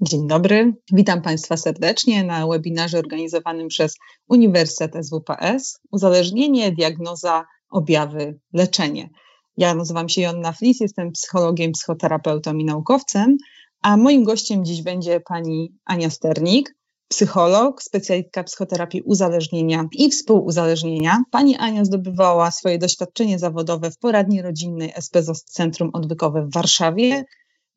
Dzień 0.00 0.28
dobry, 0.28 0.74
witam 0.92 1.22
Państwa 1.22 1.56
serdecznie 1.56 2.24
na 2.24 2.46
webinarze 2.46 2.98
organizowanym 2.98 3.68
przez 3.68 3.96
Uniwersytet 4.28 5.06
SWPS 5.06 5.78
Uzależnienie, 5.90 6.72
diagnoza, 6.72 7.44
objawy, 7.70 8.38
leczenie. 8.52 9.10
Ja 9.56 9.74
nazywam 9.74 10.08
się 10.08 10.22
Jonna 10.22 10.52
Flis, 10.52 10.80
jestem 10.80 11.12
psychologiem, 11.12 11.72
psychoterapeutą 11.72 12.54
i 12.54 12.64
naukowcem, 12.64 13.36
a 13.82 13.96
moim 13.96 14.24
gościem 14.24 14.64
dziś 14.64 14.82
będzie 14.82 15.20
pani 15.20 15.74
Ania 15.84 16.10
Sternik, 16.10 16.74
psycholog, 17.08 17.82
specjalistka 17.82 18.44
psychoterapii 18.44 19.02
uzależnienia 19.02 19.88
i 19.92 20.10
współuzależnienia. 20.10 21.22
Pani 21.30 21.56
Ania 21.56 21.84
zdobywała 21.84 22.50
swoje 22.50 22.78
doświadczenie 22.78 23.38
zawodowe 23.38 23.90
w 23.90 23.98
poradni 23.98 24.42
rodzinnej 24.42 24.92
SPZOS 25.00 25.44
Centrum 25.44 25.90
Odwykowe 25.92 26.46
w 26.46 26.52
Warszawie. 26.52 27.24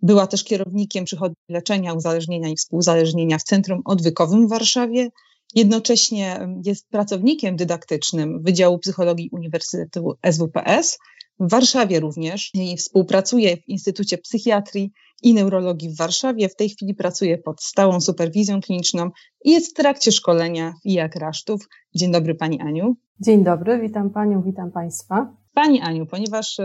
Była 0.01 0.27
też 0.27 0.43
kierownikiem 0.43 1.05
przychodni 1.05 1.35
leczenia 1.49 1.93
uzależnienia 1.93 2.49
i 2.49 2.55
współuzależnienia 2.55 3.37
w 3.37 3.43
Centrum 3.43 3.81
Odwykowym 3.85 4.47
w 4.47 4.49
Warszawie. 4.49 5.09
Jednocześnie 5.55 6.47
jest 6.65 6.89
pracownikiem 6.89 7.55
dydaktycznym 7.55 8.43
Wydziału 8.43 8.79
Psychologii 8.79 9.29
Uniwersytetu 9.31 10.13
SWPS 10.31 10.97
w 11.39 11.49
Warszawie 11.49 11.99
również 11.99 12.51
i 12.53 12.77
współpracuje 12.77 13.57
w 13.57 13.67
Instytucie 13.67 14.17
Psychiatrii 14.17 14.91
i 15.23 15.33
Neurologii 15.33 15.89
w 15.89 15.97
Warszawie. 15.97 16.49
W 16.49 16.55
tej 16.55 16.69
chwili 16.69 16.95
pracuje 16.95 17.37
pod 17.37 17.63
stałą 17.63 18.01
superwizją 18.01 18.61
kliniczną 18.61 19.09
i 19.45 19.51
jest 19.51 19.71
w 19.71 19.73
trakcie 19.73 20.11
szkolenia 20.11 20.73
IAK 20.85 21.15
Rasztów. 21.15 21.67
Dzień 21.95 22.11
dobry 22.11 22.35
Pani 22.35 22.61
Aniu. 22.61 22.95
Dzień 23.19 23.43
dobry, 23.43 23.79
witam 23.79 24.09
Panią, 24.09 24.41
witam 24.41 24.71
Państwa. 24.71 25.38
Pani 25.53 25.81
Aniu, 25.81 26.05
ponieważ 26.05 26.59
y, 26.59 26.63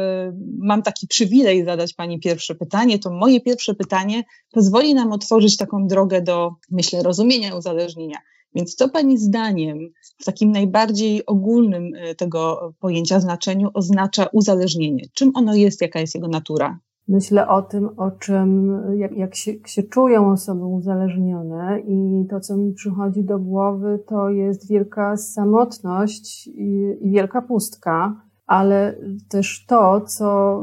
mam 0.58 0.82
taki 0.82 1.06
przywilej 1.06 1.64
zadać 1.64 1.94
Pani 1.94 2.20
pierwsze 2.20 2.54
pytanie, 2.54 2.98
to 2.98 3.10
moje 3.10 3.40
pierwsze 3.40 3.74
pytanie 3.74 4.24
pozwoli 4.52 4.94
nam 4.94 5.12
otworzyć 5.12 5.56
taką 5.56 5.86
drogę 5.86 6.22
do, 6.22 6.50
myślę, 6.70 7.02
rozumienia 7.02 7.56
uzależnienia. 7.56 8.18
Więc 8.54 8.74
co 8.74 8.88
Pani 8.88 9.18
zdaniem 9.18 9.78
w 10.18 10.24
takim 10.24 10.52
najbardziej 10.52 11.26
ogólnym 11.26 11.94
y, 11.94 12.14
tego 12.14 12.72
pojęcia 12.80 13.20
znaczeniu 13.20 13.70
oznacza 13.74 14.26
uzależnienie? 14.32 15.04
Czym 15.14 15.30
ono 15.34 15.54
jest, 15.54 15.80
jaka 15.80 16.00
jest 16.00 16.14
jego 16.14 16.28
natura? 16.28 16.78
Myślę 17.08 17.48
o 17.48 17.62
tym, 17.62 17.88
o 17.96 18.10
czym, 18.10 18.80
jak, 18.96 19.16
jak, 19.16 19.34
się, 19.34 19.52
się 19.66 19.82
czują 19.82 20.32
osoby 20.32 20.64
uzależnione 20.66 21.80
i 21.80 22.26
to, 22.30 22.40
co 22.40 22.56
mi 22.56 22.72
przychodzi 22.72 23.24
do 23.24 23.38
głowy, 23.38 23.98
to 24.06 24.30
jest 24.30 24.68
wielka 24.68 25.16
samotność 25.16 26.46
i, 26.46 26.96
i 27.00 27.10
wielka 27.10 27.42
pustka 27.42 28.23
ale 28.46 28.98
też 29.28 29.64
to, 29.68 30.00
co 30.00 30.60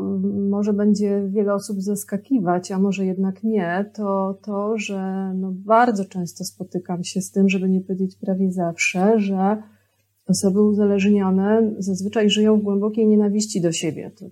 może 0.50 0.74
będzie 0.74 1.24
wiele 1.30 1.54
osób 1.54 1.82
zaskakiwać, 1.82 2.72
a 2.72 2.80
może 2.80 3.06
jednak 3.06 3.44
nie, 3.44 3.92
to 3.94 4.40
to, 4.42 4.78
że 4.78 5.32
no 5.36 5.52
bardzo 5.54 6.06
często 6.06 6.44
spotykam 6.44 7.04
się 7.04 7.22
z 7.22 7.32
tym, 7.32 7.50
żeby 7.50 7.70
nie 7.70 7.82
powiedzieć 7.82 8.16
prawie 8.16 8.52
zawsze, 8.52 9.20
że 9.20 9.64
osoby 10.28 10.62
uzależnione 10.62 11.72
zazwyczaj 11.78 12.30
żyją 12.30 12.60
w 12.60 12.64
głębokiej 12.64 13.08
nienawiści 13.08 13.62
do 13.62 13.72
siebie. 13.72 14.12
To 14.20 14.26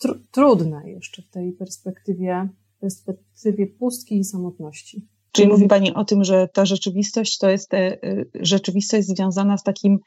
tr 0.00 0.18
trudne 0.30 0.90
jeszcze 0.90 1.22
w 1.22 1.28
tej 1.28 1.52
perspektywie, 1.52 2.48
perspektywie 2.80 3.66
pustki 3.66 4.18
i 4.18 4.24
samotności. 4.24 5.06
Czyli 5.32 5.48
mówi 5.48 5.68
Pani 5.68 5.94
o 5.94 6.04
tym, 6.04 6.24
że 6.24 6.48
ta 6.52 6.66
rzeczywistość 6.66 7.38
to 7.38 7.50
jest 7.50 7.74
e, 7.74 7.78
e, 7.78 8.24
rzeczywistość 8.34 9.06
związana 9.06 9.58
z 9.58 9.62
takim 9.62 9.98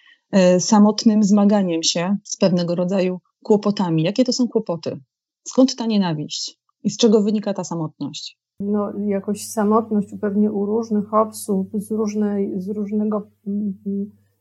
samotnym 0.60 1.24
zmaganiem 1.24 1.84
się 1.84 2.18
z 2.24 2.38
pewnego 2.38 2.76
rodzaju 2.76 3.20
kłopotami. 3.44 4.04
Jakie 4.04 4.24
to 4.24 4.34
są 4.34 4.48
kłopoty? 4.48 5.00
Skąd 5.44 5.76
ta 5.76 5.86
nienawiść? 5.86 6.60
I 6.84 6.90
z 6.90 6.98
czego 6.98 7.22
wynika 7.22 7.54
ta 7.54 7.64
samotność? 7.64 8.40
No, 8.60 8.92
jakoś 9.00 9.48
samotność 9.48 10.08
pewnie 10.22 10.52
u 10.52 10.66
różnych 10.66 11.14
osób 11.14 11.70
z, 11.74 11.92
różnej, 11.92 12.62
z, 12.62 12.70
różnego, 12.70 13.28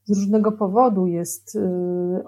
z 0.05 0.19
różnego 0.19 0.53
powodu 0.53 1.06
jest 1.06 1.56
y, 1.56 1.61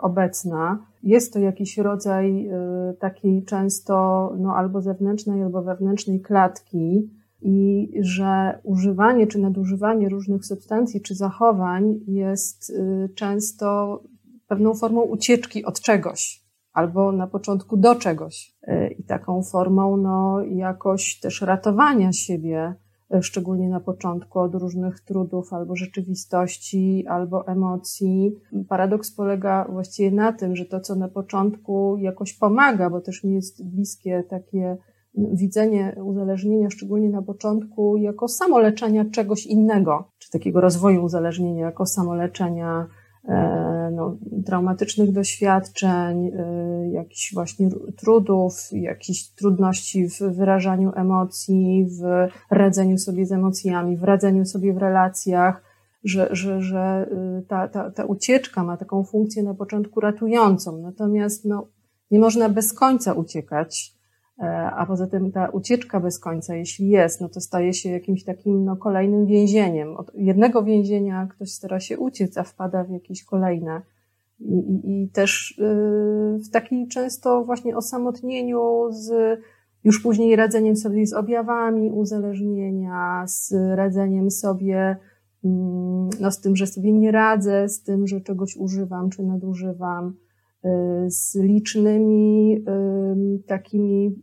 obecna. 0.01 0.87
Jest 1.03 1.33
to 1.33 1.39
jakiś 1.39 1.79
rodzaj 1.79 2.49
y, 2.49 2.53
takiej 2.99 3.45
często 3.45 3.95
no, 4.39 4.55
albo 4.55 4.81
zewnętrznej, 4.81 5.43
albo 5.43 5.63
wewnętrznej 5.63 6.21
klatki, 6.21 7.11
i 7.43 7.91
że 8.01 8.59
używanie 8.63 9.27
czy 9.27 9.39
nadużywanie 9.39 10.09
różnych 10.09 10.45
substancji 10.45 11.01
czy 11.01 11.15
zachowań 11.15 12.01
jest 12.07 12.71
y, 12.71 13.09
często 13.15 14.01
pewną 14.47 14.75
formą 14.75 15.03
ucieczki 15.03 15.65
od 15.65 15.81
czegoś 15.81 16.51
albo 16.73 17.13
na 17.13 17.27
początku 17.27 17.77
do 17.77 17.95
czegoś 17.95 18.57
y, 18.69 18.95
i 18.99 19.05
taką 19.05 19.43
formą 19.43 19.97
no, 19.97 20.43
jakoś 20.43 21.21
też 21.21 21.43
ratowania 21.43 22.13
siebie, 22.13 22.75
y, 23.15 23.23
szczególnie 23.23 23.69
na 23.69 23.81
początku 23.81 24.39
od 24.41 24.55
różnych 24.55 25.01
trudów 25.01 25.53
albo 25.53 25.77
rzeczywistości, 25.77 27.05
albo 27.09 27.47
emocji. 27.47 28.33
Paradoks 28.69 29.15
polega 29.15 29.67
właściwie 29.71 30.11
na 30.11 30.33
tym, 30.33 30.57
że 30.57 30.65
to, 30.65 30.81
co 30.81 30.95
na 30.95 31.09
początku 31.09 31.97
jakoś 31.97 32.33
pomaga, 32.33 32.91
bo 32.91 33.01
też 33.01 33.25
mi 33.25 33.35
jest 33.35 33.65
bliskie 33.65 34.25
takie 34.31 34.77
widzenie 35.15 35.97
uzależnienia, 36.05 36.71
szczególnie 36.71 37.11
na 37.11 37.23
początku, 37.23 37.97
jako 37.97 38.29
samoleczenia 38.29 39.05
czegoś 39.05 39.47
innego, 39.47 40.11
czy 40.19 40.31
takiego 40.31 40.61
rozwoju 40.61 41.05
uzależnienia, 41.05 41.65
jako 41.65 41.87
samoleczenia 41.87 42.87
e, 43.25 43.91
no, 43.95 44.17
traumatycznych 44.47 45.13
doświadczeń, 45.13 46.27
e, 46.27 46.91
jakichś 46.91 47.35
właśnie 47.35 47.69
trudów, 47.97 48.55
jakichś 48.73 49.29
trudności 49.29 50.09
w 50.09 50.19
wyrażaniu 50.19 50.93
emocji, 50.95 51.87
w 52.01 52.29
radzeniu 52.51 52.99
sobie 52.99 53.27
z 53.27 53.33
emocjami, 53.33 53.97
w 53.97 54.05
radzeniu 54.05 54.45
sobie 54.45 54.75
w 54.75 54.79
relacjach, 54.79 55.63
że, 56.05 56.29
że, 56.31 56.63
że 56.63 56.81
e, 56.81 57.43
ta, 57.49 57.69
ta, 57.69 57.91
ta 57.91 58.05
ucieczka 58.05 58.65
ma 58.65 58.77
taką 58.77 59.05
funkcję 59.05 59.43
na 59.43 59.55
początku 59.55 60.01
ratującą. 60.01 60.79
Natomiast 60.79 61.45
no, 61.45 61.69
nie 62.11 62.19
można 62.19 62.49
bez 62.49 62.73
końca 62.73 63.13
uciekać 63.13 64.00
a 64.77 64.87
poza 64.87 65.07
tym 65.07 65.33
ta 65.33 65.49
ucieczka 65.49 66.01
bez 66.01 66.19
końca, 66.19 66.55
jeśli 66.55 66.89
jest, 66.89 67.21
no 67.21 67.29
to 67.29 67.41
staje 67.41 67.75
się 67.75 67.91
jakimś 67.91 68.25
takim 68.25 68.65
no, 68.65 68.77
kolejnym 68.77 69.27
więzieniem. 69.27 69.97
Od 69.97 70.11
jednego 70.15 70.63
więzienia 70.63 71.27
ktoś 71.31 71.51
stara 71.53 71.81
się 71.81 71.99
uciec, 71.99 72.39
a 72.39 72.43
wpada 72.43 72.85
w 72.85 72.91
jakieś 72.91 73.25
kolejne. 73.25 73.83
I, 74.39 74.55
i, 74.55 75.03
i 75.03 75.09
też 75.09 75.55
yy, 75.59 76.39
w 76.39 76.51
takim 76.51 76.89
często 76.89 77.45
właśnie 77.45 77.77
osamotnieniu 77.77 78.89
z 78.91 79.41
już 79.85 80.03
później 80.03 80.37
radzeniem 80.37 80.77
sobie 80.77 81.07
z 81.07 81.13
objawami 81.13 81.91
uzależnienia, 81.91 83.25
z 83.27 83.53
radzeniem 83.75 84.31
sobie 84.31 84.97
mm, 85.45 86.11
no, 86.21 86.31
z 86.31 86.41
tym, 86.41 86.57
że 86.57 86.67
sobie 86.67 86.93
nie 86.93 87.13
radzę, 87.13 87.69
z 87.69 87.83
tym, 87.83 88.07
że 88.07 88.21
czegoś 88.21 88.57
używam 88.57 89.11
czy 89.11 89.23
nadużywam 89.23 90.15
z 91.07 91.35
licznymi 91.35 92.57
y, 92.57 93.43
takimi 93.47 94.15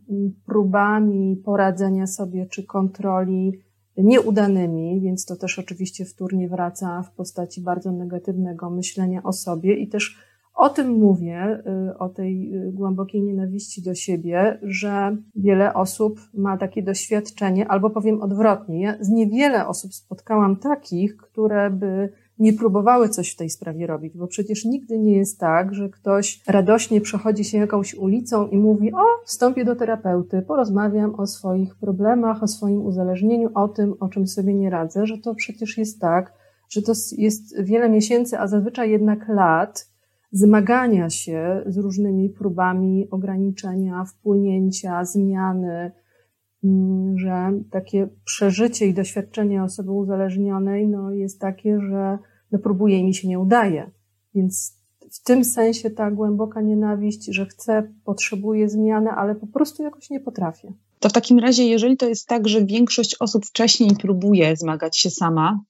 próbami 0.46 1.42
poradzenia 1.44 2.06
sobie 2.06 2.46
czy 2.46 2.66
kontroli 2.66 3.52
nieudanymi, 3.96 5.00
więc 5.00 5.24
to 5.24 5.36
też 5.36 5.58
oczywiście 5.58 6.04
wtórnie 6.04 6.48
wraca 6.48 7.02
w 7.02 7.14
postaci 7.14 7.62
bardzo 7.62 7.92
negatywnego 7.92 8.70
myślenia 8.70 9.22
o 9.22 9.32
sobie 9.32 9.74
i 9.74 9.88
też 9.88 10.28
o 10.54 10.68
tym 10.68 10.88
mówię, 10.88 11.62
y, 11.90 11.98
o 11.98 12.08
tej 12.08 12.52
głębokiej 12.72 13.22
nienawiści 13.22 13.82
do 13.82 13.94
siebie, 13.94 14.58
że 14.62 15.16
wiele 15.36 15.74
osób 15.74 16.20
ma 16.34 16.56
takie 16.56 16.82
doświadczenie, 16.82 17.68
albo 17.68 17.90
powiem 17.90 18.22
odwrotnie. 18.22 18.82
Ja 18.82 18.96
z 19.00 19.08
niewiele 19.08 19.66
osób 19.66 19.94
spotkałam 19.94 20.56
takich, 20.56 21.16
które 21.16 21.70
by 21.70 22.12
nie 22.38 22.52
próbowały 22.52 23.08
coś 23.08 23.32
w 23.32 23.36
tej 23.36 23.50
sprawie 23.50 23.86
robić, 23.86 24.16
bo 24.16 24.26
przecież 24.26 24.64
nigdy 24.64 24.98
nie 24.98 25.16
jest 25.16 25.40
tak, 25.40 25.74
że 25.74 25.88
ktoś 25.88 26.42
radośnie 26.46 27.00
przechodzi 27.00 27.44
się 27.44 27.58
jakąś 27.58 27.94
ulicą 27.94 28.46
i 28.46 28.58
mówi: 28.58 28.92
O, 28.92 29.04
wstąpię 29.24 29.64
do 29.64 29.76
terapeuty, 29.76 30.42
porozmawiam 30.42 31.14
o 31.14 31.26
swoich 31.26 31.76
problemach, 31.76 32.42
o 32.42 32.48
swoim 32.48 32.86
uzależnieniu, 32.86 33.50
o 33.54 33.68
tym, 33.68 33.94
o 34.00 34.08
czym 34.08 34.26
sobie 34.26 34.54
nie 34.54 34.70
radzę, 34.70 35.06
że 35.06 35.18
to 35.18 35.34
przecież 35.34 35.78
jest 35.78 36.00
tak, 36.00 36.32
że 36.68 36.82
to 36.82 36.92
jest 37.18 37.62
wiele 37.62 37.88
miesięcy, 37.88 38.38
a 38.38 38.46
zazwyczaj 38.46 38.90
jednak 38.90 39.28
lat 39.28 39.88
zmagania 40.32 41.10
się 41.10 41.62
z 41.66 41.78
różnymi 41.78 42.30
próbami 42.30 43.08
ograniczenia, 43.10 44.04
wpłynięcia, 44.04 45.04
zmiany, 45.04 45.92
Mm, 46.64 47.18
że 47.18 47.52
takie 47.70 48.08
przeżycie 48.24 48.86
i 48.86 48.94
doświadczenie 48.94 49.62
osoby 49.62 49.92
uzależnionej 49.92 50.88
no, 50.88 51.10
jest 51.10 51.40
takie, 51.40 51.80
że 51.80 52.18
no, 52.52 52.58
próbuje 52.58 52.98
i 52.98 53.04
mi 53.04 53.14
się 53.14 53.28
nie 53.28 53.38
udaje. 53.38 53.90
Więc 54.34 54.78
w 55.12 55.22
tym 55.22 55.44
sensie 55.44 55.90
ta 55.90 56.10
głęboka 56.10 56.60
nienawiść, 56.60 57.24
że 57.24 57.46
chcę, 57.46 57.92
potrzebuję 58.04 58.68
zmiany, 58.68 59.10
ale 59.10 59.34
po 59.34 59.46
prostu 59.46 59.82
jakoś 59.82 60.10
nie 60.10 60.20
potrafię. 60.20 60.72
To 61.00 61.08
w 61.08 61.12
takim 61.12 61.38
razie, 61.38 61.64
jeżeli 61.64 61.96
to 61.96 62.08
jest 62.08 62.28
tak, 62.28 62.48
że 62.48 62.64
większość 62.64 63.16
osób 63.20 63.46
wcześniej 63.46 63.90
próbuje 63.96 64.56
zmagać 64.56 64.98
się 64.98 65.10
sama, 65.10 65.60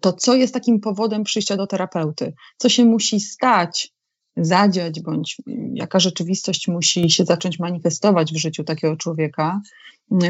to 0.00 0.12
co 0.12 0.34
jest 0.34 0.54
takim 0.54 0.80
powodem 0.80 1.24
przyjścia 1.24 1.56
do 1.56 1.66
terapeuty? 1.66 2.32
Co 2.56 2.68
się 2.68 2.84
musi 2.84 3.20
stać, 3.20 3.94
zadziać, 4.36 5.00
bądź 5.00 5.36
jaka 5.74 5.98
rzeczywistość 5.98 6.68
musi 6.68 7.10
się 7.10 7.24
zacząć 7.24 7.58
manifestować 7.58 8.32
w 8.32 8.36
życiu 8.36 8.64
takiego 8.64 8.96
człowieka, 8.96 9.60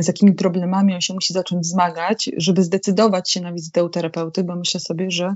z 0.00 0.06
jakimi 0.06 0.32
problemami 0.32 0.94
on 0.94 1.00
się 1.00 1.14
musi 1.14 1.32
zacząć 1.32 1.66
zmagać, 1.66 2.30
żeby 2.36 2.62
zdecydować 2.62 3.30
się 3.30 3.40
na 3.40 3.52
wizytę 3.52 3.84
u 3.84 3.88
terapeuty, 3.88 4.44
bo 4.44 4.56
myślę 4.56 4.80
sobie, 4.80 5.10
że 5.10 5.34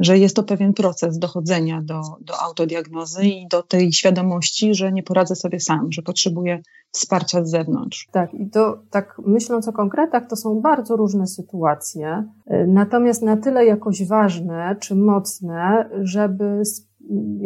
że 0.00 0.18
jest 0.18 0.36
to 0.36 0.42
pewien 0.42 0.74
proces 0.74 1.18
dochodzenia 1.18 1.82
do, 1.82 2.00
do 2.20 2.40
autodiagnozy 2.40 3.24
i 3.24 3.48
do 3.48 3.62
tej 3.62 3.92
świadomości, 3.92 4.74
że 4.74 4.92
nie 4.92 5.02
poradzę 5.02 5.36
sobie 5.36 5.60
sam, 5.60 5.92
że 5.92 6.02
potrzebuję 6.02 6.62
wsparcia 6.90 7.44
z 7.44 7.50
zewnątrz. 7.50 8.08
Tak, 8.12 8.34
i 8.34 8.50
to 8.50 8.78
tak 8.90 9.20
myśląc 9.26 9.68
o 9.68 9.72
konkretach, 9.72 10.28
to 10.28 10.36
są 10.36 10.60
bardzo 10.60 10.96
różne 10.96 11.26
sytuacje, 11.26 12.24
natomiast 12.66 13.22
na 13.22 13.36
tyle 13.36 13.64
jakoś 13.66 14.06
ważne 14.06 14.76
czy 14.80 14.94
mocne, 14.94 15.90
żeby 16.02 16.62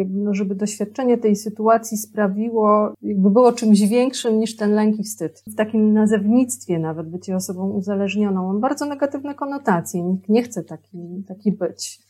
no, 0.09 0.35
żeby 0.35 0.55
doświadczenie 0.55 1.19
tej 1.19 1.37
sytuacji 1.37 1.99
sprawiło, 1.99 2.93
jakby 3.03 3.31
było 3.31 3.53
czymś 3.53 3.81
większym 3.81 4.39
niż 4.39 4.57
ten 4.57 4.73
lęk 4.73 4.99
i 4.99 5.05
wstyd. 5.05 5.43
W 5.47 5.55
takim 5.55 5.93
nazewnictwie 5.93 6.79
nawet 6.79 7.09
bycie 7.11 7.37
osobą 7.37 7.71
uzależnioną, 7.71 8.51
on 8.51 8.61
bardzo 8.61 8.87
negatywne 8.87 9.35
konotacje. 9.35 10.03
Nikt 10.03 10.29
nie 10.29 10.43
chce 10.43 10.65
taki, 10.65 10.99
taki 11.29 11.53
być 11.53 12.08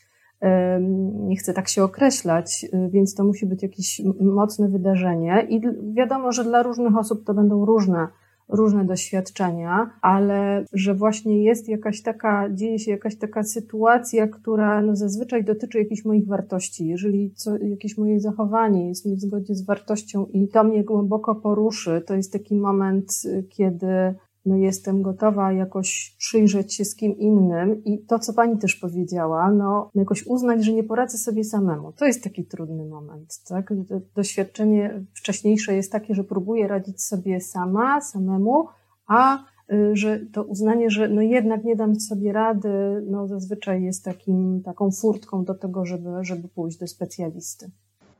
nie 1.13 1.35
chcę 1.35 1.53
tak 1.53 1.67
się 1.67 1.83
określać, 1.83 2.65
y, 2.73 2.89
więc 2.89 3.15
to 3.15 3.23
musi 3.23 3.45
być 3.45 3.63
jakieś 3.63 4.01
mocne 4.21 4.69
wydarzenie 4.69 5.47
i 5.49 5.61
wiadomo, 5.93 6.31
że 6.31 6.43
dla 6.43 6.63
różnych 6.63 6.97
osób 6.97 7.25
to 7.25 7.33
będą 7.33 7.65
różne, 7.65 8.07
różne 8.49 8.85
doświadczenia, 8.85 9.89
ale 10.01 10.65
że 10.73 10.93
właśnie 10.93 11.43
jest 11.43 11.69
jakaś 11.69 12.01
taka, 12.01 12.49
dzieje 12.49 12.79
się 12.79 12.91
jakaś 12.91 13.15
taka 13.15 13.43
sytuacja, 13.43 14.27
która 14.27 14.81
no 14.81 14.95
zazwyczaj 14.95 15.43
dotyczy 15.43 15.77
jakichś 15.79 16.05
moich 16.05 16.27
wartości. 16.27 16.87
Jeżeli 16.87 17.31
co, 17.35 17.57
jakieś 17.57 17.97
moje 17.97 18.19
zachowanie 18.19 18.87
jest 18.87 19.05
nie 19.05 19.15
w 19.15 19.21
zgodzie 19.21 19.55
z 19.55 19.65
wartością 19.65 20.25
i 20.25 20.47
to 20.47 20.63
mnie 20.63 20.83
głęboko 20.83 21.35
poruszy, 21.35 22.03
to 22.07 22.15
jest 22.15 22.33
taki 22.33 22.55
moment, 22.55 23.11
y, 23.25 23.43
kiedy 23.49 24.15
no 24.45 24.57
jestem 24.57 25.01
gotowa 25.01 25.51
jakoś 25.51 26.15
przyjrzeć 26.17 26.75
się 26.75 26.85
z 26.85 26.95
kim 26.95 27.17
innym 27.17 27.83
i 27.83 28.05
to, 28.05 28.19
co 28.19 28.33
pani 28.33 28.57
też 28.57 28.75
powiedziała, 28.75 29.51
no 29.51 29.89
jakoś 29.95 30.27
uznać, 30.27 30.65
że 30.65 30.73
nie 30.73 30.83
poradzę 30.83 31.17
sobie 31.17 31.43
samemu. 31.43 31.91
To 31.91 32.05
jest 32.05 32.23
taki 32.23 32.45
trudny 32.45 32.85
moment, 32.85 33.39
tak? 33.47 33.73
Doświadczenie 34.15 35.05
wcześniejsze 35.13 35.75
jest 35.75 35.91
takie, 35.91 36.15
że 36.15 36.23
próbuję 36.23 36.67
radzić 36.67 37.03
sobie 37.03 37.41
sama, 37.41 38.01
samemu, 38.01 38.67
a 39.07 39.37
y, 39.73 39.95
że 39.95 40.19
to 40.33 40.43
uznanie, 40.43 40.89
że 40.89 41.09
no 41.09 41.21
jednak 41.21 41.63
nie 41.63 41.75
dam 41.75 41.99
sobie 41.99 42.33
rady, 42.33 42.69
no 43.09 43.27
zazwyczaj 43.27 43.83
jest 43.83 44.05
takim, 44.05 44.61
taką 44.65 44.91
furtką 44.91 45.43
do 45.43 45.55
tego, 45.55 45.85
żeby, 45.85 46.09
żeby 46.21 46.47
pójść 46.47 46.77
do 46.77 46.87
specjalisty. 46.87 47.71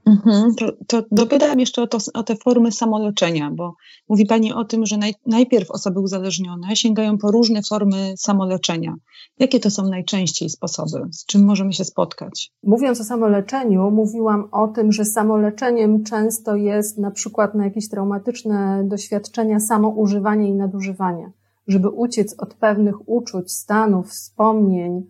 Mhm, 0.09 0.55
to, 0.55 0.71
to 0.87 1.03
dopytałem 1.11 1.59
jeszcze 1.59 1.81
o, 1.81 1.87
to, 1.87 1.97
o 2.13 2.23
te 2.23 2.35
formy 2.35 2.71
samoleczenia, 2.71 3.51
bo 3.51 3.75
mówi 4.09 4.25
Pani 4.25 4.53
o 4.53 4.65
tym, 4.65 4.85
że 4.85 4.97
naj, 4.97 5.13
najpierw 5.25 5.71
osoby 5.71 5.99
uzależnione 5.99 6.75
sięgają 6.75 7.17
po 7.17 7.31
różne 7.31 7.61
formy 7.69 8.13
samoleczenia. 8.17 8.95
Jakie 9.39 9.59
to 9.59 9.69
są 9.69 9.89
najczęściej 9.89 10.49
sposoby? 10.49 11.07
Z 11.11 11.25
czym 11.25 11.45
możemy 11.45 11.73
się 11.73 11.85
spotkać? 11.85 12.51
Mówiąc 12.63 13.01
o 13.01 13.03
samoleczeniu, 13.03 13.91
mówiłam 13.91 14.47
o 14.51 14.67
tym, 14.67 14.91
że 14.91 15.05
samoleczeniem 15.05 16.03
często 16.03 16.55
jest 16.55 16.97
na 16.97 17.11
przykład 17.11 17.55
na 17.55 17.63
jakieś 17.63 17.89
traumatyczne 17.89 18.83
doświadczenia 18.87 19.59
samoużywanie 19.59 20.49
i 20.49 20.53
nadużywanie. 20.53 21.31
Żeby 21.67 21.89
uciec 21.89 22.35
od 22.37 22.53
pewnych 22.53 23.09
uczuć, 23.09 23.51
stanów, 23.51 24.09
wspomnień, 24.09 25.03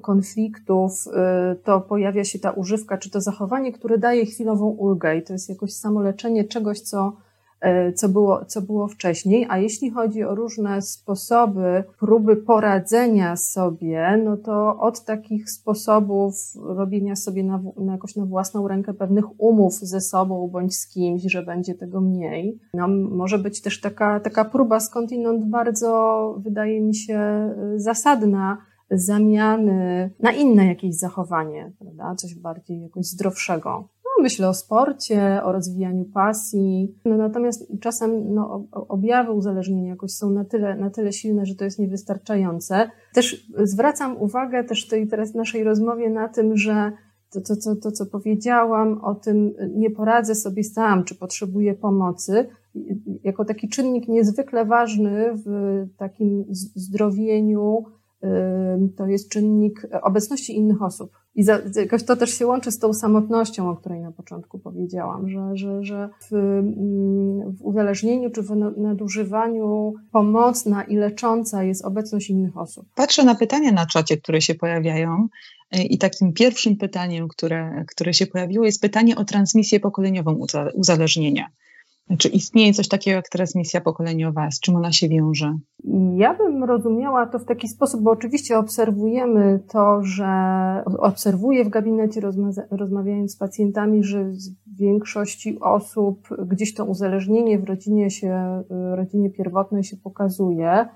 konfliktów, 0.00 1.04
e, 1.14 1.56
to 1.64 1.80
pojawia 1.80 2.24
się 2.24 2.38
ta 2.38 2.50
używka, 2.50 2.98
czy 2.98 3.10
to 3.10 3.20
zachowanie, 3.20 3.72
które 3.72 3.98
daje 3.98 4.26
chwilową 4.26 4.66
ulgę 4.66 5.16
i 5.16 5.22
to 5.22 5.32
jest 5.32 5.48
jakoś 5.48 5.72
samoleczenie 5.72 6.44
czegoś, 6.44 6.80
co, 6.80 7.12
e, 7.60 7.92
co, 7.92 8.08
było, 8.08 8.44
co 8.44 8.62
było 8.62 8.88
wcześniej. 8.88 9.46
A 9.48 9.58
jeśli 9.58 9.90
chodzi 9.90 10.24
o 10.24 10.34
różne 10.34 10.82
sposoby, 10.82 11.84
próby 11.98 12.36
poradzenia 12.36 13.36
sobie, 13.36 14.22
no 14.24 14.36
to 14.36 14.78
od 14.78 15.04
takich 15.04 15.50
sposobów 15.50 16.34
robienia 16.56 17.16
sobie 17.16 17.44
na, 17.44 17.62
na 17.76 17.92
jakoś 17.92 18.16
na 18.16 18.24
własną 18.24 18.68
rękę 18.68 18.94
pewnych 18.94 19.40
umów 19.40 19.74
ze 19.74 20.00
sobą 20.00 20.48
bądź 20.48 20.76
z 20.76 20.88
kimś, 20.88 21.22
że 21.22 21.42
będzie 21.42 21.74
tego 21.74 22.00
mniej. 22.00 22.58
No, 22.74 22.88
może 22.88 23.38
być 23.38 23.62
też 23.62 23.80
taka, 23.80 24.20
taka 24.20 24.44
próba 24.44 24.80
skądinąd 24.80 25.44
bardzo, 25.44 26.34
wydaje 26.38 26.80
mi 26.80 26.94
się, 26.94 27.20
zasadna, 27.76 28.69
zamiany 28.90 30.10
na 30.20 30.32
inne 30.32 30.66
jakieś 30.66 30.98
zachowanie, 30.98 31.72
prawda? 31.78 32.14
Coś 32.14 32.34
bardziej 32.34 32.80
jakoś 32.80 33.06
zdrowszego. 33.06 33.88
No, 34.04 34.22
myślę 34.22 34.48
o 34.48 34.54
sporcie, 34.54 35.40
o 35.44 35.52
rozwijaniu 35.52 36.04
pasji. 36.04 36.94
No, 37.04 37.16
natomiast 37.16 37.72
czasem 37.80 38.34
no, 38.34 38.66
objawy 38.72 39.32
uzależnienia 39.32 39.88
jakoś 39.88 40.10
są 40.10 40.30
na 40.30 40.44
tyle, 40.44 40.76
na 40.76 40.90
tyle 40.90 41.12
silne, 41.12 41.46
że 41.46 41.54
to 41.54 41.64
jest 41.64 41.78
niewystarczające. 41.78 42.90
Też 43.14 43.50
zwracam 43.64 44.16
uwagę 44.16 44.64
też 44.64 44.88
tej 44.88 45.08
teraz 45.08 45.34
naszej 45.34 45.64
rozmowie 45.64 46.10
na 46.10 46.28
tym, 46.28 46.56
że 46.56 46.92
to, 47.30 47.40
to, 47.40 47.56
to, 47.56 47.76
to, 47.76 47.92
co 47.92 48.06
powiedziałam 48.06 49.00
o 49.04 49.14
tym, 49.14 49.54
nie 49.74 49.90
poradzę 49.90 50.34
sobie 50.34 50.64
sam, 50.64 51.04
czy 51.04 51.14
potrzebuję 51.14 51.74
pomocy, 51.74 52.46
jako 53.24 53.44
taki 53.44 53.68
czynnik 53.68 54.08
niezwykle 54.08 54.64
ważny 54.64 55.32
w 55.46 55.86
takim 55.96 56.44
zdrowieniu, 56.74 57.84
to 58.96 59.06
jest 59.06 59.30
czynnik 59.30 59.86
obecności 60.02 60.56
innych 60.56 60.82
osób. 60.82 61.10
I 61.34 61.42
za, 61.42 61.58
jakoś 61.76 62.04
to 62.04 62.16
też 62.16 62.30
się 62.38 62.46
łączy 62.46 62.72
z 62.72 62.78
tą 62.78 62.92
samotnością, 62.92 63.70
o 63.70 63.76
której 63.76 64.00
na 64.00 64.12
początku 64.12 64.58
powiedziałam, 64.58 65.28
że, 65.28 65.50
że, 65.54 65.84
że 65.84 66.08
w, 66.20 66.62
w 67.58 67.62
uzależnieniu 67.62 68.30
czy 68.30 68.42
w 68.42 68.50
nadużywaniu 68.76 69.92
pomocna 70.12 70.82
i 70.82 70.96
lecząca 70.96 71.64
jest 71.64 71.84
obecność 71.84 72.30
innych 72.30 72.56
osób. 72.56 72.86
Patrzę 72.94 73.24
na 73.24 73.34
pytania 73.34 73.72
na 73.72 73.86
czacie, 73.86 74.16
które 74.16 74.40
się 74.40 74.54
pojawiają. 74.54 75.28
Y, 75.76 75.82
I 75.82 75.98
takim 75.98 76.32
pierwszym 76.32 76.76
pytaniem, 76.76 77.28
które, 77.28 77.84
które 77.88 78.14
się 78.14 78.26
pojawiło, 78.26 78.64
jest 78.64 78.82
pytanie 78.82 79.16
o 79.16 79.24
transmisję 79.24 79.80
pokoleniową 79.80 80.38
uzależnienia. 80.74 81.50
Czy 82.18 82.28
istnieje 82.28 82.72
coś 82.72 82.88
takiego 82.88 83.16
jak 83.16 83.28
transmisja 83.28 83.80
pokoleniowa? 83.80 84.50
Z 84.50 84.60
czym 84.60 84.76
ona 84.76 84.92
się 84.92 85.08
wiąże? 85.08 85.58
Ja 86.16 86.34
bym 86.34 86.64
rozumiała 86.64 87.26
to 87.26 87.38
w 87.38 87.44
taki 87.44 87.68
sposób, 87.68 88.02
bo 88.02 88.10
oczywiście 88.10 88.58
obserwujemy 88.58 89.60
to, 89.68 90.02
że 90.02 90.26
obserwuję 90.98 91.64
w 91.64 91.68
gabinecie, 91.68 92.20
rozmawiając 92.70 93.32
z 93.32 93.36
pacjentami, 93.36 94.04
że 94.04 94.24
w 94.24 94.76
większości 94.78 95.60
osób 95.60 96.28
gdzieś 96.46 96.74
to 96.74 96.84
uzależnienie 96.84 97.58
w 97.58 97.64
rodzinie 97.64 98.10
się, 98.10 98.62
rodzinie 98.94 99.30
pierwotnej 99.30 99.84
się 99.84 99.96
pokazuje 99.96 100.88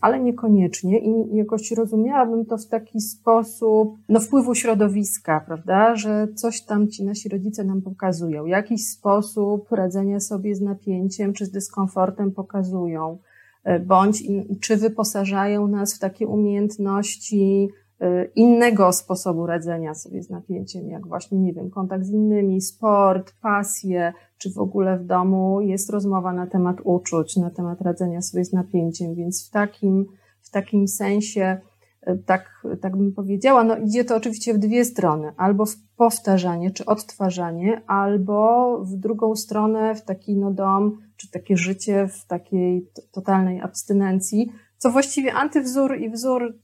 ale 0.00 0.20
niekoniecznie 0.20 0.98
i 0.98 1.36
jakoś 1.36 1.70
rozumiałabym 1.70 2.46
to 2.46 2.58
w 2.58 2.66
taki 2.66 3.00
sposób, 3.00 3.98
no 4.08 4.20
wpływu 4.20 4.54
środowiska, 4.54 5.40
prawda, 5.46 5.96
że 5.96 6.28
coś 6.34 6.62
tam 6.62 6.88
ci 6.88 7.04
nasi 7.04 7.28
rodzice 7.28 7.64
nam 7.64 7.82
pokazują, 7.82 8.46
jakiś 8.46 8.86
sposób 8.86 9.72
radzenia 9.72 10.20
sobie 10.20 10.54
z 10.54 10.60
napięciem 10.60 11.32
czy 11.32 11.46
z 11.46 11.50
dyskomfortem 11.50 12.32
pokazują, 12.32 13.18
e, 13.64 13.80
bądź 13.80 14.22
czy 14.60 14.76
wyposażają 14.76 15.68
nas 15.68 15.94
w 15.94 15.98
takie 15.98 16.26
umiejętności 16.26 17.68
e, 18.00 18.24
innego 18.24 18.92
sposobu 18.92 19.46
radzenia 19.46 19.94
sobie 19.94 20.22
z 20.22 20.30
napięciem, 20.30 20.88
jak 20.88 21.06
właśnie, 21.06 21.38
nie 21.38 21.52
wiem, 21.52 21.70
kontakt 21.70 22.04
z 22.04 22.10
innymi, 22.10 22.60
sport, 22.60 23.32
pasje, 23.42 24.12
czy 24.44 24.50
w 24.50 24.58
ogóle 24.58 24.98
w 24.98 25.06
domu 25.06 25.60
jest 25.60 25.90
rozmowa 25.90 26.32
na 26.32 26.46
temat 26.46 26.76
uczuć, 26.84 27.36
na 27.36 27.50
temat 27.50 27.80
radzenia 27.80 28.22
sobie 28.22 28.44
z 28.44 28.52
napięciem, 28.52 29.14
więc 29.14 29.48
w 29.48 29.50
takim, 29.50 30.06
w 30.42 30.50
takim 30.50 30.88
sensie, 30.88 31.60
e, 32.02 32.16
tak, 32.16 32.66
tak 32.80 32.96
bym 32.96 33.12
powiedziała, 33.12 33.64
no 33.64 33.76
idzie 33.76 34.04
to 34.04 34.16
oczywiście 34.16 34.54
w 34.54 34.58
dwie 34.58 34.84
strony, 34.84 35.32
albo 35.36 35.66
w 35.66 35.76
powtarzanie 35.96 36.70
czy 36.70 36.84
odtwarzanie, 36.84 37.82
albo 37.86 38.78
w 38.84 38.96
drugą 38.96 39.36
stronę 39.36 39.94
w 39.94 40.02
taki 40.02 40.36
no 40.36 40.50
dom, 40.50 40.98
czy 41.16 41.30
takie 41.30 41.56
życie 41.56 42.08
w 42.08 42.26
takiej 42.26 42.88
totalnej 43.12 43.60
abstynencji, 43.60 44.52
co 44.84 44.90
właściwie 44.90 45.34
antywzór 45.34 45.98
i 46.00 46.10
wzór 46.10 46.58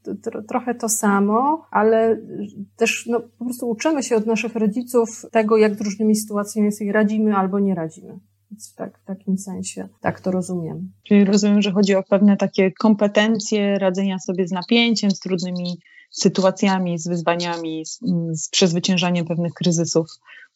trochę 0.48 0.74
to 0.74 0.88
samo, 0.88 1.66
ale 1.70 2.20
też 2.76 3.06
no, 3.06 3.20
po 3.38 3.44
prostu 3.44 3.70
uczymy 3.70 4.02
się 4.02 4.16
od 4.16 4.26
naszych 4.26 4.54
rodziców 4.54 5.26
tego, 5.32 5.56
jak 5.56 5.74
z 5.74 5.80
różnymi 5.80 6.16
sytuacjami 6.16 6.72
sobie 6.72 6.92
radzimy 6.92 7.36
albo 7.36 7.58
nie 7.58 7.74
radzimy. 7.74 8.18
Więc 8.50 8.74
tak, 8.74 8.98
w 8.98 9.04
takim 9.04 9.38
sensie 9.38 9.88
tak 10.00 10.20
to 10.20 10.30
rozumiem. 10.30 10.92
Czyli 11.02 11.24
rozumiem, 11.24 11.62
że 11.62 11.72
chodzi 11.72 11.94
o 11.94 12.02
pewne 12.02 12.36
takie 12.36 12.72
kompetencje 12.72 13.78
radzenia 13.78 14.18
sobie 14.18 14.48
z 14.48 14.52
napięciem, 14.52 15.10
z 15.10 15.20
trudnymi 15.20 15.78
sytuacjami, 16.10 16.98
z 16.98 17.08
wyzwaniami, 17.08 17.86
z, 17.86 18.00
z 18.32 18.48
przezwyciężaniem 18.48 19.26
pewnych 19.26 19.52
kryzysów. 19.52 20.06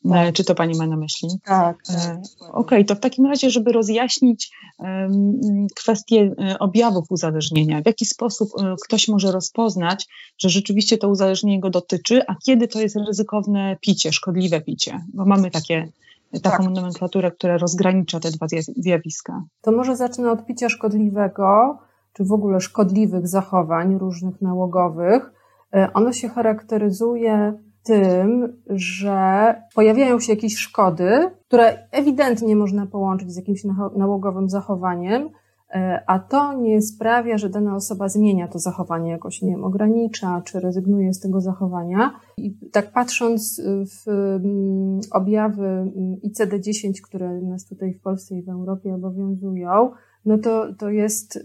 Tak. 0.08 0.34
Czy 0.34 0.44
to 0.44 0.54
Pani 0.54 0.78
ma 0.78 0.86
na 0.86 0.96
myśli? 0.96 1.28
Tak. 1.44 1.76
tak 1.86 2.18
Okej, 2.40 2.52
okay, 2.52 2.84
to 2.84 2.94
w 2.94 3.00
takim 3.00 3.26
razie, 3.26 3.50
żeby 3.50 3.72
rozjaśnić 3.72 4.50
kwestię 5.76 6.34
objawów 6.58 7.04
uzależnienia, 7.10 7.82
w 7.82 7.86
jaki 7.86 8.04
sposób 8.04 8.48
ktoś 8.84 9.08
może 9.08 9.32
rozpoznać, 9.32 10.06
że 10.38 10.48
rzeczywiście 10.48 10.98
to 10.98 11.08
uzależnienie 11.08 11.60
go 11.60 11.70
dotyczy, 11.70 12.22
a 12.26 12.34
kiedy 12.44 12.68
to 12.68 12.80
jest 12.80 12.96
ryzykowne 12.96 13.76
picie, 13.80 14.12
szkodliwe 14.12 14.60
picie, 14.60 15.00
bo 15.14 15.24
mamy 15.24 15.50
takie 15.50 15.88
taką 16.42 16.64
tak. 16.64 16.74
nomenklaturę, 16.74 17.30
która 17.30 17.58
rozgranicza 17.58 18.20
te 18.20 18.30
dwa 18.30 18.46
zjawiska. 18.76 19.42
To 19.60 19.72
może 19.72 19.96
zacznę 19.96 20.30
od 20.30 20.46
picia 20.46 20.68
szkodliwego, 20.68 21.78
czy 22.12 22.24
w 22.24 22.32
ogóle 22.32 22.60
szkodliwych 22.60 23.28
zachowań 23.28 23.98
różnych 23.98 24.42
nałogowych. 24.42 25.32
E, 25.74 25.92
ono 25.92 26.12
się 26.12 26.28
charakteryzuje 26.28 27.52
tym, 27.84 28.56
że 28.70 29.54
pojawiają 29.74 30.20
się 30.20 30.32
jakieś 30.32 30.56
szkody, 30.56 31.30
które 31.48 31.88
ewidentnie 31.90 32.56
można 32.56 32.86
połączyć 32.86 33.32
z 33.32 33.36
jakimś 33.36 33.64
nałogowym 33.96 34.50
zachowaniem, 34.50 35.30
E, 35.74 36.02
a 36.06 36.18
to 36.18 36.54
nie 36.54 36.82
sprawia, 36.82 37.38
że 37.38 37.48
dana 37.48 37.76
osoba 37.76 38.08
zmienia 38.08 38.48
to 38.48 38.58
zachowanie 38.58 39.10
jakoś, 39.10 39.42
nie 39.42 39.50
wiem, 39.50 39.64
ogranicza 39.64 40.42
czy 40.44 40.60
rezygnuje 40.60 41.14
z 41.14 41.20
tego 41.20 41.40
zachowania. 41.40 42.20
I 42.36 42.54
tak 42.72 42.92
patrząc 42.92 43.62
w 43.86 44.08
mm, 44.08 45.00
objawy 45.12 45.66
mm, 45.66 46.16
ICD-10, 46.24 46.92
które 47.02 47.40
nas 47.40 47.66
tutaj 47.66 47.94
w 47.94 48.00
Polsce 48.00 48.34
i 48.34 48.42
w 48.42 48.48
Europie 48.48 48.94
obowiązują, 48.94 49.90
no 50.24 50.38
to, 50.38 50.74
to 50.74 50.90
jest 50.90 51.38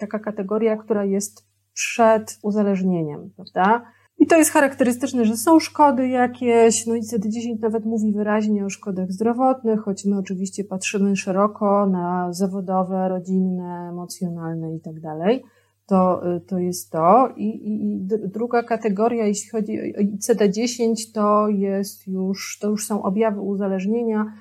taka 0.00 0.18
kategoria, 0.18 0.76
która 0.76 1.04
jest 1.04 1.46
przed 1.72 2.38
uzależnieniem, 2.42 3.30
prawda? 3.36 3.82
I 4.18 4.26
to 4.26 4.36
jest 4.36 4.50
charakterystyczne, 4.50 5.24
że 5.24 5.36
są 5.36 5.60
szkody 5.60 6.08
jakieś, 6.08 6.86
no 6.86 6.94
ICD-10 6.94 7.60
nawet 7.60 7.84
mówi 7.84 8.12
wyraźnie 8.12 8.64
o 8.64 8.70
szkodach 8.70 9.12
zdrowotnych, 9.12 9.80
choć 9.80 10.04
my 10.04 10.18
oczywiście 10.18 10.64
patrzymy 10.64 11.16
szeroko 11.16 11.86
na 11.86 12.32
zawodowe, 12.32 13.08
rodzinne, 13.08 13.88
emocjonalne 13.90 14.74
i 14.74 14.80
tak 14.80 15.00
dalej. 15.00 15.44
To, 15.86 16.22
to 16.46 16.58
jest 16.58 16.90
to. 16.90 17.28
I, 17.36 17.44
i, 17.44 17.92
I 17.92 18.00
druga 18.28 18.62
kategoria, 18.62 19.26
jeśli 19.26 19.50
chodzi 19.50 19.78
o 19.80 20.00
ICD-10, 20.00 20.94
to 21.14 21.48
jest 21.48 22.06
już, 22.06 22.58
to 22.60 22.70
już 22.70 22.86
są 22.86 23.02
objawy 23.02 23.40
uzależnienia, 23.40 24.32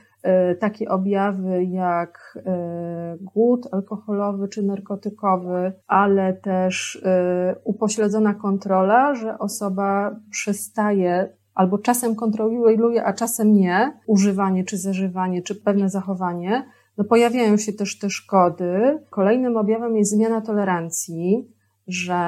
takie 0.59 0.89
objawy 0.89 1.63
jak 1.63 2.37
e, 2.45 3.17
głód 3.21 3.67
alkoholowy 3.71 4.47
czy 4.47 4.63
narkotykowy, 4.63 5.73
ale 5.87 6.33
też 6.33 7.01
e, 7.05 7.55
upośledzona 7.63 8.33
kontrola, 8.33 9.15
że 9.15 9.39
osoba 9.39 10.15
przestaje 10.31 11.33
albo 11.53 11.77
czasem 11.77 12.15
kontroluje, 12.15 13.03
a 13.05 13.13
czasem 13.13 13.53
nie, 13.53 13.99
używanie 14.07 14.63
czy 14.63 14.77
zażywanie, 14.77 15.41
czy 15.41 15.55
pewne 15.55 15.89
zachowanie, 15.89 16.65
no 16.97 17.03
pojawiają 17.03 17.57
się 17.57 17.73
też 17.73 17.99
te 17.99 18.09
szkody. 18.09 18.99
Kolejnym 19.09 19.57
objawem 19.57 19.97
jest 19.97 20.11
zmiana 20.11 20.41
tolerancji, 20.41 21.53
że 21.87 22.19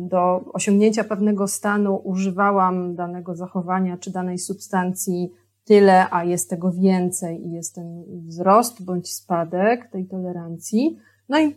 do 0.00 0.44
osiągnięcia 0.52 1.04
pewnego 1.04 1.48
stanu 1.48 2.00
używałam 2.04 2.94
danego 2.94 3.34
zachowania 3.34 3.96
czy 3.96 4.12
danej 4.12 4.38
substancji 4.38 5.32
tyle, 5.64 6.10
a 6.10 6.24
jest 6.24 6.50
tego 6.50 6.72
więcej 6.72 7.46
i 7.46 7.52
jest 7.52 7.74
ten 7.74 8.04
wzrost 8.26 8.84
bądź 8.84 9.12
spadek 9.12 9.90
tej 9.90 10.06
tolerancji. 10.06 10.98
No 11.28 11.40
i 11.40 11.54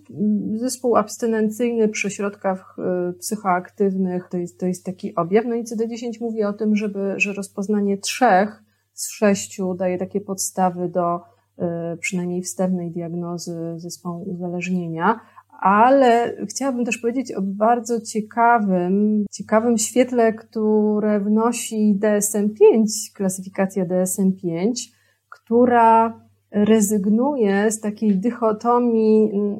zespół 0.55 0.95
abstynencyjny 0.95 1.89
przy 1.89 2.09
środkach 2.09 2.77
y, 3.09 3.13
psychoaktywnych 3.13 4.27
to 4.29 4.37
jest, 4.37 4.59
to 4.59 4.65
jest 4.65 4.85
taki 4.85 5.15
objaw. 5.15 5.45
No 5.45 5.55
i 5.55 5.63
CD10 5.63 6.21
mówi 6.21 6.43
o 6.43 6.53
tym, 6.53 6.75
żeby, 6.75 7.13
że 7.17 7.33
rozpoznanie 7.33 7.97
trzech 7.97 8.63
z 8.93 9.09
sześciu 9.09 9.73
daje 9.73 9.97
takie 9.97 10.21
podstawy 10.21 10.89
do 10.89 11.15
y, 11.17 11.97
przynajmniej 11.97 12.41
wstępnej 12.41 12.91
diagnozy 12.91 13.73
zespołu 13.77 14.23
uzależnienia 14.33 15.19
ale 15.59 16.35
chciałabym 16.49 16.85
też 16.85 16.97
powiedzieć 16.97 17.31
o 17.31 17.41
bardzo 17.41 18.01
ciekawym, 18.01 19.25
ciekawym 19.31 19.77
świetle, 19.77 20.33
które 20.33 21.19
wnosi 21.19 21.99
DSM-5, 21.99 22.85
klasyfikacja 23.13 23.85
DSM-5, 23.85 24.71
która 25.29 26.19
rezygnuje 26.51 27.71
z 27.71 27.81
takiej 27.81 28.17
dychotomii 28.17 29.31
mm, 29.33 29.59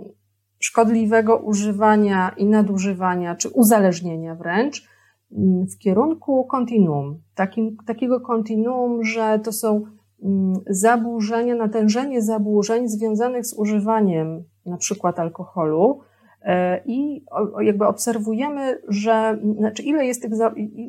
szkodliwego 0.60 1.38
używania 1.38 2.30
i 2.38 2.46
nadużywania, 2.46 3.36
czy 3.36 3.50
uzależnienia 3.50 4.36
wręcz, 4.36 4.88
mm, 5.32 5.68
w 5.68 5.78
kierunku 5.78 6.46
kontinuum. 6.46 7.22
Takiego 7.86 8.20
kontinuum, 8.20 9.04
że 9.04 9.40
to 9.44 9.52
są 9.52 9.84
mm, 10.24 10.54
zaburzenia, 10.70 11.56
natężenie 11.56 12.22
zaburzeń 12.22 12.90
związanych 12.90 13.46
z 13.46 13.54
używaniem 13.54 14.44
na 14.66 14.78
przykład 14.78 15.20
alkoholu, 15.20 16.00
e, 16.42 16.82
i 16.86 17.26
jakby 17.62 17.88
obserwujemy, 17.88 18.82
że 18.88 19.40
znaczy 19.58 19.84
ile, 19.84 20.06
jest 20.06 20.22
tych, 20.22 20.32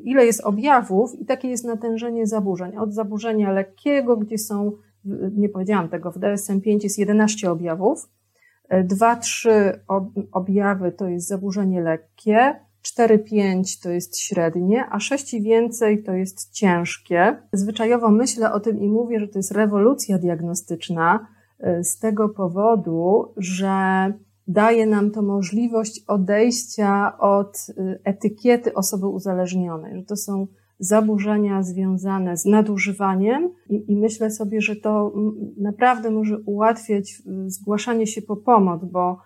ile 0.04 0.26
jest 0.26 0.40
objawów 0.40 1.20
i 1.20 1.24
takie 1.24 1.48
jest 1.48 1.64
natężenie 1.64 2.26
zaburzeń. 2.26 2.76
Od 2.76 2.94
zaburzenia 2.94 3.52
lekkiego, 3.52 4.16
gdzie 4.16 4.38
są, 4.38 4.72
nie 5.36 5.48
powiedziałam 5.48 5.88
tego, 5.88 6.12
w 6.12 6.18
DSM-5 6.18 6.82
jest 6.82 6.98
11 6.98 7.50
objawów, 7.50 8.08
2-3 8.70 9.50
e, 9.50 9.80
objawy 10.32 10.92
to 10.92 11.08
jest 11.08 11.28
zaburzenie 11.28 11.80
lekkie, 11.80 12.54
4-5 12.86 13.82
to 13.82 13.90
jest 13.90 14.18
średnie, 14.18 14.86
a 14.90 15.00
6 15.00 15.34
i 15.34 15.42
więcej 15.42 16.02
to 16.02 16.12
jest 16.12 16.52
ciężkie. 16.52 17.36
Zwyczajowo 17.52 18.10
myślę 18.10 18.52
o 18.52 18.60
tym 18.60 18.80
i 18.80 18.88
mówię, 18.88 19.20
że 19.20 19.28
to 19.28 19.38
jest 19.38 19.52
rewolucja 19.52 20.18
diagnostyczna, 20.18 21.26
z 21.82 21.98
tego 21.98 22.28
powodu, 22.28 23.32
że 23.36 24.12
daje 24.48 24.86
nam 24.86 25.10
to 25.10 25.22
możliwość 25.22 26.04
odejścia 26.08 27.18
od 27.18 27.66
e, 27.68 27.98
etykiety 28.04 28.74
osoby 28.74 29.06
uzależnionej, 29.06 29.96
że 29.96 30.02
to 30.02 30.16
są 30.16 30.46
zaburzenia 30.78 31.62
związane 31.62 32.36
z 32.36 32.44
nadużywaniem 32.44 33.50
i, 33.70 33.92
i, 33.92 33.96
myślę 33.96 34.30
sobie, 34.30 34.60
że 34.60 34.76
to 34.76 35.12
naprawdę 35.56 36.10
może 36.10 36.38
ułatwiać 36.38 37.22
e, 37.26 37.50
zgłaszanie 37.50 38.06
się 38.06 38.22
po 38.22 38.36
pomoc, 38.36 38.84
bo 38.84 39.18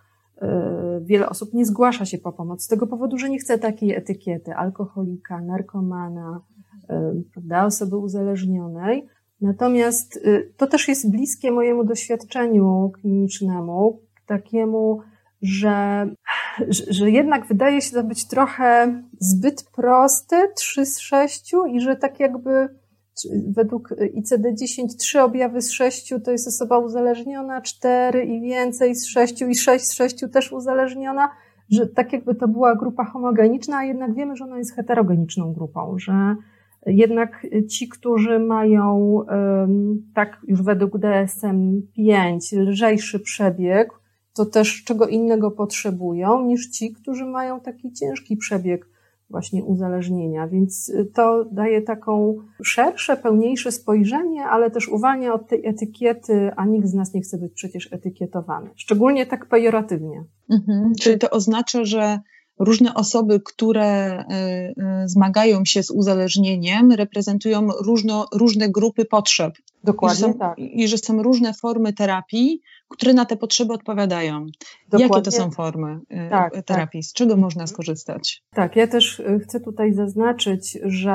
wiele 1.01 1.29
osób 1.29 1.55
nie 1.55 1.65
zgłasza 1.67 2.05
się 2.05 2.19
po 2.19 2.33
pomoc 2.33 2.63
z 2.63 2.69
tego 2.69 2.87
powodu, 2.87 3.19
że 3.19 3.31
nie 3.31 3.39
chce 3.39 3.59
takiej 3.59 3.95
etykiety. 3.95 4.55
Alkoholika, 4.55 5.41
narkomana, 5.41 6.41
prawda, 7.33 7.65
osoby 7.65 7.97
uzależnionej, 7.97 9.07
Natomiast 9.41 10.17
y, 10.17 10.53
to 10.57 10.67
też 10.67 10.89
jest 10.89 11.11
bliskie 11.11 11.53
mojemu 11.53 11.85
doświadczeniu 11.85 12.93
klinicznemu, 13.01 14.01
takiemu, 14.27 15.01
że, 15.43 16.07
że 16.69 17.11
jednak 17.11 17.47
wydaje 17.47 17.81
się 17.81 17.93
to 17.93 18.05
być 18.05 18.29
trochę 18.29 19.03
zbyt 19.19 19.65
proste, 19.77 20.49
3 20.57 20.87
z 20.87 20.99
6 20.99 21.53
i 21.73 21.81
że 21.81 21.97
tak 21.97 22.21
jakby 22.21 22.69
według 23.49 23.89
ICD-10 23.91 24.97
3 24.99 25.23
objawy 25.23 25.63
z 25.63 25.71
6 25.71 26.15
to 26.25 26.31
jest 26.31 26.49
osoba 26.49 26.79
uzależniona, 26.79 27.61
4 27.61 28.25
i 28.25 28.41
więcej 28.41 28.95
z 28.95 29.07
6 29.07 29.43
i 29.43 29.55
6 29.55 29.85
z 29.85 29.93
6 29.93 30.25
też 30.33 30.53
uzależniona, 30.53 31.31
że 31.71 31.87
tak 31.87 32.13
jakby 32.13 32.35
to 32.35 32.49
była 32.49 32.77
grupa 32.77 33.05
homogeniczna, 33.05 33.77
a 33.77 33.85
jednak 33.85 34.15
wiemy, 34.15 34.37
że 34.37 34.45
ona 34.45 34.59
jest 34.59 34.77
heterogeniczną 34.77 35.53
grupą, 35.53 35.99
że 35.99 36.37
jednak 36.87 37.47
ci, 37.71 37.89
którzy 37.89 38.39
mają, 38.39 39.21
tak 40.15 40.41
już 40.49 40.63
według 40.63 40.93
DSM-5, 40.93 42.39
lżejszy 42.59 43.21
przebieg, 43.21 43.89
to 44.35 44.47
też 44.47 44.85
czego 44.85 45.07
innego 45.07 45.51
potrzebują 45.51 46.47
niż 46.47 46.71
ci, 46.71 46.93
którzy 46.93 47.25
mają 47.25 47.61
taki 47.61 47.93
ciężki 47.93 48.37
przebieg 48.37 48.87
właśnie 49.31 49.65
uzależnienia. 49.65 50.49
Więc 50.49 50.93
to 51.15 51.45
daje 51.53 51.83
taką 51.83 52.37
szersze, 52.63 53.17
pełniejsze 53.17 53.73
spojrzenie, 53.73 54.45
ale 54.45 54.71
też 54.71 54.89
uwalnia 54.89 55.35
od 55.35 55.49
tej 55.49 55.67
etykiety, 55.67 56.51
a 56.57 56.67
nikt 56.67 56.87
z 56.87 56.95
nas 56.95 57.15
nie 57.15 57.21
chce 57.21 57.39
być 57.39 57.53
przecież 57.53 57.93
etykietowany. 57.93 58.71
Szczególnie 58.77 59.27
tak 59.27 59.47
pejoratywnie. 59.47 60.25
Mhm. 60.51 60.93
Czyli 61.01 61.19
to 61.19 61.31
oznacza, 61.31 61.85
że 61.85 62.19
różne 62.61 62.95
osoby, 62.95 63.41
które 63.45 63.85
e, 63.85 64.25
e, 64.29 64.75
zmagają 65.07 65.65
się 65.65 65.83
z 65.83 65.91
uzależnieniem, 65.91 66.93
reprezentują 66.93 67.69
różno, 67.85 68.27
różne 68.33 68.69
grupy 68.69 69.05
potrzeb. 69.05 69.55
Dokładnie 69.85 70.19
I 70.19 70.21
że, 70.21 70.33
są, 70.33 70.39
tak. 70.39 70.59
I 70.59 70.89
że 70.89 70.99
są 70.99 71.23
różne 71.23 71.55
formy 71.55 71.93
terapii, 71.93 72.61
które 72.89 73.13
na 73.15 73.25
te 73.25 73.37
potrzeby 73.37 73.73
odpowiadają. 73.73 74.47
Dokładnie. 74.89 75.17
Jakie 75.17 75.23
to 75.23 75.31
są 75.31 75.51
formy 75.51 76.01
e, 76.09 76.31
tak, 76.31 76.55
tak, 76.55 76.65
terapii? 76.65 77.03
Z 77.03 77.13
czego 77.13 77.37
można 77.37 77.67
skorzystać? 77.67 78.43
Tak, 78.55 78.77
ja 78.77 78.87
też 78.87 79.23
chcę 79.43 79.61
tutaj 79.61 79.93
zaznaczyć, 79.93 80.79
że 80.85 81.13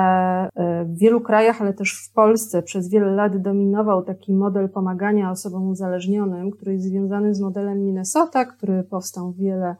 w 0.86 1.00
wielu 1.00 1.22
krajach, 1.22 1.62
ale 1.62 1.74
też 1.74 1.94
w 1.94 2.14
Polsce 2.14 2.64
przez 2.64 2.90
wiele 2.90 3.12
lat 3.12 3.42
dominował 3.42 4.04
taki 4.04 4.34
model 4.34 4.70
pomagania 4.70 5.32
osobom 5.32 5.70
uzależnionym, 5.70 6.52
który 6.52 6.74
jest 6.74 6.86
związany 6.86 7.36
z 7.36 7.42
modelem 7.42 7.84
Minnesota, 7.84 8.46
który 8.46 8.84
powstał 8.84 9.34
wiele 9.34 9.76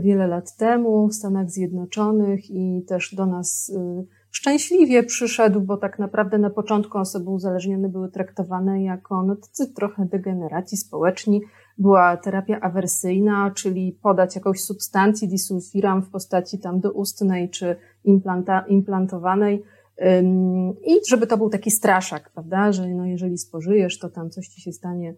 wiele 0.00 0.26
lat 0.26 0.56
temu 0.56 1.08
w 1.08 1.14
Stanach 1.14 1.50
Zjednoczonych 1.50 2.50
i 2.50 2.84
też 2.88 3.14
do 3.14 3.26
nas 3.26 3.68
y, 3.68 4.06
szczęśliwie 4.30 5.02
przyszedł, 5.02 5.60
bo 5.60 5.76
tak 5.76 5.98
naprawdę 5.98 6.38
na 6.38 6.50
początku 6.50 6.98
osoby 6.98 7.30
uzależnione 7.30 7.88
były 7.88 8.10
traktowane 8.10 8.82
jako 8.82 9.22
no, 9.22 9.36
tacy 9.36 9.72
trochę 9.72 10.06
degeneraci 10.06 10.76
społeczni. 10.76 11.42
Była 11.78 12.16
terapia 12.16 12.60
awersyjna, 12.60 13.50
czyli 13.54 13.98
podać 14.02 14.34
jakąś 14.34 14.60
substancję 14.60 15.28
disulfiram 15.28 16.02
w 16.02 16.10
postaci 16.10 16.58
tam 16.58 16.80
doustnej 16.80 17.50
czy 17.50 17.76
implanta, 18.04 18.64
implantowanej 18.68 19.62
i 20.86 21.08
żeby 21.08 21.26
to 21.26 21.36
był 21.36 21.50
taki 21.50 21.70
straszak, 21.70 22.30
prawda, 22.30 22.72
że 22.72 22.88
no 22.88 23.06
jeżeli 23.06 23.38
spożyjesz, 23.38 23.98
to 23.98 24.08
tam 24.08 24.30
coś 24.30 24.48
ci 24.48 24.60
się 24.60 24.72
stanie 24.72 25.14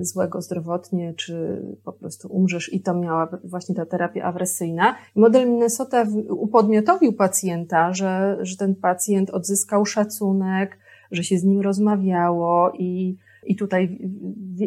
złego 0.00 0.42
zdrowotnie, 0.42 1.14
czy 1.14 1.62
po 1.84 1.92
prostu 1.92 2.28
umrzesz 2.28 2.72
i 2.72 2.80
to 2.80 2.94
miała 2.94 3.38
właśnie 3.44 3.74
ta 3.74 3.86
terapia 3.86 4.24
awersyjna. 4.24 4.94
I 5.16 5.20
model 5.20 5.48
Minnesota 5.48 6.06
upodmiotowił 6.28 7.12
pacjenta, 7.12 7.92
że, 7.92 8.38
że 8.40 8.56
ten 8.56 8.74
pacjent 8.74 9.30
odzyskał 9.30 9.86
szacunek, 9.86 10.78
że 11.10 11.24
się 11.24 11.38
z 11.38 11.44
nim 11.44 11.60
rozmawiało 11.60 12.72
i 12.78 13.16
i 13.46 13.56
tutaj 13.56 13.98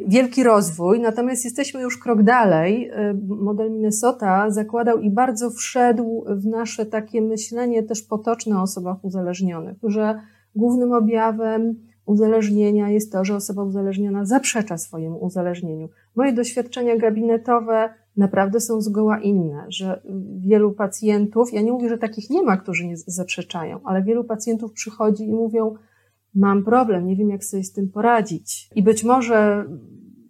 wielki 0.08 0.44
rozwój, 0.44 1.00
natomiast 1.00 1.46
jesteśmy 1.46 1.82
już 1.82 1.98
krok 1.98 2.24
dalej. 2.24 2.92
Model 3.28 3.72
Minnesota 3.72 4.50
zakładał 4.50 5.00
i 5.00 5.10
bardzo 5.10 5.50
wszedł 5.50 6.26
w 6.28 6.46
nasze 6.46 6.86
takie 6.86 7.22
myślenie 7.22 7.84
też 7.84 8.02
potoczne 8.02 8.58
o 8.60 8.62
osobach 8.62 9.06
uzależnionych, 9.06 9.78
że 9.84 10.20
głównym 10.56 10.94
objawem 10.94 11.76
uzależnienia 12.06 12.90
jest 12.90 13.12
to, 13.12 13.26
że 13.26 13.36
osoba 13.36 13.64
uzależniona 13.64 14.26
zaprzecza 14.26 14.78
swojemu 14.78 15.18
uzależnieniu. 15.18 15.90
Moje 16.16 16.34
doświadczenia 16.34 16.98
gabinetowe 16.98 17.90
naprawdę 18.18 18.60
są 18.60 18.82
zgoła 18.82 19.20
inne, 19.20 19.66
że 19.70 20.02
wielu 20.38 20.72
pacjentów, 20.72 21.54
ja 21.54 21.62
nie 21.62 21.72
mówię, 21.72 21.90
że 21.90 21.98
takich 21.98 22.30
nie 22.30 22.44
ma, 22.44 22.58
którzy 22.58 22.88
nie 22.88 22.98
zaprzeczają, 22.98 23.80
ale 23.84 24.04
wielu 24.04 24.24
pacjentów 24.24 24.72
przychodzi 24.72 25.24
i 25.24 25.34
mówią, 25.34 25.76
mam 26.36 26.64
problem, 26.64 27.08
nie 27.08 27.16
wiem 27.16 27.30
jak 27.30 27.44
sobie 27.44 27.64
z 27.64 27.72
tym 27.72 27.90
poradzić. 27.90 28.70
I 28.76 28.84
być 28.84 29.04
może 29.04 29.66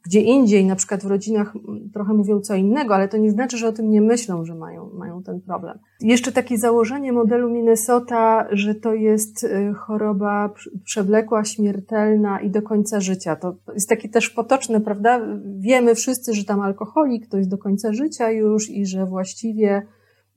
gdzie 0.06 0.22
indziej, 0.22 0.66
na 0.66 0.76
przykład 0.76 1.04
w 1.04 1.06
rodzinach 1.06 1.54
trochę 1.94 2.14
mówią 2.14 2.40
co 2.40 2.56
innego, 2.56 2.96
ale 2.96 3.08
to 3.08 3.18
nie 3.18 3.32
znaczy, 3.32 3.58
że 3.58 3.68
o 3.68 3.72
tym 3.72 3.90
nie 3.90 4.02
myślą, 4.02 4.46
że 4.46 4.56
mają, 4.56 4.90
mają 4.94 5.24
ten 5.24 5.42
problem. 5.42 5.80
Jeszcze 6.02 6.32
takie 6.32 6.58
założenie 6.58 7.14
modelu 7.14 7.50
Minnesota, 7.50 8.48
że 8.52 8.76
to 8.76 8.94
jest 8.94 9.44
y, 9.44 9.74
choroba 9.74 10.54
przewlekła, 10.84 11.44
śmiertelna 11.44 12.40
i 12.40 12.50
do 12.50 12.62
końca 12.62 13.00
życia. 13.00 13.36
To 13.36 13.56
jest 13.74 13.90
takie 13.90 14.10
też 14.10 14.30
potoczne, 14.30 14.82
prawda? 14.82 15.22
Wiemy 15.58 15.96
wszyscy, 15.96 16.34
że 16.34 16.46
tam 16.46 16.62
alkoholik 16.62 17.28
to 17.28 17.38
jest 17.38 17.50
do 17.50 17.58
końca 17.58 17.94
życia 17.94 18.32
już 18.32 18.70
i 18.70 18.86
że 18.86 19.06
właściwie 19.06 19.82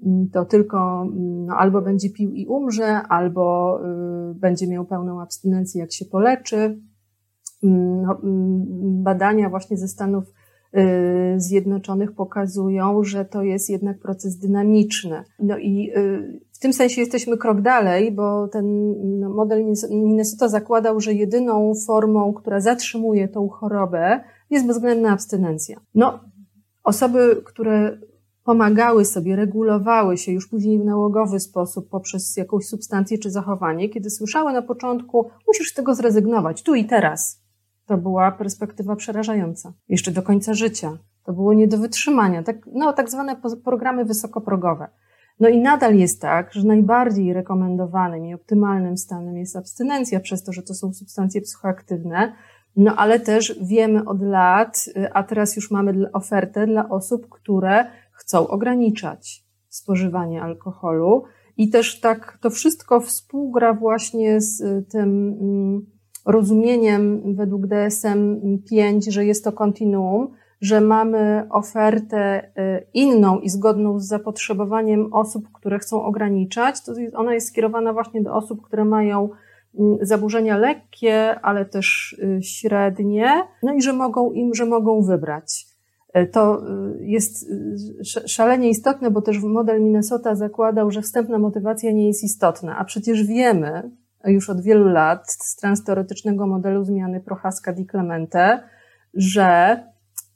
Mm, 0.07 0.29
to 0.31 0.45
tylko 0.45 1.03
mm, 1.03 1.47
no, 1.47 1.57
albo 1.57 1.83
będzie 1.83 2.11
pił 2.11 2.33
i 2.33 2.47
umrze, 2.47 3.03
albo 3.09 3.79
y, 4.31 4.35
będzie 4.35 4.67
miał 4.67 4.85
pełną 4.85 5.21
abstynencję, 5.21 5.81
jak 5.81 5.93
się 5.93 6.05
poleczy. 6.05 6.81
No, 7.63 8.21
badania 9.03 9.51
właśnie 9.51 9.77
ze 9.77 9.89
Stanów 9.89 10.25
y, 10.25 11.41
Zjednoczonych 11.41 12.13
pokazują, 12.13 13.05
że 13.05 13.25
to 13.25 13.43
jest 13.43 13.71
jednak 13.71 13.99
proces 13.99 14.39
dynamiczny. 14.39 15.25
No 15.39 15.59
i 15.59 15.91
y, 15.97 16.41
w 16.53 16.59
tym 16.59 16.73
sensie 16.73 17.01
jesteśmy 17.01 17.37
krok 17.37 17.61
dalej, 17.61 18.13
bo 18.13 18.49
ten 18.49 18.95
no, 19.21 19.29
model 19.31 19.65
Minnesota 19.91 20.49
zakładał, 20.49 21.01
że 21.01 21.15
jedyną 21.15 21.73
formą, 21.87 22.33
która 22.33 22.61
zatrzymuje 22.61 23.29
tą 23.29 23.49
chorobę, 23.49 24.21
jest 24.51 24.67
bezwzględna 24.67 25.13
abstynencja. 25.13 25.81
No, 25.95 26.21
osoby, 26.85 27.43
które 27.45 27.99
pomagały 28.45 29.05
sobie, 29.05 29.37
regulowały 29.37 30.17
się 30.17 30.33
już 30.33 30.49
później 30.49 30.79
w 30.79 30.85
nałogowy 30.85 31.41
sposób 31.41 31.89
poprzez 31.89 32.37
jakąś 32.37 32.67
substancję 32.67 33.19
czy 33.19 33.31
zachowanie, 33.31 33.89
kiedy 33.89 34.11
słyszały 34.11 34.53
na 34.53 34.63
początku, 34.63 35.31
musisz 35.47 35.71
z 35.71 35.75
tego 35.75 35.95
zrezygnować, 35.95 36.63
tu 36.63 36.75
i 36.75 36.85
teraz. 36.85 37.48
To 37.89 37.99
była 37.99 38.33
perspektywa 38.33 38.97
przerażająca. 38.97 39.73
Jeszcze 39.89 40.11
do 40.11 40.23
końca 40.23 40.55
życia. 40.55 40.99
To 41.25 41.33
było 41.33 41.55
nie 41.55 41.69
do 41.69 41.79
wytrzymania. 41.79 42.43
Tak, 42.43 42.57
no, 42.73 42.93
tak 42.93 43.11
zwane 43.11 43.37
programy 43.65 44.05
wysokoprogowe. 44.05 44.89
No 45.41 45.49
i 45.49 45.59
nadal 45.59 45.97
jest 45.97 46.21
tak, 46.21 46.53
że 46.53 46.67
najbardziej 46.67 47.33
rekomendowanym 47.33 48.27
i 48.27 48.35
optymalnym 48.35 48.97
stanem 48.97 49.37
jest 49.37 49.57
abstynencja, 49.57 50.21
przez 50.21 50.43
to, 50.43 50.53
że 50.53 50.63
to 50.63 50.75
są 50.75 50.93
substancje 50.93 51.41
psychoaktywne, 51.41 52.33
no 52.77 52.97
ale 52.97 53.21
też 53.21 53.59
wiemy 53.63 54.05
od 54.05 54.23
lat, 54.23 54.85
y, 54.97 55.13
a 55.13 55.23
teraz 55.23 55.57
już 55.57 55.71
mamy 55.71 56.13
ofertę 56.13 56.67
dla 56.67 56.89
osób, 56.89 57.29
które 57.29 57.85
chcą 58.13 58.49
ograniczać 58.49 59.45
spożywanie 59.69 60.43
alkoholu 60.43 61.25
i 61.57 61.71
też 61.71 62.01
tak 62.01 62.39
to 62.41 62.51
wszystko 62.51 63.01
współgra 63.01 63.75
właśnie 63.75 64.41
z 64.41 64.61
y, 64.61 64.85
tym 64.91 65.37
mm, 65.41 65.98
rozumieniem 66.29 67.35
według 67.35 67.67
DSM-5, 67.67 69.11
że 69.11 69.25
jest 69.25 69.45
to 69.45 69.53
kontinuum, 69.53 70.29
że 70.61 70.81
mamy 70.81 71.47
ofertę 71.51 72.43
y, 72.45 72.87
inną 72.95 73.39
i 73.39 73.49
zgodną 73.49 74.01
z 74.01 74.07
zapotrzebowaniem 74.07 75.13
osób, 75.13 75.53
które 75.53 75.79
chcą 75.79 76.03
ograniczać, 76.03 76.85
to 76.85 76.93
ona 77.15 77.35
jest 77.35 77.49
skierowana 77.49 77.93
właśnie 77.93 78.23
do 78.23 78.35
osób, 78.35 78.63
które 78.63 78.85
mają 78.85 79.29
mm, 79.79 79.99
zaburzenia 80.01 80.57
lekkie, 80.57 81.41
ale 81.41 81.65
też 81.65 82.17
y, 82.23 82.43
średnie, 82.43 83.43
no 83.63 83.75
i 83.75 83.83
że 83.83 83.93
mogą 83.93 84.33
im, 84.33 84.55
że 84.55 84.67
mogą 84.67 85.03
wybrać. 85.03 85.67
E, 86.13 86.27
to 86.27 86.63
y, 86.97 87.05
jest 87.05 87.51
y, 87.51 88.29
szalenie 88.29 88.69
istotne, 88.69 89.11
bo 89.11 89.23
też 89.23 89.43
model 89.43 89.83
Minnesota 89.83 90.35
zakładał, 90.35 90.91
że 90.91 91.03
wstępna 91.03 91.39
motywacja 91.39 91.93
nie 91.93 92.07
jest 92.07 92.25
istotna, 92.25 92.79
a 92.79 92.85
przecież 92.85 93.25
wiemy 93.25 93.91
już 94.25 94.51
od 94.51 94.63
wielu 94.63 94.89
lat 94.89 95.33
z 95.33 95.57
transteoretycznego 95.57 96.47
modelu 96.47 96.85
zmiany 96.85 97.21
Prochaska-Di 97.21 97.87
Clemente, 97.91 98.63
że 99.15 99.83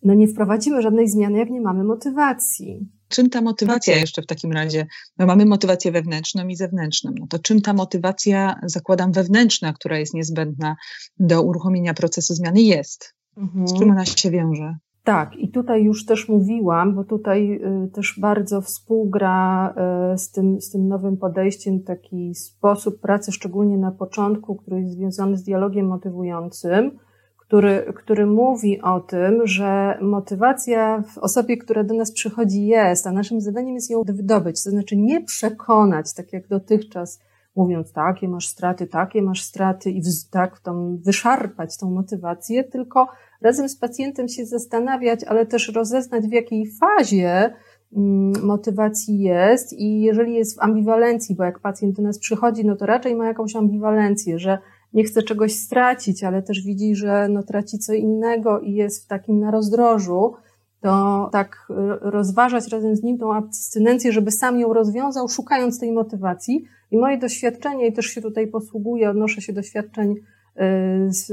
no 0.03 0.15
nie 0.15 0.29
wprowadzimy 0.29 0.83
żadnej 0.83 1.09
zmiany, 1.09 1.39
jak 1.39 1.51
nie 1.51 1.61
mamy 1.61 1.85
motywacji. 1.85 2.89
Czym 3.09 3.31
ta 3.31 3.41
motywacja 3.41 3.97
jeszcze 3.97 4.23
w 4.23 4.27
takim 4.27 4.53
razie? 4.53 4.87
No 5.19 5.27
mamy 5.27 5.47
motywację 5.47 5.93
wewnętrzną 5.93 6.49
i 6.49 6.57
zewnętrzną. 6.57 7.13
No 7.21 7.27
to 7.27 7.39
czym 7.39 7.61
ta 7.61 7.73
motywacja, 7.73 8.61
zakładam, 8.63 9.13
wewnętrzna, 9.13 9.73
która 9.73 9.99
jest 9.99 10.15
niezbędna 10.15 10.77
do 11.19 11.43
uruchomienia 11.43 11.95
procesu 11.95 12.35
zmiany 12.35 12.63
jest? 12.63 13.15
Mhm. 13.37 13.69
Z 13.69 13.79
czym 13.79 13.91
ona 13.91 14.05
się 14.05 14.31
wiąże? 14.31 14.77
Tak, 15.05 15.37
i 15.37 15.49
tutaj 15.49 15.85
już 15.85 16.07
też 16.07 16.29
mówiłam, 16.29 16.95
bo 16.95 17.05
tutaj 17.05 17.61
y, 17.87 17.91
też 17.91 18.19
bardzo 18.21 18.61
współgra 18.61 19.75
y, 20.15 20.19
z 20.19 20.31
tym, 20.31 20.61
z 20.61 20.71
tym 20.71 20.89
nowym 20.89 21.17
podejściem 21.17 21.83
taki 21.83 22.35
sposób 22.35 23.01
pracy, 23.01 23.33
szczególnie 23.33 23.79
na 23.79 23.91
początku, 23.91 24.57
który 24.57 24.81
jest 24.81 24.93
związany 24.93 25.37
z 25.37 25.43
dialogiem 25.43 25.87
motywującym, 25.87 26.99
który, 27.39 27.93
który 27.97 28.27
mówi 28.27 28.81
o 28.81 29.01
tym, 29.01 29.47
że 29.47 29.99
motywacja 30.01 31.03
w 31.15 31.19
osobie, 31.19 31.57
która 31.57 31.85
do 31.85 31.95
nas 31.95 32.13
przychodzi 32.13 32.67
jest, 32.67 33.07
a 33.07 33.13
naszym 33.13 33.41
zadaniem 33.41 33.75
jest 33.75 33.91
ją 33.91 34.03
wydobyć, 34.03 34.65
to 34.65 34.71
znaczy 34.71 34.97
nie 34.97 35.25
przekonać, 35.25 36.15
tak 36.15 36.33
jak 36.33 36.49
dotychczas, 36.49 37.21
mówiąc 37.57 37.93
takie 37.93 38.29
masz 38.29 38.49
straty, 38.49 38.87
takie 38.87 39.23
masz 39.23 39.43
straty 39.43 39.91
i 39.91 40.03
tak 40.31 40.61
tam 40.61 40.99
wyszarpać 40.99 41.77
tą 41.77 41.91
motywację, 41.91 42.65
tylko 42.65 43.09
razem 43.43 43.69
z 43.69 43.77
pacjentem 43.77 44.29
się 44.29 44.47
zastanawiać, 44.47 45.25
ale 45.25 45.47
też 45.47 45.69
rozeznać 45.75 46.25
w 46.25 46.33
jakiej 46.33 46.67
fazie 46.81 47.55
mm, 47.97 48.33
motywacji 48.47 49.21
jest 49.21 49.73
i 49.73 50.01
jeżeli 50.01 50.35
jest 50.35 50.57
w 50.57 50.63
ambiwalencji, 50.63 51.35
bo 51.35 51.45
jak 51.45 51.61
pacjent 51.61 51.97
do 51.97 52.03
nas 52.03 52.19
przychodzi, 52.19 52.67
no 52.67 52.77
to 52.77 52.87
raczej 52.87 53.17
ma 53.17 53.27
jakąś 53.27 53.57
ambiwalencję, 53.57 54.39
że 54.39 54.59
nie 54.93 55.05
chce 55.05 55.23
czegoś 55.23 55.55
stracić, 55.55 56.25
ale 56.25 56.43
też 56.43 56.63
widzi, 56.65 56.95
że 56.95 57.29
no 57.29 57.43
traci 57.43 57.79
co 57.79 57.93
innego 57.93 58.61
i 58.61 58.73
jest 58.73 59.05
w 59.05 59.09
takim 59.09 59.41
na 59.41 59.51
rozdrożu, 59.51 60.35
to 60.81 61.29
tak 61.33 61.67
rozważać 62.01 62.69
razem 62.73 62.97
z 62.97 63.03
nim 63.03 63.19
tą 63.19 63.35
abstynencję, 63.35 64.13
żeby 64.13 64.31
sam 64.31 64.61
ją 64.61 64.73
rozwiązał, 64.73 65.29
szukając 65.29 65.81
tej 65.81 65.93
motywacji. 65.93 66.65
I 66.91 66.99
moje 66.99 67.19
doświadczenie, 67.19 67.87
i 67.87 67.93
też 67.93 68.07
się 68.07 68.23
tutaj 68.23 68.47
posługuję, 68.47 69.11
odnoszę 69.11 69.41
się 69.41 69.53
doświadczeń 69.53 70.15
z, 71.09 71.27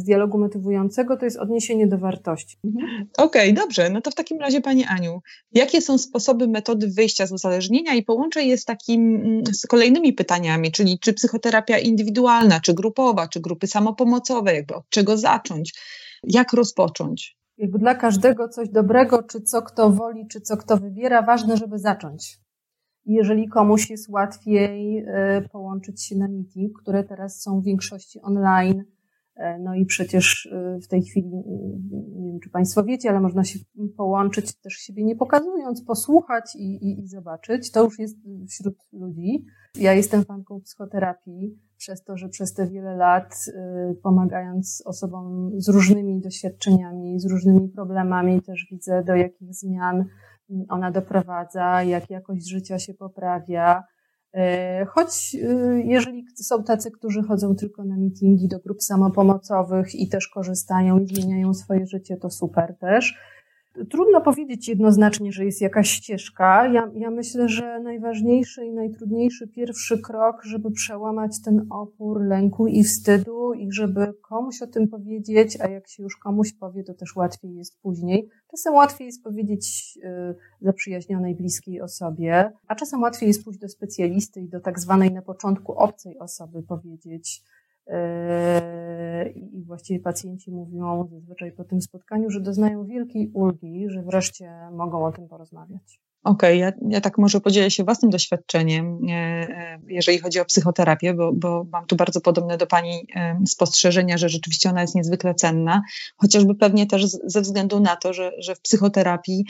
z 0.00 0.04
dialogu 0.04 0.38
motywującego, 0.38 1.16
to 1.16 1.24
jest 1.24 1.36
odniesienie 1.36 1.86
do 1.86 1.98
wartości. 1.98 2.58
Mhm. 2.64 3.08
Okej, 3.18 3.52
okay, 3.52 3.64
dobrze. 3.64 3.90
No 3.90 4.00
to 4.00 4.10
w 4.10 4.14
takim 4.14 4.40
razie, 4.40 4.60
Pani 4.60 4.84
Aniu, 4.84 5.20
jakie 5.52 5.80
są 5.82 5.98
sposoby, 5.98 6.48
metody 6.48 6.88
wyjścia 6.88 7.26
z 7.26 7.32
uzależnienia 7.32 7.94
i 7.94 8.02
połączę 8.02 8.42
je 8.42 8.58
z 8.58 8.64
takim, 8.64 9.16
mm, 9.16 9.42
z 9.54 9.66
kolejnymi 9.66 10.12
pytaniami, 10.12 10.72
czyli 10.72 10.98
czy 10.98 11.12
psychoterapia 11.12 11.78
indywidualna, 11.78 12.60
czy 12.60 12.74
grupowa, 12.74 13.28
czy 13.28 13.40
grupy 13.40 13.66
samopomocowe, 13.66 14.54
jakby 14.54 14.74
od 14.74 14.88
czego 14.88 15.16
zacząć, 15.16 15.74
jak 16.22 16.52
rozpocząć? 16.52 17.38
Jakby 17.58 17.78
dla 17.78 17.94
każdego 17.94 18.48
coś 18.48 18.68
dobrego, 18.68 19.22
czy 19.22 19.40
co 19.40 19.62
kto 19.62 19.90
woli, 19.90 20.26
czy 20.28 20.40
co 20.40 20.56
kto 20.56 20.76
wybiera, 20.76 21.22
ważne, 21.22 21.56
żeby 21.56 21.78
zacząć 21.78 22.38
jeżeli 23.14 23.48
komuś 23.48 23.90
jest 23.90 24.08
łatwiej 24.08 24.98
e, 24.98 25.42
połączyć 25.52 26.04
się 26.04 26.16
na 26.16 26.28
meeting, 26.28 26.78
które 26.82 27.04
teraz 27.04 27.42
są 27.42 27.60
w 27.60 27.64
większości 27.64 28.20
online, 28.22 28.84
E, 29.38 29.58
no 29.58 29.74
i 29.74 29.86
przecież 29.86 30.48
e, 30.52 30.78
w 30.80 30.88
tej 30.88 31.02
chwili, 31.02 31.28
nie 32.16 32.30
wiem 32.30 32.40
czy 32.40 32.50
Państwo 32.50 32.84
wiecie, 32.84 33.10
ale 33.10 33.20
można 33.20 33.44
się 33.44 33.58
połączyć 33.96 34.60
też 34.60 34.74
siebie 34.74 35.04
nie 35.04 35.16
pokazując, 35.16 35.84
posłuchać 35.84 36.56
i, 36.56 36.84
i, 36.84 37.00
i 37.00 37.08
zobaczyć. 37.08 37.70
To 37.70 37.84
już 37.84 37.98
jest 37.98 38.16
wśród 38.48 38.74
ludzi. 38.92 39.44
Ja 39.74 39.92
jestem 39.92 40.24
fanką 40.24 40.60
psychoterapii 40.60 41.58
przez 41.76 42.04
to, 42.04 42.16
że 42.16 42.28
przez 42.28 42.54
te 42.54 42.66
wiele 42.66 42.96
lat 42.96 43.44
pomagając 44.02 44.82
osobom 44.86 45.50
z 45.56 45.68
różnymi 45.68 46.20
doświadczeniami, 46.20 47.20
z 47.20 47.30
różnymi 47.30 47.68
problemami, 47.68 48.42
też 48.42 48.66
widzę 48.70 49.04
do 49.04 49.14
jakich 49.14 49.54
zmian 49.54 50.04
ona 50.68 50.90
doprowadza, 50.90 51.82
jak 51.82 52.10
jakość 52.10 52.48
życia 52.48 52.78
się 52.78 52.94
poprawia 52.94 53.82
E, 54.32 54.86
choć 54.86 55.36
e, 55.42 55.80
jeżeli 55.80 56.24
są 56.34 56.64
tacy, 56.64 56.90
którzy 56.90 57.22
chodzą 57.22 57.54
tylko 57.54 57.84
na 57.84 57.96
meetingi 57.96 58.48
do 58.48 58.58
grup 58.58 58.82
samopomocowych 58.82 59.94
i 59.94 60.08
też 60.08 60.28
korzystają 60.28 60.98
i 60.98 61.06
zmieniają 61.06 61.54
swoje 61.54 61.86
życie, 61.86 62.16
to 62.16 62.30
super 62.30 62.74
też. 62.80 63.18
Trudno 63.90 64.20
powiedzieć 64.20 64.68
jednoznacznie, 64.68 65.32
że 65.32 65.44
jest 65.44 65.60
jakaś 65.60 65.90
ścieżka. 65.90 66.66
Ja, 66.66 66.90
ja 66.94 67.10
myślę, 67.10 67.48
że 67.48 67.80
najważniejszy 67.80 68.64
i 68.64 68.72
najtrudniejszy 68.72 69.48
pierwszy 69.48 69.98
krok, 69.98 70.44
żeby 70.44 70.70
przełamać 70.70 71.42
ten 71.44 71.66
opór 71.70 72.22
lęku 72.22 72.66
i 72.66 72.84
wstydu 72.84 73.52
i 73.52 73.72
żeby 73.72 74.14
komuś 74.22 74.62
o 74.62 74.66
tym 74.66 74.88
powiedzieć, 74.88 75.60
a 75.60 75.68
jak 75.68 75.88
się 75.88 76.02
już 76.02 76.16
komuś 76.16 76.52
powie, 76.52 76.84
to 76.84 76.94
też 76.94 77.16
łatwiej 77.16 77.54
jest 77.54 77.80
później. 77.80 78.28
Czasem 78.50 78.74
łatwiej 78.74 79.06
jest 79.06 79.24
powiedzieć 79.24 79.98
y, 80.04 80.34
zaprzyjaźnionej, 80.60 81.34
bliskiej 81.34 81.80
osobie, 81.80 82.52
a 82.68 82.74
czasem 82.74 83.02
łatwiej 83.02 83.26
jest 83.26 83.44
pójść 83.44 83.60
do 83.60 83.68
specjalisty 83.68 84.40
i 84.40 84.48
do 84.48 84.60
tak 84.60 84.80
zwanej 84.80 85.12
na 85.12 85.22
początku 85.22 85.72
obcej 85.72 86.18
osoby 86.18 86.62
powiedzieć, 86.62 87.42
I 89.34 89.64
właściwie 89.64 90.00
pacjenci 90.00 90.50
mówią 90.50 91.08
zazwyczaj 91.10 91.52
po 91.52 91.64
tym 91.64 91.80
spotkaniu, 91.80 92.30
że 92.30 92.40
doznają 92.40 92.84
wielkiej 92.84 93.30
ulgi, 93.34 93.90
że 93.90 94.02
wreszcie 94.02 94.50
mogą 94.72 95.04
o 95.04 95.12
tym 95.12 95.28
porozmawiać. 95.28 96.00
Okej, 96.24 96.62
okay, 96.62 96.80
ja, 96.80 96.96
ja 96.96 97.00
tak 97.00 97.18
może 97.18 97.40
podzielę 97.40 97.70
się 97.70 97.84
własnym 97.84 98.10
doświadczeniem, 98.10 98.98
e, 99.08 99.12
e, 99.12 99.78
jeżeli 99.88 100.18
chodzi 100.18 100.40
o 100.40 100.44
psychoterapię, 100.44 101.14
bo, 101.14 101.32
bo 101.32 101.66
mam 101.72 101.86
tu 101.86 101.96
bardzo 101.96 102.20
podobne 102.20 102.56
do 102.56 102.66
Pani 102.66 103.06
e, 103.16 103.38
spostrzeżenia, 103.46 104.18
że 104.18 104.28
rzeczywiście 104.28 104.70
ona 104.70 104.80
jest 104.80 104.94
niezwykle 104.94 105.34
cenna, 105.34 105.82
chociażby 106.16 106.54
pewnie 106.54 106.86
też 106.86 107.06
ze 107.06 107.40
względu 107.40 107.80
na 107.80 107.96
to, 107.96 108.12
że, 108.12 108.32
że 108.38 108.54
w 108.54 108.60
psychoterapii 108.60 109.44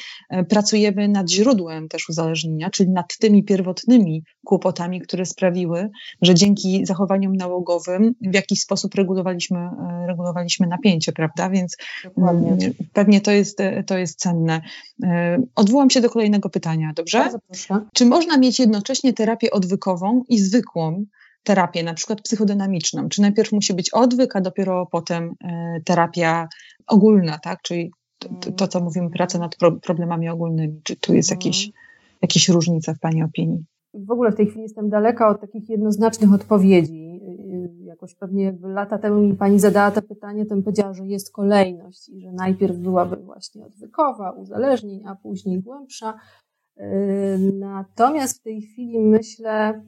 pracujemy 0.49 1.09
nad 1.09 1.31
źródłem 1.31 1.89
też 1.89 2.09
uzależnienia, 2.09 2.71
czyli 2.71 2.91
nad 2.91 3.19
tymi 3.19 3.45
pierwotnymi 3.45 4.23
kłopotami, 4.45 5.01
które 5.01 5.27
sprawiły, 5.27 5.91
że 6.23 6.35
dzięki 6.35 6.87
zachowaniom 6.87 7.37
nałogowym 7.37 8.15
w 8.21 8.35
jakiś 8.35 8.61
sposób 8.61 8.95
regulowaliśmy, 8.95 9.71
regulowaliśmy 10.07 10.67
napięcie, 10.67 11.13
prawda? 11.13 11.51
Więc 11.51 11.77
Dokładnie. 12.05 12.51
Mm, 12.51 12.73
pewnie 12.93 13.21
to 13.21 13.31
jest, 13.31 13.59
to 13.87 13.99
jest 13.99 14.19
cenne. 14.19 14.61
Odwołam 15.55 15.91
się 15.91 16.01
do 16.01 16.11
kolejnego 16.11 16.51
pytania 16.51 16.58
pytania, 16.59 16.93
dobrze? 16.97 17.31
Czy 17.95 18.07
można 18.07 18.39
mieć 18.39 18.59
jednocześnie 18.59 19.13
terapię 19.13 19.51
odwykową 19.51 20.23
i 20.29 20.39
zwykłą 20.39 21.05
terapię, 21.43 21.83
na 21.83 21.95
przykład 21.95 22.23
psychodynamiczną? 22.23 23.09
Czy 23.09 23.21
najpierw 23.21 23.53
musi 23.53 23.75
być 23.75 23.91
odwyk, 23.91 24.37
a 24.37 24.41
dopiero 24.41 24.87
potem 24.87 25.35
e, 25.45 25.81
terapia 25.85 26.49
ogólna, 26.87 27.39
tak? 27.39 27.63
Czyli 27.63 27.91
to, 28.19 28.53
to 28.53 28.69
co 28.69 28.81
mówimy, 28.81 29.11
praca 29.11 29.39
nad 29.39 29.57
problemami 29.83 30.29
ogólnymi. 30.29 30.81
Czy 30.83 30.97
tu 30.97 31.15
jest 31.15 31.31
jakieś, 31.31 31.67
mhm. 31.67 31.85
jakieś 32.23 32.49
różnica 32.49 32.95
w 32.95 32.99
Pani 32.99 33.23
opinii? 33.23 33.65
W 33.95 34.11
ogóle 34.11 34.33
w 34.33 34.37
tej 34.37 34.47
chwili 34.47 34.63
jestem 34.63 34.89
daleka 34.89 35.29
od 35.29 35.41
takich 35.41 35.69
jednoznacznych 35.69 36.33
odpowiedzi. 36.33 37.21
Jakoś 37.85 38.15
pewnie 38.15 38.45
jakby 38.45 38.69
lata 38.69 38.99
temu 38.99 39.21
mi 39.21 39.35
pani 39.35 39.61
zadała 39.61 39.91
to 39.91 40.03
pytanie, 40.03 40.47
to 40.47 40.55
bym 40.55 40.65
powiedziała, 40.65 40.95
że 40.95 41.07
jest 41.07 41.33
kolejność 41.33 42.09
i 42.09 42.21
że 42.21 42.33
najpierw 42.33 42.77
byłaby 42.77 43.17
właśnie 43.17 43.65
odwykowa, 43.65 44.31
uzależnień, 44.31 45.03
a 45.07 45.15
później 45.15 45.61
głębsza. 45.61 46.15
Natomiast 47.59 48.41
w 48.41 48.43
tej 48.43 48.63
chwili 48.63 48.99
myślę 48.99 49.83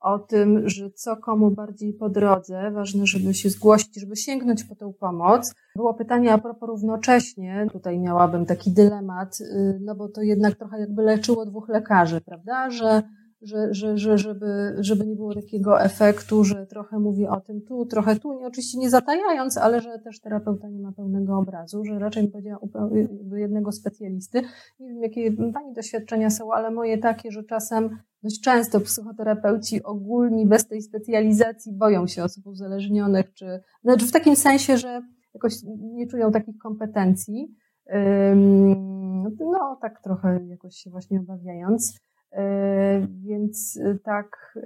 o 0.00 0.18
tym, 0.18 0.68
że 0.68 0.90
co 0.90 1.16
komu 1.16 1.50
bardziej 1.50 1.92
po 1.92 2.08
drodze, 2.08 2.70
ważne, 2.70 3.06
żeby 3.06 3.34
się 3.34 3.50
zgłosić, 3.50 4.00
żeby 4.00 4.16
sięgnąć 4.16 4.64
po 4.64 4.74
tę 4.74 4.92
pomoc. 5.00 5.54
Było 5.76 5.94
pytanie 5.94 6.32
a 6.32 6.38
propos 6.38 6.68
równocześnie, 6.68 7.66
tutaj 7.72 7.98
miałabym 7.98 8.46
taki 8.46 8.70
dylemat, 8.70 9.40
y, 9.40 9.78
no 9.80 9.94
bo 9.94 10.08
to 10.08 10.22
jednak 10.22 10.54
trochę 10.54 10.80
jakby 10.80 11.02
leczyło 11.02 11.46
dwóch 11.46 11.68
lekarzy, 11.68 12.20
prawda, 12.20 12.70
że 12.70 13.02
że, 13.44 13.74
że, 13.74 13.98
że 13.98 14.18
żeby, 14.18 14.76
żeby 14.78 15.06
nie 15.06 15.16
było 15.16 15.34
takiego 15.34 15.82
efektu, 15.82 16.44
że 16.44 16.66
trochę 16.66 16.98
mówi 16.98 17.26
o 17.26 17.40
tym 17.40 17.60
tu, 17.60 17.86
trochę 17.86 18.16
tu, 18.16 18.32
nie, 18.32 18.46
oczywiście 18.46 18.78
nie 18.78 18.90
zatajając, 18.90 19.58
ale 19.58 19.80
że 19.80 19.98
też 19.98 20.20
terapeuta 20.20 20.68
nie 20.68 20.80
ma 20.80 20.92
pełnego 20.92 21.38
obrazu, 21.38 21.84
że 21.84 21.98
raczej 21.98 22.22
bym 22.22 22.32
powiedziała 22.32 22.58
do 23.22 23.36
jednego 23.36 23.72
specjalisty. 23.72 24.42
Nie 24.80 24.88
wiem, 24.88 25.02
jakie 25.02 25.32
Pani 25.32 25.72
doświadczenia 25.74 26.30
są, 26.30 26.52
ale 26.52 26.70
moje 26.70 26.98
takie, 26.98 27.30
że 27.30 27.44
czasem 27.44 27.98
dość 28.22 28.40
często 28.40 28.80
psychoterapeuci 28.80 29.82
ogólni 29.82 30.46
bez 30.46 30.68
tej 30.68 30.82
specjalizacji 30.82 31.72
boją 31.72 32.06
się 32.06 32.24
osób 32.24 32.46
uzależnionych, 32.46 33.34
czy 33.34 33.60
znaczy 33.82 34.06
w 34.06 34.12
takim 34.12 34.36
sensie, 34.36 34.76
że 34.76 35.02
jakoś 35.34 35.54
nie 35.78 36.06
czują 36.06 36.32
takich 36.32 36.58
kompetencji. 36.58 37.54
No, 39.40 39.78
tak 39.80 40.02
trochę 40.02 40.40
jakoś 40.46 40.74
się 40.76 40.90
właśnie 40.90 41.20
obawiając. 41.20 42.00
E, 42.34 43.06
więc 43.24 43.78
e, 43.84 43.98
tak 44.04 44.58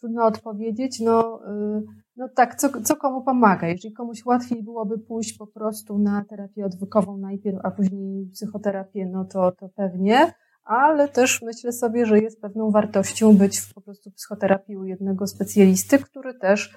trudno 0.00 0.26
odpowiedzieć. 0.26 1.00
No, 1.00 1.40
e, 1.46 1.82
no 2.16 2.28
tak, 2.28 2.54
co, 2.54 2.82
co 2.82 2.96
komu 2.96 3.22
pomaga? 3.22 3.68
Jeżeli 3.68 3.94
komuś 3.94 4.24
łatwiej 4.24 4.62
byłoby 4.62 4.98
pójść 4.98 5.38
po 5.38 5.46
prostu 5.46 5.98
na 5.98 6.24
terapię 6.24 6.66
odwykową 6.66 7.16
najpierw, 7.16 7.58
a 7.62 7.70
później 7.70 8.26
psychoterapię, 8.32 9.06
no 9.06 9.24
to, 9.24 9.52
to 9.52 9.68
pewnie, 9.68 10.32
ale 10.64 11.08
też 11.08 11.42
myślę 11.42 11.72
sobie, 11.72 12.06
że 12.06 12.18
jest 12.18 12.40
pewną 12.40 12.70
wartością 12.70 13.36
być 13.36 13.60
w 13.60 13.74
po 13.74 13.80
prostu 13.80 14.10
psychoterapii 14.10 14.76
u 14.76 14.84
jednego 14.84 15.26
specjalisty, 15.26 15.98
który 15.98 16.34
też 16.34 16.74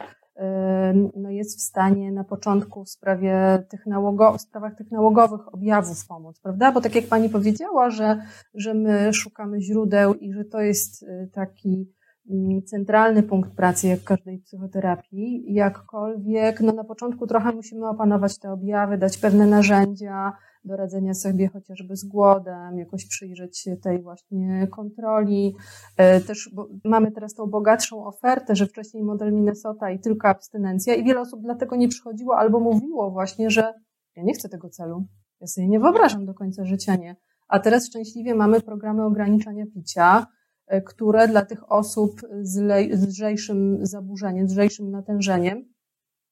no 1.16 1.30
jest 1.30 1.60
w 1.60 1.62
stanie 1.62 2.12
na 2.12 2.24
początku 2.24 2.84
w 2.84 2.90
sprawie 2.90 3.64
tych 3.70 3.86
nałogo, 3.86 4.38
w 4.38 4.42
sprawach 4.42 4.76
tych 4.76 4.92
nałogowych 4.92 5.54
objawów 5.54 6.08
pomóc, 6.08 6.40
prawda? 6.40 6.72
Bo 6.72 6.82
tak 6.82 6.96
jak 6.96 7.08
pani 7.08 7.30
powiedziała, 7.30 7.90
że, 7.90 8.22
że 8.54 8.74
my 8.74 9.14
szukamy 9.14 9.62
źródeł 9.62 10.14
i 10.14 10.34
że 10.34 10.46
to 10.46 10.62
jest 10.62 11.04
y, 11.04 11.30
taki 11.34 11.90
mm, 12.30 12.62
centralny 12.64 13.24
punkt 13.24 13.56
pracy, 13.56 13.88
jak 13.88 14.04
każdej 14.04 14.40
psychoterapii, 14.40 15.54
jakkolwiek, 15.54 16.62
no 16.62 16.74
na 16.74 16.84
początku 16.84 17.28
trochę 17.28 17.52
musimy 17.52 17.90
opanować 17.90 18.40
te 18.40 18.52
objawy, 18.52 18.98
dać 18.98 19.18
pewne 19.18 19.46
narzędzia, 19.46 20.34
do 20.66 20.76
radzenia 20.76 21.14
sobie 21.14 21.48
chociażby 21.48 21.96
z 21.96 22.06
głodem, 22.06 22.78
jakoś 22.78 23.06
przyjrzeć 23.08 23.60
się 23.60 23.78
tej 23.78 24.02
właśnie 24.02 24.68
kontroli. 24.68 25.56
E, 25.98 26.22
też 26.22 26.50
mamy 26.86 27.12
teraz 27.12 27.34
tą 27.34 27.48
bogatszą 27.48 28.06
ofertę, 28.06 28.56
że 28.56 28.68
wcześniej 28.68 29.04
model 29.04 29.34
Minnesota 29.34 29.92
i 29.92 30.00
tylko 30.00 30.28
abstynencja 30.28 30.96
i 30.96 31.04
wiele 31.04 31.22
osób 31.22 31.42
dlatego 31.42 31.76
nie 31.76 31.88
przychodziło 31.88 32.38
albo 32.38 32.60
mówiło 32.60 33.12
właśnie, 33.12 33.50
że 33.50 33.74
ja 34.16 34.24
nie 34.24 34.34
chcę 34.34 34.50
tego 34.50 34.70
celu. 34.70 35.06
Ja 35.42 35.48
sobie 35.48 35.68
nie 35.68 35.80
wyobrażam 35.80 36.26
do 36.26 36.34
końca 36.34 36.66
życia, 36.66 36.96
nie. 36.96 37.16
A 37.48 37.60
teraz 37.60 37.88
szczęśliwie 37.88 38.36
mamy 38.36 38.62
programy 38.62 39.06
ograniczania 39.06 39.66
picia, 39.74 40.28
e, 40.68 40.82
które 40.82 41.28
dla 41.28 41.46
tych 41.46 41.72
osób 41.72 42.22
z, 42.42 43.08
lżejszym 43.08 43.78
zaburzeniem, 43.82 44.48
z 44.48 44.52
lżejszym 44.52 44.92
natężeniem, 44.92 45.74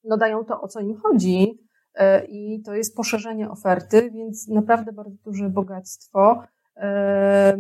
no 0.04 0.18
dają 0.18 0.46
to, 0.46 0.62
o 0.62 0.68
co 0.68 0.80
im 0.80 0.96
chodzi, 0.96 1.60
i 2.30 2.62
to 2.66 2.74
jest 2.74 2.96
poszerzenie 2.96 3.50
oferty, 3.50 4.12
więc 4.12 4.48
naprawdę 4.48 4.94
bardzo 4.94 5.16
duże 5.26 5.50
bogactwo. 5.50 6.44
E, 6.78 7.58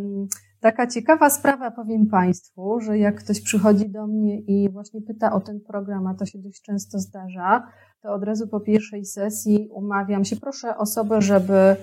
taka 0.59 0.87
ciekawa 0.87 1.29
sprawa, 1.29 1.71
powiem 1.71 2.07
Państwu, 2.07 2.79
że 2.79 2.97
jak 2.97 3.15
ktoś 3.15 3.41
przychodzi 3.41 3.89
do 3.89 4.07
mnie 4.07 4.39
i 4.39 4.69
właśnie 4.69 5.01
pyta 5.01 5.33
o 5.33 5.41
ten 5.41 5.61
program, 5.61 6.07
a 6.07 6.13
to 6.13 6.25
się 6.25 6.39
dość 6.39 6.61
często 6.61 6.99
zdarza, 6.99 7.67
to 8.01 8.13
od 8.13 8.23
razu 8.23 8.47
po 8.47 8.59
pierwszej 8.59 9.05
sesji 9.05 9.69
umawiam 9.71 10.25
się, 10.25 10.35
proszę 10.35 10.77
osobę, 10.77 11.21
żeby 11.21 11.75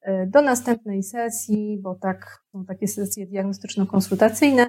e, 0.00 0.26
do 0.26 0.42
następnej 0.42 1.02
sesji, 1.02 1.80
bo 1.82 1.94
tak 1.94 2.44
są 2.52 2.64
takie 2.64 2.88
sesje 2.88 3.26
diagnostyczno-konsultacyjne, 3.26 4.66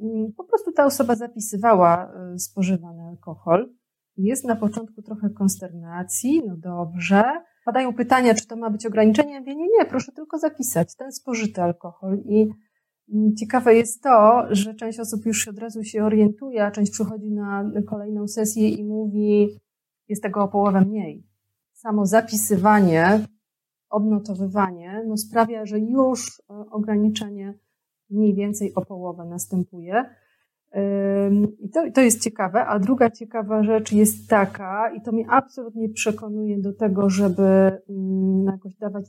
mm, 0.00 0.32
po 0.36 0.44
prostu 0.44 0.72
ta 0.72 0.84
osoba 0.84 1.14
zapisywała 1.14 2.12
spożywany 2.38 3.02
alkohol. 3.02 3.74
Jest 4.16 4.44
na 4.44 4.56
początku 4.56 5.02
trochę 5.02 5.30
konsternacji, 5.30 6.42
no 6.46 6.56
dobrze. 6.56 7.24
Padają 7.64 7.94
pytania, 7.94 8.34
czy 8.34 8.46
to 8.46 8.56
ma 8.56 8.70
być 8.70 8.86
ograniczenie. 8.86 9.32
Ja 9.32 9.40
mówię, 9.40 9.56
nie, 9.56 9.68
nie, 9.78 9.84
proszę 9.84 10.12
tylko 10.12 10.38
zapisać 10.38 10.96
ten 10.96 11.12
spożyty 11.12 11.62
alkohol. 11.62 12.18
I 12.24 12.48
mm, 13.12 13.36
ciekawe 13.36 13.74
jest 13.74 14.02
to, 14.02 14.46
że 14.50 14.74
część 14.74 15.00
osób 15.00 15.26
już 15.26 15.48
od 15.48 15.58
razu 15.58 15.84
się 15.84 16.04
orientuje, 16.04 16.64
a 16.64 16.70
część 16.70 16.92
przychodzi 16.92 17.30
na 17.30 17.70
kolejną 17.86 18.28
sesję 18.28 18.68
i 18.68 18.84
mówi, 18.84 19.60
jest 20.08 20.22
tego 20.22 20.42
o 20.42 20.48
połowę 20.48 20.80
mniej. 20.80 21.26
Samo 21.72 22.06
zapisywanie, 22.06 23.20
odnotowywanie, 23.90 25.04
no 25.06 25.16
sprawia, 25.16 25.66
że 25.66 25.78
już 25.78 26.42
e, 26.50 26.54
ograniczenie 26.70 27.54
mniej 28.10 28.34
więcej 28.34 28.74
o 28.74 28.84
połowę 28.84 29.24
następuje. 29.24 30.04
I 31.60 31.68
to, 31.68 31.90
to 31.94 32.00
jest 32.00 32.22
ciekawe. 32.22 32.66
A 32.66 32.78
druga 32.78 33.10
ciekawa 33.10 33.62
rzecz 33.62 33.92
jest 33.92 34.28
taka, 34.28 34.92
i 34.96 35.02
to 35.02 35.12
mnie 35.12 35.24
absolutnie 35.30 35.88
przekonuje 35.88 36.60
do 36.60 36.72
tego, 36.72 37.10
żeby 37.10 37.42
mm, 37.88 38.44
jakoś 38.46 38.74
dawać, 38.74 39.04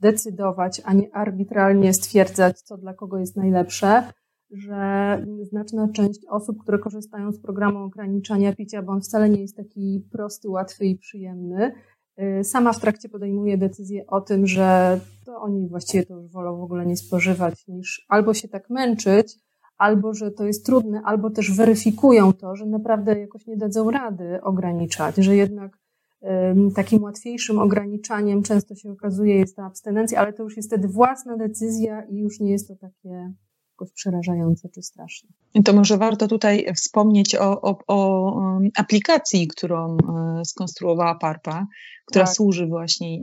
decydować, 0.00 0.82
a 0.84 0.92
nie 0.92 1.14
arbitralnie 1.14 1.94
stwierdzać, 1.94 2.60
co 2.60 2.76
dla 2.76 2.94
kogo 2.94 3.18
jest 3.18 3.36
najlepsze, 3.36 4.02
że 4.50 5.26
znaczna 5.42 5.88
część 5.88 6.20
osób, 6.30 6.58
które 6.62 6.78
korzystają 6.78 7.32
z 7.32 7.40
programu 7.40 7.78
ograniczania 7.78 8.52
picia, 8.52 8.82
bo 8.82 8.92
on 8.92 9.00
wcale 9.00 9.30
nie 9.30 9.40
jest 9.40 9.56
taki 9.56 10.08
prosty, 10.12 10.48
łatwy 10.48 10.86
i 10.86 10.98
przyjemny, 10.98 11.72
y, 12.40 12.44
sama 12.44 12.72
w 12.72 12.80
trakcie 12.80 13.08
podejmuje 13.08 13.58
decyzję 13.58 14.06
o 14.06 14.20
tym, 14.20 14.46
że 14.46 15.00
to 15.26 15.40
oni 15.40 15.68
właściwie 15.68 16.06
to 16.06 16.14
już 16.14 16.32
wolą 16.32 16.56
w 16.56 16.62
ogóle 16.62 16.86
nie 16.86 16.96
spożywać, 16.96 17.68
niż 17.68 18.06
albo 18.08 18.34
się 18.34 18.48
tak 18.48 18.70
męczyć, 18.70 19.47
albo 19.78 20.14
że 20.14 20.30
to 20.30 20.44
jest 20.44 20.66
trudne, 20.66 21.02
albo 21.04 21.30
też 21.30 21.56
weryfikują 21.56 22.32
to, 22.32 22.56
że 22.56 22.66
naprawdę 22.66 23.20
jakoś 23.20 23.46
nie 23.46 23.56
dadzą 23.56 23.90
rady 23.90 24.42
ograniczać, 24.42 25.16
że 25.16 25.36
jednak 25.36 25.78
takim 26.74 27.02
łatwiejszym 27.02 27.58
ograniczaniem 27.58 28.42
często 28.42 28.74
się 28.74 28.90
okazuje 28.90 29.36
jest 29.36 29.56
ta 29.56 29.64
abstynencja, 29.64 30.20
ale 30.20 30.32
to 30.32 30.42
już 30.42 30.56
jest 30.56 30.68
wtedy 30.68 30.88
własna 30.88 31.36
decyzja 31.36 32.02
i 32.02 32.16
już 32.16 32.40
nie 32.40 32.50
jest 32.50 32.68
to 32.68 32.76
takie 32.76 33.32
jakoś 33.72 33.92
przerażające 33.92 34.68
czy 34.68 34.82
straszne. 34.82 35.28
To 35.64 35.72
może 35.72 35.98
warto 35.98 36.28
tutaj 36.28 36.66
wspomnieć 36.76 37.34
o, 37.34 37.60
o, 37.60 37.78
o 37.86 38.32
aplikacji, 38.76 39.48
którą 39.48 39.96
e, 39.96 40.44
skonstruowała 40.44 41.14
PARPA, 41.14 41.66
która 42.06 42.24
tak. 42.24 42.34
służy 42.34 42.66
właśnie 42.66 43.18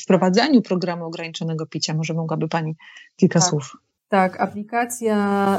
wprowadzeniu 0.00 0.62
programu 0.62 1.04
ograniczonego 1.04 1.66
picia. 1.66 1.94
Może 1.94 2.14
mogłaby 2.14 2.48
Pani 2.48 2.76
kilka 3.16 3.40
tak. 3.40 3.48
słów 3.48 3.76
tak, 4.08 4.40
aplikacja 4.40 5.16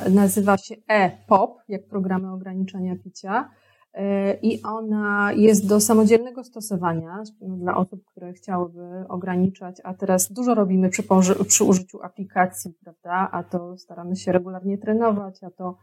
nazywa 0.10 0.57
się 0.57 0.75
e-POP, 0.88 1.62
jak 1.67 1.88
programy 1.88 2.33
ograniczenia 2.33 2.95
picia. 3.03 3.49
E, 3.93 4.33
I 4.33 4.63
ona 4.63 5.31
jest 5.33 5.67
do 5.67 5.79
samodzielnego 5.79 6.43
stosowania 6.43 7.23
dla 7.41 7.77
osób, 7.77 8.05
które 8.05 8.33
chciałyby 8.33 9.05
ograniczać, 9.10 9.81
a 9.83 9.93
teraz 9.93 10.31
dużo 10.31 10.55
robimy 10.55 10.89
przy, 10.89 11.03
przy 11.47 11.63
użyciu 11.63 12.01
aplikacji, 12.03 12.73
prawda? 12.83 13.29
A 13.31 13.43
to 13.43 13.77
staramy 13.77 14.15
się 14.15 14.31
regularnie 14.31 14.77
trenować, 14.77 15.43
a 15.43 15.51
to 15.51 15.77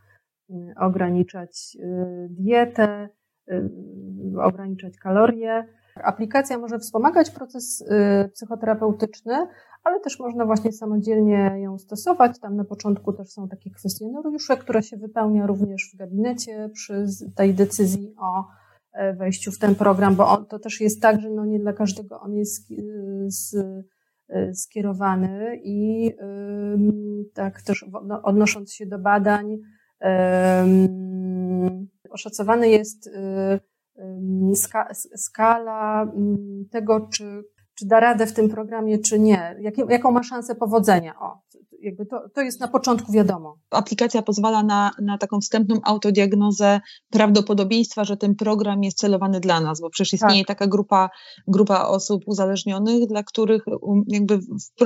mm, 0.50 0.74
ograniczać 0.76 1.76
y, 1.80 2.28
dietę, 2.30 3.08
y, 3.52 3.70
ograniczać 4.42 4.98
kalorie. 4.98 5.66
Aplikacja 6.04 6.58
może 6.58 6.78
wspomagać 6.78 7.30
proces 7.30 7.80
y, 7.80 8.28
psychoterapeutyczny, 8.28 9.46
ale 9.84 10.00
też 10.00 10.18
można 10.18 10.46
właśnie 10.46 10.72
samodzielnie 10.72 11.60
ją 11.62 11.78
stosować. 11.78 12.38
Tam 12.40 12.56
na 12.56 12.64
początku 12.64 13.12
też 13.12 13.28
są 13.28 13.48
takie 13.48 13.70
kwestionariusze, 13.70 14.56
które 14.56 14.82
się 14.82 14.96
wypełnia 14.96 15.46
również 15.46 15.90
w 15.94 15.96
gabinecie 15.96 16.70
przy 16.74 17.06
tej 17.36 17.54
decyzji 17.54 18.14
o 18.18 18.44
e, 18.92 19.14
wejściu 19.14 19.52
w 19.52 19.58
ten 19.58 19.74
program, 19.74 20.14
bo 20.14 20.28
on, 20.28 20.46
to 20.46 20.58
też 20.58 20.80
jest 20.80 21.02
tak, 21.02 21.20
że 21.20 21.30
no 21.30 21.44
nie 21.44 21.58
dla 21.58 21.72
każdego 21.72 22.20
on 22.20 22.34
jest 22.34 22.72
e, 24.28 24.54
skierowany 24.54 25.60
i 25.64 26.10
tak 27.34 27.62
też 27.62 27.86
no, 28.04 28.22
odnosząc 28.22 28.72
się 28.72 28.86
do 28.86 28.98
badań, 28.98 29.58
oszacowany 32.10 32.68
jest 32.68 33.10
skala 35.16 36.12
tego, 36.70 37.08
czy 37.12 37.44
czy 37.74 37.86
da 37.86 38.00
radę 38.00 38.26
w 38.26 38.32
tym 38.32 38.48
programie, 38.48 38.98
czy 38.98 39.18
nie, 39.18 39.56
jakie, 39.60 39.84
jaką 39.88 40.12
ma 40.12 40.22
szansę 40.22 40.54
powodzenia. 40.54 41.20
O, 41.20 41.38
jakby 41.84 42.06
to, 42.06 42.28
to 42.34 42.40
jest 42.40 42.60
na 42.60 42.68
początku 42.68 43.12
wiadomo. 43.12 43.58
Aplikacja 43.70 44.22
pozwala 44.22 44.62
na, 44.62 44.90
na 45.02 45.18
taką 45.18 45.40
wstępną 45.40 45.80
autodiagnozę 45.82 46.80
prawdopodobieństwa, 47.10 48.04
że 48.04 48.16
ten 48.16 48.34
program 48.34 48.84
jest 48.84 48.98
celowany 48.98 49.40
dla 49.40 49.60
nas, 49.60 49.80
bo 49.80 49.90
przecież 49.90 50.12
istnieje 50.12 50.44
tak. 50.44 50.58
taka 50.58 50.66
grupa, 50.66 51.10
grupa 51.48 51.86
osób 51.86 52.22
uzależnionych, 52.26 53.06
dla 53.08 53.22
których 53.22 53.64
um, 53.66 54.04
jakby 54.08 54.38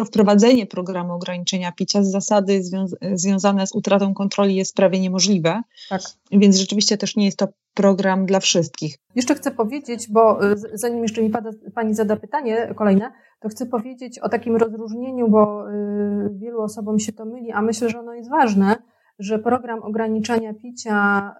wprowadzenie 0.07 0.66
programu 0.66 1.12
ograniczenia 1.12 1.72
picia 1.72 2.03
z 2.03 2.11
zasady 2.11 2.62
związ 2.62 2.94
związane 3.14 3.66
z 3.66 3.74
utratą 3.74 4.14
kontroli 4.14 4.55
jest 4.55 4.74
prawie 4.74 5.01
niemożliwe. 5.01 5.62
Tak. 5.88 6.03
Więc 6.33 6.57
rzeczywiście 6.57 6.98
też 6.98 7.16
nie 7.16 7.24
jest 7.24 7.38
to 7.38 7.48
program 7.78 8.26
dla 8.26 8.40
wszystkich. 8.40 8.98
Jeszcze 9.14 9.34
chcę 9.34 9.50
powiedzieć, 9.50 10.08
bo 10.10 10.52
y, 10.52 10.56
zanim 10.74 11.02
jeszcze 11.02 11.22
mi 11.22 11.30
pada, 11.30 11.50
Pani 11.74 11.94
zada 11.94 12.16
pytanie 12.16 12.74
kolejne, 12.74 13.12
to 13.40 13.48
chcę 13.48 13.66
powiedzieć 13.66 14.18
o 14.18 14.28
takim 14.28 14.56
rozróżnieniu, 14.56 15.28
bo 15.28 15.70
y, 15.70 16.30
wielu 16.32 16.60
osobom 16.60 16.98
się 16.98 17.12
to 17.12 17.24
myli, 17.24 17.52
a 17.52 17.62
myślę, 17.62 17.88
że 17.88 18.00
ono 18.00 18.14
jest 18.14 18.30
ważne, 18.30 18.76
że 19.18 19.38
program 19.38 19.82
ograniczania 19.82 20.54
picia 20.54 21.30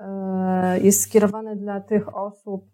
y, 0.77 0.81
jest 0.81 1.03
skierowany 1.03 1.57
dla 1.57 1.81
tych 1.81 2.16
osób 2.16 2.64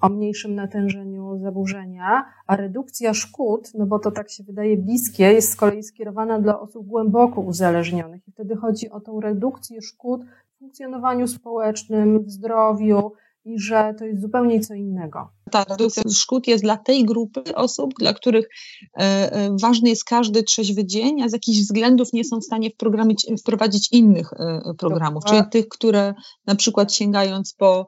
o 0.00 0.08
mniejszym 0.08 0.54
natężeniu 0.54 1.38
zaburzenia, 1.38 2.24
a 2.46 2.56
redukcja 2.56 3.14
szkód, 3.14 3.70
no 3.74 3.86
bo 3.86 3.98
to 3.98 4.10
tak 4.10 4.30
się 4.30 4.44
wydaje 4.44 4.76
bliskie, 4.76 5.32
jest 5.32 5.52
z 5.52 5.56
kolei 5.56 5.82
skierowana 5.82 6.40
dla 6.40 6.60
osób 6.60 6.86
głęboko 6.86 7.40
uzależnionych. 7.40 8.28
I 8.28 8.32
wtedy 8.32 8.56
chodzi 8.56 8.90
o 8.90 9.00
tą 9.00 9.20
redukcję 9.20 9.82
szkód 9.82 10.20
funkcjonowaniu 10.64 11.28
społecznym, 11.28 12.24
w 12.24 12.30
zdrowiu 12.30 13.12
i 13.44 13.58
że 13.60 13.94
to 13.98 14.04
jest 14.04 14.22
zupełnie 14.22 14.60
co 14.60 14.74
innego. 14.74 15.28
Ta 15.50 15.64
redukcja 15.64 16.02
szkód 16.14 16.46
jest 16.46 16.64
dla 16.64 16.76
tej 16.76 17.04
grupy 17.04 17.54
osób, 17.54 17.94
dla 17.98 18.14
których 18.14 18.48
e, 18.96 19.32
e, 19.32 19.56
ważny 19.62 19.88
jest 19.88 20.04
każdy 20.04 20.42
trzeźwy 20.42 20.84
dzień, 20.84 21.22
a 21.22 21.28
z 21.28 21.32
jakichś 21.32 21.58
względów 21.58 22.12
nie 22.12 22.24
są 22.24 22.40
w 22.40 22.44
stanie 22.44 22.70
wprowadzić 23.38 23.92
innych 23.92 24.32
e, 24.32 24.74
programów, 24.78 25.24
czyli 25.24 25.42
tych, 25.50 25.68
które 25.68 26.14
na 26.46 26.54
przykład 26.54 26.94
sięgając 26.94 27.54
po, 27.54 27.86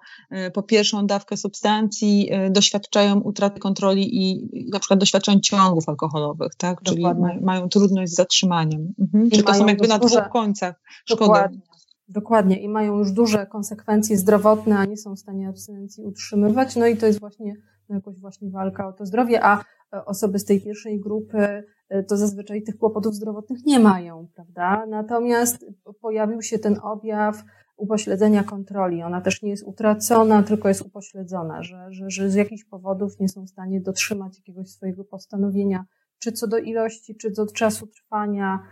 po 0.55 0.63
pierwszą 0.63 1.07
dawkę 1.07 1.37
substancji 1.37 2.31
doświadczają 2.51 3.21
utraty 3.21 3.61
kontroli 3.61 4.17
i 4.23 4.49
na 4.73 4.79
przykład 4.79 5.01
doświadczają 5.01 5.41
ciągów 5.41 5.89
alkoholowych, 5.89 6.55
tak? 6.59 6.83
czyli 6.83 7.05
mają 7.43 7.69
trudność 7.69 8.13
z 8.13 8.15
zatrzymaniem. 8.15 8.95
Mhm. 9.01 9.31
Czyli 9.31 9.43
to 9.43 9.55
są 9.55 9.67
jakby 9.67 9.89
na 9.89 9.99
dwóch 9.99 10.29
końcach 10.33 10.83
szkody. 11.05 11.61
Dokładnie. 12.09 12.61
I 12.61 12.69
mają 12.69 12.99
już 12.99 13.13
duże 13.13 13.47
konsekwencje 13.47 14.17
zdrowotne, 14.17 14.79
a 14.79 14.85
nie 14.85 14.97
są 14.97 15.15
w 15.15 15.19
stanie 15.19 15.49
abstynencji 15.49 16.05
utrzymywać. 16.05 16.77
No 16.77 16.87
i 16.87 16.97
to 16.97 17.07
jest 17.07 17.21
właśnie 17.21 17.55
no 17.89 17.95
jakoś 17.95 18.21
właśnie 18.21 18.51
walka 18.51 18.89
o 18.89 18.93
to 18.93 19.07
zdrowie, 19.07 19.45
a 19.45 19.61
e, 19.95 20.05
osoby 20.05 20.39
z 20.39 20.45
tej 20.45 20.61
pierwszej 20.61 21.01
grupy 21.01 21.65
e, 21.89 22.03
to 22.03 22.17
zazwyczaj 22.17 22.63
tych 22.63 22.79
kłopotów 22.79 23.15
zdrowotnych 23.15 23.67
nie 23.67 23.79
mają, 23.79 24.29
prawda? 24.35 24.87
Natomiast 24.87 25.67
pojawił 26.01 26.43
się 26.43 26.59
ten 26.59 26.79
objaw 26.83 27.45
upośledzenia 27.77 28.45
kontroli. 28.45 29.03
Ona 29.03 29.21
też 29.21 29.43
nie 29.43 29.51
jest 29.51 29.65
utracona, 29.67 30.43
tylko 30.43 30.69
jest 30.69 30.83
upośledzona, 30.83 31.63
że, 31.63 31.87
że, 31.91 32.11
że 32.11 32.31
z 32.31 32.35
jakichś 32.35 32.65
powodów 32.65 33.21
nie 33.21 33.29
są 33.29 33.45
w 33.45 33.51
stanie 33.51 33.81
dotrzymać 33.81 34.37
jakiegoś 34.37 34.71
swojego 34.71 35.05
postanowienia, 35.05 35.85
czy 36.19 36.33
co 36.33 36.47
do 36.47 36.59
ilości, 36.59 37.17
czy 37.17 37.31
do 37.31 37.47
czasu 37.47 37.87
trwania, 37.87 38.63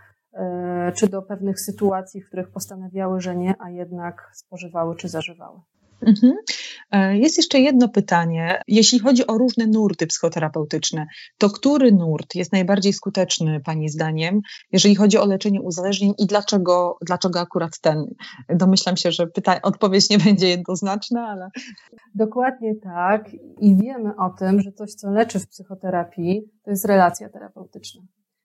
czy 0.95 1.09
do 1.09 1.23
pewnych 1.23 1.61
sytuacji, 1.61 2.23
w 2.23 2.27
których 2.27 2.51
postanawiały, 2.51 3.21
że 3.21 3.37
nie, 3.37 3.55
a 3.59 3.71
jednak 3.71 4.31
spożywały 4.35 4.97
czy 4.97 5.09
zażywały. 5.09 5.61
Mhm. 6.07 6.33
E, 6.91 7.19
jest 7.19 7.37
jeszcze 7.37 7.61
jedno 7.61 7.89
pytanie. 7.89 8.63
Jeśli 8.69 8.99
chodzi 8.99 9.27
o 9.27 9.39
różne 9.39 9.67
nurty 9.67 10.07
psychoterapeutyczne, 10.07 11.07
to 11.39 11.51
który 11.51 11.93
nurt 11.93 12.35
jest 12.35 12.53
najbardziej 12.53 12.93
skuteczny 12.93 13.61
Pani 13.61 13.89
zdaniem, 13.89 14.41
jeżeli 14.73 14.95
chodzi 14.95 15.19
o 15.19 15.27
leczenie 15.27 15.61
uzależnień 15.61 16.15
i 16.19 16.27
dlaczego, 16.27 16.97
dlaczego 17.07 17.41
akurat 17.41 17.81
ten? 17.81 18.15
Domyślam 18.49 18.97
się, 18.97 19.13
że 19.13 19.27
pyta- 19.27 19.61
odpowiedź 19.63 20.11
nie 20.11 20.19
będzie 20.19 20.49
jednoznaczna, 20.49 21.29
ale. 21.29 21.49
Dokładnie 22.15 22.75
tak. 22.75 23.31
I 23.61 23.77
wiemy 23.77 24.17
o 24.17 24.31
tym, 24.31 24.61
że 24.61 24.73
coś, 24.73 24.95
co 24.95 25.11
leczy 25.11 25.41
w 25.41 25.49
psychoterapii, 25.49 26.43
to 26.65 26.71
jest 26.71 26.85
relacja 26.85 27.29
terapeutyczna 27.29 28.03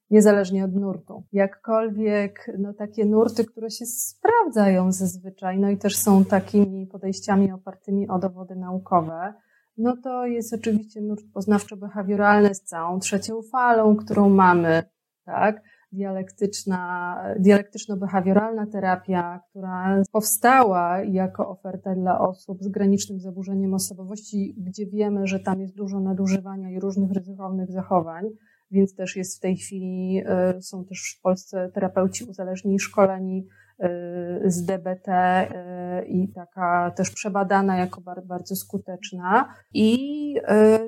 niezależnie 0.10 0.66
od 0.66 0.76
nurtu. 0.76 1.24
Jakkolwiek 1.32 2.52
no, 2.60 2.74
takie 2.74 3.06
nurty, 3.06 3.46
które 3.46 3.70
się 3.70 3.86
sprawdzają 3.86 4.92
zazwyczaj, 4.92 5.60
no 5.60 5.70
i 5.70 5.78
też 5.78 5.98
są 5.98 6.26
takimi 6.26 6.88
podejściami 6.88 7.52
opartymi 7.52 8.10
o 8.10 8.20
dowody 8.20 8.56
naukowe, 8.56 9.34
no 9.78 9.98
to 9.98 10.26
jest 10.26 10.54
oczywiście 10.54 11.02
nurt 11.02 11.24
poznawczo-behawioralny 11.34 12.54
z 12.54 12.62
całą 12.62 13.00
trzecią 13.00 13.42
falą, 13.52 13.96
którą 13.96 14.30
mamy, 14.30 14.84
tak? 15.26 15.62
Dialektyczna, 15.92 17.16
dialektyczno-behawioralna 17.40 18.72
terapia, 18.72 19.40
która 19.50 20.02
powstała 20.12 21.04
jako 21.04 21.50
oferta 21.50 21.96
dla 21.96 22.20
osób 22.20 22.64
z 22.64 22.68
granicznym 22.68 23.20
zaburzeniem 23.20 23.74
osobowości, 23.74 24.56
gdzie 24.58 24.86
wiemy, 24.86 25.28
że 25.28 25.40
tam 25.40 25.62
jest 25.62 25.76
dużo 25.76 26.00
nadużywania 26.00 26.70
i 26.70 26.80
różnych 26.80 27.12
ryzykownych 27.12 27.72
zachowań 27.72 28.26
więc 28.72 28.96
też 28.96 29.16
jest 29.16 29.38
w 29.38 29.40
tej 29.40 29.58
chwili, 29.58 30.24
e, 30.26 30.62
są 30.62 30.86
też 30.86 31.16
w 31.20 31.22
Polsce 31.22 31.72
terapeuci 31.74 32.24
uzależnieni, 32.24 32.80
szkoleni 32.80 33.48
e, 33.80 33.90
z 34.46 34.66
DBT 34.66 35.08
e, 35.08 36.06
i 36.06 36.32
taka 36.34 36.92
też 36.92 37.12
przebadana 37.12 37.78
jako 37.78 38.02
bardzo 38.26 38.56
skuteczna. 38.56 39.54
I 39.74 40.00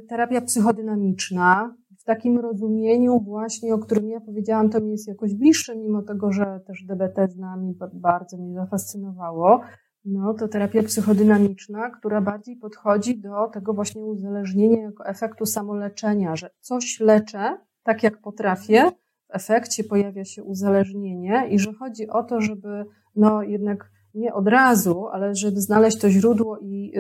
terapia 0.09 0.41
psychodynamiczna, 0.41 1.75
w 1.99 2.03
takim 2.03 2.39
rozumieniu 2.39 3.19
właśnie, 3.19 3.73
o 3.73 3.79
którym 3.79 4.09
ja 4.09 4.19
powiedziałam, 4.19 4.69
to 4.69 4.81
mi 4.81 4.91
jest 4.91 5.07
jakoś 5.07 5.33
bliższe, 5.33 5.75
mimo 5.75 6.01
tego, 6.01 6.31
że 6.31 6.59
też 6.67 6.83
DBT 6.83 7.27
z 7.27 7.37
nami 7.37 7.75
bardzo 7.93 8.37
mnie 8.37 8.55
zafascynowało, 8.55 9.61
no 10.05 10.33
to 10.33 10.47
terapia 10.47 10.83
psychodynamiczna, 10.83 11.89
która 11.89 12.21
bardziej 12.21 12.55
podchodzi 12.55 13.19
do 13.19 13.47
tego 13.53 13.73
właśnie 13.73 14.05
uzależnienia 14.05 14.81
jako 14.81 15.05
efektu 15.05 15.45
samoleczenia, 15.45 16.35
że 16.35 16.49
coś 16.59 16.99
leczę 16.99 17.57
tak 17.83 18.03
jak 18.03 18.21
potrafię, 18.21 18.91
w 19.31 19.35
efekcie 19.35 19.83
pojawia 19.83 20.25
się 20.25 20.43
uzależnienie 20.43 21.47
i 21.49 21.59
że 21.59 21.73
chodzi 21.73 22.09
o 22.09 22.23
to, 22.23 22.41
żeby 22.41 22.85
no 23.15 23.43
jednak 23.43 23.91
nie 24.13 24.33
od 24.33 24.47
razu, 24.47 25.07
ale 25.07 25.35
żeby 25.35 25.61
znaleźć 25.61 25.99
to 25.99 26.09
źródło 26.09 26.57
i 26.59 26.93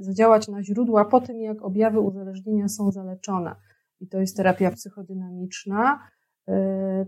zadziałać 0.00 0.48
na 0.48 0.62
źródła 0.62 1.04
po 1.04 1.20
tym, 1.20 1.40
jak 1.40 1.62
objawy 1.62 2.00
uzależnienia 2.00 2.68
są 2.68 2.92
zaleczone. 2.92 3.54
I 4.00 4.08
to 4.08 4.18
jest 4.18 4.36
terapia 4.36 4.70
psychodynamiczna. 4.70 5.98
Y, 6.48 6.52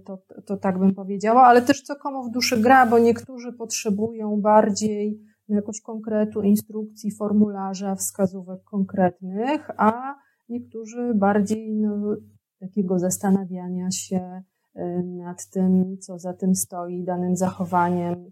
to, 0.05 0.19
to 0.47 0.57
tak 0.57 0.79
bym 0.79 0.95
powiedziała, 0.95 1.43
ale 1.43 1.63
też 1.63 1.83
co 1.83 1.97
komu 1.97 2.25
w 2.25 2.31
duszy 2.31 2.61
gra, 2.61 2.87
bo 2.87 2.99
niektórzy 2.99 3.53
potrzebują 3.53 4.41
bardziej 4.41 5.21
jakoś 5.49 5.81
konkretu, 5.81 6.43
instrukcji, 6.43 7.11
formularza, 7.11 7.95
wskazówek 7.95 8.65
konkretnych, 8.65 9.71
a 9.77 10.15
niektórzy 10.49 11.15
bardziej 11.15 11.73
no, 11.73 12.17
takiego 12.61 12.99
zastanawiania 12.99 13.91
się 13.91 14.43
y, 14.77 15.03
nad 15.05 15.51
tym, 15.51 15.97
co 16.01 16.19
za 16.19 16.33
tym 16.33 16.55
stoi, 16.55 17.05
danym 17.05 17.37
zachowaniem. 17.37 18.31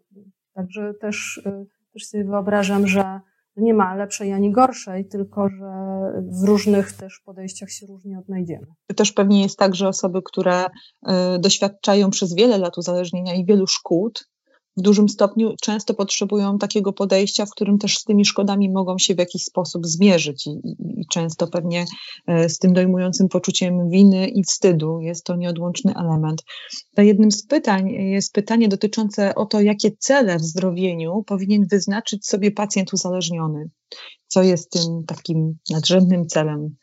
Także 0.55 0.95
też, 1.01 1.37
y, 1.47 1.67
też 1.93 2.07
sobie 2.07 2.25
wyobrażam, 2.25 2.87
że 2.87 3.21
nie 3.57 3.75
ma 3.75 3.95
lepszej 3.95 4.33
ani 4.33 4.53
gorszej, 4.53 5.09
tylko 5.09 5.49
że 5.49 5.73
w 6.43 6.45
różnych 6.45 6.93
też 6.93 7.23
podejściach 7.25 7.71
się 7.71 7.87
różnie 7.87 8.19
odnajdziemy. 8.19 8.67
Też 8.97 9.13
pewnie 9.13 9.43
jest 9.43 9.59
tak, 9.59 9.75
że 9.75 9.89
osoby, 9.89 10.23
które 10.25 10.65
y, 10.67 10.69
doświadczają 11.39 12.11
przez 12.11 12.35
wiele 12.35 12.59
lat 12.59 12.79
uzależnienia 12.79 13.35
i 13.35 13.45
wielu 13.45 13.67
szkód, 13.67 14.29
w 14.79 14.83
dużym 14.83 15.09
stopniu 15.09 15.55
często 15.63 15.95
potrzebują 15.95 16.59
takiego 16.59 16.93
podejścia, 16.93 17.47
w 17.47 17.51
którym 17.51 17.79
też 17.79 17.99
z 17.99 18.05
tymi 18.05 18.25
szkodami 18.25 18.71
mogą 18.71 18.99
się 18.99 19.15
w 19.15 19.19
jakiś 19.19 19.43
sposób 19.43 19.87
zmierzyć 19.87 20.47
i, 20.47 20.51
i, 20.51 21.01
i 21.01 21.07
często 21.07 21.47
pewnie 21.47 21.85
e, 22.27 22.49
z 22.49 22.59
tym 22.59 22.73
dojmującym 22.73 23.29
poczuciem 23.29 23.91
winy 23.91 24.29
i 24.29 24.43
wstydu 24.43 25.01
jest 25.01 25.25
to 25.25 25.37
nieodłączny 25.37 25.95
element. 25.97 26.45
To 26.97 27.03
jednym 27.03 27.31
z 27.31 27.47
pytań 27.47 27.91
jest 27.91 28.33
pytanie 28.33 28.69
dotyczące 28.69 29.35
o 29.35 29.47
to, 29.47 29.61
jakie 29.61 29.91
cele 29.99 30.37
w 30.37 30.43
zdrowieniu 30.43 31.23
powinien 31.27 31.67
wyznaczyć 31.71 32.27
sobie 32.27 32.51
pacjent 32.51 32.93
uzależniony. 32.93 33.71
Co 34.27 34.43
jest 34.43 34.71
tym 34.71 35.05
takim 35.07 35.59
nadrzędnym 35.71 36.27
celem 36.27 36.77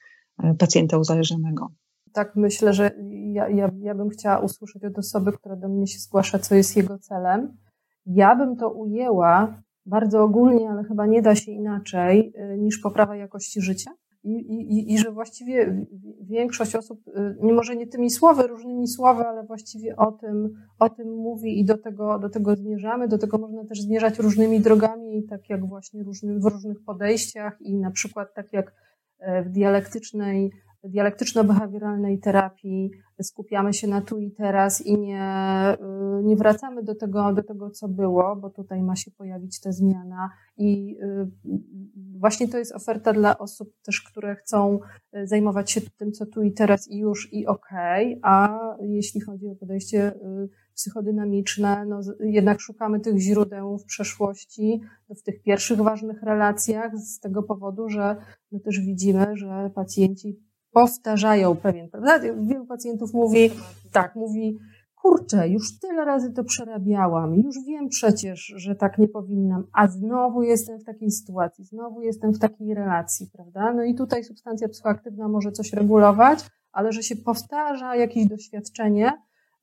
e, 0.43 0.55
pacjenta 0.59 0.97
uzależnionego? 0.97 1.67
tak 2.15 2.35
myślę, 2.35 2.73
że 2.73 2.91
ja, 3.33 3.49
ja, 3.49 3.69
ja 3.79 3.95
bym 3.95 4.09
chciała 4.09 4.39
usłyszeć 4.39 4.83
od 4.83 4.99
osoby, 4.99 5.31
która 5.31 5.55
do 5.55 5.69
mnie 5.69 5.87
się 5.87 5.99
zgłasza, 5.99 6.39
co 6.39 6.55
jest 6.55 6.77
jego 6.77 6.99
celem. 6.99 7.57
Ja 8.05 8.35
bym 8.35 8.55
to 8.55 8.69
ujęła 8.69 9.61
bardzo 9.85 10.23
ogólnie, 10.23 10.69
ale 10.69 10.83
chyba 10.83 11.05
nie 11.05 11.21
da 11.21 11.35
się 11.35 11.51
inaczej 11.51 12.33
y, 12.53 12.57
niż 12.57 12.79
poprawa 12.79 13.15
jakości 13.15 13.61
życia. 13.61 13.91
I, 14.23 14.31
i, 14.31 14.93
I 14.93 14.97
że 14.97 15.11
właściwie 15.11 15.85
większość 16.21 16.75
osób, 16.75 17.07
y, 17.07 17.35
nie 17.41 17.53
może 17.53 17.75
nie 17.75 17.87
tymi 17.87 18.09
słowy, 18.09 18.47
różnymi 18.47 18.87
słowy, 18.87 19.23
ale 19.23 19.43
właściwie 19.43 19.95
o 19.95 20.11
tym, 20.11 20.53
o 20.79 20.89
tym 20.89 21.07
mówi 21.07 21.59
i 21.59 21.65
do 21.65 21.77
tego, 21.77 22.19
do 22.19 22.29
tego 22.29 22.55
zmierzamy. 22.55 23.07
Do 23.07 23.17
tego 23.17 23.37
można 23.37 23.65
też 23.65 23.81
zmierzać 23.81 24.19
różnymi 24.19 24.59
drogami, 24.59 25.23
tak 25.23 25.49
jak 25.49 25.65
właśnie 25.65 26.03
różny, 26.03 26.39
w 26.39 26.45
różnych 26.45 26.83
podejściach 26.83 27.57
i 27.61 27.77
na 27.77 27.91
przykład 27.91 28.33
tak 28.33 28.53
jak 28.53 28.73
e, 29.19 29.43
w 29.43 29.49
dialektycznej 29.49 30.51
dialektyczno-behawioralnej 30.89 32.19
terapii 32.19 32.91
skupiamy 33.23 33.73
się 33.73 33.87
na 33.87 34.01
tu 34.01 34.19
i 34.19 34.31
teraz 34.31 34.81
i 34.81 34.97
nie, 34.97 35.77
y, 36.19 36.23
nie 36.23 36.35
wracamy 36.35 36.83
do 36.83 36.95
tego, 36.95 37.33
do 37.33 37.43
tego, 37.43 37.69
co 37.69 37.87
było, 37.87 38.35
bo 38.35 38.49
tutaj 38.49 38.83
ma 38.83 38.95
się 38.95 39.11
pojawić 39.11 39.61
ta 39.61 39.71
zmiana. 39.71 40.29
I 40.57 40.97
y, 41.01 41.27
właśnie 42.19 42.47
to 42.47 42.57
jest 42.57 42.75
oferta 42.75 43.13
dla 43.13 43.37
osób 43.37 43.73
też, 43.85 44.01
które 44.01 44.35
chcą 44.35 44.79
y, 45.15 45.27
zajmować 45.27 45.71
się 45.71 45.81
tym, 45.97 46.11
co 46.11 46.25
tu 46.25 46.43
i 46.43 46.53
teraz 46.53 46.87
i 46.87 46.97
już 46.97 47.33
i 47.33 47.47
okej, 47.47 48.17
okay, 48.17 48.19
a 48.23 48.59
jeśli 48.81 49.21
chodzi 49.21 49.47
o 49.47 49.55
podejście 49.55 50.13
psychodynamiczne, 50.75 51.85
no 51.85 51.99
jednak 52.19 52.61
szukamy 52.61 52.99
tych 52.99 53.17
źródeł 53.17 53.77
w 53.77 53.85
przeszłości, 53.85 54.81
w 55.09 55.21
tych 55.21 55.41
pierwszych 55.41 55.81
ważnych 55.81 56.23
relacjach, 56.23 56.97
z 56.97 57.19
tego 57.19 57.43
powodu, 57.43 57.89
że 57.89 58.15
my 58.51 58.59
też 58.59 58.79
widzimy, 58.79 59.27
że 59.37 59.71
pacjenci 59.75 60.44
powtarzają 60.75 61.55
pewien, 61.55 61.89
prawda? 61.89 62.19
Wielu 62.19 62.65
pacjentów 62.65 63.13
mówi, 63.13 63.49
tak, 63.91 64.15
mówi, 64.15 64.57
kurczę, 65.01 65.49
już 65.49 65.79
tyle 65.79 66.05
razy 66.05 66.33
to 66.33 66.43
przerabiałam, 66.43 67.35
już 67.35 67.55
wiem 67.67 67.89
przecież, 67.89 68.53
że 68.55 68.75
tak 68.75 68.97
nie 68.97 69.07
powinnam, 69.07 69.67
a 69.73 69.87
znowu 69.87 70.43
jestem 70.43 70.79
w 70.79 70.83
takiej 70.83 71.11
sytuacji, 71.11 71.65
znowu 71.65 72.01
jestem 72.01 72.33
w 72.33 72.39
takiej 72.39 72.73
relacji, 72.73 73.29
prawda? 73.33 73.73
No 73.73 73.83
i 73.83 73.95
tutaj 73.95 74.23
substancja 74.23 74.69
psychoaktywna 74.69 75.27
może 75.27 75.51
coś 75.51 75.73
regulować, 75.73 76.39
ale 76.71 76.91
że 76.91 77.03
się 77.03 77.15
powtarza 77.15 77.95
jakieś 77.95 78.27
doświadczenie, 78.27 79.11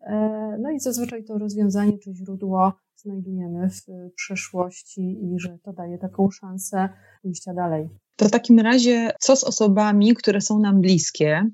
e, 0.00 0.56
no 0.60 0.70
i 0.70 0.80
zazwyczaj 0.80 1.24
to 1.24 1.38
rozwiązanie 1.38 1.98
czy 1.98 2.14
źródło 2.14 2.72
znajdujemy 2.96 3.70
w 3.70 4.12
przeszłości 4.16 5.18
i 5.24 5.38
że 5.38 5.58
to 5.58 5.72
daje 5.72 5.98
taką 5.98 6.30
szansę 6.30 6.88
pójścia 7.22 7.54
dalej. 7.54 7.88
To 8.16 8.28
w 8.28 8.30
takim 8.30 8.60
razie, 8.60 9.10
co 9.20 9.36
z 9.36 9.44
osobami, 9.44 10.14
które 10.14 10.40
są 10.40 10.58
nam 10.58 10.80
bliskie? 10.80 11.50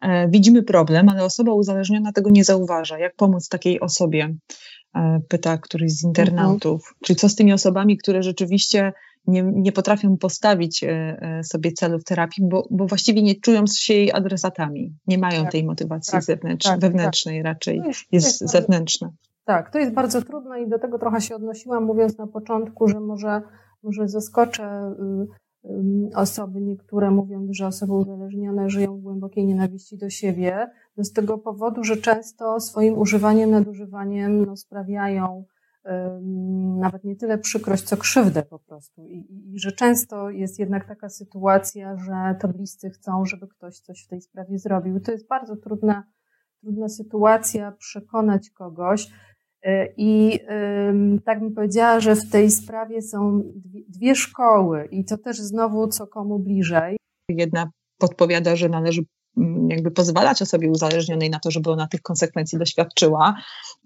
E, 0.00 0.28
widzimy 0.28 0.62
problem, 0.62 1.08
ale 1.08 1.24
osoba 1.24 1.52
uzależniona 1.52 2.12
tego 2.12 2.30
nie 2.30 2.44
zauważa. 2.44 2.98
Jak 2.98 3.16
pomóc 3.16 3.48
takiej 3.48 3.80
osobie? 3.80 4.34
E, 4.94 5.20
pyta 5.28 5.58
któryś 5.58 5.92
z 5.92 6.04
internautów. 6.04 6.80
Mhm. 6.80 6.96
Czyli 7.04 7.16
co 7.16 7.28
z 7.28 7.34
tymi 7.34 7.52
osobami, 7.52 7.96
które 7.96 8.22
rzeczywiście 8.22 8.92
nie, 9.26 9.42
nie 9.42 9.72
potrafią 9.72 10.16
postawić 10.16 10.84
e, 10.84 11.40
sobie 11.44 11.72
celów 11.72 12.04
terapii, 12.04 12.44
bo, 12.48 12.66
bo 12.70 12.86
właściwie 12.86 13.22
nie 13.22 13.34
czują 13.34 13.64
się 13.66 13.94
jej 13.94 14.12
adresatami, 14.12 14.94
nie 15.06 15.18
mają 15.18 15.42
tak, 15.42 15.52
tej 15.52 15.64
motywacji 15.64 16.12
tak, 16.12 16.24
zewnętrznej, 16.24 16.72
tak, 16.72 16.80
wewnętrznej 16.80 17.38
tak. 17.38 17.44
raczej, 17.44 17.76
jest, 17.86 18.00
jest, 18.12 18.40
jest 18.40 18.52
zewnętrzna. 18.52 19.10
Tak, 19.44 19.70
to 19.70 19.78
jest 19.78 19.92
bardzo 19.92 20.22
trudne 20.22 20.62
i 20.62 20.68
do 20.68 20.78
tego 20.78 20.98
trochę 20.98 21.20
się 21.20 21.36
odnosiłam, 21.36 21.84
mówiąc 21.84 22.18
na 22.18 22.26
początku, 22.26 22.88
że 22.88 23.00
może, 23.00 23.42
może 23.82 24.08
zaskoczę 24.08 24.94
y, 25.00 25.47
osoby, 26.14 26.60
niektóre 26.60 27.10
mówią, 27.10 27.46
że 27.50 27.66
osoby 27.66 27.92
uzależnione 27.92 28.70
żyją 28.70 28.96
w 28.96 29.00
głębokiej 29.00 29.46
nienawiści 29.46 29.98
do 29.98 30.10
siebie, 30.10 30.70
to 30.96 31.04
z 31.04 31.12
tego 31.12 31.38
powodu, 31.38 31.84
że 31.84 31.96
często 31.96 32.60
swoim 32.60 32.98
używaniem, 32.98 33.50
nadużywaniem 33.50 34.46
no, 34.46 34.56
sprawiają 34.56 35.44
nawet 36.78 37.04
nie 37.04 37.16
tyle 37.16 37.38
przykrość, 37.38 37.82
co 37.82 37.96
krzywdę 37.96 38.42
po 38.42 38.58
prostu. 38.58 39.06
I, 39.06 39.16
I, 39.16 39.54
I, 39.54 39.58
że 39.58 39.72
często 39.72 40.30
jest 40.30 40.58
jednak 40.58 40.88
taka 40.88 41.08
sytuacja, 41.08 41.96
że 41.96 42.36
to 42.40 42.48
bliscy 42.48 42.90
chcą, 42.90 43.24
żeby 43.24 43.48
ktoś 43.48 43.80
coś 43.80 44.04
w 44.04 44.08
tej 44.08 44.20
sprawie 44.20 44.58
zrobił. 44.58 45.00
To 45.00 45.12
jest 45.12 45.28
bardzo 45.28 45.56
trudna, 45.56 46.04
trudna 46.60 46.88
sytuacja 46.88 47.72
przekonać 47.72 48.50
kogoś. 48.50 49.10
E, 49.62 49.88
I 49.96 50.40
tak 51.24 51.40
bym 51.40 51.54
powiedziała, 51.54 52.00
że 52.00 52.16
w 52.16 52.30
tej 52.30 52.50
sprawie 52.50 53.02
są 53.02 53.42
dwie 53.88 54.14
szkoły 54.14 54.88
i 54.90 55.04
to 55.04 55.18
też 55.18 55.38
znowu 55.38 55.88
co 55.88 56.06
komu 56.06 56.38
bliżej. 56.38 56.96
Jedna 57.28 57.70
podpowiada, 57.98 58.56
że 58.56 58.68
należy 58.68 59.02
jakby 59.68 59.90
pozwalać 59.90 60.42
osobie 60.42 60.70
uzależnionej 60.70 61.30
na 61.30 61.38
to, 61.40 61.50
żeby 61.50 61.70
ona 61.70 61.86
tych 61.86 62.02
konsekwencji 62.02 62.58
doświadczyła, 62.58 63.34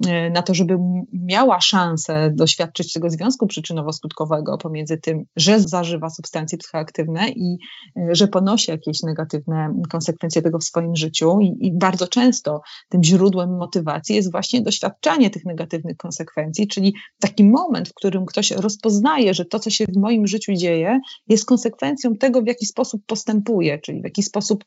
e, 0.07 0.31
na 0.31 0.43
to, 0.43 0.55
żeby 0.55 0.79
miała 1.13 1.61
szansę 1.61 2.31
doświadczyć 2.35 2.93
tego 2.93 3.11
związku 3.11 3.47
przyczynowo-skutkowego 3.47 4.59
pomiędzy 4.59 4.99
tym, 4.99 5.25
że 5.37 5.61
zażywa 5.61 6.11
substancje 6.11 6.59
psychoaktywne 6.59 7.29
i 7.29 7.59
e, 7.97 8.15
że 8.15 8.29
ponosi 8.29 8.71
jakieś 8.71 9.03
negatywne 9.03 9.75
konsekwencje 9.91 10.43
tego 10.43 10.59
w 10.59 10.65
swoim 10.65 10.97
życiu. 10.97 11.41
I, 11.41 11.67
i 11.67 11.79
bardzo 11.79 12.07
często 12.07 12.61
tym 12.89 13.05
źródłem 13.05 13.57
motywacji 13.57 14.17
jest 14.17 14.33
właśnie 14.33 14.63
doświadczanie 14.63 15.31
tych 15.31 15.45
negatywnych 15.45 15.97
konsekwencji, 15.97 16.69
czyli 16.69 16.95
taki 17.21 17.45
moment, 17.45 17.89
w 17.89 17.95
którym 17.95 18.27
ktoś 18.27 18.51
rozpoznaje, 18.51 19.35
że 19.35 19.45
to, 19.45 19.59
co 19.59 19.71
się 19.71 19.85
w 19.85 19.97
moim 19.97 20.27
życiu 20.27 20.53
dzieje, 20.55 21.01
jest 21.29 21.45
konsekwencją 21.45 22.15
tego, 22.15 22.43
w 22.43 22.47
jaki 22.47 22.67
sposób 22.67 23.03
postępuje, 23.07 23.79
czyli 23.79 24.01
w 24.01 24.05
jaki 24.05 24.23
sposób 24.23 24.65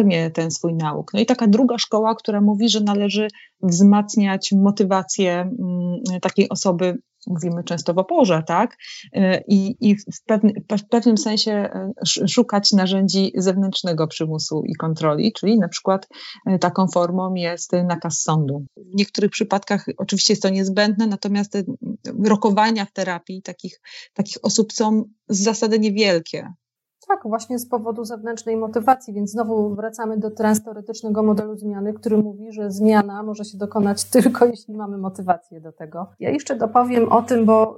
karmię 0.00 0.30
ten 0.30 0.50
swój 0.50 0.74
nauk. 0.74 1.14
No 1.14 1.20
i 1.20 1.26
taka 1.26 1.46
druga 1.46 1.78
szkoła, 1.78 2.14
która 2.14 2.40
mówi, 2.40 2.68
że 2.68 2.80
należy 2.80 3.28
wzmacniać 3.62 4.52
motywację 4.52 5.32
mm, 5.32 6.20
takiej 6.20 6.48
osoby, 6.48 6.98
mówimy 7.26 7.64
często 7.64 7.94
w 7.94 7.98
oporze, 7.98 8.42
tak? 8.46 8.76
I, 9.48 9.76
i 9.80 9.96
w, 9.96 10.04
w 10.78 10.88
pewnym 10.90 11.18
sensie 11.18 11.52
e, 11.52 11.92
szukać 12.28 12.72
narzędzi 12.72 13.32
zewnętrznego 13.36 14.06
przymusu 14.06 14.62
i 14.66 14.74
kontroli, 14.74 15.32
czyli 15.32 15.58
na 15.58 15.68
przykład 15.68 16.08
e, 16.46 16.58
taką 16.58 16.86
formą 16.88 17.34
jest 17.34 17.72
nakaz 17.72 18.22
sądu. 18.22 18.64
W 18.76 18.94
niektórych 18.94 19.30
przypadkach 19.30 19.86
oczywiście 19.98 20.32
jest 20.32 20.42
to 20.42 20.48
niezbędne, 20.48 21.06
natomiast 21.06 21.58
rokowania 22.24 22.84
w 22.84 22.92
terapii 22.92 23.42
takich, 23.42 23.80
takich 24.14 24.36
osób 24.42 24.72
są 24.72 25.04
z 25.28 25.38
zasady 25.38 25.78
niewielkie. 25.78 26.52
Tak, 27.10 27.20
właśnie 27.24 27.58
z 27.58 27.68
powodu 27.68 28.04
zewnętrznej 28.04 28.56
motywacji, 28.56 29.14
więc 29.14 29.30
znowu 29.30 29.74
wracamy 29.74 30.18
do 30.18 30.30
transteoretycznego 30.30 31.22
modelu 31.22 31.56
zmiany, 31.56 31.92
który 31.92 32.16
mówi, 32.18 32.52
że 32.52 32.70
zmiana 32.70 33.22
może 33.22 33.44
się 33.44 33.58
dokonać 33.58 34.04
tylko 34.14 34.46
jeśli 34.46 34.74
mamy 34.74 34.98
motywację 34.98 35.60
do 35.60 35.72
tego. 35.72 36.10
Ja 36.20 36.30
jeszcze 36.30 36.56
dopowiem 36.56 37.08
o 37.08 37.22
tym, 37.22 37.44
bo 37.44 37.76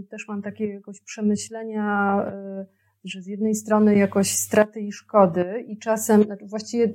y, 0.00 0.08
też 0.10 0.28
mam 0.28 0.42
takie 0.42 0.66
jakoś 0.66 1.00
przemyślenia, 1.00 2.18
y, 2.62 2.66
że 3.04 3.22
z 3.22 3.26
jednej 3.26 3.54
strony 3.54 3.96
jakoś 3.96 4.30
straty 4.30 4.80
i 4.80 4.92
szkody 4.92 5.64
i 5.68 5.78
czasem, 5.78 6.22
znaczy 6.22 6.46
właściwie 6.46 6.94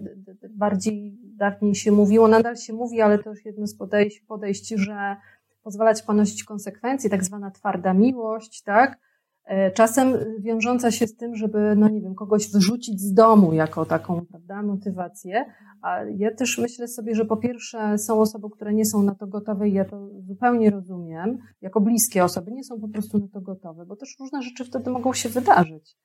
bardziej 0.49 1.17
dawniej 1.23 1.75
się 1.75 1.91
mówiło, 1.91 2.27
nadal 2.27 2.55
się 2.55 2.73
mówi, 2.73 3.01
ale 3.01 3.19
to 3.19 3.29
już 3.29 3.45
jedno 3.45 3.67
z 3.67 3.75
podejść, 3.75 4.19
podejść 4.19 4.67
że 4.67 5.15
pozwalać 5.63 6.01
ponosić 6.01 6.43
konsekwencje, 6.43 7.09
tak 7.09 7.23
zwana 7.23 7.51
twarda 7.51 7.93
miłość, 7.93 8.63
tak? 8.63 8.99
E, 9.45 9.71
czasem 9.71 10.13
wiążąca 10.39 10.91
się 10.91 11.07
z 11.07 11.15
tym, 11.15 11.35
żeby, 11.35 11.75
no 11.77 11.89
nie 11.89 12.01
wiem, 12.01 12.15
kogoś 12.15 12.51
wyrzucić 12.51 13.01
z 13.01 13.13
domu 13.13 13.53
jako 13.53 13.85
taką, 13.85 14.25
prawda, 14.25 14.63
motywację. 14.63 15.45
A 15.81 16.03
ja 16.03 16.35
też 16.35 16.57
myślę 16.57 16.87
sobie, 16.87 17.15
że 17.15 17.25
po 17.25 17.37
pierwsze 17.37 17.97
są 17.97 18.19
osoby, 18.19 18.47
które 18.49 18.73
nie 18.73 18.85
są 18.85 19.03
na 19.03 19.15
to 19.15 19.27
gotowe 19.27 19.69
i 19.69 19.73
ja 19.73 19.85
to 19.85 20.09
zupełnie 20.27 20.69
rozumiem, 20.69 21.37
jako 21.61 21.81
bliskie 21.81 22.23
osoby 22.23 22.51
nie 22.51 22.63
są 22.63 22.79
po 22.79 22.87
prostu 22.87 23.17
na 23.17 23.27
to 23.27 23.41
gotowe, 23.41 23.85
bo 23.85 23.95
też 23.95 24.15
różne 24.19 24.41
rzeczy 24.41 24.65
wtedy 24.65 24.89
mogą 24.89 25.13
się 25.13 25.29
wydarzyć. 25.29 25.97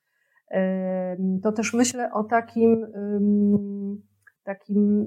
To 1.42 1.52
też 1.52 1.74
myślę 1.74 2.12
o 2.12 2.24
takim, 2.24 2.86
takim 4.44 5.06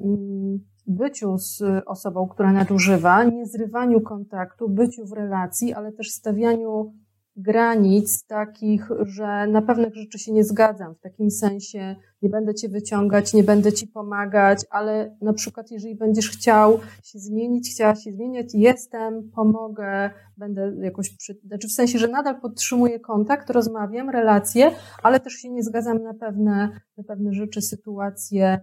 byciu 0.88 1.38
z 1.38 1.64
osobą, 1.86 2.28
która 2.28 2.52
nadużywa, 2.52 3.24
nie 3.24 3.46
zrywaniu 3.46 4.02
kontaktu, 4.02 4.70
byciu 4.70 5.06
w 5.06 5.12
relacji, 5.14 5.74
ale 5.74 5.92
też 5.92 6.12
stawianiu 6.12 6.94
granic 7.42 8.26
takich, 8.26 8.90
że 9.02 9.48
na 9.48 9.62
pewnych 9.62 9.96
rzeczy 9.96 10.20
się 10.20 10.32
nie 10.32 10.44
zgadzam, 10.44 10.96
w 10.96 11.00
takim 11.00 11.32
sensie 11.32 11.96
nie 12.22 12.30
będę 12.30 12.56
cię 12.56 12.70
wyciągać, 12.70 13.34
nie 13.34 13.44
będę 13.44 13.74
ci 13.74 13.88
pomagać, 13.88 14.66
ale 14.70 15.18
na 15.22 15.34
przykład 15.34 15.72
jeżeli 15.72 15.96
będziesz 15.96 16.30
chciał 16.30 16.80
się 17.04 17.20
zmienić, 17.20 17.72
chciała 17.72 17.96
się 17.96 18.12
zmieniać, 18.12 18.46
jestem, 18.54 19.32
pomogę, 19.36 20.10
będę 20.38 20.74
jakoś 20.82 21.18
przy, 21.18 21.40
znaczy 21.46 21.68
w 21.68 21.72
sensie, 21.72 22.00
że 22.00 22.08
nadal 22.08 22.42
podtrzymuję 22.42 23.00
kontakt, 23.00 23.50
rozmawiam, 23.50 24.10
relacje, 24.10 24.72
ale 25.04 25.20
też 25.20 25.34
się 25.34 25.50
nie 25.50 25.64
zgadzam 25.64 26.04
na 26.04 26.14
pewne, 26.14 26.70
na 26.98 27.04
pewne 27.04 27.34
rzeczy, 27.34 27.62
sytuacje, 27.62 28.60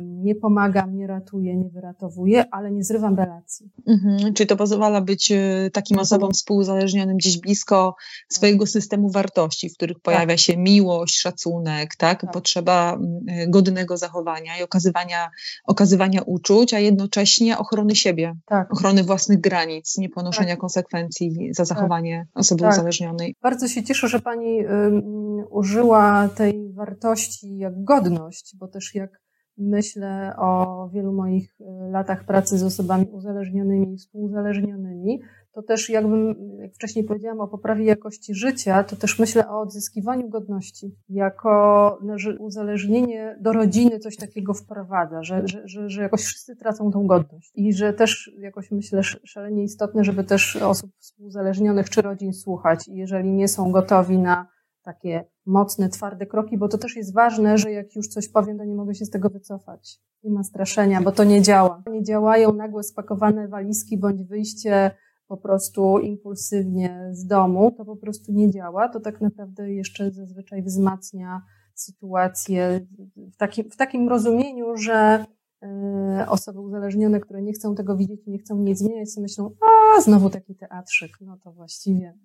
nie 0.00 0.34
pomagam, 0.34 0.96
nie 0.96 1.06
ratuję, 1.06 1.56
nie 1.56 1.68
wyratowuję, 1.68 2.44
ale 2.50 2.70
nie 2.70 2.84
zrywam 2.84 3.16
relacji. 3.16 3.70
Mhm, 3.86 4.34
czyli 4.34 4.46
to 4.46 4.56
pozwala 4.56 5.00
być 5.00 5.32
e, 5.32 5.70
takim 5.72 5.94
mhm. 5.94 6.02
osobom 6.02 6.32
współzależnionym 6.32 7.16
gdzieś 7.16 7.38
blisko 7.38 7.94
swojego 8.28 8.66
systemu 8.66 9.10
wartości, 9.10 9.70
w 9.70 9.74
których 9.74 10.00
pojawia 10.00 10.26
tak. 10.26 10.38
się 10.38 10.56
miłość, 10.56 11.20
szacunek, 11.20 11.96
tak? 11.96 12.20
tak? 12.20 12.32
potrzeba 12.32 12.98
e, 13.28 13.48
godnego 13.48 13.96
zachowania 13.96 14.58
i 14.58 14.62
okazywania, 14.62 15.30
okazywania 15.64 16.22
uczuć, 16.22 16.74
a 16.74 16.78
jednocześnie 16.78 17.58
ochrony 17.58 17.96
siebie, 17.96 18.34
tak. 18.46 18.72
ochrony 18.72 19.04
własnych 19.04 19.40
granic, 19.40 19.98
nie 19.98 20.08
ponoszenia 20.08 20.52
tak. 20.52 20.60
konsekwencji 20.60 21.54
za 21.54 21.62
tak. 21.62 21.66
zachowanie 21.66 22.26
osoby 22.34 22.62
tak. 22.62 22.72
uzależnionej. 22.72 23.36
Bardzo 23.42 23.68
się 23.68 23.82
cieszę, 23.82 24.08
że 24.08 24.20
Pani 24.20 24.66
um, 24.66 25.02
użyła 25.50 26.28
tej 26.28 26.72
wartości 26.72 27.58
jak 27.58 27.84
godność, 27.84 28.56
bo 28.56 28.69
też 28.70 28.94
jak 28.94 29.20
myślę 29.60 30.34
o 30.38 30.88
wielu 30.92 31.12
moich 31.12 31.54
e, 31.60 31.90
latach 31.90 32.24
pracy 32.24 32.58
z 32.58 32.62
osobami 32.62 33.06
uzależnionymi 33.12 33.94
i 33.94 33.96
współuzależnionymi, 33.96 35.20
to 35.52 35.62
też 35.62 35.90
jakbym, 35.90 36.34
jak 36.58 36.74
wcześniej 36.74 37.04
powiedziałam 37.04 37.40
o 37.40 37.48
poprawie 37.48 37.84
jakości 37.84 38.34
życia, 38.34 38.84
to 38.84 38.96
też 38.96 39.18
myślę 39.18 39.48
o 39.48 39.60
odzyskiwaniu 39.60 40.28
godności. 40.28 40.96
Jako 41.08 41.98
no, 42.02 42.14
uzależnienie 42.38 43.36
do 43.40 43.52
rodziny 43.52 43.98
coś 43.98 44.16
takiego 44.16 44.54
wprowadza, 44.54 45.22
że, 45.22 45.42
że, 45.48 45.62
że, 45.64 45.88
że 45.88 46.02
jakoś 46.02 46.22
wszyscy 46.22 46.56
tracą 46.56 46.90
tą 46.90 47.06
godność. 47.06 47.52
I 47.54 47.72
że 47.72 47.92
też 47.92 48.30
jakoś 48.38 48.70
myślę 48.70 49.02
szalenie 49.02 49.62
istotne, 49.62 50.04
żeby 50.04 50.24
też 50.24 50.56
osób 50.56 50.90
współuzależnionych 50.98 51.90
czy 51.90 52.02
rodzin 52.02 52.32
słuchać. 52.32 52.88
I 52.88 52.94
jeżeli 52.94 53.32
nie 53.32 53.48
są 53.48 53.72
gotowi 53.72 54.18
na 54.18 54.46
takie 54.82 55.24
mocne, 55.46 55.88
twarde 55.88 56.26
kroki, 56.26 56.58
bo 56.58 56.68
to 56.68 56.78
też 56.78 56.96
jest 56.96 57.14
ważne, 57.14 57.58
że 57.58 57.72
jak 57.72 57.96
już 57.96 58.08
coś 58.08 58.28
powiem, 58.28 58.58
to 58.58 58.64
nie 58.64 58.74
mogę 58.74 58.94
się 58.94 59.04
z 59.04 59.10
tego 59.10 59.30
wycofać. 59.30 60.00
Nie 60.22 60.30
ma 60.30 60.44
straszenia, 60.44 61.02
bo 61.02 61.12
to 61.12 61.24
nie 61.24 61.42
działa. 61.42 61.82
Nie 61.90 62.04
działają 62.04 62.52
nagłe 62.52 62.82
spakowane 62.82 63.48
walizki 63.48 63.98
bądź 63.98 64.22
wyjście 64.22 64.90
po 65.30 65.36
prostu 65.36 65.98
impulsywnie 65.98 67.10
z 67.12 67.26
domu, 67.26 67.74
to 67.76 67.84
po 67.84 67.96
prostu 67.96 68.32
nie 68.32 68.50
działa. 68.50 68.88
To 68.88 69.00
tak 69.00 69.20
naprawdę 69.20 69.72
jeszcze 69.72 70.10
zazwyczaj 70.10 70.62
wzmacnia 70.62 71.42
sytuację 71.74 72.86
w 73.32 73.36
takim, 73.36 73.70
w 73.70 73.76
takim 73.76 74.08
rozumieniu, 74.08 74.76
że 74.76 75.24
e, 75.62 76.26
osoby 76.28 76.60
uzależnione, 76.60 77.20
które 77.20 77.42
nie 77.42 77.52
chcą 77.52 77.74
tego 77.74 77.96
widzieć, 77.96 78.20
nie 78.26 78.38
chcą 78.38 78.58
nic 78.58 78.78
zmieniać, 78.78 79.12
sobie 79.12 79.22
myślą, 79.22 79.50
a 79.60 80.00
znowu 80.00 80.30
taki 80.30 80.54
teatrzyk, 80.54 81.10
no 81.20 81.38
to 81.44 81.52
właściwie 81.52 82.18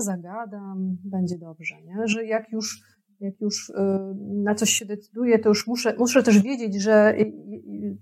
zagadam, 0.00 0.96
będzie 1.04 1.38
dobrze, 1.38 1.74
nie? 1.82 1.96
Że 2.04 2.24
jak 2.24 2.52
już, 2.52 2.80
jak 3.20 3.40
już 3.40 3.68
y, 3.68 3.74
na 4.18 4.54
coś 4.54 4.70
się 4.70 4.86
decyduję, 4.86 5.38
to 5.38 5.48
już 5.48 5.66
muszę, 5.66 5.94
muszę 5.98 6.22
też 6.22 6.42
wiedzieć, 6.42 6.82
że 6.82 7.14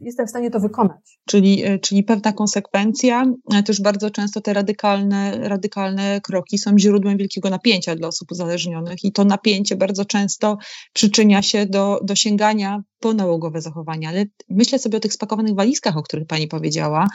jestem 0.00 0.26
w 0.26 0.30
stanie 0.30 0.50
to 0.50 0.60
wykonać. 0.60 1.20
Czyli, 1.28 1.66
y, 1.66 1.78
czyli 1.78 2.02
pewna 2.02 2.32
konsekwencja, 2.32 3.24
też 3.66 3.82
bardzo 3.82 4.10
często 4.10 4.40
te 4.40 4.52
radykalne, 4.52 5.48
radykalne 5.48 6.20
kroki 6.20 6.58
są 6.58 6.78
źródłem 6.78 7.16
wielkiego 7.16 7.50
napięcia 7.50 7.96
dla 7.96 8.08
osób 8.08 8.32
uzależnionych 8.32 9.04
i 9.04 9.12
to 9.12 9.24
napięcie 9.24 9.76
bardzo 9.76 10.04
często 10.04 10.58
przyczynia 10.92 11.42
się 11.42 11.66
do, 11.66 12.00
do 12.04 12.14
sięgania 12.14 12.82
ponałogowe 13.02 13.60
zachowania, 13.60 14.08
ale 14.08 14.24
myślę 14.48 14.78
sobie 14.78 14.96
o 14.96 15.00
tych 15.00 15.12
spakowanych 15.12 15.54
walizkach, 15.54 15.96
o 15.96 16.02
których 16.02 16.26
Pani 16.26 16.48
powiedziała 16.48 17.08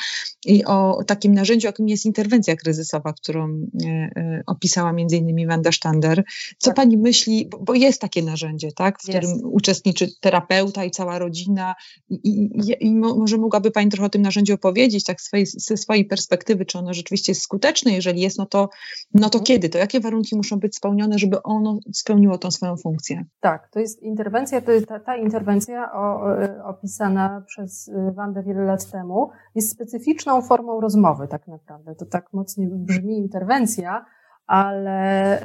i 0.46 0.66
o, 0.66 1.04
takim 1.08 1.34
narzędziu, 1.34 1.68
jakim 1.68 1.88
jest 1.90 2.06
interwencja 2.06 2.56
kryzysowa, 2.56 3.14
którą 3.14 3.68
e, 3.86 3.88
e, 3.88 4.44
opisała 4.48 4.94
między 4.94 5.18
innymi 5.18 5.48
Wanda 5.48 5.72
Sztander. 5.72 6.24
Co 6.58 6.70
tak. 6.70 6.76
Pani 6.76 6.98
myśli, 6.98 7.48
bo, 7.52 7.60
bo, 7.60 7.74
jest 7.74 8.02
takie 8.02 8.24
narzędzie, 8.24 8.72
tak, 8.72 9.00
w 9.02 9.08
jest. 9.08 9.20
którym 9.20 9.54
uczestniczy 9.54 10.08
terapeuta 10.22 10.86
i 10.86 10.92
cała 10.92 11.20
rodzina 11.20 11.76
i, 12.10 12.16
i, 12.26 12.76
i, 12.80 12.96
może 12.96 13.38
mogłaby 13.38 13.72
Pani 13.72 13.90
trochę 13.90 14.06
o 14.06 14.10
tym 14.10 14.22
narzędziu 14.22 14.54
opowiedzieć, 14.54 15.04
tak 15.04 15.22
swojej, 15.22 15.46
ze 15.46 15.78
swojej 15.78 16.06
perspektywy, 16.06 16.66
czy 16.66 16.78
ono 16.78 16.94
rzeczywiście 16.94 17.32
jest 17.32 17.42
skuteczne, 17.42 17.92
jeżeli 17.92 18.22
jest, 18.22 18.38
no 18.38 18.46
to, 18.46 18.70
no 19.14 19.30
to 19.30 19.40
mhm. 19.40 19.46
kiedy, 19.46 19.70
to 19.70 19.78
jakie 19.78 20.00
warunki 20.00 20.36
muszą 20.36 20.60
być 20.60 20.76
spełnione, 20.76 21.20
żeby 21.20 21.44
ono 21.44 21.80
spełniło 21.94 22.38
tą 22.38 22.52
swoją 22.52 22.78
funkcję? 22.78 23.26
Tak, 23.40 23.70
to 23.72 23.80
jest 23.80 24.02
interwencja, 24.02 24.62
to 24.62 24.72
jest 24.72 24.88
ta, 24.88 25.00
ta 25.00 25.18
interwencja 25.18 25.77
o, 25.84 26.22
opisana 26.64 27.44
przez 27.48 27.92
Wandę 28.16 28.44
wiele 28.44 28.64
lat 28.64 28.92
temu, 28.92 29.30
jest 29.56 29.72
specyficzną 29.72 30.42
formą 30.42 30.82
rozmowy 30.82 31.28
tak 31.28 31.48
naprawdę. 31.48 31.96
To 31.96 32.06
tak 32.06 32.34
mocniej 32.34 32.68
brzmi 32.72 33.18
interwencja, 33.18 34.06
ale 34.48 35.40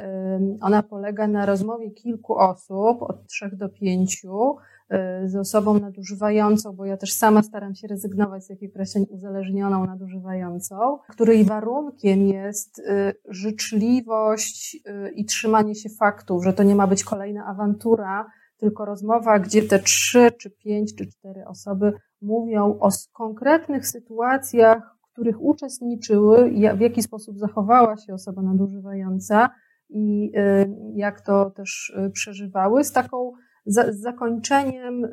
ona 0.61 0.83
polega 0.83 1.27
na 1.27 1.45
rozmowie 1.45 1.91
kilku 1.91 2.37
osób, 2.37 3.01
od 3.01 3.27
trzech 3.27 3.55
do 3.55 3.69
pięciu, 3.69 4.55
y, 4.93 5.29
z 5.29 5.35
osobą 5.35 5.79
nadużywającą, 5.79 6.71
bo 6.71 6.85
ja 6.85 6.97
też 6.97 7.13
sama 7.13 7.43
staram 7.43 7.75
się 7.75 7.87
rezygnować 7.87 8.45
z 8.45 8.49
jakiej 8.49 8.69
określeń 8.69 9.05
uzależnioną, 9.09 9.85
nadużywającą, 9.85 10.99
której 11.09 11.45
warunkiem 11.45 12.27
jest 12.27 12.81
życzliwość 13.29 14.77
i 15.15 15.25
trzymanie 15.25 15.75
się 15.75 15.89
faktów, 15.89 16.43
że 16.43 16.53
to 16.53 16.63
nie 16.63 16.75
ma 16.75 16.87
być 16.87 17.03
kolejna 17.03 17.45
awantura, 17.45 18.25
tylko 18.63 18.85
rozmowa, 18.85 19.39
gdzie 19.39 19.61
te 19.61 19.79
trzy, 19.79 20.31
czy 20.31 20.49
pięć, 20.49 20.95
czy 20.95 21.07
cztery 21.07 21.45
osoby 21.47 21.93
mówią 22.21 22.77
o 22.79 22.89
konkretnych 23.13 23.87
sytuacjach, 23.87 24.95
w 25.01 25.13
których 25.13 25.41
uczestniczyły, 25.41 26.51
w 26.77 26.81
jaki 26.81 27.03
sposób 27.03 27.37
zachowała 27.37 27.97
się 27.97 28.13
osoba 28.13 28.41
nadużywająca 28.41 29.49
i 29.89 30.31
y, 30.37 30.69
jak 30.95 31.21
to 31.21 31.49
też 31.49 31.93
y, 32.07 32.09
przeżywały, 32.09 32.83
z 32.83 32.91
taką 32.91 33.31
z 33.65 33.99
zakończeniem, 34.01 35.07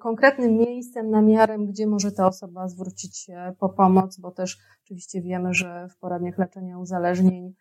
konkretnym 0.00 0.56
miejscem, 0.56 1.10
namiarem, 1.10 1.66
gdzie 1.66 1.86
może 1.86 2.12
ta 2.12 2.26
osoba 2.26 2.68
zwrócić 2.68 3.18
się 3.18 3.52
po 3.58 3.68
pomoc, 3.68 4.20
bo 4.20 4.30
też 4.30 4.58
oczywiście 4.84 5.22
wiemy, 5.22 5.54
że 5.54 5.88
w 5.88 5.98
poradniach 5.98 6.38
leczenia 6.38 6.78
uzależnień 6.78 7.54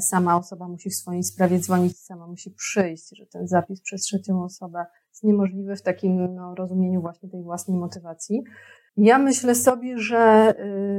sama 0.00 0.36
osoba 0.36 0.68
musi 0.68 0.90
w 0.90 0.94
swojej 0.94 1.22
sprawie 1.22 1.58
dzwonić, 1.58 1.98
sama 1.98 2.26
musi 2.26 2.50
przyjść, 2.50 3.16
że 3.16 3.26
ten 3.26 3.48
zapis 3.48 3.80
przez 3.80 4.02
trzecią 4.02 4.44
osobę 4.44 4.86
jest 5.10 5.24
niemożliwy 5.24 5.76
w 5.76 5.82
takim 5.82 6.34
no, 6.34 6.54
rozumieniu 6.54 7.00
właśnie 7.00 7.28
tej 7.28 7.42
własnej 7.42 7.78
motywacji. 7.78 8.44
Ja 8.96 9.18
myślę 9.18 9.54
sobie, 9.54 9.98
że 9.98 10.54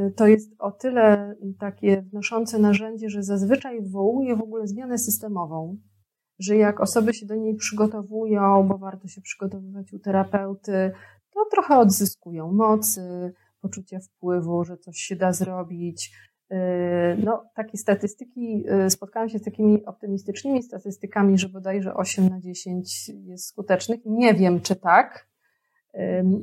y, 0.08 0.12
to 0.12 0.28
jest 0.28 0.52
o 0.60 0.72
tyle 0.72 1.36
takie 1.60 2.02
wnoszące 2.02 2.60
narzędzie, 2.60 3.10
że 3.10 3.24
zazwyczaj 3.24 3.82
wywołuje 3.82 4.36
w 4.36 4.42
ogóle 4.42 4.68
zmianę 4.68 4.98
systemową, 4.98 5.78
że 6.40 6.58
jak 6.58 6.82
osoby 6.82 7.14
się 7.14 7.26
do 7.26 7.36
niej 7.36 7.56
przygotowują, 7.56 8.68
bo 8.68 8.78
warto 8.78 9.08
się 9.08 9.22
przygotowywać 9.22 9.94
u 9.94 10.00
terapeuty, 10.00 10.92
to 11.34 11.46
trochę 11.52 11.78
odzyskują 11.78 12.52
mocy, 12.52 13.34
poczucia 13.62 14.00
wpływu, 14.00 14.64
że 14.64 14.78
coś 14.78 14.98
się 14.98 15.16
da 15.16 15.34
zrobić, 15.34 16.12
no, 17.18 17.44
takie 17.56 17.78
statystyki, 17.78 18.64
spotkałam 18.90 19.30
się 19.30 19.40
z 19.40 19.44
takimi 19.44 19.86
optymistycznymi 19.86 20.64
statystykami, 20.64 21.38
że 21.38 21.50
bodajże 21.50 21.94
8 21.94 22.30
na 22.30 22.40
10 22.40 23.10
jest 23.10 23.46
skutecznych. 23.46 24.00
Nie 24.06 24.34
wiem, 24.34 24.62
czy 24.62 24.76
tak, 24.76 25.28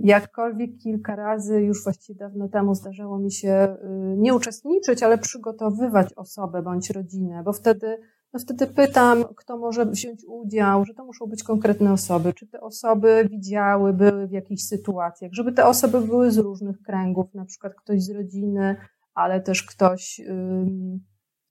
Jakkolwiek 0.02 0.78
kilka 0.78 1.16
razy, 1.16 1.60
już 1.60 1.84
właściwie 1.84 2.18
dawno 2.18 2.48
temu, 2.48 2.74
zdarzało 2.74 3.18
mi 3.18 3.32
się 3.32 3.76
y, 3.84 4.16
nie 4.16 4.34
uczestniczyć, 4.34 5.02
ale 5.02 5.18
przygotowywać 5.18 6.14
osobę 6.14 6.62
bądź 6.62 6.90
rodzinę, 6.90 7.42
bo 7.44 7.52
wtedy, 7.52 7.98
no 8.32 8.40
wtedy 8.40 8.66
pytam, 8.66 9.24
kto 9.36 9.58
może 9.58 9.86
wziąć 9.86 10.24
udział, 10.28 10.84
że 10.84 10.94
to 10.94 11.04
muszą 11.04 11.26
być 11.26 11.42
konkretne 11.42 11.92
osoby, 11.92 12.32
czy 12.32 12.46
te 12.46 12.60
osoby 12.60 13.28
widziały, 13.30 13.92
były 13.92 14.26
w 14.26 14.32
jakichś 14.32 14.62
sytuacjach, 14.62 15.32
żeby 15.32 15.52
te 15.52 15.66
osoby 15.66 16.00
były 16.00 16.30
z 16.30 16.38
różnych 16.38 16.82
kręgów, 16.82 17.34
na 17.34 17.44
przykład 17.44 17.74
ktoś 17.74 18.02
z 18.02 18.10
rodziny, 18.10 18.76
ale 19.14 19.40
też 19.40 19.62
ktoś 19.62 20.20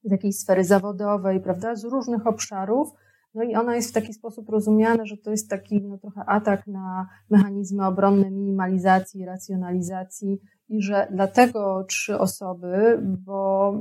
z 0.04 0.12
jakiejś 0.12 0.36
sfery 0.36 0.64
zawodowej, 0.64 1.42
prawda, 1.42 1.76
z 1.76 1.84
różnych 1.84 2.28
obszarów, 2.28 2.94
no 3.34 3.44
i 3.44 3.56
ona 3.56 3.76
jest 3.76 3.90
w 3.90 3.94
taki 3.94 4.14
sposób 4.14 4.50
rozumiana, 4.50 5.06
że 5.06 5.18
to 5.18 5.32
jest 5.32 5.50
taki 5.50 5.82
no, 5.82 5.98
trochę 5.98 6.22
atak 6.26 6.68
na 6.68 7.08
mechanizmy 7.30 7.86
obronne 7.86 8.32
minimalizacji, 8.32 9.26
racjonalizacji 9.26 10.40
i 10.70 10.82
że 10.82 11.08
dlatego 11.12 11.84
trzy 11.84 12.20
osoby, 12.20 13.00
bo 13.02 13.74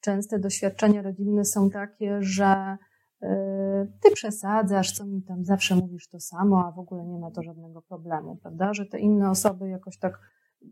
częste 0.00 0.38
doświadczenia 0.38 1.02
rodzinne 1.02 1.44
są 1.44 1.70
takie, 1.70 2.22
że 2.22 2.76
y, 3.22 3.26
ty 4.02 4.10
przesadzasz, 4.14 4.92
co 4.92 5.06
mi 5.06 5.22
tam 5.22 5.44
zawsze 5.44 5.76
mówisz 5.76 6.08
to 6.08 6.20
samo, 6.20 6.64
a 6.66 6.72
w 6.72 6.78
ogóle 6.78 7.04
nie 7.04 7.18
ma 7.18 7.30
to 7.30 7.42
żadnego 7.42 7.82
problemu, 7.82 8.36
prawda? 8.36 8.74
Że 8.74 8.86
te 8.86 8.98
inne 8.98 9.30
osoby 9.30 9.68
jakoś 9.68 9.98
tak 9.98 10.20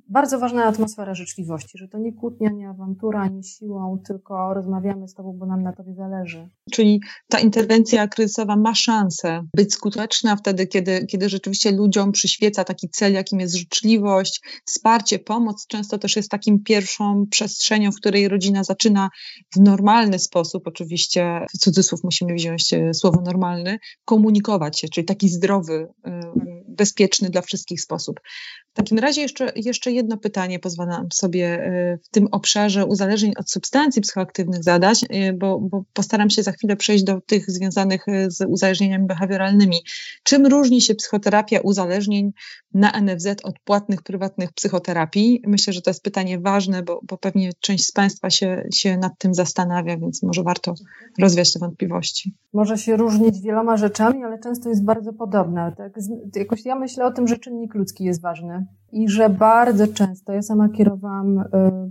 bardzo 0.08 0.38
ważna 0.38 0.64
atmosfera 0.64 1.14
życzliwości, 1.14 1.78
że 1.78 1.88
to 1.88 1.98
nie 1.98 2.12
kłótnia, 2.12 2.50
nie 2.50 2.68
awantura, 2.68 3.28
nie 3.28 3.42
siłą, 3.42 3.98
tylko 4.06 4.54
rozmawiamy 4.54 5.08
z 5.08 5.14
Tobą, 5.14 5.32
bo 5.32 5.46
nam 5.46 5.62
na 5.62 5.72
Tobie 5.72 5.94
zależy. 5.94 6.48
Czyli 6.70 7.00
ta 7.28 7.40
interwencja 7.40 8.08
kryzysowa 8.08 8.56
ma 8.56 8.74
szansę 8.74 9.44
być 9.56 9.72
skuteczna 9.72 10.36
wtedy, 10.36 10.66
kiedy, 10.66 11.06
kiedy 11.06 11.28
rzeczywiście 11.28 11.72
ludziom 11.72 12.12
przyświeca 12.12 12.64
taki 12.64 12.88
cel, 12.88 13.12
jakim 13.12 13.40
jest 13.40 13.54
życzliwość, 13.54 14.40
wsparcie, 14.66 15.18
pomoc. 15.18 15.66
Często 15.66 15.98
też 15.98 16.16
jest 16.16 16.30
takim 16.30 16.62
pierwszą 16.62 17.26
przestrzenią, 17.30 17.92
w 17.92 17.96
której 17.96 18.28
rodzina 18.28 18.64
zaczyna 18.64 19.10
w 19.56 19.60
normalny 19.60 20.18
sposób, 20.18 20.66
oczywiście 20.66 21.46
w 21.54 21.58
cudzysłów 21.58 22.04
musimy 22.04 22.34
wziąć 22.34 22.72
e, 22.72 22.94
słowo 22.94 23.20
normalny, 23.20 23.78
komunikować 24.04 24.80
się, 24.80 24.88
czyli 24.88 25.04
taki 25.04 25.28
zdrowy, 25.28 25.88
e, 26.04 26.20
bezpieczny 26.68 27.30
dla 27.30 27.42
wszystkich 27.42 27.80
sposób. 27.80 28.20
W 28.72 28.76
takim 28.76 28.98
razie 28.98 29.22
jeszcze, 29.22 29.52
jeszcze 29.56 29.83
jedno 29.90 30.16
pytanie 30.16 30.58
pozwalam 30.58 31.08
sobie 31.12 31.46
e, 31.46 31.98
w 32.02 32.08
tym 32.08 32.28
obszarze 32.32 32.86
uzależnień 32.86 33.32
od 33.38 33.50
substancji 33.50 34.02
psychoaktywnych 34.02 34.64
zadać, 34.64 35.04
e, 35.10 35.32
bo, 35.32 35.60
bo 35.60 35.84
postaram 35.92 36.30
się 36.30 36.42
za 36.42 36.52
chwilę 36.52 36.76
przejść 36.76 37.04
do 37.04 37.20
tych 37.20 37.50
związanych 37.50 38.08
e, 38.08 38.30
z 38.30 38.46
uzależnieniami 38.48 39.06
behawioralnymi. 39.06 39.76
Czym 40.22 40.46
różni 40.46 40.80
się 40.80 40.94
psychoterapia 40.94 41.60
uzależnień 41.60 42.32
na 42.74 43.00
NFZ 43.00 43.26
od 43.42 43.58
płatnych, 43.58 44.02
prywatnych 44.02 44.52
psychoterapii? 44.52 45.42
Myślę, 45.46 45.72
że 45.72 45.82
to 45.82 45.90
jest 45.90 46.02
pytanie 46.02 46.38
ważne, 46.38 46.82
bo, 46.82 47.00
bo 47.02 47.18
pewnie 47.18 47.50
część 47.60 47.86
z 47.86 47.92
Państwa 47.92 48.30
się, 48.30 48.64
się 48.74 48.96
nad 48.96 49.18
tym 49.18 49.34
zastanawia, 49.34 49.96
więc 49.96 50.22
może 50.22 50.42
warto 50.42 50.74
rozwiać 51.18 51.52
te 51.52 51.58
wątpliwości. 51.58 52.34
Może 52.52 52.78
się 52.78 52.96
różnić 52.96 53.40
wieloma 53.40 53.76
rzeczami, 53.76 54.24
ale 54.24 54.38
często 54.38 54.68
jest 54.68 54.84
bardzo 54.84 55.12
podobna. 55.12 55.72
Tak? 55.72 55.92
Jakoś 56.36 56.64
ja 56.64 56.76
myślę 56.76 57.06
o 57.06 57.12
tym, 57.12 57.28
że 57.28 57.38
czynnik 57.38 57.74
ludzki 57.74 58.04
jest 58.04 58.22
ważny 58.22 58.66
i 58.94 59.08
że 59.08 59.30
bardzo 59.30 59.86
często, 59.86 60.32
ja 60.32 60.42
sama 60.42 60.68
kierowałam 60.68 61.38
y, 61.38 61.44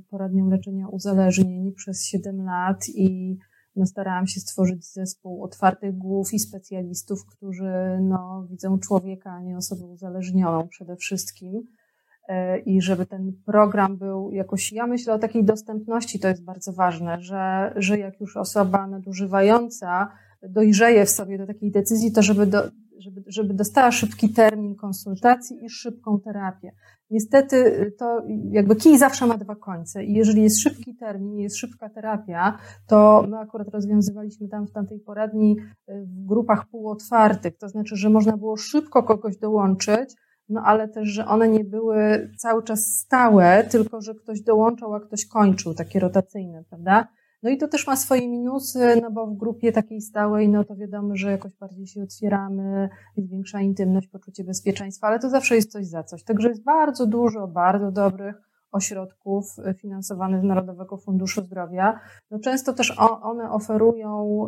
poradnią 0.10 0.50
leczenia 0.50 0.88
uzależnień 0.88 1.72
przez 1.72 2.06
7 2.06 2.46
lat 2.46 2.90
i 2.96 3.38
no, 3.76 3.86
starałam 3.86 4.28
się 4.28 4.40
stworzyć 4.40 4.94
zespół 4.94 5.44
otwartych 5.44 5.98
głów 5.98 6.34
i 6.34 6.40
specjalistów, 6.40 7.26
którzy 7.26 8.00
no, 8.02 8.48
widzą 8.50 8.80
człowieka, 8.80 9.32
a 9.32 9.42
nie 9.42 9.58
osobę 9.58 9.86
uzależnioną 9.86 10.68
przede 10.68 10.96
wszystkim. 10.96 11.56
Y, 12.30 12.60
I 12.66 12.82
żeby 12.82 13.06
ten 13.06 13.34
program 13.46 13.98
był 13.98 14.32
jakoś, 14.32 14.72
ja 14.72 14.88
myślę 14.88 15.14
o 15.14 15.20
takiej 15.20 15.44
dostępności, 15.44 16.20
to 16.20 16.28
jest 16.28 16.44
bardzo 16.44 16.74
ważne, 16.74 17.22
że, 17.22 17.74
że 17.76 17.98
jak 17.98 18.20
już 18.20 18.38
osoba 18.38 18.88
nadużywająca 18.88 20.12
dojrzeje 20.50 21.06
w 21.06 21.10
sobie 21.10 21.38
do 21.38 21.48
takiej 21.48 21.72
decyzji, 21.72 22.12
to 22.12 22.22
żeby, 22.22 22.48
do, 22.48 22.64
żeby, 22.98 23.24
żeby 23.28 23.54
dostała 23.54 23.92
szybki 23.92 24.30
termin 24.30 24.76
konsultacji 24.76 25.66
i 25.66 25.70
szybką 25.70 26.20
terapię. 26.20 26.72
Niestety 27.10 27.56
y, 27.56 27.92
to 28.00 28.22
jakby 28.52 28.76
kij 28.76 28.98
zawsze 28.98 29.28
ma 29.28 29.38
dwa 29.38 29.56
końce 29.56 30.04
i 30.04 30.14
jeżeli 30.14 30.44
jest 30.44 30.60
szybki 30.60 30.96
termin, 30.96 31.40
jest 31.40 31.58
szybka 31.58 31.90
terapia, 31.90 32.58
to 32.88 33.26
my 33.30 33.38
akurat 33.38 33.68
rozwiązywaliśmy 33.68 34.48
tam 34.48 34.68
w 34.68 34.72
tamtej 34.72 35.00
poradni 35.00 35.58
y, 35.60 36.06
w 36.06 36.26
grupach 36.26 36.70
półotwartych, 36.70 37.58
to 37.58 37.70
znaczy, 37.70 37.96
że 37.96 38.10
można 38.10 38.38
było 38.38 38.58
szybko 38.58 39.04
kogoś 39.04 39.38
dołączyć, 39.38 40.16
no 40.50 40.62
ale 40.66 40.88
też, 40.88 41.08
że 41.08 41.26
one 41.26 41.50
nie 41.50 41.64
były 41.64 42.30
cały 42.38 42.64
czas 42.64 42.98
stałe, 42.98 43.64
tylko 43.72 44.02
że 44.02 44.16
ktoś 44.16 44.42
dołączał, 44.42 44.94
a 44.94 45.00
ktoś 45.00 45.26
kończył, 45.26 45.74
takie 45.74 46.00
rotacyjne, 46.00 46.64
prawda? 46.70 47.08
No 47.44 47.50
i 47.50 47.58
to 47.58 47.68
też 47.68 47.88
ma 47.88 47.96
swoje 47.96 48.28
minusy, 48.28 49.00
no 49.02 49.12
bo 49.12 49.28
w 49.28 49.38
grupie 49.38 49.72
takiej 49.72 50.02
stałej, 50.02 50.50
no 50.50 50.64
to 50.64 50.76
wiadomo, 50.76 51.16
że 51.16 51.32
jakoś 51.32 51.56
bardziej 51.56 51.88
się 51.88 52.04
otwieramy, 52.04 52.90
jest 53.18 53.30
większa 53.30 53.62
intymność, 53.62 54.08
poczucie 54.08 54.44
bezpieczeństwa, 54.44 55.08
ale 55.08 55.20
to 55.20 55.30
zawsze 55.30 55.56
jest 55.56 55.72
coś 55.72 55.88
za 55.88 56.04
coś. 56.04 56.24
Także 56.24 56.50
jest 56.50 56.64
bardzo 56.64 57.08
dużo 57.08 57.48
bardzo 57.48 57.92
dobrych 57.92 58.36
ośrodków 58.72 59.56
finansowanych 59.78 60.42
z 60.42 60.44
Narodowego 60.44 60.98
Funduszu 60.98 61.44
Zdrowia. 61.44 62.00
No 62.32 62.40
często 62.40 62.74
też 62.74 62.94
one 63.22 63.52
oferują 63.52 64.46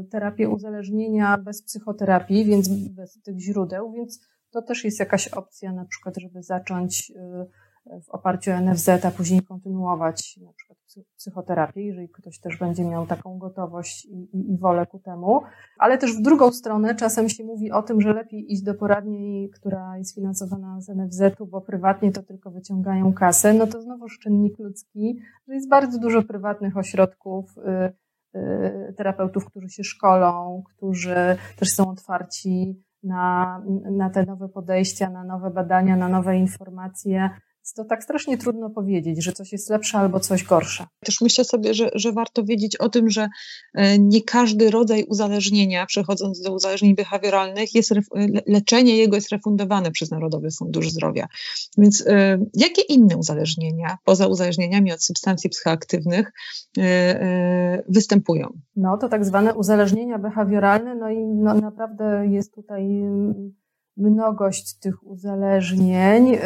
y, 0.00 0.04
terapię 0.04 0.48
uzależnienia 0.48 1.38
bez 1.38 1.62
psychoterapii, 1.62 2.44
więc 2.44 2.68
bez 2.68 3.22
tych 3.22 3.38
źródeł, 3.38 3.92
więc 3.92 4.20
to 4.50 4.62
też 4.62 4.84
jest 4.84 5.00
jakaś 5.00 5.28
opcja 5.28 5.72
na 5.72 5.84
przykład, 5.84 6.16
żeby 6.16 6.42
zacząć 6.42 7.10
y, 7.10 7.46
w 7.86 8.10
oparciu 8.10 8.50
o 8.50 8.60
NFZ, 8.60 8.88
a 8.88 9.10
później 9.10 9.42
kontynuować 9.42 10.36
na 10.36 10.52
przykład 10.52 10.78
psychoterapię, 11.16 11.82
jeżeli 11.82 12.08
ktoś 12.08 12.40
też 12.40 12.58
będzie 12.58 12.84
miał 12.84 13.06
taką 13.06 13.38
gotowość 13.38 14.04
i, 14.04 14.36
i, 14.36 14.52
i, 14.52 14.58
wolę 14.58 14.86
ku 14.86 14.98
temu. 14.98 15.42
Ale 15.78 15.98
też 15.98 16.16
w 16.16 16.22
drugą 16.22 16.52
stronę 16.52 16.94
czasem 16.94 17.28
się 17.28 17.44
mówi 17.44 17.72
o 17.72 17.82
tym, 17.82 18.00
że 18.00 18.12
lepiej 18.12 18.52
iść 18.52 18.62
do 18.62 18.74
poradni, 18.74 19.50
która 19.54 19.98
jest 19.98 20.14
finansowana 20.14 20.80
z 20.80 20.88
NFZ-u, 20.88 21.46
bo 21.46 21.60
prywatnie 21.60 22.12
to 22.12 22.22
tylko 22.22 22.50
wyciągają 22.50 23.12
kasę. 23.12 23.54
No 23.54 23.66
to 23.66 23.82
znowu 23.82 24.06
czynnik 24.22 24.58
ludzki, 24.58 25.18
że 25.48 25.54
jest 25.54 25.68
bardzo 25.68 25.98
dużo 25.98 26.22
prywatnych 26.22 26.76
ośrodków, 26.76 27.58
y, 27.58 28.38
y, 28.38 28.94
terapeutów, 28.96 29.44
którzy 29.46 29.68
się 29.68 29.84
szkolą, 29.84 30.62
którzy 30.66 31.36
też 31.56 31.68
są 31.68 31.90
otwarci 31.90 32.82
na, 33.02 33.62
na 33.90 34.10
te 34.10 34.26
nowe 34.26 34.48
podejścia, 34.48 35.10
na 35.10 35.24
nowe 35.24 35.50
badania, 35.50 35.96
na 35.96 36.08
nowe 36.08 36.36
informacje 36.36 37.30
to 37.76 37.84
tak 37.84 38.04
strasznie 38.04 38.38
trudno 38.38 38.70
powiedzieć, 38.70 39.24
że 39.24 39.32
coś 39.32 39.52
jest 39.52 39.70
lepsze 39.70 39.98
albo 39.98 40.20
coś 40.20 40.44
gorsze. 40.44 40.86
Też 41.04 41.20
myślę 41.20 41.44
sobie, 41.44 41.74
że, 41.74 41.90
że 41.94 42.12
warto 42.12 42.44
wiedzieć 42.44 42.76
o 42.76 42.88
tym, 42.88 43.10
że 43.10 43.28
e, 43.74 43.98
nie 43.98 44.22
każdy 44.22 44.70
rodzaj 44.70 45.04
uzależnienia, 45.04 45.86
przechodząc 45.86 46.40
do 46.40 46.52
uzależnień 46.52 46.94
behawioralnych, 46.94 47.74
jest, 47.74 47.94
leczenie 48.46 48.96
jego 48.96 49.16
jest 49.16 49.32
refundowane 49.32 49.90
przez 49.90 50.10
Narodowy 50.10 50.48
Fundusz 50.58 50.90
Zdrowia. 50.90 51.26
Więc 51.78 52.04
e, 52.06 52.38
jakie 52.54 52.82
inne 52.82 53.16
uzależnienia, 53.16 53.98
poza 54.04 54.26
uzależnieniami 54.26 54.92
od 54.92 55.04
substancji 55.04 55.50
psychoaktywnych, 55.50 56.32
e, 56.78 57.82
występują? 57.88 58.48
No 58.76 58.96
to 58.96 59.08
tak 59.08 59.24
zwane 59.24 59.54
uzależnienia 59.54 60.18
behawioralne, 60.18 60.94
no 60.94 61.10
i 61.10 61.26
no, 61.26 61.54
naprawdę 61.54 62.26
jest 62.30 62.54
tutaj 62.54 63.02
mnogość 63.96 64.78
tych 64.78 65.06
uzależnień 65.06 66.36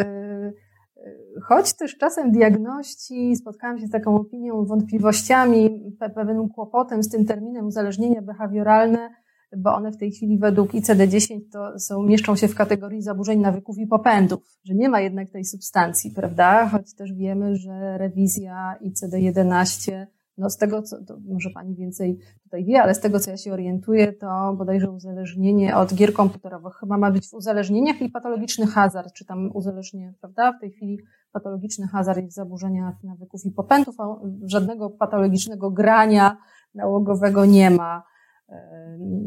choć 1.42 1.72
też 1.72 1.96
czasem 1.98 2.32
diagności 2.32 3.36
spotkałam 3.36 3.78
się 3.78 3.86
z 3.86 3.90
taką 3.90 4.16
opinią, 4.16 4.64
wątpliwościami, 4.64 5.92
pewnym 6.14 6.48
kłopotem 6.48 7.02
z 7.02 7.08
tym 7.08 7.24
terminem 7.24 7.66
uzależnienia 7.66 8.22
behawioralne, 8.22 9.10
bo 9.56 9.74
one 9.74 9.92
w 9.92 9.96
tej 9.96 10.10
chwili 10.10 10.38
według 10.38 10.72
ICD-10 10.72 11.40
to 11.52 11.78
są, 11.78 12.02
mieszczą 12.02 12.36
się 12.36 12.48
w 12.48 12.54
kategorii 12.54 13.02
zaburzeń 13.02 13.40
nawyków 13.40 13.78
i 13.78 13.86
popędów, 13.86 14.40
że 14.64 14.74
nie 14.74 14.88
ma 14.88 15.00
jednak 15.00 15.30
tej 15.30 15.44
substancji, 15.44 16.10
prawda? 16.10 16.68
Choć 16.68 16.94
też 16.94 17.12
wiemy, 17.12 17.56
że 17.56 17.98
rewizja 17.98 18.76
ICD-11 18.82 20.06
no 20.38 20.50
z 20.50 20.56
tego, 20.56 20.82
co, 20.82 20.96
może 21.28 21.50
Pani 21.50 21.74
więcej 21.74 22.18
tutaj 22.42 22.64
wie, 22.64 22.82
ale 22.82 22.94
z 22.94 23.00
tego, 23.00 23.20
co 23.20 23.30
ja 23.30 23.36
się 23.36 23.52
orientuję, 23.52 24.12
to 24.12 24.54
bodajże 24.58 24.90
uzależnienie 24.90 25.76
od 25.76 25.94
gier 25.94 26.12
komputerowych 26.12 26.74
chyba 26.74 26.98
ma 26.98 27.10
być 27.10 27.28
w 27.28 27.34
uzależnieniach 27.34 28.02
i 28.02 28.10
patologiczny 28.10 28.66
hazard, 28.66 29.12
czy 29.12 29.24
tam 29.24 29.50
uzależnienie, 29.54 30.14
prawda? 30.20 30.52
W 30.52 30.60
tej 30.60 30.70
chwili 30.70 30.98
patologiczny 31.36 31.86
hazard 31.88 32.18
jest 32.18 32.30
w 32.30 32.34
zaburzeniach 32.34 32.94
nawyków 33.04 33.44
i 33.44 33.50
popędów, 33.50 34.00
a 34.00 34.16
żadnego 34.44 34.90
patologicznego 34.90 35.70
grania 35.70 36.36
nałogowego 36.74 37.44
nie 37.44 37.70
ma. 37.70 38.02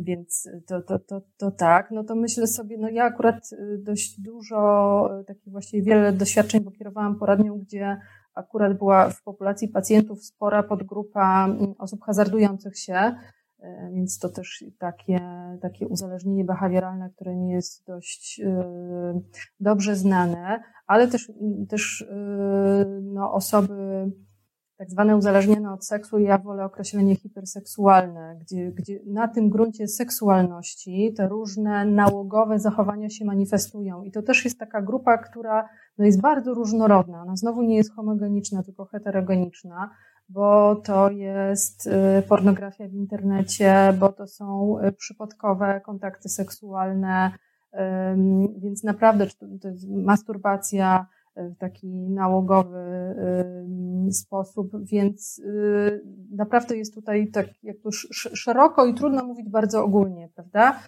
Więc 0.01 0.49
to, 0.67 0.81
to, 0.81 0.99
to, 0.99 1.21
to 1.37 1.51
tak, 1.51 1.91
no 1.91 2.03
to 2.03 2.15
myślę 2.15 2.47
sobie, 2.47 2.77
no 2.77 2.89
ja 2.89 3.03
akurat 3.03 3.49
dość 3.77 4.21
dużo, 4.21 5.09
takich 5.27 5.51
właściwie 5.51 5.83
wiele 5.83 6.11
doświadczeń, 6.11 6.63
bo 6.63 6.71
kierowałam 6.71 7.19
poradnią, 7.19 7.57
gdzie 7.57 7.97
akurat 8.35 8.77
była 8.77 9.09
w 9.09 9.23
populacji 9.23 9.67
pacjentów 9.67 10.23
spora 10.23 10.63
podgrupa 10.63 11.45
mm, 11.45 11.73
osób 11.79 12.03
hazardujących 12.03 12.77
się, 12.77 13.15
więc 13.93 14.19
to 14.19 14.29
też 14.29 14.63
takie, 14.79 15.19
takie 15.61 15.87
uzależnienie 15.87 16.45
behawioralne, 16.45 17.09
które 17.09 17.35
nie 17.35 17.53
jest 17.53 17.85
dość 17.87 18.41
e, 18.45 19.21
dobrze 19.59 19.95
znane, 19.95 20.63
ale 20.87 21.07
też, 21.07 21.31
też 21.69 22.01
e, 22.01 22.85
no, 23.01 23.33
osoby 23.33 24.11
tak 24.79 24.91
zwane 24.91 25.17
uzależnione 25.17 25.73
od 25.73 25.85
seksu, 25.85 26.19
ja 26.19 26.37
wolę 26.37 26.65
określenie 26.65 27.15
hiperseksualne, 27.15 28.37
gdzie, 28.41 28.71
gdzie 28.71 28.99
na 29.05 29.27
tym 29.27 29.49
gruncie 29.49 29.87
seksualności 29.87 31.13
te 31.17 31.27
różne 31.27 31.85
nałogowe 31.85 32.59
zachowania 32.59 33.09
się 33.09 33.25
manifestują. 33.25 34.03
I 34.03 34.11
to 34.11 34.21
też 34.21 34.45
jest 34.45 34.59
taka 34.59 34.81
grupa, 34.81 35.17
która 35.17 35.69
no, 35.97 36.05
jest 36.05 36.21
bardzo 36.21 36.53
różnorodna. 36.53 37.21
Ona 37.21 37.35
znowu 37.35 37.61
nie 37.61 37.75
jest 37.75 37.95
homogeniczna, 37.95 38.63
tylko 38.63 38.85
heterogeniczna 38.85 39.89
bo 40.29 40.75
to 40.75 41.09
jest 41.09 41.87
y, 41.87 42.21
pornografia 42.27 42.87
w 42.87 42.93
internecie, 42.93 43.93
bo 43.99 44.11
to 44.11 44.27
są 44.27 44.77
y, 44.79 44.91
przypadkowe 44.91 45.81
kontakty 45.85 46.29
seksualne, 46.29 47.31
więc 48.57 48.83
naprawdę 48.83 49.27
to 49.61 49.67
jest 49.67 49.89
masturbacja 49.89 51.07
w 51.35 51.57
taki 51.57 51.87
nałogowy 52.09 53.15
sposób, 54.11 54.71
więc 54.83 55.39
y, 55.39 56.01
naprawdę 56.31 56.77
jest 56.77 56.93
tutaj 56.93 57.31
tak 57.31 57.47
jakby 57.63 57.89
szeroko 58.13 58.85
i 58.85 58.93
trudno 58.93 59.25
mówić 59.25 59.49
bardzo 59.49 59.83
ogólnie, 59.83 60.29
prawda? 60.35 60.79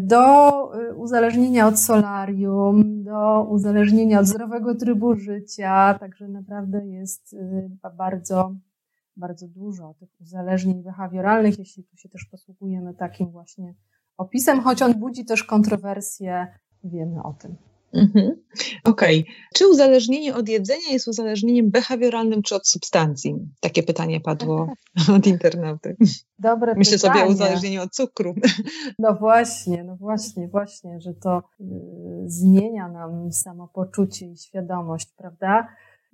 Do 0.00 0.50
uzależnienia 0.96 1.66
od 1.66 1.78
solarium, 1.78 3.04
do 3.04 3.46
uzależnienia 3.50 4.20
od 4.20 4.26
zdrowego 4.26 4.74
trybu 4.74 5.14
życia, 5.14 5.96
także 6.00 6.28
naprawdę 6.28 6.86
jest 6.86 7.36
bardzo 7.96 8.54
bardzo 9.16 9.48
dużo 9.48 9.94
tych 9.94 10.08
uzależnień 10.20 10.82
behawioralnych, 10.82 11.58
jeśli 11.58 11.84
tu 11.84 11.96
się 11.96 12.08
też 12.08 12.24
posługujemy 12.24 12.94
takim 12.94 13.30
właśnie 13.30 13.74
opisem, 14.16 14.60
choć 14.60 14.82
on 14.82 14.94
budzi 14.94 15.24
też 15.24 15.44
kontrowersje, 15.44 16.46
wiemy 16.84 17.22
o 17.22 17.32
tym. 17.32 17.56
Mhm. 17.94 18.42
Okej. 18.84 19.20
Okay. 19.20 19.34
Czy 19.54 19.68
uzależnienie 19.68 20.34
od 20.34 20.48
jedzenia 20.48 20.90
jest 20.90 21.08
uzależnieniem 21.08 21.70
behawioralnym 21.70 22.42
czy 22.42 22.54
od 22.54 22.68
substancji? 22.68 23.34
Takie 23.60 23.82
pytanie 23.82 24.20
padło 24.20 24.72
od 25.16 25.26
internauty. 25.26 25.96
Dobre 26.38 26.74
Myślę 26.76 26.96
pytanie. 26.96 27.14
sobie 27.14 27.30
o 27.30 27.32
uzależnieniu 27.32 27.82
od 27.82 27.92
cukru. 27.92 28.34
No 28.98 29.14
właśnie, 29.14 29.84
no 29.84 29.96
właśnie, 29.96 30.48
właśnie, 30.48 31.00
że 31.00 31.14
to 31.14 31.42
y, 31.60 31.64
zmienia 32.26 32.88
nam 32.88 33.32
samopoczucie 33.32 34.26
i 34.26 34.36
świadomość, 34.36 35.08
prawda? 35.16 35.68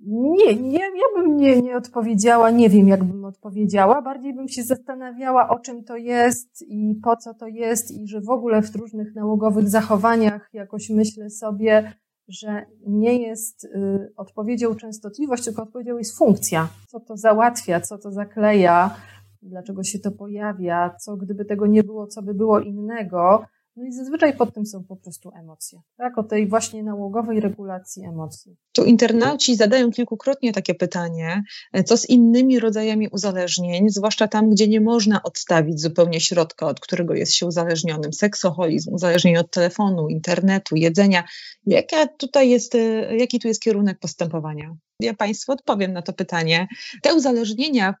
Nie, 0.05 0.55
nie, 0.55 0.79
ja 0.79 1.05
bym 1.15 1.37
nie, 1.37 1.61
nie 1.61 1.77
odpowiedziała, 1.77 2.51
nie 2.51 2.69
wiem 2.69 2.87
jak 2.87 3.03
bym 3.03 3.25
odpowiedziała, 3.25 4.01
bardziej 4.01 4.33
bym 4.33 4.47
się 4.47 4.63
zastanawiała 4.63 5.49
o 5.49 5.59
czym 5.59 5.83
to 5.83 5.97
jest 5.97 6.61
i 6.67 6.95
po 7.03 7.17
co 7.17 7.33
to 7.33 7.47
jest 7.47 7.91
i 7.91 8.07
że 8.07 8.21
w 8.21 8.29
ogóle 8.29 8.61
w 8.61 8.75
różnych 8.75 9.15
nałogowych 9.15 9.69
zachowaniach 9.69 10.49
jakoś 10.53 10.89
myślę 10.89 11.29
sobie, 11.29 11.93
że 12.27 12.65
nie 12.87 13.17
jest 13.17 13.63
y, 13.63 14.13
odpowiedzią 14.17 14.75
częstotliwość, 14.75 15.45
tylko 15.45 15.63
odpowiedzią 15.63 15.97
jest 15.97 16.17
funkcja. 16.17 16.69
Co 16.87 16.99
to 16.99 17.17
załatwia, 17.17 17.81
co 17.81 17.97
to 17.97 18.11
zakleja, 18.11 18.95
dlaczego 19.41 19.83
się 19.83 19.99
to 19.99 20.11
pojawia, 20.11 20.95
co 20.99 21.17
gdyby 21.17 21.45
tego 21.45 21.67
nie 21.67 21.83
było, 21.83 22.07
co 22.07 22.21
by 22.21 22.33
było 22.33 22.59
innego. 22.59 23.45
No 23.75 23.85
i 23.85 23.91
zazwyczaj 23.91 24.37
pod 24.37 24.53
tym 24.53 24.65
są 24.65 24.83
po 24.83 24.95
prostu 24.95 25.31
emocje, 25.35 25.79
tak? 25.97 26.17
O 26.17 26.23
tej 26.23 26.47
właśnie 26.47 26.83
nałogowej 26.83 27.39
regulacji 27.39 28.03
emocji. 28.05 28.55
Tu 28.73 28.83
internauci 28.83 29.55
zadają 29.55 29.91
kilkukrotnie 29.91 30.53
takie 30.53 30.75
pytanie, 30.75 31.43
co 31.85 31.97
z 31.97 32.09
innymi 32.09 32.59
rodzajami 32.59 33.07
uzależnień, 33.11 33.89
zwłaszcza 33.89 34.27
tam, 34.27 34.49
gdzie 34.49 34.67
nie 34.67 34.81
można 34.81 35.23
odstawić 35.23 35.81
zupełnie 35.81 36.19
środka, 36.19 36.67
od 36.67 36.79
którego 36.79 37.13
jest 37.13 37.33
się 37.33 37.45
uzależnionym. 37.45 38.13
Seksoholizm, 38.13 38.93
uzależnienie 38.93 39.39
od 39.39 39.51
telefonu, 39.51 40.09
internetu, 40.09 40.75
jedzenia. 40.75 41.23
Jaka 41.65 42.07
tutaj 42.07 42.49
jest, 42.49 42.77
jaki 43.17 43.39
tu 43.39 43.47
jest 43.47 43.61
kierunek 43.61 43.99
postępowania? 43.99 44.75
Ja 45.01 45.13
Państwu 45.13 45.51
odpowiem 45.51 45.93
na 45.93 46.01
to 46.01 46.13
pytanie. 46.13 46.67
Te 47.01 47.15
uzależnienia, 47.15 47.95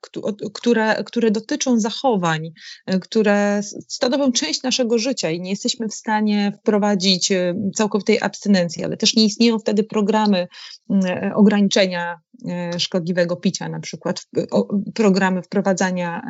które, 0.53 1.03
które 1.03 1.31
dotyczą 1.31 1.79
zachowań, 1.79 2.51
e, 2.85 2.99
które 2.99 3.61
stanowią 3.87 4.31
część 4.31 4.63
naszego 4.63 4.97
życia 4.97 5.29
i 5.29 5.41
nie 5.41 5.49
jesteśmy 5.49 5.87
w 5.87 5.93
stanie 5.93 6.51
wprowadzić 6.59 7.31
e, 7.31 7.53
całkowitej 7.75 8.21
abstynencji, 8.21 8.83
ale 8.83 8.97
też 8.97 9.15
nie 9.15 9.25
istnieją 9.25 9.59
wtedy 9.59 9.83
programy 9.83 10.47
e, 11.05 11.31
ograniczenia 11.35 12.19
szkodliwego 12.77 13.35
picia, 13.35 13.69
na 13.69 13.79
przykład 13.79 14.27
programy 14.93 15.41
wprowadzania 15.41 16.21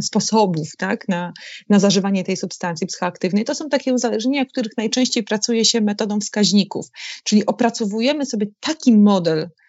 sposobów 0.00 0.76
tak, 0.78 1.08
na, 1.08 1.32
na 1.68 1.78
zażywanie 1.78 2.24
tej 2.24 2.36
substancji 2.36 2.86
psychoaktywnej. 2.86 3.44
To 3.44 3.54
są 3.54 3.68
takie 3.68 3.94
uzależnienia, 3.94 4.44
których 4.44 4.72
najczęściej 4.76 5.24
pracuje 5.24 5.64
się 5.64 5.80
metodą 5.80 6.20
wskaźników, 6.20 6.86
czyli 7.24 7.46
opracowujemy 7.46 8.26
sobie 8.26 8.46
taki 8.60 8.92
model 8.92 9.40
Y, 9.40 9.59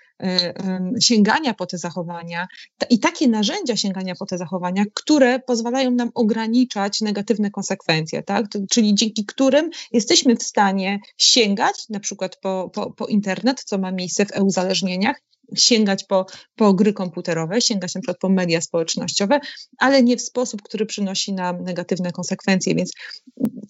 sięgania 1.01 1.53
po 1.53 1.65
te 1.65 1.77
zachowania 1.77 2.47
i 2.89 2.99
takie 2.99 3.27
narzędzia 3.27 3.75
sięgania 3.75 4.15
po 4.15 4.25
te 4.25 4.37
zachowania, 4.37 4.83
które 4.93 5.39
pozwalają 5.39 5.91
nam 5.91 6.11
ograniczać 6.13 7.01
negatywne 7.01 7.51
konsekwencje, 7.51 8.23
tak? 8.23 8.45
czyli 8.69 8.95
dzięki 8.95 9.25
którym 9.25 9.69
jesteśmy 9.91 10.35
w 10.35 10.43
stanie 10.43 10.99
sięgać 11.17 11.89
na 11.89 11.99
przykład 11.99 12.35
po, 12.35 12.69
po, 12.73 12.91
po 12.91 13.05
internet, 13.05 13.63
co 13.63 13.77
ma 13.77 13.91
miejsce 13.91 14.25
w 14.25 14.31
e-uzależnieniach, 14.31 15.21
sięgać 15.55 16.03
po, 16.03 16.25
po 16.55 16.73
gry 16.73 16.93
komputerowe, 16.93 17.61
sięgać 17.61 17.95
na 17.95 18.01
przykład 18.01 18.17
po 18.17 18.29
media 18.29 18.61
społecznościowe, 18.61 19.39
ale 19.77 20.03
nie 20.03 20.17
w 20.17 20.21
sposób, 20.21 20.61
który 20.61 20.85
przynosi 20.85 21.33
nam 21.33 21.63
negatywne 21.63 22.11
konsekwencje, 22.11 22.75
więc 22.75 22.91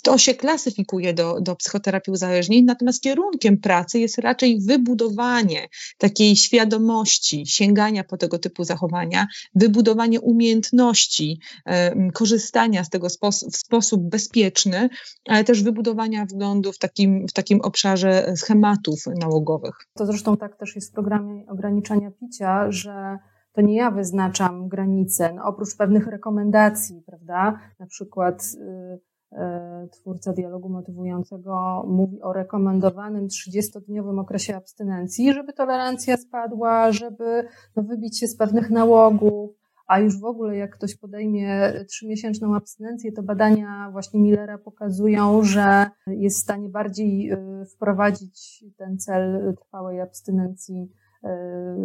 to 0.04 0.18
się 0.18 0.34
klasyfikuje 0.34 1.14
do, 1.14 1.42
do 1.42 1.56
psychoterapii 1.56 2.14
uzależnień, 2.14 2.66
natomiast 2.66 3.04
kierunkiem 3.04 3.58
pracy 3.58 4.00
jest 4.00 4.18
raczej 4.18 4.60
wybudowanie 4.62 5.68
takiej 5.98 6.36
świadomości 6.36 7.44
sięgania 7.48 8.04
po 8.04 8.18
tego 8.18 8.40
typu 8.40 8.64
zachowania, 8.64 9.28
wybudowanie 9.56 10.22
umiejętności 10.22 11.40
e, 11.66 12.12
korzystania 12.12 12.84
z 12.84 12.90
tego 12.90 13.10
spos 13.10 13.46
w 13.54 13.58
sposób 13.58 14.10
bezpieczny, 14.10 14.90
ale 15.28 15.44
też 15.44 15.64
wybudowania 15.64 16.26
wglądu 16.26 16.72
w 16.72 16.78
takim, 16.78 17.28
w 17.28 17.34
takim 17.34 17.62
obszarze 17.62 18.34
schematów 18.36 19.00
nałogowych. 19.20 19.76
To 19.94 20.06
zresztą 20.06 20.38
tak 20.38 20.58
też 20.58 20.76
jest 20.76 20.90
w 20.90 20.94
programie 20.94 21.44
ograniczania 21.72 22.12
picia, 22.12 22.72
że 22.72 23.18
to 23.54 23.62
nie 23.62 23.76
ja 23.76 23.92
wyznaczam 23.92 24.68
granice, 24.68 25.34
no 25.34 25.46
oprócz 25.46 25.78
pewnych 25.78 26.08
rekomendacji, 26.08 27.02
prawda? 27.06 27.60
Na 27.80 27.86
przykład 27.88 28.44
y, 28.56 29.38
y, 29.86 29.90
twórca 29.90 30.34
dialogu 30.34 30.70
motywującego 30.70 31.84
mówi 31.88 32.22
o 32.22 32.34
rekomendowanym 32.34 33.28
30-dniowym 33.28 34.20
okresie 34.20 34.56
abstynencji, 34.56 35.34
żeby 35.34 35.54
tolerancja 35.54 36.18
spadła, 36.18 36.92
żeby 36.92 37.48
no, 37.76 37.84
wybić 37.84 38.20
się 38.20 38.28
z 38.28 38.38
pewnych 38.38 38.70
nałogów, 38.70 39.52
a 39.88 40.00
już 40.00 40.20
w 40.20 40.26
ogóle 40.26 40.58
jak 40.58 40.76
ktoś 40.76 40.96
podejmie 40.96 41.74
trzymiesięczną 41.88 42.56
abstynencję, 42.56 43.12
to 43.12 43.24
badania 43.24 43.90
właśnie 43.92 44.20
Millera 44.20 44.58
pokazują, 44.58 45.44
że 45.44 45.86
jest 46.08 46.38
w 46.38 46.44
stanie 46.44 46.70
bardziej 46.70 47.32
y, 47.32 47.66
wprowadzić 47.66 48.66
ten 48.78 48.98
cel 48.98 49.56
trwałej 49.62 50.02
abstynencji 50.02 50.92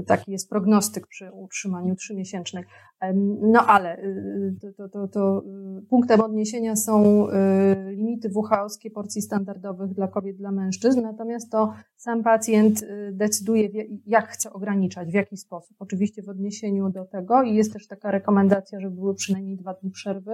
taki 0.07 0.33
jest 0.33 0.51
prognostyk 0.51 1.07
przy 1.07 1.31
utrzymaniu 1.33 1.95
trzymiesięcznym. 1.95 2.65
No 3.41 3.67
ale 3.67 3.99
y, 3.99 4.57
to, 4.61 4.73
to, 4.73 4.89
to, 4.89 5.09
to 5.09 5.43
y, 5.79 5.87
punktem 5.87 6.21
odniesienia 6.21 6.77
są 6.77 7.27
y, 7.29 7.33
limity 7.91 8.31
WHO-skie 8.35 8.91
porcji 8.91 9.23
standardowych 9.23 9.95
dla 9.95 10.09
kobiet, 10.09 10.37
dla 10.37 10.53
mężczyzn, 10.53 11.03
natomiast 11.03 11.53
to 11.53 11.73
sam 11.97 12.23
pacjent 12.23 12.87
decyduje, 13.13 13.69
jak 14.07 14.29
chce 14.29 14.53
ograniczać, 14.53 15.09
w 15.09 15.15
jaki 15.15 15.37
sposób. 15.37 15.77
Oczywiście 15.79 16.23
w 16.23 16.29
odniesieniu 16.29 16.91
do 16.91 17.05
tego 17.05 17.43
i 17.43 17.55
jest 17.55 17.73
też 17.73 17.87
taka 17.87 18.11
rekomendacja, 18.11 18.81
żeby 18.81 18.97
były 18.97 19.15
przynajmniej 19.15 19.57
dwa 19.57 19.75
dni 19.75 19.91
przerwy. 19.91 20.33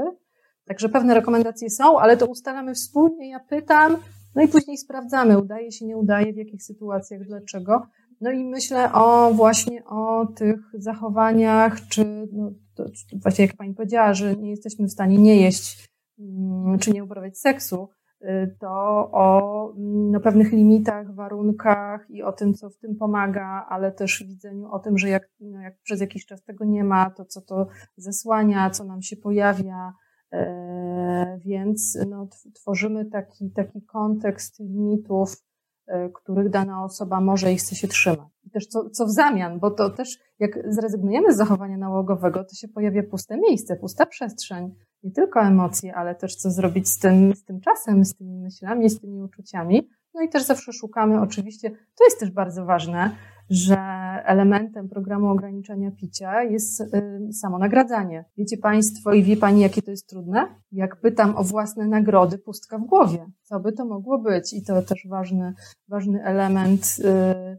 Także 0.65 0.89
pewne 0.89 1.15
rekomendacje 1.15 1.71
są, 1.71 1.99
ale 1.99 2.17
to 2.17 2.27
ustalamy 2.27 2.75
wspólnie. 2.75 3.31
Ja 3.31 3.41
pytam, 3.41 3.97
no 4.35 4.43
i 4.43 4.49
później 4.49 4.79
sprawdzamy, 4.79 5.39
udaje 5.39 5.73
się, 5.73 5.87
nie 5.87 5.97
udaje, 5.97 6.33
w 6.33 6.37
jakich 6.37 6.63
sytuacjach, 6.63 7.25
dlaczego. 7.25 7.83
No 8.23 8.31
i 8.31 8.45
myślę 8.45 8.93
o 8.93 9.33
właśnie 9.35 9.85
o 9.85 10.27
tych 10.27 10.61
zachowaniach, 10.75 11.89
czy 11.89 12.29
no, 12.33 12.53
to, 12.75 12.85
właśnie 13.23 13.47
jak 13.47 13.57
Pani 13.57 13.75
powiedziała, 13.75 14.15
że 14.15 14.37
nie 14.37 14.51
jesteśmy 14.51 14.87
w 14.87 14.93
stanie 14.93 15.19
nie 15.19 15.37
jeść, 15.37 15.89
mm, 16.19 16.79
czy 16.79 16.91
nie 16.91 17.05
uprawiać 17.05 17.39
seksu, 17.39 17.89
y, 18.23 18.57
to 18.61 18.69
o 19.13 19.65
mm, 19.77 20.11
no, 20.11 20.21
pewnych 20.21 20.53
limitach, 20.53 21.15
warunkach 21.15 22.11
i 22.11 22.23
o 22.23 22.33
tym, 22.33 22.55
co 22.55 22.71
w 22.71 22.77
tym 22.77 22.97
pomaga, 22.97 23.67
ale 23.69 23.93
też 23.93 24.25
widzeniu 24.29 24.69
o 24.71 24.79
tym, 24.79 24.99
że 24.99 25.09
jak, 25.09 25.31
no, 25.41 25.61
jak 25.61 25.81
przez 25.83 26.01
jakiś 26.01 26.27
czas 26.27 26.43
tego 26.43 26.65
nie 26.65 26.85
ma, 26.85 27.11
to 27.11 27.25
co 27.25 27.41
to 27.41 27.67
zesłania, 27.97 28.71
co 28.71 28.85
nam 28.85 29.03
się 29.03 29.17
pojawia, 29.17 29.93
e, 30.33 31.39
więc 31.45 31.99
no, 32.11 32.29
tworzymy 32.55 33.05
taki, 33.05 33.51
taki 33.51 33.83
kontekst 33.83 34.61
limitów, 34.61 35.37
których 36.15 36.51
dana 36.51 36.85
osoba 36.85 37.21
może 37.21 37.53
i 37.53 37.57
chce 37.57 37.75
się 37.75 37.89
trzymać. 37.89 38.29
I 38.45 38.51
też 38.51 38.67
co, 38.67 38.91
co 38.91 39.07
w 39.07 39.11
zamian, 39.11 39.59
bo 39.59 39.71
to 39.71 39.91
też 39.91 40.19
jak 40.39 40.59
zrezygnujemy 40.69 41.33
z 41.33 41.37
zachowania 41.37 41.77
nałogowego, 41.77 42.45
to 42.45 42.55
się 42.55 42.69
pojawia 42.69 43.03
puste 43.03 43.37
miejsce, 43.37 43.77
pusta 43.77 44.07
przestrzeń, 44.07 44.75
nie 45.03 45.11
tylko 45.11 45.41
emocje, 45.41 45.95
ale 45.95 46.15
też 46.15 46.37
co 46.37 46.51
zrobić 46.51 46.89
z 46.89 46.99
tym, 46.99 47.35
z 47.35 47.45
tym 47.45 47.61
czasem, 47.61 48.05
z 48.05 48.15
tymi 48.15 48.39
myślami, 48.39 48.91
z 48.91 49.01
tymi 49.01 49.23
uczuciami. 49.23 49.89
No 50.15 50.23
i 50.23 50.29
też 50.29 50.43
zawsze 50.43 50.73
szukamy, 50.73 51.21
oczywiście, 51.21 51.71
to 51.71 52.05
jest 52.05 52.21
też 52.21 52.31
bardzo 52.31 52.65
ważne, 52.65 53.17
że 53.53 53.77
elementem 54.25 54.89
programu 54.89 55.29
ograniczenia 55.29 55.91
picia 55.91 56.43
jest 56.43 56.81
y, 56.81 57.33
samo 57.33 57.59
nagradzanie. 57.59 58.25
Wiecie 58.37 58.57
Państwo 58.57 59.13
i 59.13 59.23
wie 59.23 59.37
Pani, 59.37 59.61
jakie 59.61 59.83
to 59.83 59.91
jest 59.91 60.09
trudne? 60.09 60.47
Jak 60.73 61.01
pytam 61.01 61.37
o 61.37 61.45
własne 61.45 61.87
nagrody, 61.87 62.39
pustka 62.39 62.79
w 62.79 62.85
głowie. 62.85 63.27
Co 63.43 63.61
by 63.61 63.73
to 63.73 63.85
mogło 63.85 64.19
być? 64.19 64.53
I 64.53 64.63
to 64.65 64.83
też 64.83 65.07
ważny, 65.11 65.55
ważny 65.89 66.25
element 66.25 66.97
y, 66.99 67.59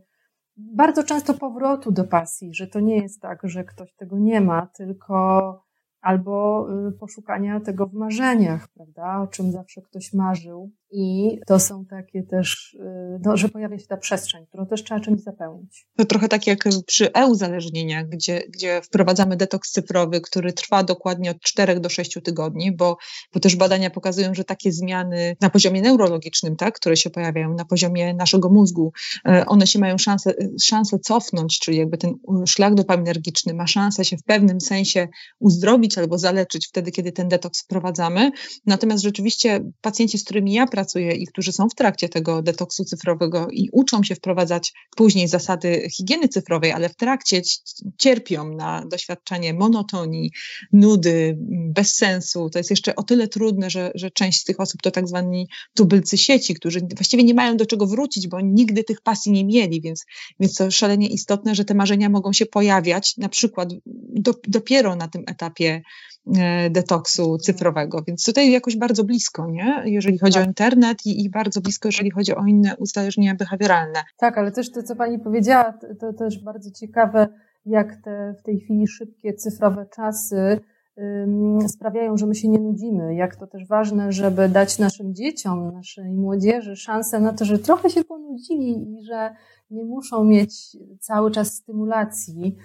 bardzo 0.57 1.03
często 1.03 1.33
powrotu 1.33 1.91
do 1.91 2.03
pasji, 2.03 2.53
że 2.53 2.67
to 2.67 2.79
nie 2.79 2.97
jest 2.97 3.21
tak, 3.21 3.39
że 3.43 3.63
ktoś 3.63 3.93
tego 3.95 4.17
nie 4.19 4.41
ma, 4.41 4.67
tylko 4.67 5.63
albo 6.01 6.67
y, 6.87 6.91
poszukania 6.91 7.59
tego 7.59 7.87
w 7.87 7.93
marzeniach, 7.93 8.67
prawda, 8.67 9.21
o 9.21 9.27
czym 9.27 9.51
zawsze 9.51 9.81
ktoś 9.81 10.13
marzył. 10.13 10.71
I 10.95 11.39
to 11.47 11.59
są 11.59 11.85
takie 11.85 12.23
też, 12.23 12.73
y, 12.73 13.19
no, 13.25 13.37
że 13.37 13.49
pojawia 13.49 13.79
się 13.79 13.87
ta 13.87 13.97
przestrzeń, 13.97 14.45
którą 14.45 14.65
też 14.65 14.83
trzeba 14.83 14.99
czymś 14.99 15.21
zapełnić. 15.21 15.87
To 15.97 16.05
trochę 16.05 16.27
tak 16.27 16.47
jak 16.47 16.63
przy 16.85 17.13
e-uzależnieniach, 17.13 18.09
gdzie, 18.09 18.43
gdzie 18.49 18.81
wprowadzamy 18.81 19.37
detoks 19.37 19.71
cyfrowy, 19.71 20.21
który 20.21 20.53
trwa 20.53 20.83
dokładnie 20.83 21.31
od 21.31 21.39
4 21.39 21.79
do 21.79 21.89
6 21.89 22.17
tygodni, 22.23 22.75
bo, 22.75 22.97
bo 23.33 23.39
też 23.39 23.55
badania 23.55 23.89
pokazują, 23.89 24.33
że 24.33 24.43
takie 24.43 24.71
zmiany 24.71 25.35
na 25.41 25.49
poziomie 25.49 25.81
neurologicznym, 25.81 26.55
tak, 26.55 26.75
które 26.75 26.97
się 26.97 27.09
pojawiają 27.09 27.53
na 27.53 27.65
poziomie 27.65 28.13
naszego 28.13 28.49
mózgu, 28.49 28.91
e, 29.27 29.45
one 29.45 29.67
się 29.67 29.79
mają 29.79 29.97
szansę, 29.97 30.33
szansę 30.61 30.99
cofnąć, 30.99 31.59
czyli 31.59 31.77
jakby 31.77 31.97
ten 31.97 32.13
szlak 32.47 32.75
dopaminergiczny 32.75 33.53
ma 33.53 33.67
szansę 33.67 34.05
się 34.05 34.17
w 34.17 34.23
pewnym 34.23 34.61
sensie 34.61 35.07
uzdrowić 35.39 35.97
albo 35.97 36.17
zaleczyć 36.17 36.67
wtedy, 36.67 36.91
kiedy 36.91 37.11
ten 37.11 37.27
detoks 37.27 37.63
wprowadzamy. 37.63 38.31
Natomiast 38.65 39.03
rzeczywiście 39.03 39.71
pacjenci, 39.81 40.17
z 40.17 40.23
którymi 40.23 40.53
ja 40.53 40.67
pracuję 40.67 40.82
i 41.15 41.27
którzy 41.27 41.51
są 41.51 41.69
w 41.69 41.75
trakcie 41.75 42.09
tego 42.09 42.41
detoksu 42.41 42.85
cyfrowego 42.85 43.47
i 43.51 43.69
uczą 43.71 44.03
się 44.03 44.15
wprowadzać 44.15 44.73
później 44.95 45.27
zasady 45.27 45.87
higieny 45.97 46.27
cyfrowej, 46.27 46.71
ale 46.71 46.89
w 46.89 46.95
trakcie 46.95 47.41
cierpią 47.97 48.55
na 48.55 48.85
doświadczenie 48.85 49.53
monotonii, 49.53 50.31
nudy, 50.73 51.37
bez 51.49 51.95
sensu. 51.95 52.49
To 52.49 52.59
jest 52.59 52.69
jeszcze 52.69 52.95
o 52.95 53.03
tyle 53.03 53.27
trudne, 53.27 53.69
że, 53.69 53.91
że 53.95 54.11
część 54.11 54.39
z 54.39 54.43
tych 54.43 54.59
osób 54.59 54.81
to 54.81 54.91
tak 54.91 55.07
zwani 55.07 55.47
tubylcy 55.75 56.17
sieci, 56.17 56.53
którzy 56.53 56.79
właściwie 56.95 57.23
nie 57.23 57.33
mają 57.33 57.57
do 57.57 57.65
czego 57.65 57.87
wrócić, 57.87 58.27
bo 58.27 58.41
nigdy 58.41 58.83
tych 58.83 59.01
pasji 59.01 59.31
nie 59.31 59.45
mieli, 59.45 59.81
więc, 59.81 60.05
więc 60.39 60.55
to 60.55 60.71
szalenie 60.71 61.07
istotne, 61.07 61.55
że 61.55 61.65
te 61.65 61.73
marzenia 61.73 62.09
mogą 62.09 62.33
się 62.33 62.45
pojawiać 62.45 63.17
na 63.17 63.29
przykład 63.29 63.69
do, 63.85 64.33
dopiero 64.47 64.95
na 64.95 65.07
tym 65.07 65.23
etapie 65.27 65.81
detoksu 66.69 67.37
cyfrowego. 67.37 68.03
Więc 68.07 68.25
tutaj 68.25 68.51
jakoś 68.51 68.77
bardzo 68.77 69.03
blisko, 69.03 69.47
nie? 69.47 69.83
jeżeli 69.85 70.19
chodzi 70.19 70.33
tak. 70.33 70.43
o 70.43 70.47
internet 70.47 71.05
i, 71.05 71.25
i, 71.25 71.29
bardzo 71.29 71.61
blisko, 71.61 71.87
jeżeli 71.87 72.11
chodzi 72.11 72.35
o 72.35 72.45
inne 72.45 72.75
uzależnienia 72.77 73.35
behawioralne. 73.35 73.99
Tak, 74.17 74.37
ale 74.37 74.51
też 74.51 74.71
to, 74.71 74.83
co 74.83 74.95
Pani 74.95 75.19
powiedziała, 75.19 75.73
to, 75.73 75.87
to 75.99 76.13
też 76.13 76.43
bardzo 76.43 76.71
ciekawe, 76.71 77.27
jak 77.65 77.95
te 77.95 78.35
w 78.39 78.43
tej 78.43 78.59
chwili 78.59 78.87
szybkie 78.87 79.33
cyfrowe 79.33 79.85
czasy 79.95 80.59
sprawiają, 81.67 82.17
że 82.17 82.25
my 82.25 82.35
się 82.35 82.49
nie 82.49 82.59
nudzimy. 82.59 83.15
Jak 83.15 83.35
to 83.35 83.47
też 83.47 83.67
ważne, 83.67 84.11
żeby 84.11 84.49
dać 84.49 84.79
naszym 84.79 85.15
dzieciom, 85.15 85.73
naszej 85.73 86.13
młodzieży 86.13 86.75
szansę 86.75 87.19
na 87.19 87.33
to, 87.33 87.45
że 87.45 87.59
trochę 87.59 87.89
się 87.89 88.03
ponudzili 88.03 88.93
i 88.93 89.03
że 89.03 89.35
nie 89.71 89.85
muszą 89.85 90.23
mieć 90.23 90.77
cały 90.99 91.31
czas 91.31 91.53
stymulacji. 91.53 92.55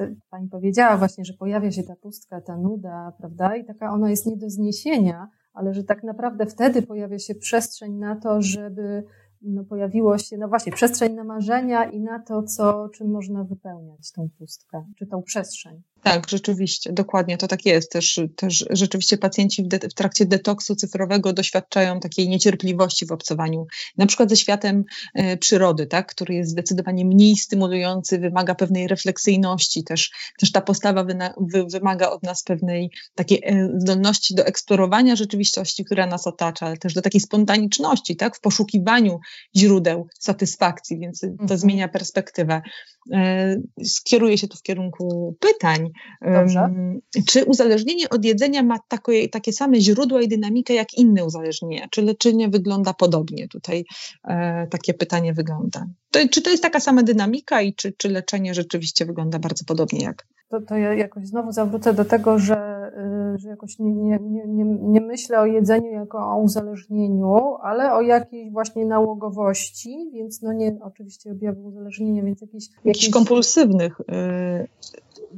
E, 0.00 0.14
pani 0.30 0.48
powiedziała 0.48 0.96
właśnie, 0.96 1.24
że 1.24 1.32
pojawia 1.32 1.70
się 1.70 1.82
ta 1.82 1.96
pustka, 1.96 2.40
ta 2.40 2.56
nuda, 2.56 3.12
prawda? 3.18 3.56
I 3.56 3.64
taka 3.64 3.92
ona 3.92 4.10
jest 4.10 4.26
nie 4.26 4.36
do 4.36 4.50
zniesienia, 4.50 5.28
ale 5.52 5.74
że 5.74 5.84
tak 5.84 6.04
naprawdę 6.04 6.46
wtedy 6.46 6.82
pojawia 6.82 7.18
się 7.18 7.34
przestrzeń 7.34 7.94
na 7.94 8.16
to, 8.16 8.42
żeby 8.42 9.04
no, 9.42 9.64
pojawiło 9.64 10.18
się, 10.18 10.38
no 10.38 10.48
właśnie, 10.48 10.72
przestrzeń 10.72 11.14
na 11.14 11.24
marzenia 11.24 11.84
i 11.84 12.00
na 12.00 12.18
to, 12.18 12.42
co, 12.42 12.88
czym 12.88 13.10
można 13.10 13.44
wypełniać 13.44 14.12
tą 14.12 14.28
pustkę, 14.38 14.84
czy 14.96 15.06
tą 15.06 15.22
przestrzeń. 15.22 15.82
Tak, 16.02 16.30
rzeczywiście, 16.30 16.92
dokładnie 16.92 17.38
to 17.38 17.48
tak 17.48 17.66
jest. 17.66 17.92
Też, 17.92 18.20
też 18.36 18.64
rzeczywiście 18.70 19.18
pacjenci 19.18 19.62
w, 19.62 19.68
de, 19.68 19.78
w, 19.78 19.94
trakcie 19.94 20.26
detoksu 20.26 20.76
cyfrowego 20.76 21.32
doświadczają 21.32 22.00
takiej 22.00 22.28
niecierpliwości 22.28 23.06
w 23.06 23.12
obcowaniu, 23.12 23.66
na 23.96 24.06
przykład 24.06 24.30
ze 24.30 24.36
światem 24.36 24.84
e, 25.14 25.36
przyrody, 25.36 25.86
tak, 25.86 26.06
który 26.06 26.34
jest 26.34 26.50
zdecydowanie 26.50 27.04
mniej 27.04 27.36
stymulujący, 27.36 28.18
wymaga 28.18 28.54
pewnej 28.54 28.88
refleksyjności, 28.88 29.84
też, 29.84 30.10
też 30.38 30.52
ta 30.52 30.60
postawa 30.60 31.04
wyna, 31.04 31.34
wy, 31.40 31.64
wymaga 31.64 32.10
od 32.10 32.22
nas 32.22 32.42
pewnej 32.42 32.90
takiej 33.14 33.42
e, 33.44 33.68
zdolności 33.78 34.34
do 34.34 34.46
eksplorowania 34.46 35.16
rzeczywistości, 35.16 35.84
która 35.84 36.06
nas 36.06 36.26
otacza, 36.26 36.66
ale 36.66 36.76
też 36.76 36.94
do 36.94 37.02
takiej 37.02 37.20
spontaniczności, 37.20 38.16
tak, 38.16 38.36
w 38.36 38.40
poszukiwaniu 38.40 39.20
źródeł 39.56 40.08
satysfakcji, 40.18 40.98
więc 40.98 41.20
to 41.20 41.26
mhm. 41.26 41.60
zmienia 41.60 41.88
perspektywę. 41.88 42.62
E, 43.12 43.56
skieruję 43.84 44.38
się 44.38 44.48
tu 44.48 44.56
w 44.56 44.62
kierunku 44.62 45.36
pytań. 45.40 45.90
Dobrze. 46.22 46.70
Czy 47.28 47.44
uzależnienie 47.44 48.08
od 48.08 48.24
jedzenia 48.24 48.62
ma 48.62 48.78
takie, 48.88 49.28
takie 49.28 49.52
same 49.52 49.80
źródła 49.80 50.22
i 50.22 50.28
dynamikę 50.28 50.74
jak 50.74 50.94
inne 50.94 51.24
uzależnienia? 51.24 51.86
Czy 51.90 52.02
leczenie 52.02 52.48
wygląda 52.48 52.94
podobnie? 52.94 53.48
Tutaj 53.48 53.84
e, 54.24 54.66
takie 54.66 54.94
pytanie 54.94 55.32
wygląda. 55.32 55.86
To, 56.10 56.28
czy 56.30 56.42
to 56.42 56.50
jest 56.50 56.62
taka 56.62 56.80
sama 56.80 57.02
dynamika 57.02 57.62
i 57.62 57.74
czy, 57.74 57.92
czy 57.92 58.08
leczenie 58.08 58.54
rzeczywiście 58.54 59.06
wygląda 59.06 59.38
bardzo 59.38 59.64
podobnie 59.64 60.00
jak? 60.00 60.26
To, 60.48 60.60
to 60.60 60.76
ja 60.76 60.94
jakoś 60.94 61.26
znowu 61.26 61.52
zawrócę 61.52 61.94
do 61.94 62.04
tego, 62.04 62.38
że, 62.38 62.77
że 63.36 63.48
jakoś 63.48 63.78
nie, 63.78 63.94
nie, 63.94 64.46
nie, 64.46 64.64
nie 64.64 65.00
myślę 65.00 65.40
o 65.40 65.46
jedzeniu 65.46 65.90
jako 65.90 66.18
o 66.18 66.40
uzależnieniu, 66.40 67.54
ale 67.62 67.92
o 67.92 68.00
jakiejś 68.00 68.52
właśnie 68.52 68.86
nałogowości, 68.86 70.10
więc 70.12 70.42
no 70.42 70.52
nie 70.52 70.78
oczywiście 70.82 71.32
objawu 71.32 71.64
uzależnienia, 71.64 72.22
więc 72.22 72.40
jakiś... 72.40 72.64
Jakichś 72.84 73.10
kompulsywnych 73.10 74.00
yy, 74.08 74.68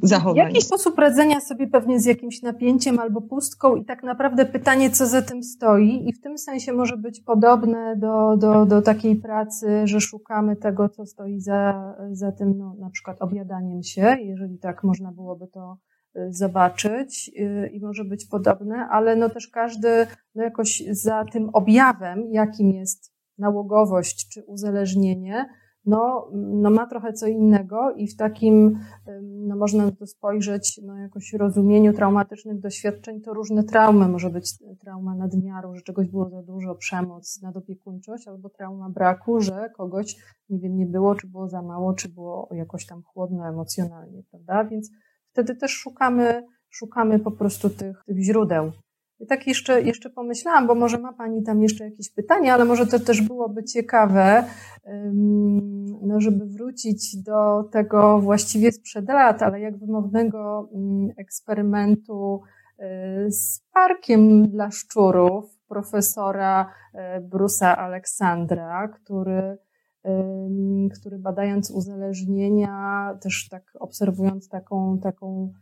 zachowań. 0.03 0.37
Jakiś 0.37 0.65
sposób 0.65 0.99
radzenia 0.99 1.41
sobie 1.41 1.67
pewnie 1.67 2.01
z 2.01 2.05
jakimś 2.05 2.43
napięciem 2.43 2.99
albo 2.99 3.21
pustką 3.21 3.77
i 3.77 3.85
tak 3.85 4.03
naprawdę 4.03 4.47
pytanie, 4.47 4.91
co 4.91 5.07
za 5.07 5.23
tym 5.23 5.43
stoi 5.43 6.09
i 6.09 6.13
w 6.13 6.21
tym 6.21 6.39
sensie 6.39 6.73
może 6.73 6.97
być 6.97 7.21
podobne 7.21 7.97
do, 7.97 8.37
do, 8.37 8.67
do 8.67 8.83
takiej 8.83 9.17
pracy, 9.17 9.81
że 9.85 10.01
szukamy 10.01 10.57
tego, 10.57 10.89
co 10.89 11.07
stoi 11.07 11.41
za, 11.41 11.95
za 12.13 12.33
tym, 12.33 12.59
no, 12.59 12.75
na 12.79 12.91
przykład 12.91 13.23
objadaniem 13.23 13.83
się, 13.83 14.17
jeżeli 14.21 14.59
tak 14.59 14.85
można 14.85 15.13
byłoby 15.13 15.47
to 15.47 15.73
y, 15.73 15.90
zobaczyć 16.31 17.31
y, 17.39 17.71
i 17.73 17.81
może 17.81 18.05
być 18.05 18.27
podobne, 18.27 18.89
ale 18.91 19.17
no 19.17 19.31
też 19.31 19.49
każdy 19.49 20.07
no 20.35 20.43
jakoś 20.43 20.83
za 20.91 21.25
tym 21.25 21.51
objawem, 21.53 22.33
jakim 22.33 22.71
jest 22.71 23.15
nałogowość 23.39 24.29
czy 24.29 24.43
uzależnienie, 24.43 25.47
no, 25.85 26.31
no 26.35 26.71
ma 26.71 26.87
trochę 26.87 27.13
co 27.13 27.27
innego 27.27 27.93
i 27.97 28.09
w 28.09 28.17
takim, 28.17 28.79
no 29.23 29.57
można 29.57 29.87
na 29.87 29.93
to 29.93 30.07
spojrzeć, 30.07 30.81
no 30.85 30.97
jakoś 30.97 31.33
rozumieniu 31.33 31.93
traumatycznych 31.93 32.61
doświadczeń, 32.61 33.21
to 33.21 33.35
różne 33.35 33.65
traumy. 33.65 34.09
Może 34.09 34.31
być 34.31 34.59
trauma 34.81 35.15
nadmiaru, 35.15 35.75
że 35.75 35.83
czegoś 35.83 36.09
było 36.09 36.31
za 36.31 36.43
dużo, 36.43 36.75
przemoc, 36.75 37.43
nadopiekuńczość, 37.43 38.29
albo 38.29 38.49
trauma 38.49 38.91
braku, 38.91 39.41
że 39.41 39.71
kogoś, 39.77 40.17
nie 40.51 40.59
wiem, 40.59 40.77
nie 40.77 40.87
było, 40.87 41.15
czy 41.15 41.27
było 41.27 41.49
za 41.49 41.63
mało, 41.63 41.95
czy 41.95 42.09
było 42.09 42.49
jakoś 42.53 42.87
tam 42.87 43.03
chłodno 43.03 43.49
emocjonalnie, 43.49 44.23
prawda? 44.31 44.65
Więc 44.65 44.91
wtedy 45.33 45.57
też 45.57 45.71
szukamy, 45.71 46.43
szukamy 46.71 47.19
po 47.19 47.31
prostu 47.31 47.71
tych, 47.71 48.05
tych 48.07 48.19
źródeł. 48.19 48.73
I 49.21 49.27
tak 49.27 49.47
jeszcze, 49.47 49.83
jeszcze 49.83 50.11
pomyślałam, 50.11 50.67
bo 50.67 50.75
może 50.75 50.99
ma 50.99 51.13
Pani 51.13 51.43
tam 51.43 51.63
jeszcze 51.63 51.85
jakieś 51.85 52.11
pytania, 52.11 52.55
ale 52.55 52.65
może 52.65 52.87
to 52.87 53.01
też 53.01 53.23
byłoby 53.23 53.65
ciekawe, 53.65 54.45
no 56.03 56.21
żeby 56.21 56.47
wrócić 56.47 57.17
do 57.23 57.65
tego 57.73 58.19
właściwie 58.19 58.73
sprzed 58.73 59.09
lat, 59.09 59.43
ale 59.43 59.61
jak 59.61 59.79
wymownego 59.79 60.69
eksperymentu 61.19 62.41
y, 62.79 63.33
z 63.33 63.63
parkiem 63.73 64.49
dla 64.49 64.71
szczurów 64.71 65.59
profesora 65.69 66.71
y, 66.95 67.21
Brusa 67.21 67.77
Aleksandra, 67.77 68.89
który, 68.89 69.59
który 71.01 71.19
badając 71.19 71.71
uzależnienia, 71.71 73.19
też 73.23 73.49
tak 73.51 73.63
obserwując 73.81 74.49
taką, 74.49 74.99
taką 74.99 75.53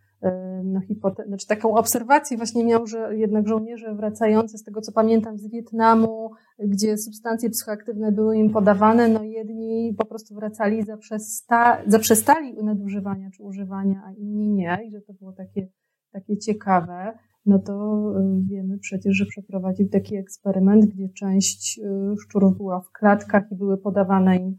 no, 0.65 0.81
hipote- 0.81 1.27
znaczy 1.27 1.47
taką 1.47 1.75
obserwację 1.75 2.37
właśnie 2.37 2.65
miał, 2.65 2.87
że 2.87 3.17
jednak 3.17 3.49
żołnierze 3.49 3.95
wracający 3.95 4.59
z 4.59 4.65
tego, 4.65 4.81
co 4.81 4.93
pamiętam, 4.93 5.39
z 5.39 5.51
Wietnamu, 5.51 6.31
gdzie 6.59 6.99
substancje 6.99 7.51
psychoaktywne 7.51 8.13
były 8.13 8.37
im 8.37 8.51
podawane, 8.51 9.09
no 9.09 9.23
jedni 9.23 9.95
po 9.99 10.07
prostu 10.07 10.35
wracali, 10.35 10.85
zaprzesta- 10.85 11.83
zaprzestali 11.87 12.65
nadużywania 12.65 13.31
czy 13.31 13.43
używania, 13.43 14.03
a 14.07 14.13
inni 14.13 14.49
nie 14.49 14.79
i 14.87 14.91
że 14.91 15.01
to 15.01 15.13
było 15.13 15.33
takie, 15.33 15.69
takie 16.13 16.39
ciekawe. 16.39 17.19
No 17.49 17.59
to 17.59 18.03
wiemy 18.51 18.79
przecież, 18.79 19.17
że 19.17 19.27
przeprowadził 19.27 19.89
taki 19.89 20.17
eksperyment, 20.17 20.85
gdzie 20.85 21.09
część 21.09 21.81
szczurów 22.23 22.57
była 22.57 22.81
w 22.81 22.93
klatkach 22.93 23.53
i 23.53 23.55
były 23.55 23.79
podawane 23.79 24.37
im 24.37 24.57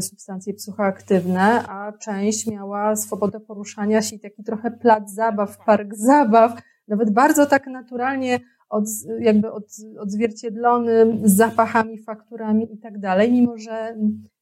substancje 0.00 0.54
psychoaktywne, 0.54 1.68
a 1.68 1.92
część 1.92 2.46
miała 2.46 2.96
swobodę 2.96 3.40
poruszania 3.40 4.02
się 4.02 4.16
i 4.16 4.20
taki 4.20 4.44
trochę 4.44 4.70
plac 4.70 5.14
zabaw, 5.14 5.58
park 5.66 5.94
zabaw, 5.94 6.62
nawet 6.88 7.10
bardzo 7.10 7.46
tak 7.46 7.66
naturalnie 7.66 8.40
od, 8.68 8.84
jakby 9.20 9.52
od, 9.52 9.64
odzwierciedlony 9.98 11.18
z 11.24 11.36
zapachami, 11.36 12.02
fakturami 12.02 12.74
i 12.74 12.78
tak 12.78 12.98
dalej, 12.98 13.32
mimo 13.32 13.58
że 13.58 13.96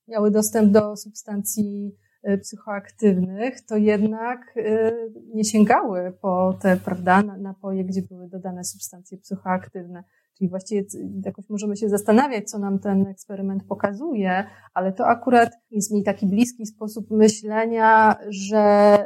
miały 0.08 0.30
dostęp 0.30 0.72
do 0.72 0.96
substancji 0.96 1.92
y, 1.92 2.11
psychoaktywnych, 2.42 3.60
to 3.60 3.76
jednak 3.76 4.56
y, 4.56 5.12
nie 5.34 5.44
sięgały 5.44 6.12
po 6.20 6.58
te, 6.60 6.76
prawda, 6.76 7.22
napoje, 7.22 7.84
gdzie 7.84 8.02
były 8.02 8.28
dodane 8.28 8.64
substancje 8.64 9.18
psychoaktywne. 9.18 10.04
Czyli 10.38 10.50
właściwie 10.50 10.84
jakoś 11.24 11.48
możemy 11.50 11.76
się 11.76 11.88
zastanawiać, 11.88 12.50
co 12.50 12.58
nam 12.58 12.78
ten 12.78 13.06
eksperyment 13.06 13.64
pokazuje, 13.64 14.44
ale 14.74 14.92
to 14.92 15.06
akurat 15.06 15.52
jest 15.70 15.92
mi 15.92 16.04
taki 16.04 16.26
bliski 16.26 16.66
sposób 16.66 17.10
myślenia, 17.10 18.16
że 18.28 18.96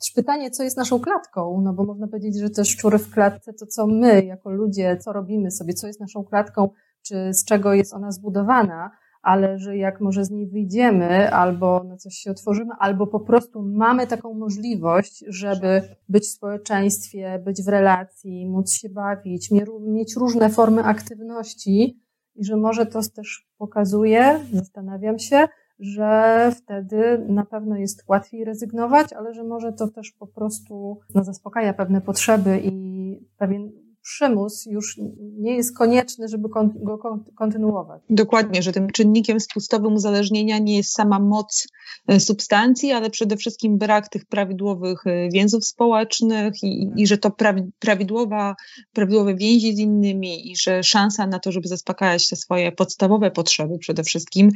też 0.00 0.12
pytanie, 0.14 0.50
co 0.50 0.62
jest 0.62 0.76
naszą 0.76 1.00
klatką, 1.00 1.60
no 1.64 1.72
bo 1.72 1.84
można 1.84 2.08
powiedzieć, 2.08 2.38
że 2.38 2.50
te 2.50 2.64
szczury 2.64 2.98
w 2.98 3.10
klatce, 3.10 3.52
to 3.52 3.66
co 3.66 3.86
my 3.86 4.24
jako 4.24 4.50
ludzie, 4.50 4.96
co 4.96 5.12
robimy 5.12 5.50
sobie, 5.50 5.74
co 5.74 5.86
jest 5.86 6.00
naszą 6.00 6.24
klatką, 6.24 6.68
czy 7.02 7.34
z 7.34 7.44
czego 7.44 7.74
jest 7.74 7.94
ona 7.94 8.10
zbudowana, 8.10 8.90
ale 9.26 9.58
że 9.58 9.76
jak 9.76 10.00
może 10.00 10.24
z 10.24 10.30
niej 10.30 10.46
wyjdziemy, 10.46 11.30
albo 11.30 11.84
na 11.84 11.96
coś 11.96 12.14
się 12.14 12.30
otworzymy, 12.30 12.70
albo 12.78 13.06
po 13.06 13.20
prostu 13.20 13.62
mamy 13.62 14.06
taką 14.06 14.34
możliwość, 14.34 15.24
żeby 15.28 15.82
być 16.08 16.24
w 16.24 16.30
społeczeństwie, 16.30 17.42
być 17.44 17.62
w 17.62 17.68
relacji, 17.68 18.48
móc 18.48 18.72
się 18.72 18.88
bawić, 18.88 19.50
mieć 19.80 20.16
różne 20.16 20.50
formy 20.50 20.84
aktywności 20.84 22.00
i 22.34 22.44
że 22.44 22.56
może 22.56 22.86
to 22.86 23.00
też 23.16 23.48
pokazuje, 23.58 24.40
zastanawiam 24.52 25.18
się, 25.18 25.48
że 25.78 26.50
wtedy 26.56 27.24
na 27.28 27.44
pewno 27.44 27.76
jest 27.76 28.04
łatwiej 28.08 28.44
rezygnować, 28.44 29.12
ale 29.12 29.34
że 29.34 29.44
może 29.44 29.72
to 29.72 29.88
też 29.88 30.12
po 30.12 30.26
prostu 30.26 30.98
no, 31.14 31.24
zaspokaja 31.24 31.74
pewne 31.74 32.00
potrzeby 32.00 32.60
i 32.64 33.28
pewien 33.38 33.85
przymus 34.06 34.66
już 34.66 34.98
nie 35.38 35.56
jest 35.56 35.76
konieczny, 35.76 36.28
żeby 36.28 36.48
go 36.74 36.98
kontynuować. 37.34 38.02
Dokładnie, 38.10 38.62
że 38.62 38.72
tym 38.72 38.90
czynnikiem 38.90 39.40
spustowym 39.40 39.94
uzależnienia 39.94 40.58
nie 40.58 40.76
jest 40.76 40.92
sama 40.92 41.18
moc 41.18 41.68
e, 42.06 42.20
substancji, 42.20 42.92
ale 42.92 43.10
przede 43.10 43.36
wszystkim 43.36 43.78
brak 43.78 44.08
tych 44.08 44.24
prawidłowych 44.24 45.06
e, 45.06 45.28
więzów 45.28 45.66
społecznych 45.66 46.62
i, 46.62 46.90
i 46.96 47.06
że 47.06 47.18
to 47.18 47.30
prawidłowa, 47.78 48.54
prawidłowe 48.92 49.34
więzi 49.34 49.76
z 49.76 49.78
innymi 49.78 50.52
i 50.52 50.56
że 50.56 50.82
szansa 50.82 51.26
na 51.26 51.38
to, 51.38 51.52
żeby 51.52 51.68
zaspokajać 51.68 52.28
te 52.28 52.36
swoje 52.36 52.72
podstawowe 52.72 53.30
potrzeby 53.30 53.78
przede 53.78 54.04
wszystkim 54.04 54.50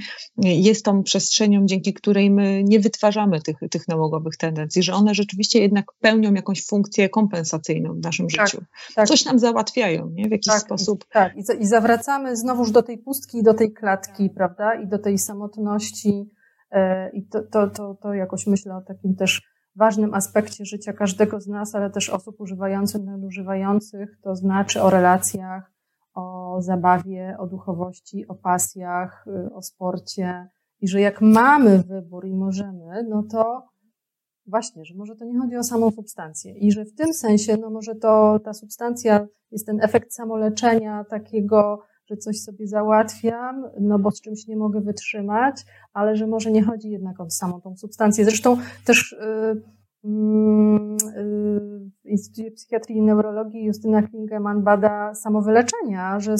e, 0.44 0.48
jest 0.48 0.84
tą 0.84 1.02
przestrzenią, 1.02 1.66
dzięki 1.66 1.94
której 1.94 2.30
my 2.30 2.64
nie 2.64 2.80
wytwarzamy 2.80 3.40
tych, 3.40 3.56
tych 3.70 3.88
nałogowych 3.88 4.36
tendencji, 4.36 4.82
że 4.82 4.94
one 4.94 5.14
rzeczywiście 5.14 5.60
jednak 5.60 5.86
pełnią 6.00 6.34
jakąś 6.34 6.66
funkcję 6.66 7.08
kompensacyjną 7.08 7.94
w 7.94 8.02
naszym 8.02 8.28
tak, 8.28 8.48
życiu. 8.48 8.64
Tak. 8.94 9.08
Coś 9.08 9.24
nam 9.24 9.39
załatwiają, 9.40 10.10
nie? 10.10 10.28
W 10.28 10.30
jakiś 10.30 10.52
tak, 10.52 10.60
sposób. 10.60 11.04
Tak, 11.12 11.36
i, 11.36 11.62
i 11.62 11.66
zawracamy 11.66 12.36
znowuż 12.36 12.70
do 12.70 12.82
tej 12.82 12.98
pustki 12.98 13.38
i 13.38 13.42
do 13.42 13.54
tej 13.54 13.72
klatki, 13.72 14.30
prawda? 14.30 14.74
I 14.74 14.86
do 14.88 14.98
tej 14.98 15.18
samotności. 15.18 16.30
E, 16.70 17.10
I 17.10 17.26
to, 17.26 17.42
to, 17.42 17.70
to, 17.70 17.94
to 17.94 18.14
jakoś 18.14 18.46
myślę 18.46 18.76
o 18.76 18.80
takim 18.80 19.16
też 19.16 19.42
ważnym 19.76 20.14
aspekcie 20.14 20.64
życia 20.64 20.92
każdego 20.92 21.40
z 21.40 21.46
nas, 21.46 21.74
ale 21.74 21.90
też 21.90 22.10
osób 22.10 22.40
używających, 22.40 23.04
nadużywających, 23.04 24.18
to 24.22 24.36
znaczy 24.36 24.82
o 24.82 24.90
relacjach, 24.90 25.72
o 26.14 26.56
zabawie, 26.62 27.36
o 27.38 27.46
duchowości, 27.46 28.28
o 28.28 28.34
pasjach, 28.34 29.24
y, 29.26 29.54
o 29.54 29.62
sporcie. 29.62 30.48
I 30.80 30.88
że 30.88 31.00
jak 31.00 31.20
mamy 31.20 31.82
wybór 31.82 32.26
i 32.26 32.34
możemy, 32.34 33.06
no 33.08 33.22
to 33.22 33.62
właśnie, 34.50 34.84
że 34.84 34.94
może 34.94 35.16
to 35.16 35.24
nie 35.24 35.38
chodzi 35.38 35.56
o 35.56 35.62
samą 35.62 35.90
substancję 35.90 36.58
i 36.58 36.72
że 36.72 36.84
w 36.84 36.94
tym 36.94 37.14
sensie, 37.14 37.56
no 37.56 37.70
może 37.70 37.94
to 37.94 38.40
ta 38.44 38.52
substancja 38.52 39.26
jest 39.50 39.66
ten 39.66 39.80
efekt 39.82 40.12
samoleczenia 40.12 41.04
takiego, 41.04 41.82
że 42.06 42.16
coś 42.16 42.40
sobie 42.40 42.66
załatwiam, 42.66 43.64
no 43.80 43.98
bo 43.98 44.10
z 44.10 44.20
czymś 44.20 44.46
nie 44.46 44.56
mogę 44.56 44.80
wytrzymać, 44.80 45.64
ale 45.92 46.16
że 46.16 46.26
może 46.26 46.50
nie 46.50 46.62
chodzi 46.62 46.90
jednak 46.90 47.20
o 47.20 47.30
samą 47.30 47.60
tą 47.60 47.76
substancję. 47.76 48.24
Zresztą 48.24 48.56
też 48.84 49.16
yy, 49.20 49.62
w 52.04 52.08
Instytucie 52.08 52.50
Psychiatrii 52.50 52.98
i 52.98 53.02
Neurologii 53.02 53.64
Justyna 53.64 54.02
Klingeman 54.02 54.62
bada 54.62 55.14
samowyleczenia, 55.14 56.20
że 56.20 56.34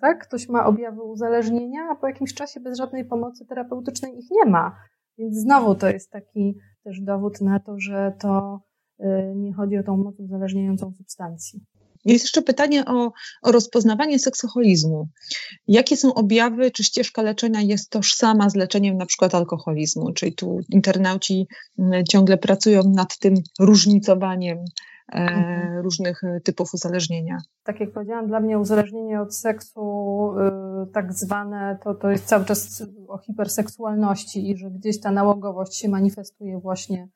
tak, 0.00 0.26
ktoś 0.26 0.48
ma 0.48 0.66
objawy 0.66 1.02
uzależnienia, 1.02 1.80
a 1.90 1.94
po 1.94 2.06
jakimś 2.06 2.34
czasie 2.34 2.60
bez 2.60 2.78
żadnej 2.78 3.04
pomocy 3.04 3.46
terapeutycznej 3.46 4.18
ich 4.18 4.30
nie 4.30 4.50
ma. 4.50 4.76
Więc 5.18 5.36
znowu 5.36 5.74
to 5.74 5.88
jest 5.88 6.10
taki 6.10 6.58
też 6.84 7.00
dowód 7.00 7.40
na 7.40 7.60
to, 7.60 7.80
że 7.80 8.12
to 8.20 8.60
y, 9.00 9.04
nie 9.36 9.54
chodzi 9.54 9.78
o 9.78 9.82
tą 9.82 9.96
moc 9.96 10.20
uzależniającą 10.20 10.92
substancji. 10.92 11.60
Jest 12.04 12.24
jeszcze 12.24 12.42
pytanie 12.42 12.84
o, 12.84 13.12
o 13.42 13.52
rozpoznawanie 13.52 14.18
seksoholizmu. 14.18 15.08
Jakie 15.68 15.96
są 15.96 16.14
objawy, 16.14 16.70
czy 16.70 16.84
ścieżka 16.84 17.22
leczenia 17.22 17.60
jest 17.60 17.90
tożsama 17.90 18.50
z 18.50 18.54
leczeniem 18.54 18.96
na 18.96 19.06
przykład 19.06 19.34
alkoholizmu? 19.34 20.12
Czyli 20.12 20.34
tu 20.34 20.60
internauci 20.68 21.46
mm, 21.78 22.04
ciągle 22.04 22.38
pracują 22.38 22.82
nad 22.94 23.18
tym 23.18 23.34
różnicowaniem 23.60 24.58
mhm. 25.12 25.78
różnych 25.78 26.22
typów 26.44 26.74
uzależnienia. 26.74 27.38
Tak 27.64 27.80
jak 27.80 27.92
powiedziałam, 27.92 28.26
dla 28.26 28.40
mnie 28.40 28.58
uzależnienie 28.58 29.20
od 29.20 29.36
seksu, 29.36 29.80
y, 30.82 30.92
tak 30.92 31.12
zwane, 31.12 31.78
to, 31.84 31.94
to 31.94 32.10
jest 32.10 32.26
cały 32.26 32.44
czas 32.44 32.82
o 33.08 33.18
hiperseksualności 33.18 34.50
i 34.50 34.56
że 34.56 34.70
gdzieś 34.70 35.00
ta 35.00 35.10
nałogowość 35.10 35.76
się 35.76 35.88
manifestuje 35.88 36.58
właśnie 36.58 37.08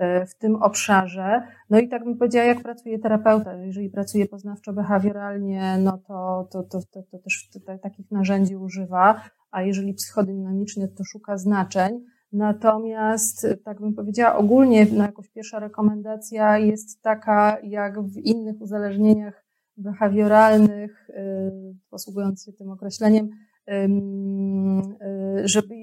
E, 0.00 0.26
w 0.26 0.34
tym 0.34 0.56
obszarze. 0.56 1.42
No 1.70 1.78
i 1.78 1.88
tak 1.88 2.04
bym 2.04 2.18
powiedziała, 2.18 2.44
jak 2.44 2.62
pracuje 2.62 2.98
terapeuta. 2.98 3.54
Jeżeli 3.54 3.90
pracuje 3.90 4.26
poznawczo-behawioralnie, 4.26 5.78
no 5.78 5.98
to, 5.98 6.48
to, 6.50 6.62
to, 6.62 6.80
to, 6.90 7.02
to 7.02 7.18
też 7.18 7.48
takich 7.82 8.10
narzędzi 8.10 8.56
używa, 8.56 9.20
a 9.50 9.62
jeżeli 9.62 9.94
psychodynamicznie, 9.94 10.88
to 10.88 11.04
szuka 11.04 11.38
znaczeń. 11.38 12.04
Natomiast, 12.32 13.46
tak 13.64 13.80
bym 13.80 13.94
powiedziała, 13.94 14.36
ogólnie 14.36 14.86
no 14.92 15.04
jakoś 15.04 15.28
pierwsza 15.28 15.58
rekomendacja 15.58 16.58
jest 16.58 17.02
taka, 17.02 17.58
jak 17.62 18.02
w 18.02 18.16
innych 18.16 18.60
uzależnieniach 18.60 19.44
behawioralnych, 19.76 21.10
e, 21.10 21.50
posługując 21.90 22.44
się 22.44 22.52
tym 22.52 22.70
określeniem, 22.70 23.28
Y, 23.68 25.48
żeby 25.48 25.74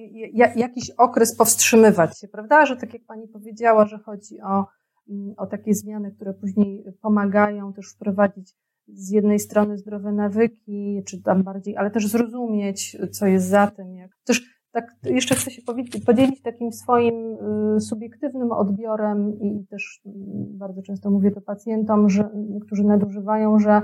jakiś 0.56 0.90
okres 0.90 1.36
powstrzymywać 1.36 2.20
się, 2.20 2.28
prawda? 2.28 2.66
Że 2.66 2.76
tak 2.76 2.94
jak 2.94 3.06
Pani 3.06 3.28
powiedziała, 3.28 3.86
że 3.86 3.98
chodzi 3.98 4.42
o, 4.42 4.66
mm, 5.10 5.34
o 5.38 5.48
takie 5.48 5.74
zmiany, 5.74 6.12
które 6.12 6.34
później 6.34 6.84
pomagają 7.02 7.74
też 7.74 7.94
wprowadzić 7.94 8.56
z 8.88 9.10
jednej 9.10 9.40
strony 9.40 9.78
zdrowe 9.78 10.12
nawyki, 10.12 11.02
czy 11.06 11.22
tam 11.22 11.44
bardziej, 11.44 11.78
ale 11.78 11.92
też 11.92 12.08
zrozumieć, 12.08 12.98
co 13.12 13.28
jest 13.28 13.48
za 13.48 13.68
tym. 13.68 13.96
Jak... 13.96 14.12
Też 14.24 14.57
tak 14.72 14.96
jeszcze 15.04 15.36
chcę 15.36 15.52
się 15.52 15.62
podzielić 16.06 16.42
takim 16.42 16.72
swoim 16.72 17.38
y, 17.78 17.82
subiektywnym 17.82 18.52
odbiorem 18.52 19.40
i 19.40 19.66
też 19.70 20.02
mm, 20.06 20.18
bardzo 20.58 20.82
często 20.82 21.12
mówię 21.12 21.32
to 21.32 21.42
pacjentom, 21.42 22.10
że, 22.10 22.30
którzy 22.66 22.84
nadużywają, 22.84 23.60
że 23.60 23.82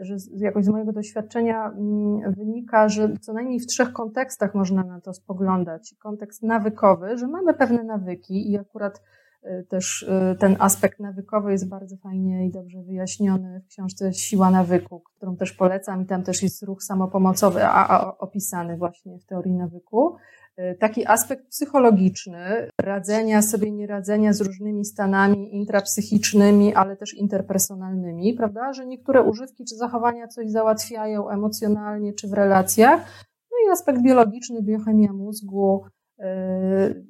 że 0.00 0.16
jakoś 0.36 0.64
z 0.64 0.68
mojego 0.68 0.92
doświadczenia 0.92 1.70
mm, 1.70 2.32
wynika, 2.32 2.88
że 2.88 3.16
co 3.20 3.32
najmniej 3.32 3.60
w 3.60 3.66
trzech 3.66 3.92
kontekstach 3.92 4.54
można 4.54 4.84
na 4.84 5.00
to 5.00 5.14
spoglądać. 5.14 5.94
Kontekst 5.98 6.42
nawykowy, 6.42 7.18
że 7.18 7.28
mamy 7.28 7.54
pewne 7.54 7.84
nawyki 7.84 8.50
i 8.50 8.58
akurat 8.58 8.98
y, 8.98 9.00
też 9.68 10.02
y, 10.02 10.36
ten 10.38 10.56
aspekt 10.58 11.00
nawykowy 11.00 11.52
jest 11.52 11.68
bardzo 11.68 11.96
fajnie 11.96 12.46
i 12.46 12.50
dobrze 12.50 12.82
wyjaśniony 12.82 13.60
w 13.60 13.66
książce 13.66 14.12
Siła 14.12 14.50
nawyku, 14.50 15.00
którą 15.00 15.36
też 15.36 15.52
polecam 15.52 16.02
i 16.02 16.06
tam 16.06 16.22
też 16.22 16.42
jest 16.42 16.62
ruch 16.62 16.82
samopomocowy 16.82 17.64
a, 17.64 17.88
a 17.88 18.18
opisany 18.18 18.76
właśnie 18.76 19.18
w 19.18 19.24
teorii 19.24 19.54
nawyku. 19.54 20.16
Y, 20.58 20.76
taki 20.80 21.06
aspekt 21.06 21.48
psychologiczny, 21.48 22.68
radzenia 22.80 23.42
sobie, 23.42 23.70
nieradzenia 23.70 24.32
z 24.32 24.40
różnymi 24.40 24.84
stanami 24.84 25.54
intrapsychicznymi, 25.54 26.74
ale 26.74 26.96
też 26.96 27.14
interpersonalnymi, 27.14 28.34
prawda? 28.34 28.72
Że 28.72 28.86
niektóre 28.86 29.22
używki 29.22 29.64
czy 29.64 29.76
zachowania 29.76 30.28
coś 30.28 30.50
załatwiają 30.50 31.28
emocjonalnie 31.28 32.12
czy 32.12 32.28
w 32.28 32.32
relacjach. 32.32 33.00
No 33.50 33.56
i 33.68 33.72
aspekt 33.72 34.02
biologiczny, 34.02 34.62
biochemia 34.62 35.12
mózgu. 35.12 35.84
Y, 36.20 37.04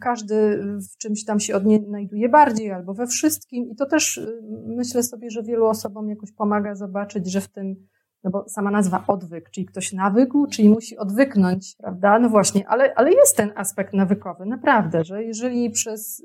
każdy 0.00 0.62
w 0.92 0.96
czymś 0.98 1.24
tam 1.24 1.40
się 1.40 1.56
odnajduje 1.56 2.28
bardziej 2.28 2.72
albo 2.72 2.94
we 2.94 3.06
wszystkim. 3.06 3.70
I 3.70 3.76
to 3.76 3.86
też 3.86 4.16
y, 4.16 4.42
myślę 4.66 5.02
sobie, 5.02 5.30
że 5.30 5.42
wielu 5.42 5.66
osobom 5.66 6.08
jakoś 6.08 6.32
pomaga 6.32 6.74
zobaczyć, 6.74 7.32
że 7.32 7.40
w 7.40 7.48
tym 7.48 7.76
no 8.24 8.30
bo 8.30 8.48
sama 8.48 8.70
nazwa 8.70 9.04
odwyk, 9.06 9.50
czyli 9.50 9.66
ktoś 9.66 9.92
nawykł, 9.92 10.46
czyli 10.46 10.68
musi 10.68 10.98
odwyknąć, 10.98 11.76
prawda? 11.78 12.18
No 12.18 12.28
właśnie, 12.28 12.68
ale, 12.68 12.94
ale 12.94 13.12
jest 13.12 13.36
ten 13.36 13.52
aspekt 13.56 13.94
nawykowy, 13.94 14.46
naprawdę, 14.46 15.04
że 15.04 15.24
jeżeli 15.24 15.70
przez 15.70 16.22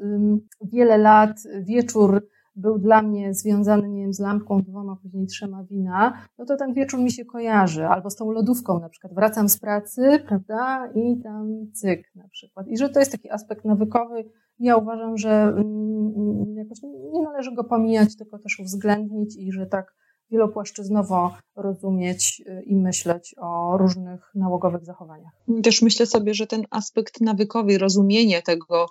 wiele 0.62 0.98
lat 0.98 1.38
wieczór 1.62 2.28
był 2.56 2.80
dla 2.80 3.01
mnie 3.01 3.34
związany, 3.34 3.89
nie 3.89 4.01
wiem, 4.01 4.14
z 4.14 4.20
lampką, 4.20 4.62
dwoma, 4.62 4.95
później 4.95 5.28
trzema 5.28 5.64
wina, 5.64 6.14
no 6.38 6.45
to 6.45 6.58
ten 6.58 6.74
wieczór 6.74 6.99
mi 6.99 7.12
się 7.12 7.26
kojarzy, 7.26 7.88
albo 7.88 8.10
z 8.10 8.16
tą 8.16 8.32
lodówką 8.32 8.80
na 8.80 8.89
przykład. 8.89 9.14
Wracam 9.14 9.49
z 9.49 9.60
pracy, 9.60 10.01
prawda, 10.28 10.91
i 10.95 11.22
tam 11.24 11.72
cyk 11.74 12.16
na 12.16 12.28
przykład. 12.28 12.68
I 12.68 12.78
że 12.78 12.89
to 12.89 12.99
jest 12.99 13.12
taki 13.12 13.32
aspekt 13.32 13.66
nawykowy. 13.66 14.26
Ja 14.60 14.78
uważam, 14.78 15.18
że 15.18 15.30
mm, 15.30 16.56
jakoś 16.56 16.82
nie 17.14 17.22
należy 17.24 17.56
go 17.56 17.64
pomijać, 17.64 18.18
tylko 18.18 18.39
też 18.39 18.60
uwzględnić 18.60 19.38
i 19.38 19.51
że 19.51 19.66
tak 19.66 19.93
wielopłaszczyznowo 20.32 21.34
rozumieć 21.56 22.43
y, 22.47 22.64
i 22.64 22.76
myśleć 22.76 23.36
o 23.41 23.78
różnych 23.78 24.32
nałogowych 24.36 24.86
zachowaniach. 24.86 25.32
Też 25.64 25.82
myślę 25.82 26.06
sobie, 26.06 26.34
że 26.34 26.47
ten 26.47 26.64
aspekt 26.70 27.22
nawykowy, 27.22 27.78
rozumienie 27.78 28.41
tego 28.41 28.86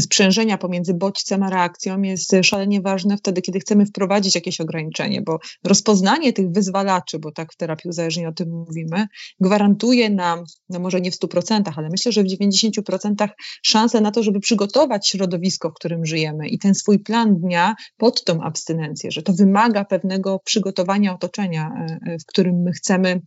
sprzężenia 0.00 0.58
pomiędzy 0.58 0.94
bodźcem 0.94 1.42
a 1.42 1.50
reakcją 1.50 2.02
jest 2.02 2.34
szalenie 2.42 2.80
ważne 2.80 3.16
wtedy, 3.16 3.42
kiedy 3.42 3.60
chcemy 3.60 3.86
wprowadzić 3.86 4.34
jakieś 4.34 4.60
ograniczenie, 4.60 5.22
bo 5.22 5.38
rozpoznanie 5.64 6.32
tych 6.32 6.50
wyzwalaczy, 6.50 7.18
bo 7.18 7.32
tak 7.32 7.52
w 7.52 7.56
terapii 7.56 7.90
uzależnień 7.90 8.26
o 8.26 8.32
tym 8.32 8.50
mówimy, 8.50 9.06
gwarantuje 9.40 10.10
nam, 10.10 10.44
no 10.68 10.78
może 10.78 11.00
nie 11.00 11.10
w 11.10 11.14
100%, 11.14 11.62
ale 11.76 11.88
myślę, 11.90 12.12
że 12.12 12.22
w 12.22 12.26
90% 12.26 13.28
szansę 13.62 14.00
na 14.00 14.10
to, 14.10 14.22
żeby 14.22 14.40
przygotować 14.40 15.08
środowisko, 15.08 15.70
w 15.70 15.74
którym 15.74 16.06
żyjemy 16.06 16.48
i 16.48 16.58
ten 16.58 16.74
swój 16.74 16.98
plan 16.98 17.36
dnia 17.36 17.74
pod 17.96 18.24
tą 18.24 18.42
abstynencję, 18.42 19.10
że 19.10 19.22
to 19.22 19.32
wymaga 19.32 19.84
pewnego 19.84 20.38
przygotowania 20.44 21.14
otoczenia, 21.14 21.70
e, 21.76 21.98
e, 22.12 22.18
w 22.18 22.26
którym 22.26 22.62
my 22.62 22.72
chcemy 22.72 23.20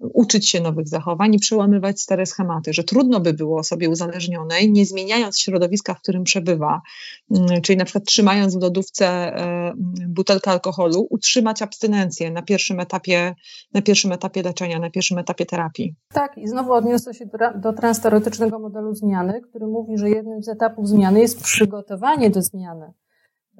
uczyć 0.00 0.48
się 0.48 0.60
nowych 0.60 0.88
zachowań 0.88 1.34
i 1.34 1.38
przełamywać 1.38 2.00
stare 2.00 2.26
schematy, 2.26 2.72
że 2.72 2.84
trudno 2.84 3.20
by 3.20 3.32
było 3.32 3.58
osobie 3.58 3.90
uzależnionej, 3.90 4.72
nie 4.72 4.86
zmieniając 4.86 5.40
środowiska, 5.40 5.94
w 5.94 6.00
którym 6.00 6.09
przebywa, 6.24 6.80
mm, 7.30 7.62
czyli 7.62 7.78
na 7.78 7.84
przykład 7.84 8.04
trzymając 8.04 8.56
w 8.56 8.62
lodówce 8.62 9.06
e, 9.06 9.72
butelkę 10.08 10.50
alkoholu, 10.50 11.06
utrzymać 11.10 11.62
abstynencję 11.62 12.30
na 12.30 12.42
pierwszym 12.42 12.80
etapie, 12.80 13.34
na 13.74 13.82
pierwszym 13.82 14.12
etapie 14.12 14.42
leczenia, 14.42 14.78
na 14.78 14.90
pierwszym 14.90 15.18
etapie 15.18 15.46
terapii. 15.46 15.94
Tak, 16.12 16.38
i 16.38 16.48
znowu 16.48 16.72
odniosę 16.72 17.14
się 17.14 17.26
do, 17.26 17.72
do 18.50 18.58
modelu 18.58 18.94
zmiany, 18.94 19.40
który 19.40 19.66
mówi, 19.66 19.98
że 19.98 20.10
jednym 20.10 20.42
z 20.42 20.48
etapów 20.48 20.88
zmiany 20.88 21.20
jest 21.20 21.42
przygotowanie 21.42 22.30
do 22.30 22.42
zmiany 22.42 22.92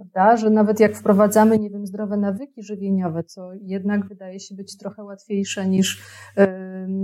prawda? 0.00 0.36
Że 0.36 0.50
nawet 0.50 0.80
jak 0.80 0.96
wprowadzamy, 0.96 1.58
nie 1.58 1.70
wiem, 1.70 1.86
zdrowe 1.86 2.16
nawyki 2.16 2.62
żywieniowe, 2.62 3.24
co 3.24 3.50
jednak 3.54 4.08
wydaje 4.08 4.40
się 4.40 4.54
być 4.54 4.76
trochę 4.76 5.04
łatwiejsze 5.04 5.68
niż 5.68 5.98
y, 6.38 6.46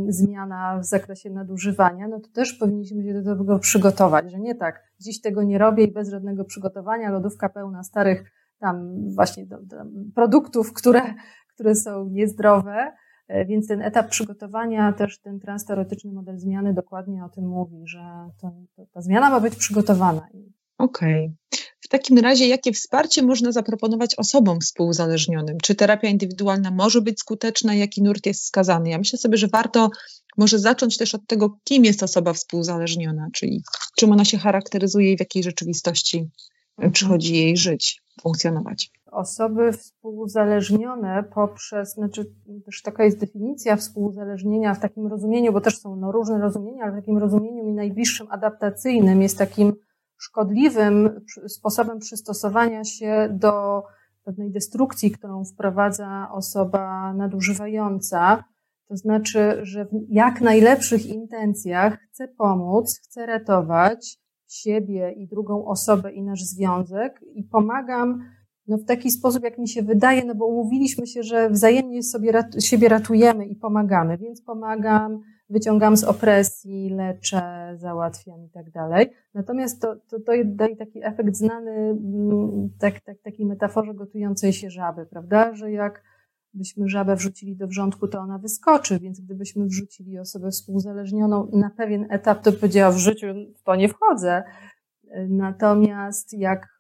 zmiana 0.09 0.78
w 0.80 0.84
zakresie 0.84 1.30
nadużywania, 1.30 2.09
no 2.09 2.20
to 2.20 2.28
też 2.28 2.53
powinniśmy 2.53 3.05
się 3.05 3.22
do 3.22 3.36
tego 3.36 3.59
przygotować, 3.59 4.30
że 4.30 4.38
nie 4.38 4.55
tak, 4.55 4.82
dziś 5.01 5.20
tego 5.20 5.42
nie 5.42 5.59
robię 5.59 5.84
i 5.84 5.92
bez 5.92 6.11
żadnego 6.11 6.44
przygotowania, 6.44 7.11
lodówka 7.11 7.49
pełna 7.49 7.82
starych 7.82 8.32
tam 8.59 8.94
właśnie 9.14 9.47
do, 9.47 9.57
do 9.62 9.76
produktów, 10.14 10.72
które, 10.72 11.03
które 11.55 11.74
są 11.74 12.09
niezdrowe, 12.09 12.92
e, 13.28 13.44
więc 13.44 13.68
ten 13.68 13.82
etap 13.82 14.09
przygotowania, 14.09 14.92
też 14.92 15.20
ten 15.20 15.40
transteoretyczny 15.40 16.12
model 16.12 16.38
zmiany 16.38 16.74
dokładnie 16.74 17.24
o 17.24 17.28
tym 17.28 17.49
mówi, 17.49 17.82
że 17.86 18.30
to, 18.40 18.53
to, 18.76 18.86
ta 18.92 19.01
zmiana 19.01 19.30
ma 19.30 19.40
być 19.40 19.57
przygotowana. 19.57 20.28
Okej. 20.78 21.24
Okay. 21.24 21.36
W 21.80 21.88
takim 21.88 22.18
razie, 22.18 22.48
jakie 22.48 22.72
wsparcie 22.72 23.22
można 23.22 23.52
zaproponować 23.52 24.14
osobom 24.14 24.60
współuzależnionym? 24.60 25.58
Czy 25.62 25.74
terapia 25.74 26.08
indywidualna 26.08 26.70
może 26.70 27.00
być 27.00 27.20
skuteczna? 27.20 27.74
Jaki 27.74 28.02
nurt 28.02 28.26
jest 28.26 28.42
wskazany? 28.42 28.90
Ja 28.90 28.98
myślę 28.98 29.18
sobie, 29.18 29.36
że 29.36 29.48
warto 29.48 29.90
może 30.36 30.58
zacząć 30.58 30.98
też 30.98 31.14
od 31.14 31.26
tego, 31.26 31.58
kim 31.64 31.84
jest 31.84 32.02
osoba 32.02 32.32
współuzależniona, 32.32 33.28
czyli 33.32 33.62
czym 33.96 34.12
ona 34.12 34.24
się 34.24 34.38
charakteryzuje 34.38 35.12
i 35.12 35.16
w 35.16 35.20
jakiej 35.20 35.42
rzeczywistości 35.42 36.30
mhm. 36.78 36.92
przychodzi 36.92 37.34
jej 37.34 37.56
żyć, 37.56 38.02
funkcjonować. 38.22 38.90
Osoby 39.12 39.72
współuzależnione 39.72 41.24
poprzez, 41.34 41.94
znaczy 41.94 42.32
też 42.64 42.82
taka 42.82 43.04
jest 43.04 43.18
definicja 43.18 43.76
współuzależnienia 43.76 44.74
w 44.74 44.80
takim 44.80 45.06
rozumieniu, 45.06 45.52
bo 45.52 45.60
też 45.60 45.78
są 45.78 45.96
no, 45.96 46.12
różne 46.12 46.38
rozumienia, 46.38 46.84
ale 46.84 46.92
w 46.92 46.96
takim 46.96 47.18
rozumieniu 47.18 47.64
mi 47.64 47.72
najbliższym 47.72 48.26
adaptacyjnym 48.30 49.22
jest 49.22 49.38
takim 49.38 49.72
szkodliwym 50.18 51.20
sposobem 51.48 51.98
przystosowania 51.98 52.84
się 52.84 53.28
do 53.30 53.82
pewnej 54.24 54.50
destrukcji, 54.50 55.10
którą 55.10 55.44
wprowadza 55.44 56.28
osoba 56.32 57.14
nadużywająca. 57.14 58.44
To 58.88 58.96
znaczy, 58.96 59.60
że 59.62 59.84
w 59.84 59.88
jak 60.08 60.40
najlepszych 60.40 61.06
intencjach 61.06 61.98
chcę 62.00 62.28
pomóc, 62.28 63.00
chcę 63.04 63.26
ratować 63.26 64.18
siebie 64.48 65.12
i 65.12 65.28
drugą 65.28 65.66
osobę 65.66 66.12
i 66.12 66.22
nasz 66.22 66.42
związek 66.42 67.20
i 67.34 67.44
pomagam 67.44 68.20
no 68.68 68.76
w 68.76 68.84
taki 68.84 69.10
sposób, 69.10 69.44
jak 69.44 69.58
mi 69.58 69.68
się 69.68 69.82
wydaje, 69.82 70.24
no 70.24 70.34
bo 70.34 70.46
umówiliśmy 70.46 71.06
się, 71.06 71.22
że 71.22 71.50
wzajemnie 71.50 72.02
sobie 72.02 72.32
siebie 72.60 72.88
ratujemy 72.88 73.46
i 73.46 73.56
pomagamy, 73.56 74.18
więc 74.18 74.42
pomagam, 74.42 75.20
wyciągam 75.51 75.97
z 75.97 76.05
opresji, 76.05 76.90
leczę, 76.90 77.74
załatwiam 77.76 78.44
i 78.44 78.51
tak 78.51 78.70
dalej. 78.70 79.11
Natomiast 79.34 79.82
to, 79.82 79.97
to, 79.97 80.20
to 80.20 80.32
daje 80.44 80.76
taki 80.76 81.05
efekt 81.05 81.34
znany 81.34 81.70
mm, 81.70 82.70
tak, 82.78 83.01
tak, 83.01 83.18
takiej 83.22 83.47
metaforze 83.47 83.94
gotującej 83.94 84.53
się 84.53 84.70
żaby, 84.70 85.07
prawda? 85.07 85.55
Że 85.55 85.72
jak 85.72 86.03
byśmy 86.55 86.88
żabę 86.88 87.16
wrzucili 87.16 87.57
do 87.57 87.66
wrzątku, 87.66 88.09
to 88.09 88.18
ona 88.18 88.38
wyskoczy, 88.38 88.99
więc 88.99 89.20
gdybyśmy 89.20 89.66
wrzucili 89.66 90.18
osobę 90.18 90.51
współzależnioną 90.51 91.51
na 91.53 91.70
pewien 91.70 92.07
etap, 92.11 92.42
to 92.42 92.53
powiedziała 92.53 92.90
w 92.92 92.99
życiu, 92.99 93.26
w 93.57 93.62
to 93.62 93.76
nie 93.76 93.88
wchodzę. 93.88 94.42
Natomiast 95.28 96.32
jak 96.32 96.78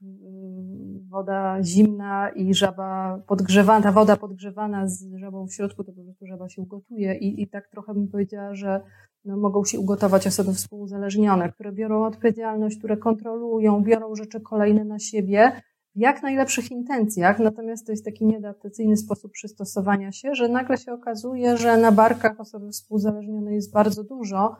woda 1.16 1.62
zimna 1.62 2.30
i 2.30 2.54
żaba 2.54 3.18
podgrzewana, 3.26 3.82
ta 3.82 3.92
woda 3.92 4.16
podgrzewana 4.16 4.88
z 4.88 5.04
żabą 5.16 5.46
w 5.46 5.52
środku, 5.54 5.84
to 5.84 5.92
po 5.92 6.02
prostu 6.02 6.26
żaba 6.26 6.48
się 6.48 6.62
ugotuje 6.62 7.14
i, 7.14 7.42
i 7.42 7.48
tak 7.48 7.68
trochę 7.68 7.94
bym 7.94 8.08
powiedziała, 8.08 8.54
że 8.54 8.80
no, 9.24 9.36
mogą 9.36 9.64
się 9.64 9.80
ugotować 9.80 10.26
osoby 10.26 10.52
współuzależnione, 10.54 11.52
które 11.52 11.72
biorą 11.72 12.04
odpowiedzialność, 12.04 12.78
które 12.78 12.96
kontrolują, 12.96 13.82
biorą 13.82 14.14
rzeczy 14.14 14.40
kolejne 14.40 14.84
na 14.84 14.98
siebie 14.98 15.52
w 15.94 15.98
jak 15.98 16.22
najlepszych 16.22 16.70
intencjach, 16.70 17.38
natomiast 17.38 17.86
to 17.86 17.92
jest 17.92 18.04
taki 18.04 18.26
nieadaptacyjny 18.26 18.96
sposób 18.96 19.32
przystosowania 19.32 20.12
się, 20.12 20.34
że 20.34 20.48
nagle 20.48 20.78
się 20.78 20.92
okazuje, 20.92 21.56
że 21.56 21.76
na 21.76 21.92
barkach 21.92 22.40
osoby 22.40 22.70
współzależnionej 22.70 23.54
jest 23.54 23.72
bardzo 23.72 24.04
dużo, 24.04 24.56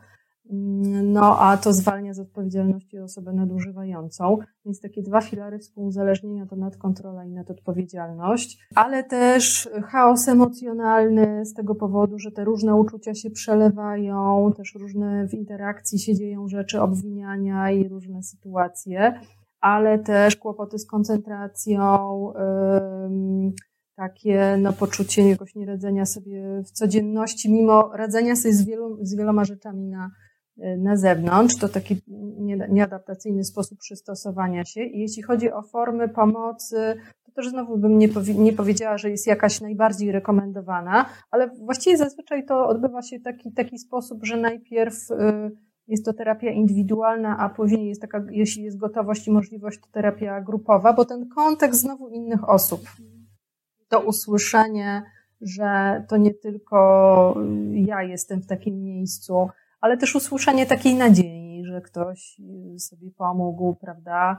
no, 1.03 1.39
a 1.41 1.57
to 1.57 1.73
zwalnia 1.73 2.15
z 2.15 2.19
odpowiedzialności 2.19 2.99
osobę 2.99 3.33
nadużywającą. 3.33 4.39
Więc 4.65 4.81
takie 4.81 5.03
dwa 5.03 5.21
filary 5.21 5.59
współuzależnienia 5.59 6.47
to 6.47 6.57
nadkontrola 6.57 7.25
i 7.25 7.31
nadodpowiedzialność, 7.31 8.69
ale 8.75 9.05
też 9.05 9.69
chaos 9.85 10.29
emocjonalny 10.29 11.47
z 11.47 11.55
tego 11.55 11.75
powodu, 11.75 12.19
że 12.19 12.33
te 12.33 12.45
różne 12.45 12.75
uczucia 12.75 13.15
się 13.15 13.31
przelewają, 13.31 14.53
też 14.57 14.75
różne 14.75 15.29
w 15.29 15.35
interakcji 15.35 15.99
się 15.99 16.15
dzieją 16.15 16.49
rzeczy 16.49 16.81
obwiniania 16.81 17.71
i 17.71 17.89
różne 17.89 18.23
sytuacje, 18.23 19.21
ale 19.61 19.99
też 19.99 20.37
kłopoty 20.37 20.79
z 20.79 20.87
koncentracją, 20.87 22.33
takie 23.97 24.57
no, 24.63 24.73
poczucie 24.73 25.29
jakoś 25.29 25.55
nieradzenia 25.55 26.07
sobie 26.07 26.63
w 26.63 26.71
codzienności, 26.71 27.53
mimo 27.53 27.91
radzenia 27.97 28.37
sobie 28.37 28.55
z, 28.55 28.65
wielu, 28.65 28.99
z 29.03 29.17
wieloma 29.17 29.45
rzeczami 29.45 29.87
na, 29.87 30.11
na 30.57 30.97
zewnątrz. 30.97 31.57
To 31.61 31.69
taki 31.69 31.97
nieadaptacyjny 32.69 33.45
sposób 33.45 33.79
przystosowania 33.79 34.65
się. 34.65 34.83
I 34.83 35.01
jeśli 35.01 35.23
chodzi 35.23 35.53
o 35.53 35.63
formy 35.63 36.09
pomocy, 36.09 36.95
to 37.25 37.33
też 37.33 37.49
znowu 37.49 37.79
bym 37.79 37.99
nie, 37.99 38.09
powi 38.09 38.39
nie 38.39 38.53
powiedziała, 38.53 38.99
że 38.99 39.11
jest 39.11 39.27
jakaś 39.27 39.61
najbardziej 39.61 40.13
rekomendowana, 40.13 41.07
ale 41.31 41.49
właściwie 41.49 41.97
zazwyczaj 41.97 42.47
to 42.47 42.69
odbywa 42.69 43.03
się 43.03 43.19
w 43.19 43.23
taki, 43.23 43.53
taki 43.53 43.79
sposób, 43.79 44.25
że 44.25 44.37
najpierw 44.37 45.11
y, 45.11 45.17
jest 45.87 46.05
to 46.05 46.13
terapia 46.13 46.51
indywidualna, 46.51 47.39
a 47.39 47.49
później 47.49 47.89
jest 47.89 48.01
taka, 48.01 48.25
jeśli 48.31 48.63
jest 48.63 48.79
gotowość 48.79 49.29
i 49.29 49.31
możliwość, 49.31 49.81
to 49.81 49.87
terapia 49.93 50.41
grupowa, 50.41 50.93
bo 50.93 51.05
ten 51.05 51.29
kontekst 51.29 51.81
znowu 51.81 52.09
innych 52.09 52.49
osób. 52.49 52.81
To 53.89 54.01
usłyszenie, 54.01 55.03
że 55.41 56.05
to 56.09 56.17
nie 56.17 56.35
tylko 56.35 57.35
ja 57.73 58.03
jestem 58.03 58.41
w 58.41 58.47
takim 58.47 58.83
miejscu, 58.83 59.49
ale 59.87 59.97
też 59.97 60.14
usłyszenie 60.14 60.66
takiej 60.66 60.95
nadziei, 60.95 61.64
że 61.64 61.80
ktoś 61.80 62.41
sobie 62.78 63.11
pomógł, 63.11 63.74
prawda? 63.74 64.39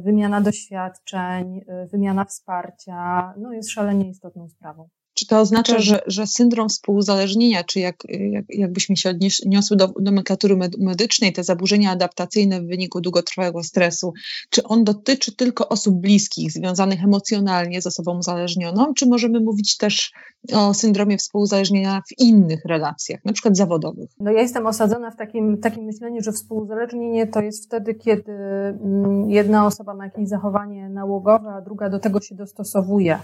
Wymiana 0.00 0.40
doświadczeń, 0.40 1.60
wymiana 1.92 2.24
wsparcia, 2.24 3.34
no 3.36 3.52
jest 3.52 3.70
szalenie 3.70 4.08
istotną 4.08 4.48
sprawą. 4.48 4.88
Czy 5.24 5.28
to 5.28 5.40
oznacza, 5.40 5.78
że, 5.78 6.00
że 6.06 6.26
syndrom 6.26 6.68
współuzależnienia, 6.68 7.64
czy 7.64 7.80
jak, 7.80 7.96
jak, 8.08 8.44
jakbyśmy 8.48 8.96
się 8.96 9.10
odniosły 9.10 9.76
do 9.76 9.92
nomenklatury 10.00 10.56
medycznej, 10.78 11.32
te 11.32 11.44
zaburzenia 11.44 11.90
adaptacyjne 11.90 12.60
w 12.60 12.66
wyniku 12.66 13.00
długotrwałego 13.00 13.62
stresu, 13.62 14.12
czy 14.50 14.62
on 14.62 14.84
dotyczy 14.84 15.36
tylko 15.36 15.68
osób 15.68 16.00
bliskich, 16.00 16.52
związanych 16.52 17.04
emocjonalnie 17.04 17.82
z 17.82 17.86
osobą 17.86 18.18
uzależnioną, 18.18 18.94
czy 18.94 19.06
możemy 19.06 19.40
mówić 19.40 19.76
też 19.76 20.12
o 20.52 20.74
syndromie 20.74 21.18
współuzależnienia 21.18 22.02
w 22.08 22.18
innych 22.18 22.64
relacjach, 22.64 23.24
na 23.24 23.32
przykład 23.32 23.56
zawodowych? 23.56 24.10
No 24.20 24.30
ja 24.30 24.40
jestem 24.40 24.66
osadzona 24.66 25.10
w 25.10 25.16
takim, 25.16 25.58
takim 25.58 25.84
myśleniu, 25.84 26.22
że 26.22 26.32
współuzależnienie 26.32 27.26
to 27.26 27.40
jest 27.40 27.64
wtedy, 27.66 27.94
kiedy 27.94 28.32
mm, 28.32 29.30
jedna 29.30 29.66
osoba 29.66 29.94
ma 29.94 30.04
jakieś 30.04 30.28
zachowanie 30.28 30.88
nałogowe, 30.88 31.50
a 31.50 31.60
druga 31.60 31.90
do 31.90 31.98
tego 31.98 32.20
się 32.20 32.34
dostosowuje 32.34 33.18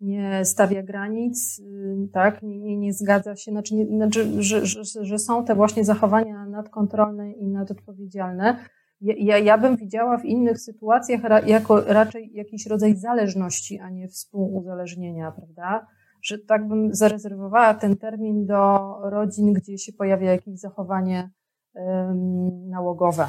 nie 0.00 0.44
stawia 0.44 0.82
granic, 0.82 1.58
y, 1.58 2.08
tak, 2.12 2.42
nie, 2.42 2.58
nie, 2.58 2.76
nie 2.76 2.92
zgadza 2.92 3.36
się, 3.36 3.50
znaczy, 3.50 3.74
nie, 3.74 3.86
znaczy 3.86 4.42
że, 4.42 4.66
że, 4.66 4.84
że, 5.04 5.18
są 5.18 5.44
te 5.44 5.54
właśnie 5.54 5.84
zachowania 5.84 6.46
nadkontrolne 6.46 7.32
i 7.32 7.46
nadodpowiedzialne. 7.46 8.56
Ja, 9.00 9.38
ja 9.38 9.58
bym 9.58 9.76
widziała 9.76 10.18
w 10.18 10.24
innych 10.24 10.60
sytuacjach 10.60 11.24
ra, 11.24 11.40
jako 11.40 11.80
raczej 11.80 12.30
jakiś 12.34 12.66
rodzaj 12.66 12.96
zależności, 12.96 13.78
a 13.78 13.90
nie 13.90 14.08
współuzależnienia, 14.08 15.32
prawda? 15.32 15.86
Że 16.22 16.38
tak 16.38 16.68
bym 16.68 16.94
zarezerwowała 16.94 17.74
ten 17.74 17.96
termin 17.96 18.46
do 18.46 18.78
rodzin, 19.02 19.52
gdzie 19.52 19.78
się 19.78 19.92
pojawia 19.92 20.32
jakieś 20.32 20.60
zachowanie 20.60 21.30
um, 21.74 22.68
nałogowe. 22.68 23.26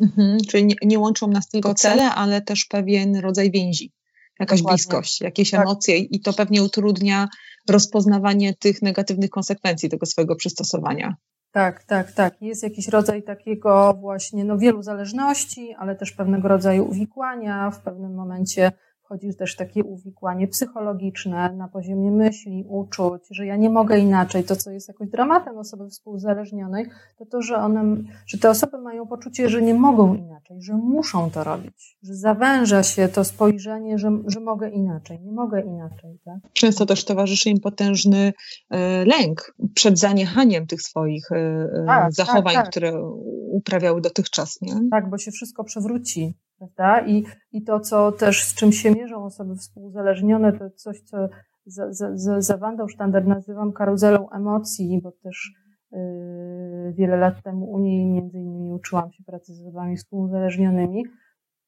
Mhm, 0.00 0.38
czyli 0.48 0.66
nie, 0.66 0.74
nie 0.82 0.98
łączą 0.98 1.28
nas 1.28 1.48
tylko 1.48 1.74
cele, 1.74 2.10
ale 2.10 2.42
też 2.42 2.64
pewien 2.64 3.16
rodzaj 3.16 3.50
więzi 3.50 3.92
jakaś 4.40 4.60
Dokładnie. 4.60 4.76
bliskość, 4.76 5.20
jakieś 5.20 5.50
tak. 5.50 5.60
emocje 5.60 5.98
i 5.98 6.20
to 6.20 6.32
pewnie 6.32 6.62
utrudnia 6.62 7.28
rozpoznawanie 7.68 8.54
tych 8.54 8.82
negatywnych 8.82 9.30
konsekwencji 9.30 9.88
tego 9.88 10.06
swojego 10.06 10.36
przystosowania. 10.36 11.16
Tak, 11.52 11.84
tak, 11.84 12.12
tak. 12.12 12.42
Jest 12.42 12.62
jakiś 12.62 12.88
rodzaj 12.88 13.22
takiego 13.22 13.98
właśnie, 14.00 14.44
no 14.44 14.58
wielu 14.58 14.82
zależności, 14.82 15.74
ale 15.78 15.96
też 15.96 16.12
pewnego 16.12 16.48
rodzaju 16.48 16.84
uwikłania. 16.90 17.70
W 17.70 17.80
pewnym 17.80 18.14
momencie 18.14 18.72
wchodzi 19.06 19.34
też 19.34 19.56
takie 19.56 19.84
uwikłanie 19.84 20.48
psychologiczne 20.48 21.52
na 21.52 21.68
poziomie 21.68 22.10
myśli, 22.10 22.64
uczuć, 22.68 23.22
że 23.30 23.46
ja 23.46 23.56
nie 23.56 23.70
mogę 23.70 23.98
inaczej. 23.98 24.44
To, 24.44 24.56
co 24.56 24.70
jest 24.70 24.88
jakoś 24.88 25.08
dramatem 25.08 25.58
osoby 25.58 25.88
współzależnionej, 25.88 26.86
to 27.18 27.26
to, 27.26 27.42
że 27.42 27.56
one, 27.56 27.96
że 28.26 28.38
te 28.38 28.50
osoby 28.50 28.78
mają 28.78 29.06
poczucie, 29.06 29.48
że 29.48 29.62
nie 29.62 29.74
mogą 29.74 30.14
inaczej, 30.14 30.62
że 30.62 30.74
muszą 30.74 31.30
to 31.30 31.44
robić, 31.44 31.98
że 32.02 32.14
zawęża 32.14 32.82
się 32.82 33.08
to 33.08 33.24
spojrzenie, 33.24 33.98
że, 33.98 34.10
że 34.26 34.40
mogę 34.40 34.70
inaczej, 34.70 35.20
nie 35.20 35.32
mogę 35.32 35.60
inaczej. 35.60 36.18
Tak? 36.24 36.52
Często 36.52 36.86
też 36.86 37.04
towarzyszy 37.04 37.50
im 37.50 37.60
potężny 37.60 38.32
e, 38.70 39.04
lęk 39.04 39.54
przed 39.74 39.98
zaniechaniem 39.98 40.66
tych 40.66 40.82
swoich 40.82 41.32
e, 41.32 41.36
e, 41.36 41.84
tak, 41.86 42.02
tak, 42.02 42.12
zachowań, 42.12 42.54
tak, 42.54 42.64
tak. 42.64 42.70
które 42.70 43.02
uprawiały 43.50 44.00
dotychczas. 44.00 44.58
Nie? 44.62 44.74
Tak, 44.90 45.10
bo 45.10 45.18
się 45.18 45.30
wszystko 45.30 45.64
przewróci 45.64 46.34
prawda? 46.58 47.06
I, 47.06 47.24
I 47.52 47.62
to, 47.62 47.80
co 47.80 48.12
też 48.12 48.44
z 48.44 48.54
czym 48.54 48.72
się 48.72 48.90
mierzą 48.90 49.24
osoby 49.24 49.56
współzależnione, 49.56 50.52
to 50.52 50.70
coś, 50.70 51.00
co 51.00 51.28
za, 51.66 51.92
za, 51.92 52.40
za 52.40 52.56
Wandą 52.56 52.86
nazywam 53.24 53.72
karuzelą 53.72 54.30
emocji, 54.30 55.00
bo 55.02 55.12
też 55.12 55.52
yy, 55.92 56.92
wiele 56.92 57.16
lat 57.16 57.42
temu 57.42 57.70
u 57.70 57.78
niej 57.78 58.06
między 58.06 58.38
innymi 58.38 58.72
uczyłam 58.72 59.12
się 59.12 59.24
pracy 59.24 59.54
z 59.54 59.60
osobami 59.60 59.96
współzależnionymi, 59.96 61.04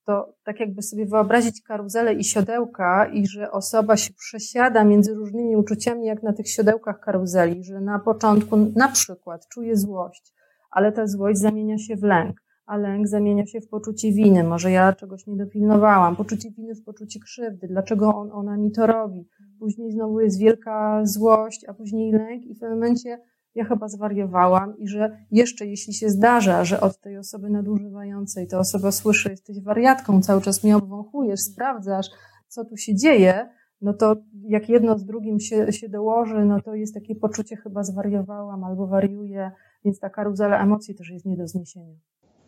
to 0.04 0.34
tak 0.44 0.60
jakby 0.60 0.82
sobie 0.82 1.06
wyobrazić 1.06 1.62
karuzelę 1.62 2.14
i 2.14 2.24
siodełka 2.24 3.06
i 3.06 3.26
że 3.26 3.50
osoba 3.50 3.96
się 3.96 4.12
przesiada 4.14 4.84
między 4.84 5.14
różnymi 5.14 5.56
uczuciami, 5.56 6.06
jak 6.06 6.22
na 6.22 6.32
tych 6.32 6.48
siodełkach 6.48 7.00
karuzeli, 7.00 7.64
że 7.64 7.80
na 7.80 7.98
początku 7.98 8.56
na 8.56 8.88
przykład 8.88 9.48
czuje 9.48 9.76
złość, 9.76 10.32
ale 10.70 10.92
ta 10.92 11.06
złość 11.06 11.38
zamienia 11.38 11.78
się 11.78 11.96
w 11.96 12.02
lęk 12.02 12.47
a 12.68 12.76
lęk 12.76 13.08
zamienia 13.08 13.46
się 13.46 13.60
w 13.60 13.68
poczucie 13.68 14.12
winy. 14.12 14.44
Może 14.44 14.70
ja 14.70 14.92
czegoś 14.92 15.26
nie 15.26 15.36
dopilnowałam. 15.36 16.16
Poczucie 16.16 16.50
winy 16.50 16.74
w 16.74 16.84
poczucie 16.84 17.20
krzywdy. 17.20 17.68
Dlaczego 17.68 18.14
on, 18.14 18.30
ona 18.32 18.56
mi 18.56 18.72
to 18.72 18.86
robi? 18.86 19.28
Później 19.58 19.92
znowu 19.92 20.20
jest 20.20 20.38
wielka 20.38 21.00
złość, 21.04 21.64
a 21.68 21.74
później 21.74 22.12
lęk 22.12 22.44
i 22.46 22.54
w 22.54 22.58
pewnym 22.58 22.78
momencie 22.78 23.18
ja 23.54 23.64
chyba 23.64 23.88
zwariowałam 23.88 24.78
i 24.78 24.88
że 24.88 25.18
jeszcze 25.30 25.66
jeśli 25.66 25.94
się 25.94 26.08
zdarza, 26.08 26.64
że 26.64 26.80
od 26.80 27.00
tej 27.00 27.18
osoby 27.18 27.50
nadużywającej 27.50 28.46
ta 28.46 28.58
osoba 28.58 28.92
słyszy, 28.92 29.30
jesteś 29.30 29.60
wariatką, 29.60 30.22
cały 30.22 30.40
czas 30.40 30.64
mnie 30.64 30.76
obwąchujesz, 30.76 31.40
sprawdzasz, 31.40 32.06
co 32.48 32.64
tu 32.64 32.76
się 32.76 32.94
dzieje, 32.94 33.48
no 33.80 33.94
to 33.94 34.16
jak 34.48 34.68
jedno 34.68 34.98
z 34.98 35.04
drugim 35.04 35.40
się, 35.40 35.72
się 35.72 35.88
dołoży, 35.88 36.44
no 36.44 36.60
to 36.62 36.74
jest 36.74 36.94
takie 36.94 37.14
poczucie 37.14 37.56
chyba 37.56 37.82
zwariowałam 37.82 38.64
albo 38.64 38.86
wariuję, 38.86 39.50
więc 39.84 40.00
ta 40.00 40.10
karuzela 40.10 40.62
emocji 40.62 40.94
też 40.94 41.10
jest 41.10 41.26
nie 41.26 41.36
do 41.36 41.48
zniesienia. 41.48 41.96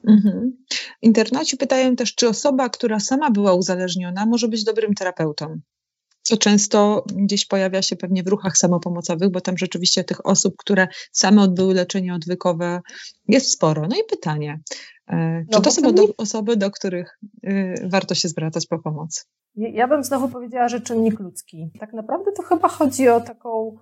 Mhm. 0.09 0.53
Internaci 1.03 1.57
pytają 1.57 1.97
też, 1.97 2.15
czy 2.15 2.29
osoba, 2.29 2.69
która 2.69 3.01
sama 3.01 3.31
była 3.31 3.55
uzależniona, 3.55 4.27
może 4.27 4.49
być 4.49 4.65
dobrym 4.65 4.95
terapeutą. 4.95 5.61
Co 6.23 6.37
często 6.37 7.05
gdzieś 7.07 7.47
pojawia 7.47 7.83
się 7.83 7.97
pewnie 7.97 8.23
w 8.23 8.29
ruchach 8.29 8.59
samopomocowych, 8.59 9.31
bo 9.31 9.41
tam 9.41 9.59
rzeczywiście 9.59 10.05
tych 10.05 10.27
osób, 10.27 10.55
które 10.59 10.89
same 11.13 11.43
odbyły 11.43 11.75
leczenie 11.75 12.15
odwykowe, 12.15 12.81
jest 13.29 13.53
sporo. 13.53 13.89
No 13.89 13.97
i 13.97 14.05
pytanie, 14.11 14.61
e, 15.09 15.45
czy 15.51 15.57
no, 15.57 15.61
to 15.61 15.71
są 15.71 15.95
do, 15.95 16.09
osoby, 16.17 16.57
do 16.57 16.71
których 16.71 17.19
y, 17.45 17.75
warto 17.89 18.15
się 18.15 18.29
zwracać 18.29 18.67
po 18.67 18.79
pomoc? 18.79 19.27
Ja 19.55 19.89
bym 19.89 20.05
znowu 20.05 20.29
powiedziała, 20.29 20.69
że 20.69 20.81
czynnik 20.81 21.21
ludzki. 21.21 21.71
Tak 21.81 21.93
naprawdę 21.93 22.33
to 22.33 22.43
chyba 22.43 22.69
chodzi 22.69 23.09
o 23.09 23.21
taką 23.21 23.77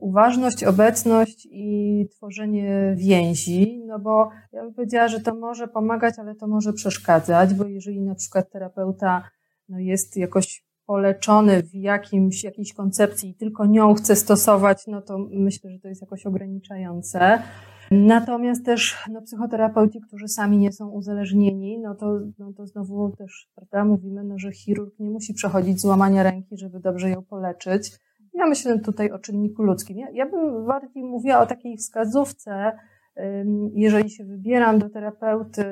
uważność, 0.00 0.64
obecność 0.64 1.48
i 1.50 2.06
tworzenie 2.16 2.94
więzi, 2.98 3.82
no 3.86 3.98
bo 3.98 4.28
ja 4.52 4.62
bym 4.62 4.74
powiedziała, 4.74 5.08
że 5.08 5.20
to 5.20 5.34
może 5.34 5.68
pomagać, 5.68 6.14
ale 6.18 6.34
to 6.34 6.46
może 6.46 6.72
przeszkadzać, 6.72 7.54
bo 7.54 7.64
jeżeli 7.64 8.00
na 8.00 8.14
przykład 8.14 8.50
terapeuta 8.50 9.30
no 9.68 9.78
jest 9.78 10.16
jakoś 10.16 10.64
poleczony 10.86 11.62
w 11.62 11.74
jakimś, 11.74 12.44
jakiejś 12.44 12.74
koncepcji 12.74 13.30
i 13.30 13.34
tylko 13.34 13.66
nią 13.66 13.94
chce 13.94 14.16
stosować, 14.16 14.86
no 14.86 15.02
to 15.02 15.18
myślę, 15.30 15.70
że 15.70 15.78
to 15.78 15.88
jest 15.88 16.00
jakoś 16.00 16.26
ograniczające. 16.26 17.42
Natomiast 17.90 18.64
też 18.64 19.04
no, 19.12 19.22
psychoterapeuci, 19.22 20.00
którzy 20.00 20.28
sami 20.28 20.58
nie 20.58 20.72
są 20.72 20.88
uzależnieni, 20.88 21.78
no 21.78 21.94
to, 21.94 22.20
no 22.38 22.52
to 22.52 22.66
znowu 22.66 23.16
też 23.16 23.48
prawda, 23.54 23.84
mówimy, 23.84 24.24
no, 24.24 24.38
że 24.38 24.52
chirurg 24.52 24.94
nie 24.98 25.10
musi 25.10 25.34
przechodzić 25.34 25.80
złamania 25.80 26.22
ręki, 26.22 26.56
żeby 26.58 26.80
dobrze 26.80 27.10
ją 27.10 27.22
poleczyć 27.22 28.00
ja 28.34 28.46
myślę 28.46 28.78
tutaj 28.78 29.10
o 29.10 29.18
czynniku 29.18 29.62
ludzkim. 29.62 29.98
Ja, 29.98 30.06
ja 30.12 30.30
bym 30.30 30.66
bardziej 30.66 31.04
mówiła 31.04 31.40
o 31.40 31.46
takiej 31.46 31.76
wskazówce, 31.76 32.72
jeżeli 33.74 34.10
się 34.10 34.24
wybieram 34.24 34.78
do 34.78 34.90
terapeuty, 34.90 35.64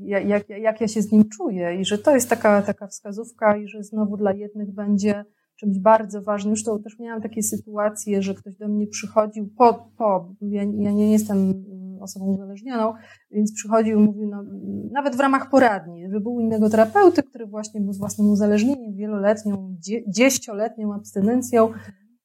jak, 0.00 0.48
jak 0.48 0.80
ja 0.80 0.88
się 0.88 1.02
z 1.02 1.12
nim 1.12 1.24
czuję 1.28 1.80
i 1.80 1.84
że 1.84 1.98
to 1.98 2.14
jest 2.14 2.30
taka, 2.30 2.62
taka 2.62 2.86
wskazówka 2.86 3.56
i 3.56 3.68
że 3.68 3.82
znowu 3.82 4.16
dla 4.16 4.32
jednych 4.32 4.74
będzie 4.74 5.24
czymś 5.56 5.78
bardzo 5.78 6.22
ważnym. 6.22 6.54
To 6.64 6.78
też 6.78 6.98
miałam 6.98 7.22
takie 7.22 7.42
sytuacje, 7.42 8.22
że 8.22 8.34
ktoś 8.34 8.56
do 8.56 8.68
mnie 8.68 8.86
przychodził 8.86 9.50
po, 9.58 9.90
po 9.98 10.34
ja, 10.40 10.62
ja 10.62 10.92
nie 10.92 11.12
jestem 11.12 11.64
osobą 12.04 12.26
uzależnioną, 12.26 12.92
więc 13.30 13.54
przychodził 13.54 14.00
i 14.00 14.02
mówił, 14.02 14.28
no, 14.28 14.44
nawet 14.92 15.16
w 15.16 15.20
ramach 15.20 15.50
poradni, 15.50 16.10
że 16.10 16.20
był 16.20 16.40
innego 16.40 16.70
terapeuty, 16.70 17.22
który 17.22 17.46
właśnie 17.46 17.80
był 17.80 17.92
z 17.92 17.98
własnym 17.98 18.28
uzależnieniem, 18.28 18.94
wieloletnią, 18.94 19.76
dziesięcioletnią 20.08 20.94
abstynencją, 20.94 21.68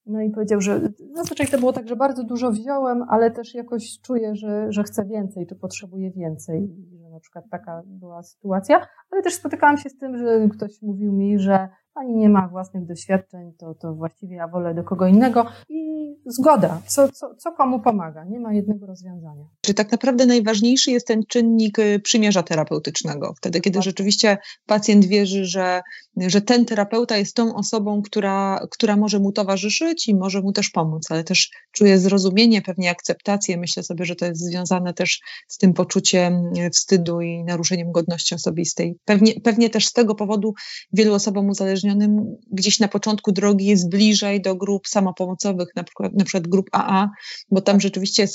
no 0.09 0.21
i 0.21 0.30
powiedział, 0.30 0.61
że 0.61 0.82
zazwyczaj 1.15 1.47
to 1.47 1.57
było 1.57 1.73
tak, 1.73 1.88
że 1.88 1.95
bardzo 1.95 2.23
dużo 2.23 2.51
wziąłem, 2.51 3.03
ale 3.09 3.32
też 3.32 3.53
jakoś 3.55 3.99
czuję, 4.01 4.36
że, 4.36 4.71
że 4.71 4.84
chcę 4.84 5.05
więcej, 5.05 5.47
czy 5.47 5.55
potrzebuję 5.55 6.11
więcej. 6.11 6.75
Że 7.01 7.09
na 7.09 7.19
przykład 7.19 7.45
taka 7.51 7.82
była 7.86 8.23
sytuacja, 8.23 8.88
ale 9.11 9.21
też 9.21 9.34
spotykałam 9.34 9.77
się 9.77 9.89
z 9.89 9.97
tym, 9.97 10.17
że 10.17 10.47
ktoś 10.51 10.82
mówił 10.82 11.13
mi, 11.13 11.39
że 11.39 11.69
pani 11.93 12.15
nie 12.15 12.29
ma 12.29 12.47
własnych 12.47 12.85
doświadczeń, 12.85 13.53
to, 13.57 13.75
to 13.75 13.93
właściwie 13.93 14.35
ja 14.35 14.47
wolę 14.47 14.73
do 14.73 14.83
kogo 14.83 15.07
innego 15.07 15.45
i 15.69 15.89
zgoda, 16.25 16.81
co, 16.87 17.09
co, 17.11 17.35
co 17.35 17.51
komu 17.51 17.79
pomaga, 17.79 18.23
nie 18.23 18.39
ma 18.39 18.53
jednego 18.53 18.85
rozwiązania. 18.85 19.45
Czy 19.61 19.73
tak 19.73 19.91
naprawdę 19.91 20.25
najważniejszy 20.25 20.91
jest 20.91 21.07
ten 21.07 21.23
czynnik 21.27 21.79
y, 21.79 21.99
przymierza 21.99 22.43
terapeutycznego, 22.43 23.33
wtedy 23.37 23.61
kiedy 23.61 23.81
rzeczywiście 23.81 24.37
pacjent 24.65 25.05
wierzy, 25.05 25.45
że, 25.45 25.81
że 26.17 26.41
ten 26.41 26.65
terapeuta 26.65 27.17
jest 27.17 27.35
tą 27.35 27.55
osobą, 27.55 28.01
która, 28.01 28.65
która 28.71 28.95
może 28.95 29.19
mu 29.19 29.31
towarzyszyć 29.31 30.07
i 30.07 30.15
może 30.15 30.41
mu 30.41 30.51
też 30.51 30.69
pomóc, 30.69 31.11
ale 31.11 31.23
też 31.23 31.49
czuje 31.71 31.99
zrozumienie, 31.99 32.61
pewnie 32.61 32.91
akceptację. 32.91 33.57
Myślę 33.57 33.83
sobie, 33.83 34.05
że 34.05 34.15
to 34.15 34.25
jest 34.25 34.41
związane 34.41 34.93
też 34.93 35.19
z 35.47 35.57
tym 35.57 35.73
poczuciem 35.73 36.33
y, 36.57 36.69
wstydu 36.69 37.21
i 37.21 37.43
naruszeniem 37.43 37.91
godności 37.91 38.35
osobistej. 38.35 38.97
Pewnie, 39.05 39.33
pewnie 39.43 39.69
też 39.69 39.87
z 39.87 39.93
tego 39.93 40.15
powodu 40.15 40.53
wielu 40.93 41.13
osobom 41.13 41.49
uzależnionym 41.49 41.78
uzależnionym 41.80 42.38
gdzieś 42.51 42.80
na 42.80 42.88
początku 42.88 43.32
drogi 43.32 43.65
jest 43.65 43.89
bliżej 43.89 44.41
do 44.41 44.55
grup 44.55 44.88
samopomocowych, 44.88 45.75
na 45.75 45.84
przykład, 45.84 46.13
na 46.13 46.23
przykład 46.23 46.47
grup 46.47 46.69
AA, 46.71 47.09
bo 47.51 47.61
tam 47.61 47.80
rzeczywiście 47.80 48.27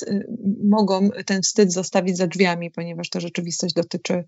mogą 0.64 1.08
ten 1.26 1.42
wstyd 1.42 1.72
zostawić 1.72 2.16
za 2.16 2.26
drzwiami, 2.26 2.70
ponieważ 2.70 3.10
ta 3.10 3.20
rzeczywistość 3.20 3.74
dotyczy 3.74 4.24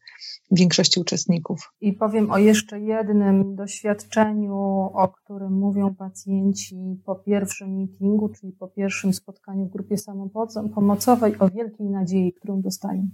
większości 0.51 1.01
uczestników. 1.01 1.73
I 1.81 1.93
powiem 1.93 2.31
o 2.31 2.39
jeszcze 2.39 2.81
jednym 2.81 3.57
doświadczeniu, 3.57 4.57
o 4.95 5.09
którym 5.09 5.53
mówią 5.53 5.95
pacjenci 5.95 7.01
po 7.05 7.15
pierwszym 7.17 7.77
meetingu, 7.77 8.29
czyli 8.29 8.53
po 8.53 8.69
pierwszym 8.69 9.13
spotkaniu 9.13 9.67
w 9.67 9.73
grupie 9.73 9.97
samopomocowej, 9.99 11.39
o 11.39 11.49
wielkiej 11.49 11.87
nadziei, 11.87 12.33
którą 12.33 12.61
dostają. 12.61 13.09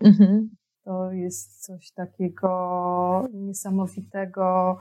Mhm. 0.00 0.50
To 0.84 1.12
jest 1.12 1.64
coś 1.64 1.90
takiego 1.90 3.28
niesamowitego, 3.34 4.76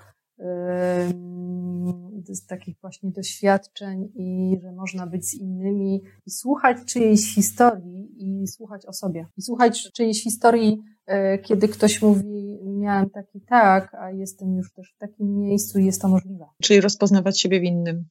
z 2.30 2.46
takich 2.48 2.76
właśnie 2.82 3.12
doświadczeń 3.12 4.12
i 4.16 4.58
że 4.62 4.72
można 4.72 5.08
być 5.08 5.26
z 5.26 5.34
innymi 5.34 6.02
i 6.26 6.32
słuchać 6.32 6.78
czyjejś 6.88 7.36
historii 7.36 8.10
i 8.18 8.48
słuchać 8.48 8.86
o 8.86 8.94
sobie. 8.94 9.28
I 9.38 9.42
słuchać 9.42 9.92
czyjejś 9.92 10.24
historii, 10.24 10.80
e, 11.06 11.38
kiedy 11.38 11.68
ktoś 11.68 12.02
mówi, 12.02 12.60
miałem 12.66 13.10
taki 13.10 13.42
tak, 13.42 13.94
a 13.94 14.12
jestem 14.12 14.56
już 14.56 14.74
też 14.74 14.94
w 14.96 14.98
takim 14.98 15.40
miejscu 15.40 15.80
i 15.80 15.86
jest 15.86 16.02
to 16.02 16.08
możliwe. 16.08 16.46
Czyli 16.62 16.82
rozpoznawać 16.82 17.42
siebie 17.42 17.60
w 17.60 17.64
innym. 17.64 18.06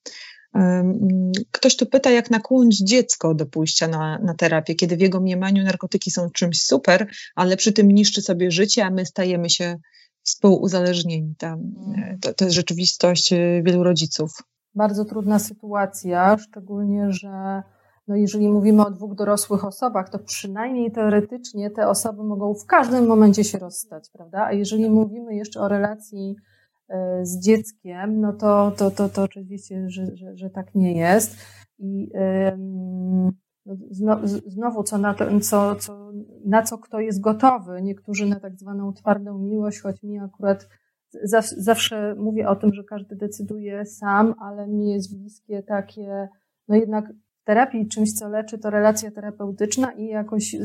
Ktoś 1.50 1.76
tu 1.76 1.86
pyta, 1.86 2.10
jak 2.10 2.30
nakłonić 2.30 2.78
dziecko 2.78 3.34
do 3.34 3.46
pójścia 3.46 3.88
na, 3.88 4.18
na 4.18 4.34
terapię, 4.34 4.74
kiedy 4.74 4.96
w 4.96 5.00
jego 5.00 5.20
mniemaniu 5.20 5.64
narkotyki 5.64 6.10
są 6.10 6.30
czymś 6.30 6.62
super, 6.62 7.06
ale 7.34 7.56
przy 7.56 7.72
tym 7.72 7.88
niszczy 7.88 8.22
sobie 8.22 8.50
życie, 8.50 8.84
a 8.84 8.90
my 8.90 9.06
stajemy 9.06 9.50
się 9.50 9.76
współuzależnieni. 10.22 11.34
Tam, 11.38 11.60
e, 11.96 12.18
to, 12.20 12.34
to 12.34 12.44
jest 12.44 12.56
rzeczywistość 12.56 13.32
e, 13.32 13.62
wielu 13.62 13.82
rodziców. 13.82 14.42
Bardzo 14.74 15.04
trudna 15.04 15.38
sytuacja, 15.38 16.38
szczególnie, 16.38 17.12
że 17.12 17.62
no 18.08 18.16
jeżeli 18.16 18.48
mówimy 18.48 18.86
o 18.86 18.90
dwóch 18.90 19.14
dorosłych 19.14 19.64
osobach, 19.64 20.10
to 20.10 20.18
przynajmniej 20.18 20.92
teoretycznie 20.92 21.70
te 21.70 21.88
osoby 21.88 22.24
mogą 22.24 22.54
w 22.54 22.66
każdym 22.66 23.06
momencie 23.06 23.44
się 23.44 23.58
rozstać, 23.58 24.10
prawda? 24.12 24.44
A 24.44 24.52
jeżeli 24.52 24.90
mówimy 24.90 25.34
jeszcze 25.34 25.60
o 25.60 25.68
relacji 25.68 26.36
E, 26.92 27.26
z 27.26 27.38
dzieckiem, 27.38 28.20
no 28.20 28.32
to, 28.32 28.72
to, 28.76 28.90
to, 28.90 29.08
to 29.08 29.22
oczywiście, 29.22 29.90
że, 29.90 30.16
że, 30.16 30.36
że 30.36 30.50
tak 30.50 30.74
nie 30.74 30.98
jest. 30.98 31.36
I 31.78 32.10
znowu, 34.46 34.82
co 34.82 34.98
na, 34.98 35.14
to, 35.14 35.40
co, 35.40 35.76
co, 35.76 36.12
na 36.44 36.62
co 36.62 36.78
kto 36.78 37.00
jest 37.00 37.20
gotowy. 37.20 37.82
Niektórzy 37.82 38.26
na 38.26 38.40
tak 38.40 38.58
zwaną 38.58 38.92
twardą 38.92 39.38
miłość, 39.38 39.80
choć 39.80 40.02
mi 40.02 40.18
akurat 40.18 40.68
zawsze 41.56 42.14
mówię 42.18 42.48
o 42.48 42.56
tym, 42.56 42.74
że 42.74 42.84
każdy 42.84 43.16
decyduje 43.16 43.86
sam, 43.86 44.34
ale 44.38 44.68
mi 44.68 44.90
jest 44.90 45.18
bliskie 45.18 45.62
takie, 45.62 46.28
no 46.68 46.76
jednak 46.76 47.12
w 47.12 47.44
terapii 47.44 47.88
czymś, 47.88 48.12
co 48.12 48.28
leczy, 48.28 48.58
to 48.58 48.70
relacja 48.70 49.10
terapeutyczna 49.10 49.92
i 49.92 50.06
jakoś 50.06 50.56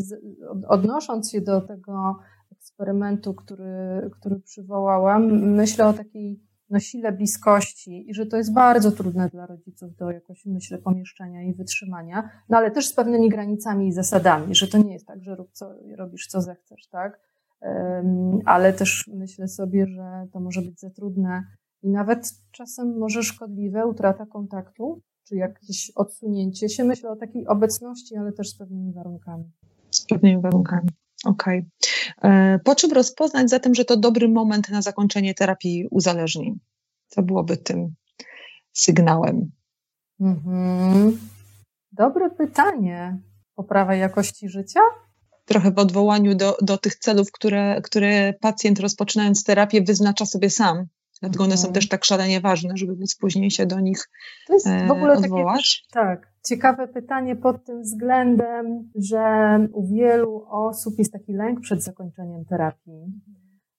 odnosząc 0.67 1.31
się 1.31 1.41
do 1.41 1.61
tego 1.61 2.19
eksperymentu, 2.51 3.33
który, 3.33 4.09
który 4.11 4.39
przywołałam, 4.39 5.23
myślę 5.55 5.87
o 5.87 5.93
takiej 5.93 6.46
no, 6.69 6.79
sile 6.79 7.11
bliskości 7.11 8.09
i 8.09 8.13
że 8.13 8.25
to 8.25 8.37
jest 8.37 8.53
bardzo 8.53 8.91
trudne 8.91 9.29
dla 9.29 9.45
rodziców 9.45 9.95
do 9.95 10.11
jakoś, 10.11 10.45
myślę, 10.45 10.77
pomieszczenia 10.77 11.43
i 11.43 11.53
wytrzymania, 11.53 12.29
no 12.49 12.57
ale 12.57 12.71
też 12.71 12.87
z 12.87 12.93
pewnymi 12.93 13.29
granicami 13.29 13.87
i 13.87 13.91
zasadami, 13.93 14.55
że 14.55 14.67
to 14.67 14.77
nie 14.77 14.93
jest 14.93 15.07
tak, 15.07 15.23
że 15.23 15.35
rób 15.35 15.51
co, 15.51 15.73
robisz 15.97 16.27
co 16.27 16.41
zechcesz, 16.41 16.87
tak? 16.87 17.19
Um, 17.61 18.39
ale 18.45 18.73
też 18.73 19.09
myślę 19.13 19.47
sobie, 19.47 19.87
że 19.87 20.27
to 20.33 20.39
może 20.39 20.61
być 20.61 20.79
za 20.79 20.89
trudne 20.89 21.43
i 21.83 21.89
nawet 21.89 22.33
czasem 22.51 22.97
może 22.97 23.23
szkodliwe 23.23 23.87
utrata 23.87 24.25
kontaktu, 24.25 25.01
czy 25.23 25.35
jakieś 25.35 25.91
odsunięcie 25.95 26.69
się. 26.69 26.83
Myślę 26.83 27.09
o 27.09 27.15
takiej 27.15 27.47
obecności, 27.47 28.15
ale 28.15 28.31
też 28.31 28.49
z 28.49 28.57
pewnymi 28.57 28.93
warunkami. 28.93 29.51
Z 29.91 30.05
pewnymi 30.05 30.41
warunkami. 30.41 30.89
Okej. 31.25 31.65
Okay. 32.19 32.31
E, 32.31 32.59
po 32.59 32.75
czym 32.75 32.91
rozpoznać 32.91 33.49
zatem, 33.49 33.75
że 33.75 33.85
to 33.85 33.97
dobry 33.97 34.29
moment 34.29 34.69
na 34.69 34.81
zakończenie 34.81 35.33
terapii 35.33 35.87
uzależnień? 35.91 36.59
Co 37.07 37.21
byłoby 37.21 37.57
tym 37.57 37.95
sygnałem? 38.73 39.51
Mhm. 40.19 41.19
Dobre 41.91 42.29
pytanie. 42.29 43.17
Poprawa 43.55 43.95
jakości 43.95 44.49
życia? 44.49 44.79
Trochę 45.45 45.71
w 45.71 45.79
odwołaniu 45.79 46.35
do, 46.35 46.57
do 46.61 46.77
tych 46.77 46.95
celów, 46.95 47.31
które, 47.31 47.81
które 47.81 48.33
pacjent 48.33 48.79
rozpoczynając 48.79 49.43
terapię 49.43 49.81
wyznacza 49.81 50.25
sobie 50.25 50.49
sam. 50.49 50.85
Dlatego 51.21 51.43
one 51.43 51.57
są 51.57 51.67
mhm. 51.67 51.73
też 51.73 51.87
tak 51.87 52.05
szalenie 52.05 52.41
ważne, 52.41 52.73
żeby 52.75 52.95
móc 52.95 53.15
później 53.15 53.51
się 53.51 53.65
do 53.65 53.79
nich 53.79 54.09
to 54.47 54.53
jest 54.53 54.67
w 54.87 54.91
ogóle 54.91 55.13
e, 55.13 55.17
odwołać. 55.17 55.85
Takie, 55.91 56.05
tak, 56.05 56.31
ciekawe 56.49 56.87
pytanie 56.87 57.35
pod 57.35 57.65
tym 57.65 57.81
względem, 57.81 58.91
że 58.95 59.59
u 59.73 59.87
wielu 59.87 60.45
osób 60.49 60.97
jest 60.97 61.13
taki 61.13 61.33
lęk 61.33 61.59
przed 61.61 61.83
zakończeniem 61.83 62.45
terapii. 62.45 63.21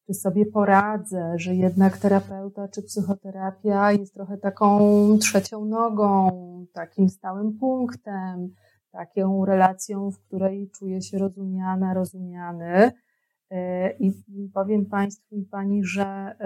Czy 0.07 0.15
sobie 0.15 0.47
poradzę, 0.47 1.33
że 1.37 1.55
jednak 1.55 1.99
terapeuta 1.99 2.69
czy 2.69 2.83
psychoterapia 2.83 3.93
jest 3.93 4.15
trochę 4.15 4.39
taką 4.39 4.79
trzecią 5.19 5.65
nogą, 5.65 6.31
takim 6.73 7.09
stałym 7.09 7.59
punktem, 7.59 8.49
taką 8.93 9.45
relacją, 9.45 10.11
w 10.11 10.19
której 10.19 10.71
czuję 10.79 11.03
się 11.03 11.19
rozumiana, 11.19 11.95
rozumiany. 11.95 12.93
E, 13.51 13.91
I 13.91 14.13
powiem 14.55 14.87
Państwu 14.87 15.37
i 15.37 15.45
Pani, 15.45 15.85
że 15.85 16.37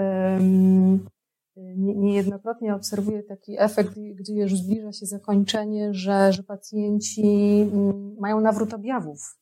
niejednokrotnie 1.76 2.74
obserwuję 2.74 3.22
taki 3.22 3.56
efekt, 3.58 3.92
gdzie 4.14 4.34
już 4.34 4.56
zbliża 4.56 4.92
się 4.92 5.06
zakończenie, 5.06 5.94
że, 5.94 6.32
że 6.32 6.42
pacjenci 6.42 7.60
mm, 7.72 8.16
mają 8.20 8.40
nawrót 8.40 8.74
objawów. 8.74 9.38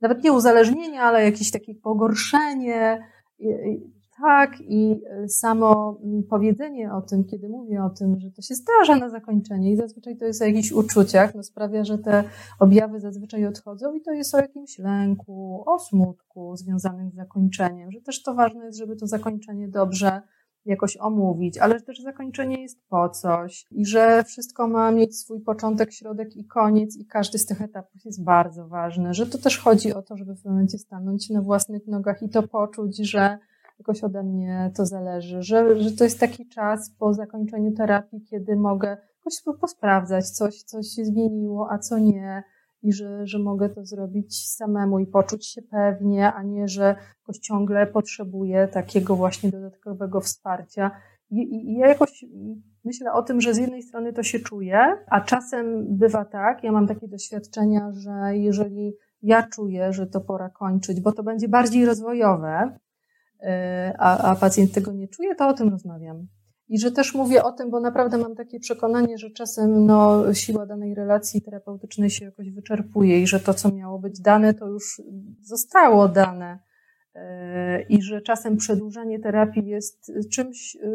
Nawet 0.00 0.24
nie 0.24 0.32
uzależnienie, 0.32 1.02
ale 1.02 1.24
jakieś 1.24 1.50
takie 1.50 1.74
pogorszenie. 1.74 3.02
Tak, 4.22 4.60
i 4.60 5.00
samo 5.28 6.00
powiedzenie 6.30 6.92
o 6.92 7.02
tym, 7.02 7.24
kiedy 7.24 7.48
mówię 7.48 7.84
o 7.84 7.90
tym, 7.90 8.20
że 8.20 8.30
to 8.30 8.42
się 8.42 8.54
zdarza 8.54 8.96
na 8.96 9.10
zakończenie 9.10 9.72
i 9.72 9.76
zazwyczaj 9.76 10.16
to 10.16 10.24
jest 10.24 10.42
o 10.42 10.44
jakichś 10.44 10.72
uczuciach, 10.72 11.34
no 11.34 11.42
sprawia, 11.42 11.84
że 11.84 11.98
te 11.98 12.24
objawy 12.60 13.00
zazwyczaj 13.00 13.46
odchodzą 13.46 13.94
i 13.94 14.00
to 14.00 14.12
jest 14.12 14.34
o 14.34 14.38
jakimś 14.38 14.78
lęku, 14.78 15.64
o 15.66 15.78
smutku 15.78 16.56
związanym 16.56 17.10
z 17.10 17.14
zakończeniem, 17.14 17.92
że 17.92 18.00
też 18.00 18.22
to 18.22 18.34
ważne 18.34 18.64
jest, 18.64 18.78
żeby 18.78 18.96
to 18.96 19.06
zakończenie 19.06 19.68
dobrze 19.68 20.22
jakoś 20.66 20.96
omówić, 20.96 21.58
ale 21.58 21.80
też 21.80 22.00
zakończenie 22.00 22.62
jest 22.62 22.88
po 22.88 23.08
coś 23.08 23.66
i 23.70 23.86
że 23.86 24.24
wszystko 24.24 24.68
ma 24.68 24.90
mieć 24.90 25.18
swój 25.18 25.40
początek, 25.40 25.92
środek 25.92 26.36
i 26.36 26.44
koniec 26.44 26.96
i 26.96 27.06
każdy 27.06 27.38
z 27.38 27.46
tych 27.46 27.62
etapów 27.62 28.04
jest 28.04 28.24
bardzo 28.24 28.68
ważny, 28.68 29.14
że 29.14 29.26
to 29.26 29.38
też 29.38 29.58
chodzi 29.58 29.94
o 29.94 30.02
to, 30.02 30.16
żeby 30.16 30.34
w 30.34 30.44
momencie 30.44 30.78
stanąć 30.78 31.30
na 31.30 31.42
własnych 31.42 31.86
nogach 31.86 32.22
i 32.22 32.28
to 32.28 32.42
poczuć, 32.42 32.96
że 33.10 33.38
jakoś 33.78 34.04
ode 34.04 34.22
mnie 34.22 34.72
to 34.76 34.86
zależy, 34.86 35.42
że, 35.42 35.82
że 35.82 35.92
to 35.92 36.04
jest 36.04 36.20
taki 36.20 36.48
czas 36.48 36.90
po 36.98 37.14
zakończeniu 37.14 37.72
terapii, 37.72 38.22
kiedy 38.30 38.56
mogę 38.56 38.96
jakoś 39.18 39.60
posprawdzać 39.60 40.30
coś, 40.30 40.62
coś 40.62 40.86
się 40.86 41.04
zmieniło, 41.04 41.68
a 41.70 41.78
co 41.78 41.98
nie, 41.98 42.42
i 42.86 42.92
że, 42.92 43.26
że 43.26 43.38
mogę 43.38 43.68
to 43.68 43.84
zrobić 43.84 44.48
samemu 44.48 44.98
i 44.98 45.06
poczuć 45.06 45.46
się 45.46 45.62
pewnie, 45.62 46.32
a 46.32 46.42
nie, 46.42 46.68
że 46.68 46.96
jakoś 47.20 47.38
ciągle 47.38 47.86
potrzebuję 47.86 48.68
takiego 48.68 49.16
właśnie 49.16 49.50
dodatkowego 49.50 50.20
wsparcia. 50.20 50.90
I, 51.30 51.36
i, 51.36 51.72
I 51.72 51.76
ja 51.76 51.88
jakoś 51.88 52.24
myślę 52.84 53.12
o 53.12 53.22
tym, 53.22 53.40
że 53.40 53.54
z 53.54 53.58
jednej 53.58 53.82
strony 53.82 54.12
to 54.12 54.22
się 54.22 54.38
czuję, 54.38 54.78
a 55.10 55.20
czasem 55.20 55.96
bywa 55.96 56.24
tak, 56.24 56.64
ja 56.64 56.72
mam 56.72 56.86
takie 56.86 57.08
doświadczenia, 57.08 57.92
że 57.92 58.36
jeżeli 58.36 58.96
ja 59.22 59.42
czuję, 59.42 59.92
że 59.92 60.06
to 60.06 60.20
pora 60.20 60.50
kończyć, 60.50 61.00
bo 61.00 61.12
to 61.12 61.22
będzie 61.22 61.48
bardziej 61.48 61.86
rozwojowe, 61.86 62.78
y, 63.42 63.46
a, 63.98 64.18
a 64.18 64.36
pacjent 64.36 64.72
tego 64.72 64.92
nie 64.92 65.08
czuje, 65.08 65.34
to 65.34 65.48
o 65.48 65.54
tym 65.54 65.68
rozmawiam. 65.68 66.26
I 66.68 66.78
że 66.78 66.90
też 66.90 67.14
mówię 67.14 67.44
o 67.44 67.52
tym, 67.52 67.70
bo 67.70 67.80
naprawdę 67.80 68.18
mam 68.18 68.34
takie 68.34 68.60
przekonanie, 68.60 69.18
że 69.18 69.30
czasem 69.30 69.86
no, 69.86 70.34
siła 70.34 70.66
danej 70.66 70.94
relacji 70.94 71.42
terapeutycznej 71.42 72.10
się 72.10 72.24
jakoś 72.24 72.50
wyczerpuje 72.50 73.20
i 73.20 73.26
że 73.26 73.40
to, 73.40 73.54
co 73.54 73.72
miało 73.72 73.98
być 73.98 74.20
dane, 74.20 74.54
to 74.54 74.66
już 74.66 75.02
zostało 75.42 76.08
dane. 76.08 76.58
E, 77.14 77.82
I 77.82 78.02
że 78.02 78.20
czasem 78.20 78.56
przedłużanie 78.56 79.18
terapii 79.18 79.66
jest 79.66 80.12
czymś 80.32 80.76
e, 80.76 80.88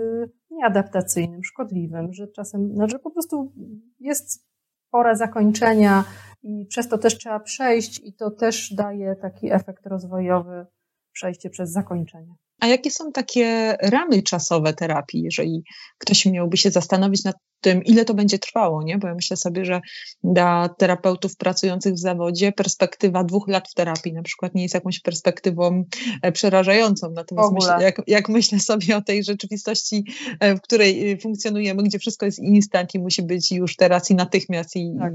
nieadaptacyjnym, 0.52 1.43
szkodliwym, 1.43 2.14
że 2.14 2.27
czasem, 2.27 2.73
no, 2.73 2.88
że 2.88 2.99
po 2.99 3.11
prostu 3.11 3.53
jest 3.99 4.48
pora 4.91 5.15
zakończenia 5.15 6.03
i 6.43 6.65
przez 6.65 6.88
to 6.88 6.98
też 6.98 7.18
trzeba 7.18 7.39
przejść 7.39 8.02
i 8.03 8.14
to 8.14 8.31
też 8.31 8.73
daje 8.73 9.15
taki 9.15 9.52
efekt 9.52 9.85
rozwojowy, 9.85 10.65
przejście 11.11 11.49
przez 11.49 11.72
zakończenie. 11.72 12.35
A 12.61 12.67
jakie 12.67 12.91
są 12.91 13.11
takie 13.11 13.77
ramy 13.81 14.23
czasowe 14.23 14.73
terapii, 14.73 15.21
jeżeli 15.21 15.63
ktoś 15.97 16.25
miałby 16.25 16.57
się 16.57 16.71
zastanowić 16.71 17.23
nad 17.23 17.35
tym, 17.61 17.83
ile 17.83 18.05
to 18.05 18.13
będzie 18.13 18.39
trwało, 18.39 18.83
nie? 18.83 18.97
Bo 18.97 19.07
ja 19.07 19.15
myślę 19.15 19.38
sobie, 19.38 19.65
że 19.65 19.81
dla 20.23 20.69
terapeutów 20.69 21.38
pracujących 21.38 21.93
w 21.93 21.99
zawodzie 21.99 22.51
perspektywa 22.51 23.23
dwóch 23.23 23.47
lat 23.47 23.69
w 23.69 23.73
terapii 23.73 24.13
na 24.13 24.23
przykład 24.23 24.55
nie 24.55 24.63
jest 24.63 24.73
jakąś 24.73 24.99
perspektywą 24.99 25.83
e, 26.21 26.31
przerażającą. 26.31 27.11
Natomiast 27.11 27.51
myślę, 27.53 27.77
jak, 27.81 28.01
jak, 28.07 28.29
myślę 28.29 28.59
sobie 28.59 28.97
o 28.97 29.01
tej 29.01 29.23
rzeczywistości, 29.23 30.05
e, 30.39 30.55
w 30.55 30.61
której 30.61 31.11
e, 31.11 31.17
funkcjonujemy, 31.17 31.83
gdzie 31.83 31.99
wszystko 31.99 32.25
jest 32.25 32.39
instant 32.39 32.95
i 32.95 32.99
musi 32.99 33.23
być 33.23 33.51
już 33.51 33.75
teraz 33.75 34.11
i 34.11 34.15
natychmiast 34.15 34.75
i, 34.75 34.95
tak. 34.99 35.13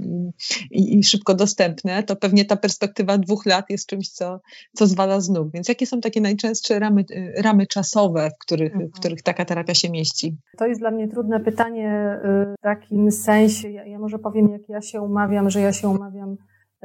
i, 0.71 0.99
i, 0.99 1.05
szybko 1.05 1.35
dostępne, 1.35 2.03
to 2.03 2.17
pewnie 2.17 2.45
ta 2.45 2.57
perspektywa 2.57 3.19
dwóch 3.19 3.47
lat 3.47 3.71
jest 3.71 3.89
czymś, 3.89 4.09
co, 4.09 4.41
co 4.77 4.87
zwala 4.87 5.21
z 5.21 5.29
nóg. 5.29 5.49
Więc 5.55 5.69
jakie 5.69 5.87
są 5.87 6.01
takie 6.01 6.21
najczęstsze 6.21 6.79
ramy, 6.79 7.05
ramy 7.43 7.67
czasowe, 7.67 8.31
w 8.31 8.39
których, 8.39 8.73
mhm. 8.73 8.91
w 8.91 8.93
których 8.93 9.23
taka 9.23 9.45
terapia 9.45 9.75
się 9.75 9.91
mieści? 9.91 10.37
To 10.59 10.67
jest 10.67 10.81
dla 10.81 10.91
mnie 10.91 11.09
trudne 11.09 11.41
pytanie 11.41 12.21
w 12.25 12.63
takim 12.63 13.13
sensie, 13.13 13.71
ja, 13.71 13.87
ja 13.87 13.99
może 13.99 14.19
powiem, 14.19 14.49
jak 14.49 14.69
ja 14.69 14.81
się 14.81 15.01
umawiam, 15.01 15.51
że 15.51 15.61
ja 15.61 15.73
się 15.73 15.89
umawiam 15.89 16.37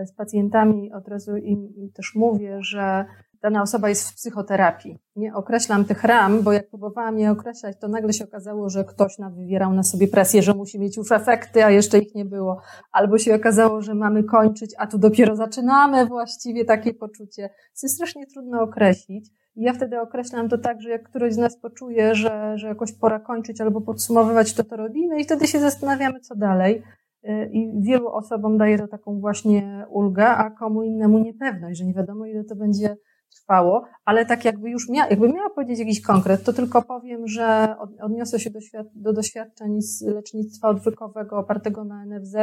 z 0.05 0.13
pacjentami, 0.13 0.93
od 0.93 1.07
razu 1.07 1.37
im 1.37 1.69
też 1.93 2.15
mówię, 2.15 2.57
że 2.61 3.05
dana 3.41 3.61
osoba 3.61 3.89
jest 3.89 4.09
w 4.09 4.15
psychoterapii. 4.15 4.97
Nie 5.15 5.33
określam 5.35 5.85
tych 5.85 6.03
ram, 6.03 6.43
bo 6.43 6.51
jak 6.51 6.69
próbowałam 6.69 7.19
je 7.19 7.31
określać, 7.31 7.77
to 7.81 7.87
nagle 7.87 8.13
się 8.13 8.23
okazało, 8.23 8.69
że 8.69 8.83
ktoś 8.83 9.17
nam 9.17 9.35
wywierał 9.35 9.73
na 9.73 9.83
sobie 9.83 10.07
presję, 10.07 10.41
że 10.41 10.53
musi 10.53 10.79
mieć 10.79 10.97
już 10.97 11.11
efekty, 11.11 11.65
a 11.65 11.69
jeszcze 11.71 11.99
ich 11.99 12.15
nie 12.15 12.25
było. 12.25 12.61
Albo 12.91 13.17
się 13.17 13.35
okazało, 13.35 13.81
że 13.81 13.95
mamy 13.95 14.23
kończyć, 14.23 14.75
a 14.77 14.87
tu 14.87 14.97
dopiero 14.97 15.35
zaczynamy 15.35 16.05
właściwie 16.05 16.65
takie 16.65 16.93
poczucie. 16.93 17.49
To 17.49 17.79
jest 17.83 17.95
strasznie 17.95 18.27
trudno 18.27 18.61
określić. 18.61 19.29
Ja 19.55 19.73
wtedy 19.73 19.99
określam 19.99 20.49
to 20.49 20.57
tak, 20.57 20.81
że 20.81 20.89
jak 20.89 21.03
któryś 21.03 21.33
z 21.33 21.37
nas 21.37 21.57
poczuje, 21.57 22.15
że, 22.15 22.57
że 22.57 22.67
jakoś 22.67 22.91
pora 22.91 23.19
kończyć 23.19 23.61
albo 23.61 23.81
podsumowywać, 23.81 24.53
to 24.53 24.63
to 24.63 24.75
robimy 24.75 25.19
i 25.19 25.23
wtedy 25.23 25.47
się 25.47 25.59
zastanawiamy, 25.59 26.19
co 26.19 26.35
dalej. 26.35 26.83
Y, 27.23 27.49
I 27.51 27.81
wielu 27.81 28.07
osobom 28.07 28.57
daje 28.57 28.77
to 28.77 28.87
taką 28.87 29.19
właśnie 29.19 29.85
ulgę, 29.89 30.27
a 30.27 30.49
komu 30.49 30.83
innemu 30.83 31.19
niepewność, 31.19 31.79
że 31.79 31.85
nie 31.85 31.93
wiadomo, 31.93 32.25
ile 32.25 32.43
to 32.43 32.55
będzie 32.55 32.97
trwało, 33.35 33.83
ale 34.05 34.25
tak 34.25 34.45
jakby 34.45 34.69
już 34.69 34.89
mia, 34.89 35.07
jakby 35.07 35.29
miała 35.29 35.49
powiedzieć 35.49 35.79
jakiś 35.79 36.01
konkret, 36.01 36.43
to 36.43 36.53
tylko 36.53 36.81
powiem, 36.81 37.27
że 37.27 37.75
odniosę 38.01 38.39
się 38.39 38.49
do, 38.49 38.59
do 38.95 39.13
doświadczeń 39.13 39.81
z 39.81 40.01
lecznictwa 40.01 40.69
odwykowego 40.69 41.37
opartego 41.37 41.83
na 41.83 42.05
NFZ, 42.05 42.35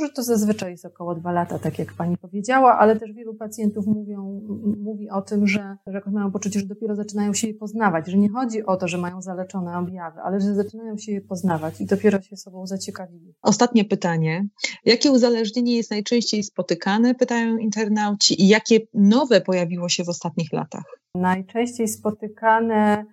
że 0.00 0.08
to 0.08 0.22
zazwyczaj 0.22 0.70
jest 0.70 0.84
około 0.84 1.14
dwa 1.14 1.32
lata, 1.32 1.58
tak 1.58 1.78
jak 1.78 1.92
pani 1.92 2.16
powiedziała, 2.16 2.78
ale 2.78 2.96
też 2.96 3.12
wielu 3.12 3.34
pacjentów 3.34 3.86
mówią, 3.86 4.40
mówi 4.78 5.10
o 5.10 5.22
tym, 5.22 5.46
że, 5.46 5.76
że 5.86 5.92
jakoś 5.92 6.12
mają 6.12 6.30
poczucie, 6.30 6.60
że 6.60 6.66
dopiero 6.66 6.94
zaczynają 6.94 7.34
się 7.34 7.48
je 7.48 7.54
poznawać, 7.54 8.08
że 8.08 8.18
nie 8.18 8.30
chodzi 8.30 8.66
o 8.66 8.76
to, 8.76 8.88
że 8.88 8.98
mają 8.98 9.22
zaleczone 9.22 9.78
objawy, 9.78 10.20
ale 10.20 10.40
że 10.40 10.54
zaczynają 10.54 10.96
się 10.96 11.12
je 11.12 11.20
poznawać 11.20 11.80
i 11.80 11.86
dopiero 11.86 12.20
się 12.20 12.36
sobą 12.36 12.66
zaciekawili. 12.66 13.34
Ostatnie 13.42 13.84
pytanie. 13.84 14.48
Jakie 14.84 15.10
uzależnienie 15.10 15.76
jest 15.76 15.90
najczęściej 15.90 16.42
spotykane, 16.42 17.14
pytają 17.14 17.56
internauci, 17.56 18.42
i 18.42 18.48
jakie 18.48 18.80
nowe 18.94 19.40
pojawiło 19.40 19.88
się 19.88 20.04
w 20.04 20.08
ostatnich 20.08 20.52
latach? 20.52 20.84
Najczęściej 21.14 21.88
spotykane, 21.88 23.04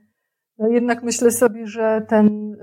no 0.58 0.68
jednak 0.68 1.04
myślę 1.04 1.32
sobie, 1.32 1.68
że 1.68 2.06
ten 2.10 2.56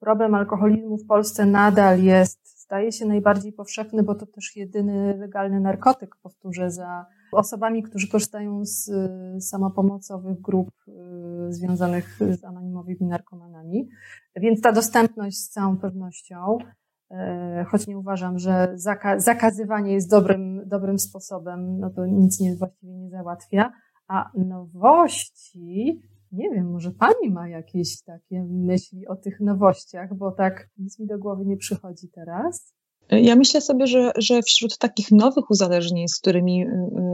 problem 0.00 0.34
alkoholizmu 0.34 0.98
w 0.98 1.06
Polsce 1.06 1.46
nadal 1.46 2.02
jest 2.02 2.51
staje 2.72 2.92
się 2.92 3.06
najbardziej 3.06 3.52
powszechny, 3.52 4.02
bo 4.02 4.14
to 4.14 4.26
też 4.26 4.56
jedyny 4.56 5.16
legalny 5.16 5.60
narkotyk, 5.60 6.16
powtórzę, 6.16 6.70
za 6.70 7.06
osobami, 7.32 7.82
którzy 7.82 8.08
korzystają 8.08 8.64
z 8.64 8.90
samopomocowych 9.44 10.40
grup 10.40 10.70
y, 10.88 10.92
związanych 11.52 12.18
z 12.38 12.44
anonimowymi 12.44 13.06
narkomanami. 13.06 13.88
Więc 14.36 14.60
ta 14.60 14.72
dostępność 14.72 15.38
z 15.38 15.50
całą 15.50 15.78
pewnością, 15.78 16.58
y, 17.10 17.14
choć 17.64 17.86
nie 17.86 17.98
uważam, 17.98 18.38
że 18.38 18.72
zakazywanie 19.16 19.92
jest 19.92 20.10
dobrym, 20.10 20.62
dobrym 20.66 20.98
sposobem, 20.98 21.78
no 21.78 21.90
to 21.90 22.06
nic 22.06 22.40
nie, 22.40 22.56
właściwie 22.56 22.92
nie 22.92 23.10
załatwia. 23.10 23.72
A 24.08 24.30
nowości 24.34 26.02
nie 26.32 26.50
wiem, 26.50 26.70
może 26.70 26.90
pani 26.90 27.30
ma 27.30 27.48
jakieś 27.48 28.02
takie 28.02 28.44
myśli 28.44 29.06
o 29.06 29.16
tych 29.16 29.40
nowościach, 29.40 30.14
bo 30.14 30.32
tak 30.32 30.68
nic 30.78 30.98
mi 30.98 31.06
do 31.06 31.18
głowy 31.18 31.44
nie 31.46 31.56
przychodzi 31.56 32.08
teraz. 32.08 32.74
Ja 33.10 33.36
myślę 33.36 33.60
sobie, 33.60 33.86
że, 33.86 34.12
że 34.16 34.42
wśród 34.42 34.78
takich 34.78 35.10
nowych 35.10 35.50
uzależnień, 35.50 36.08
z 36.08 36.18
którymi 36.18 36.64
y, 36.64 36.68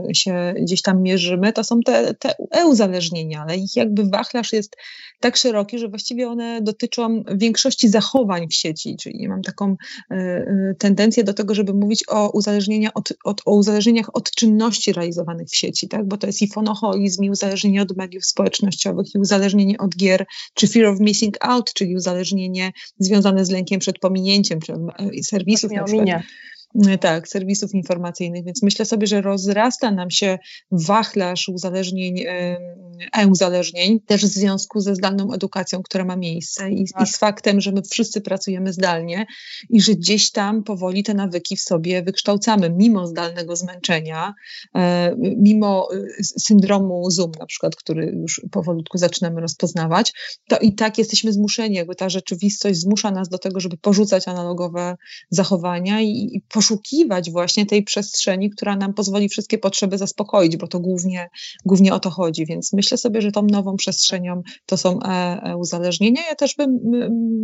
y, 0.09 0.15
się 0.15 0.53
gdzieś 0.61 0.81
tam 0.81 1.01
mierzymy, 1.01 1.53
to 1.53 1.63
są 1.63 1.79
te, 1.79 2.13
te 2.13 2.35
e-uzależnienia, 2.51 3.41
ale 3.41 3.57
ich 3.57 3.75
jakby 3.75 4.09
wachlarz 4.09 4.53
jest 4.53 4.75
tak 5.19 5.37
szeroki, 5.37 5.79
że 5.79 5.87
właściwie 5.87 6.29
one 6.29 6.61
dotyczą 6.61 7.23
większości 7.35 7.89
zachowań 7.89 8.47
w 8.47 8.53
sieci, 8.53 8.97
czyli 8.99 9.27
mam 9.27 9.41
taką 9.41 9.75
y, 10.11 10.75
tendencję 10.77 11.23
do 11.23 11.33
tego, 11.33 11.55
żeby 11.55 11.73
mówić 11.73 12.03
o, 12.07 12.29
uzależnienia 12.29 12.93
od, 12.93 13.13
od, 13.23 13.41
o 13.45 13.55
uzależnieniach 13.55 14.15
od 14.15 14.31
czynności 14.31 14.93
realizowanych 14.93 15.47
w 15.47 15.55
sieci, 15.55 15.87
tak? 15.87 16.07
bo 16.07 16.17
to 16.17 16.27
jest 16.27 16.41
i 16.41 16.47
fonoholizm, 16.47 17.23
i 17.23 17.29
uzależnienie 17.29 17.81
od 17.81 17.97
mediów 17.97 18.25
społecznościowych, 18.25 19.15
i 19.15 19.19
uzależnienie 19.19 19.77
od 19.77 19.95
gier, 19.95 20.25
czy 20.53 20.67
fear 20.67 20.85
of 20.85 20.99
missing 20.99 21.37
out, 21.41 21.73
czyli 21.73 21.95
uzależnienie 21.95 22.71
związane 22.99 23.45
z 23.45 23.49
lękiem 23.49 23.79
przed 23.79 23.99
pominięciem, 23.99 24.59
czy 24.59 24.73
serwisów 25.23 25.71
tak, 26.99 27.27
serwisów 27.27 27.73
informacyjnych, 27.73 28.45
więc 28.45 28.63
myślę 28.63 28.85
sobie, 28.85 29.07
że 29.07 29.21
rozrasta 29.21 29.91
nam 29.91 30.11
się 30.11 30.39
wachlarz 30.71 31.49
uzależnień, 31.49 32.23
e-uzależnień, 33.17 33.99
też 33.99 34.25
w 34.25 34.27
związku 34.27 34.79
ze 34.79 34.95
zdalną 34.95 35.33
edukacją, 35.33 35.83
która 35.83 36.05
ma 36.05 36.15
miejsce 36.15 36.71
i, 36.71 36.85
tak. 36.93 37.07
i, 37.07 37.11
z 37.11 37.17
faktem, 37.17 37.61
że 37.61 37.71
my 37.71 37.81
wszyscy 37.81 38.21
pracujemy 38.21 38.73
zdalnie 38.73 39.25
i 39.69 39.81
że 39.81 39.95
gdzieś 39.95 40.31
tam 40.31 40.63
powoli 40.63 41.03
te 41.03 41.13
nawyki 41.13 41.57
w 41.57 41.61
sobie 41.61 42.03
wykształcamy, 42.03 42.69
mimo 42.69 43.07
zdalnego 43.07 43.55
zmęczenia, 43.55 44.33
e, 44.75 45.15
mimo 45.17 45.87
y, 45.93 46.23
syndromu 46.39 47.11
Zoom 47.11 47.31
na 47.39 47.45
przykład, 47.45 47.75
który 47.75 48.05
już 48.05 48.41
powolutku 48.51 48.97
zaczynamy 48.97 49.41
rozpoznawać, 49.41 50.13
to 50.47 50.57
i 50.57 50.73
tak 50.73 50.97
jesteśmy 50.97 51.33
zmuszeni, 51.33 51.75
jakby 51.75 51.95
ta 51.95 52.09
rzeczywistość 52.09 52.79
zmusza 52.79 53.11
nas 53.11 53.29
do 53.29 53.37
tego, 53.37 53.59
żeby 53.59 53.77
porzucać 53.77 54.27
analogowe 54.27 54.95
zachowania 55.29 56.01
i, 56.01 56.29
i 56.33 56.41
poszukiwać 56.49 57.31
właśnie 57.31 57.65
tej 57.65 57.83
przestrzeni, 57.83 58.49
która 58.49 58.75
nam 58.75 58.93
pozwoli 58.93 59.29
wszystkie 59.29 59.57
potrzeby 59.57 59.97
zaspokoić, 59.97 60.57
bo 60.57 60.67
to 60.67 60.79
głównie, 60.79 61.29
głównie 61.65 61.93
o 61.93 61.99
to 61.99 62.09
chodzi. 62.09 62.45
Więc 62.45 62.73
myślę 62.73 62.88
sobie, 62.97 63.21
że 63.21 63.31
tą 63.31 63.41
nową 63.41 63.75
przestrzenią 63.75 64.41
to 64.65 64.77
są 64.77 64.99
e, 64.99 65.07
e 65.43 65.57
uzależnienia. 65.57 66.21
Ja 66.29 66.35
też 66.35 66.55
bym 66.55 66.79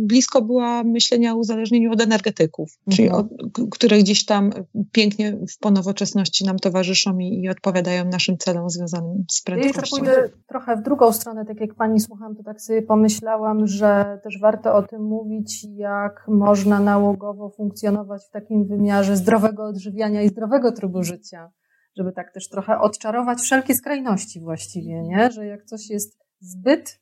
blisko 0.06 0.42
była 0.42 0.84
myślenia 0.84 1.32
o 1.32 1.36
uzależnieniu 1.36 1.92
od 1.92 2.00
energetyków, 2.00 2.78
mhm. 2.86 2.96
czyli 2.96 3.10
od, 3.10 3.26
które 3.70 3.98
gdzieś 3.98 4.24
tam 4.24 4.52
pięknie 4.92 5.32
w 5.32 5.58
ponowoczesności 5.58 6.44
nam 6.44 6.58
towarzyszą 6.58 7.18
i, 7.18 7.42
i 7.42 7.48
odpowiadają 7.48 8.04
naszym 8.04 8.38
celom 8.38 8.70
związanym 8.70 9.24
z 9.30 9.42
prędkością. 9.42 9.96
Ja 9.96 10.02
pójdę 10.02 10.28
trochę 10.46 10.76
w 10.76 10.82
drugą 10.82 11.12
stronę, 11.12 11.44
tak 11.44 11.60
jak 11.60 11.74
pani 11.74 12.00
słucham, 12.00 12.36
to 12.36 12.42
tak 12.42 12.60
sobie 12.60 12.82
pomyślałam, 12.82 13.66
że 13.66 14.20
też 14.24 14.40
warto 14.40 14.74
o 14.74 14.82
tym 14.82 15.02
mówić, 15.02 15.66
jak 15.76 16.24
można 16.28 16.80
nałogowo 16.80 17.50
funkcjonować 17.50 18.22
w 18.28 18.30
takim 18.30 18.64
wymiarze, 18.64 18.86
wymiarze 18.86 19.16
zdrowego 19.16 19.64
odżywiania 19.64 20.22
i 20.22 20.28
zdrowego 20.28 20.72
trybu 20.72 21.02
życia, 21.02 21.50
żeby 21.96 22.12
tak 22.12 22.32
też 22.32 22.48
trochę 22.48 22.78
odczarować 22.78 23.38
wszelkie 23.38 23.74
skrajności 23.74 24.40
właściwie, 24.40 25.02
nie? 25.02 25.30
Że 25.30 25.46
jak 25.46 25.64
coś 25.64 25.90
jest 25.90 26.18
zbyt, 26.40 27.00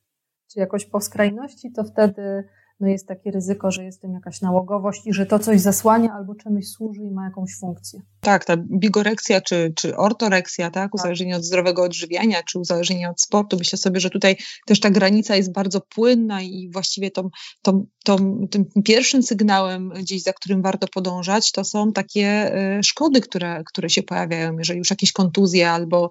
czy 0.53 0.59
jakoś 0.59 0.85
po 0.85 1.01
skrajności, 1.01 1.71
to 1.71 1.83
wtedy 1.83 2.43
no 2.79 2.87
jest 2.87 3.07
takie 3.07 3.31
ryzyko, 3.31 3.71
że 3.71 3.83
jest 3.83 4.01
tym 4.01 4.13
jakaś 4.13 4.41
nałogowość 4.41 5.07
i 5.07 5.13
że 5.13 5.25
to 5.25 5.39
coś 5.39 5.61
zasłania 5.61 6.13
albo 6.13 6.35
czemuś 6.35 6.67
służy 6.67 7.03
i 7.03 7.11
ma 7.11 7.25
jakąś 7.25 7.49
funkcję. 7.59 7.99
Tak, 8.25 8.45
ta 8.45 8.57
bigoreksja 8.57 9.41
czy, 9.41 9.73
czy 9.75 9.97
ortoreksja, 9.97 10.65
tak, 10.65 10.73
tak. 10.73 10.95
uzależnienie 10.95 11.35
od 11.35 11.43
zdrowego 11.43 11.83
odżywiania 11.83 12.43
czy 12.43 12.59
uzależnienie 12.59 13.09
od 13.09 13.21
sportu. 13.21 13.57
Myślę 13.57 13.77
sobie, 13.77 13.99
że 13.99 14.09
tutaj 14.09 14.37
też 14.67 14.79
ta 14.79 14.89
granica 14.89 15.35
jest 15.35 15.53
bardzo 15.53 15.81
płynna 15.81 16.41
i 16.41 16.69
właściwie 16.73 17.11
tą, 17.11 17.29
tą, 17.61 17.85
tą, 18.05 18.47
tym 18.51 18.65
pierwszym 18.85 19.23
sygnałem 19.23 19.89
gdzieś, 19.89 20.23
za 20.23 20.33
którym 20.33 20.61
warto 20.61 20.87
podążać, 20.87 21.51
to 21.51 21.63
są 21.63 21.91
takie 21.91 22.27
e, 22.27 22.83
szkody, 22.83 23.21
które, 23.21 23.63
które 23.65 23.89
się 23.89 24.03
pojawiają, 24.03 24.57
jeżeli 24.57 24.79
już 24.79 24.89
jakieś 24.89 25.11
kontuzje 25.11 25.71
albo, 25.71 26.09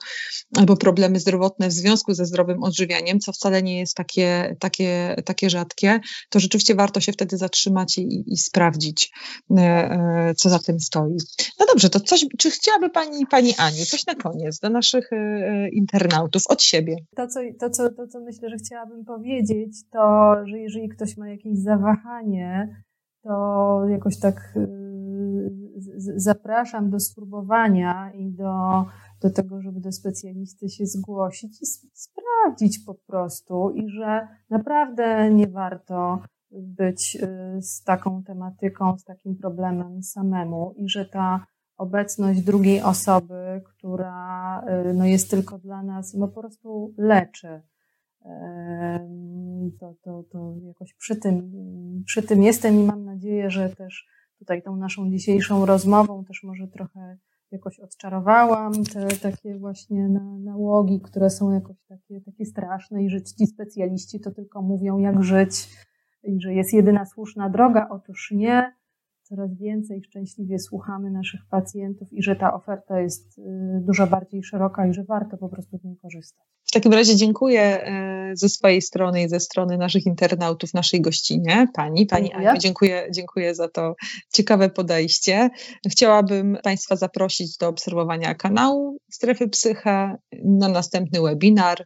albo 0.57 0.77
problemy 0.77 1.20
zdrowotne 1.20 1.69
w 1.69 1.73
związku 1.73 2.15
ze 2.15 2.27
zdrowym 2.27 2.62
odżywianiem, 2.62 3.20
co 3.20 3.32
wcale 3.32 3.62
nie 3.62 3.78
jest 3.78 3.95
takie, 3.95 4.57
takie, 4.61 5.16
takie 5.24 5.51
rzadkie, 5.51 6.01
to 6.31 6.41
rzeczywiście 6.41 6.74
warto 6.74 7.01
się 7.01 7.12
wtedy 7.12 7.36
zatrzymać 7.36 7.99
i, 7.99 8.24
i 8.27 8.36
sprawdzić, 8.36 9.11
e, 9.51 9.61
e, 9.61 10.35
co 10.36 10.51
za 10.51 10.59
tym 10.59 10.81
stoi. 10.81 11.16
No 11.61 11.66
dobrze, 11.66 11.91
to 11.91 12.01
coś, 12.05 12.26
czy 12.39 12.51
chciałaby 12.51 12.90
Pani, 12.90 13.26
Pani 13.26 13.55
Aniu, 13.59 13.85
coś 13.85 14.06
na 14.06 14.14
koniec 14.14 14.59
dla 14.59 14.70
naszych 14.70 15.12
e, 15.12 15.68
internautów 15.68 16.43
od 16.48 16.62
siebie? 16.62 16.97
To 17.16 17.26
co, 17.26 17.40
to, 17.60 17.70
co, 17.70 17.90
to, 17.90 18.06
co 18.06 18.20
myślę, 18.20 18.51
że 18.51 18.56
chciałabym 18.56 19.05
powiedzieć, 19.05 19.72
to, 19.90 20.35
że 20.47 20.59
jeżeli 20.59 20.89
ktoś 20.89 21.16
ma 21.16 21.28
jakieś 21.28 21.59
zawahanie, 21.59 22.76
to 23.22 23.81
jakoś 23.89 24.18
tak 24.18 24.55
zapraszam 26.16 26.90
do 26.90 27.01
spróbowania 27.01 28.12
i 28.14 28.31
do 28.31 28.85
do 29.24 29.31
tego, 29.31 29.62
żeby 29.62 29.81
do 29.81 29.93
specjalisty 29.93 30.68
się 30.68 30.86
zgłosić 30.86 31.62
i 31.62 31.66
sprawdzić 31.93 32.78
po 32.86 32.94
prostu 32.94 33.70
i 33.70 33.89
że 33.89 34.28
naprawdę 34.51 35.31
nie 35.31 35.47
warto 35.47 36.18
być 36.51 37.18
z 37.60 37.82
taką 37.82 38.22
tematyką, 38.22 38.98
z 38.98 39.05
takim 39.05 39.36
problemem 39.36 40.02
samemu 40.02 40.74
i 40.76 40.89
że 40.89 41.05
ta 41.05 41.47
obecność 41.77 42.41
drugiej 42.41 42.83
osoby, 42.83 43.63
która 43.65 44.65
y, 44.91 44.95
no, 44.95 45.05
jest 45.05 45.31
tylko 45.31 45.59
dla 45.59 45.83
nas, 45.83 46.15
no 46.15 46.29
po 46.29 46.41
prostu 46.41 46.95
leczy. 46.99 47.63
To, 49.81 49.95
to, 50.03 50.25
to 50.33 50.55
jakoś 50.67 50.95
przy 50.95 51.17
tym, 51.17 51.53
przy 52.07 52.23
tym 52.23 52.43
jestem 52.43 52.75
i 52.75 52.85
mam 52.85 53.05
nadzieję, 53.05 53.51
że 53.51 53.69
też 53.69 54.07
tutaj 54.39 54.63
tą 54.63 54.77
naszą 54.77 55.11
dzisiejszą 55.11 55.67
rozmową 55.67 56.25
też 56.25 56.43
może 56.43 56.69
trochę 56.69 57.19
jakoś 57.51 57.81
odczarowałam 57.81 58.73
te 58.85 59.07
takie 59.07 59.59
właśnie 59.59 60.09
na, 60.09 60.39
nałogi, 60.39 61.01
które 61.01 61.31
są 61.31 61.53
jakoś 61.53 61.77
takie, 61.89 62.21
takie 62.21 62.47
straszne 62.47 63.05
i 63.05 63.11
że 63.11 63.23
ci 63.23 63.47
specjaliści 63.47 64.21
to 64.21 64.31
tylko 64.31 64.63
mówią 64.63 64.99
jak 64.99 65.23
żyć 65.23 65.69
i 66.23 66.41
że 66.41 66.55
jest 66.55 66.73
jedyna 66.73 67.07
słuszna 67.07 67.51
droga. 67.51 67.89
Otóż 67.91 68.33
nie 68.37 68.73
coraz 69.36 69.59
więcej 69.59 70.02
szczęśliwie 70.05 70.59
słuchamy 70.59 71.11
naszych 71.11 71.40
pacjentów 71.51 72.12
i 72.12 72.23
że 72.23 72.36
ta 72.36 72.55
oferta 72.55 73.01
jest 73.01 73.39
y, 73.39 73.43
dużo 73.81 74.06
bardziej 74.06 74.43
szeroka 74.43 74.86
i 74.86 74.94
że 74.94 75.05
warto 75.05 75.36
po 75.36 75.48
prostu 75.48 75.78
z 75.78 75.85
niej 75.85 75.97
korzystać. 75.97 76.44
W 76.65 76.73
takim 76.73 76.93
razie 76.93 77.16
dziękuję 77.16 77.62
e, 77.62 78.31
ze 78.36 78.48
swojej 78.48 78.82
strony 78.82 79.23
i 79.23 79.28
ze 79.28 79.40
strony 79.40 79.78
naszych 79.78 80.06
internautów, 80.06 80.74
naszej 80.74 81.01
gościnie, 81.01 81.66
pani, 81.74 82.06
pani 82.06 82.28
dziękuję. 82.28 82.51
Aniu, 82.51 82.61
dziękuję, 82.61 83.09
dziękuję 83.15 83.55
za 83.55 83.69
to 83.69 83.94
ciekawe 84.32 84.70
podejście. 84.70 85.51
Chciałabym 85.90 86.59
Państwa 86.62 86.97
zaprosić 86.97 87.56
do 87.56 87.69
obserwowania 87.69 88.35
kanału 88.35 88.98
Strefy 89.11 89.48
Psyche 89.48 90.16
na 90.44 90.69
następny 90.69 91.20
webinar. 91.23 91.85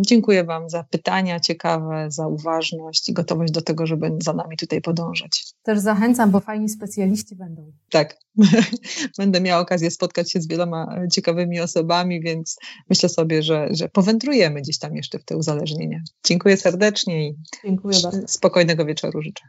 Dziękuję 0.00 0.44
Wam 0.44 0.70
za 0.70 0.84
pytania 0.84 1.40
ciekawe, 1.40 2.06
za 2.10 2.26
uważność 2.26 3.08
i 3.08 3.12
gotowość 3.12 3.52
do 3.52 3.62
tego, 3.62 3.86
żeby 3.86 4.10
za 4.22 4.32
nami 4.32 4.56
tutaj 4.56 4.80
podążać. 4.80 5.44
Też 5.62 5.78
zachęcam, 5.78 6.30
bo 6.30 6.40
fajni 6.40 6.68
specjaliści 6.68 7.36
będą. 7.36 7.72
Tak, 7.90 8.16
będę 9.18 9.40
miała 9.40 9.60
okazję 9.60 9.90
spotkać 9.90 10.32
się 10.32 10.40
z 10.40 10.48
wieloma 10.48 11.00
ciekawymi 11.12 11.60
osobami, 11.60 12.20
więc 12.20 12.56
myślę 12.90 13.08
sobie, 13.08 13.42
że, 13.42 13.68
że 13.70 13.88
powędrujemy 13.88 14.60
gdzieś 14.60 14.78
tam 14.78 14.96
jeszcze 14.96 15.18
w 15.18 15.24
te 15.24 15.36
uzależnienia. 15.36 16.00
Dziękuję 16.26 16.56
serdecznie 16.56 17.28
i 17.28 17.34
Dziękuję 17.64 17.98
bardzo. 18.02 18.28
spokojnego 18.28 18.84
wieczoru 18.84 19.22
życzę. 19.22 19.44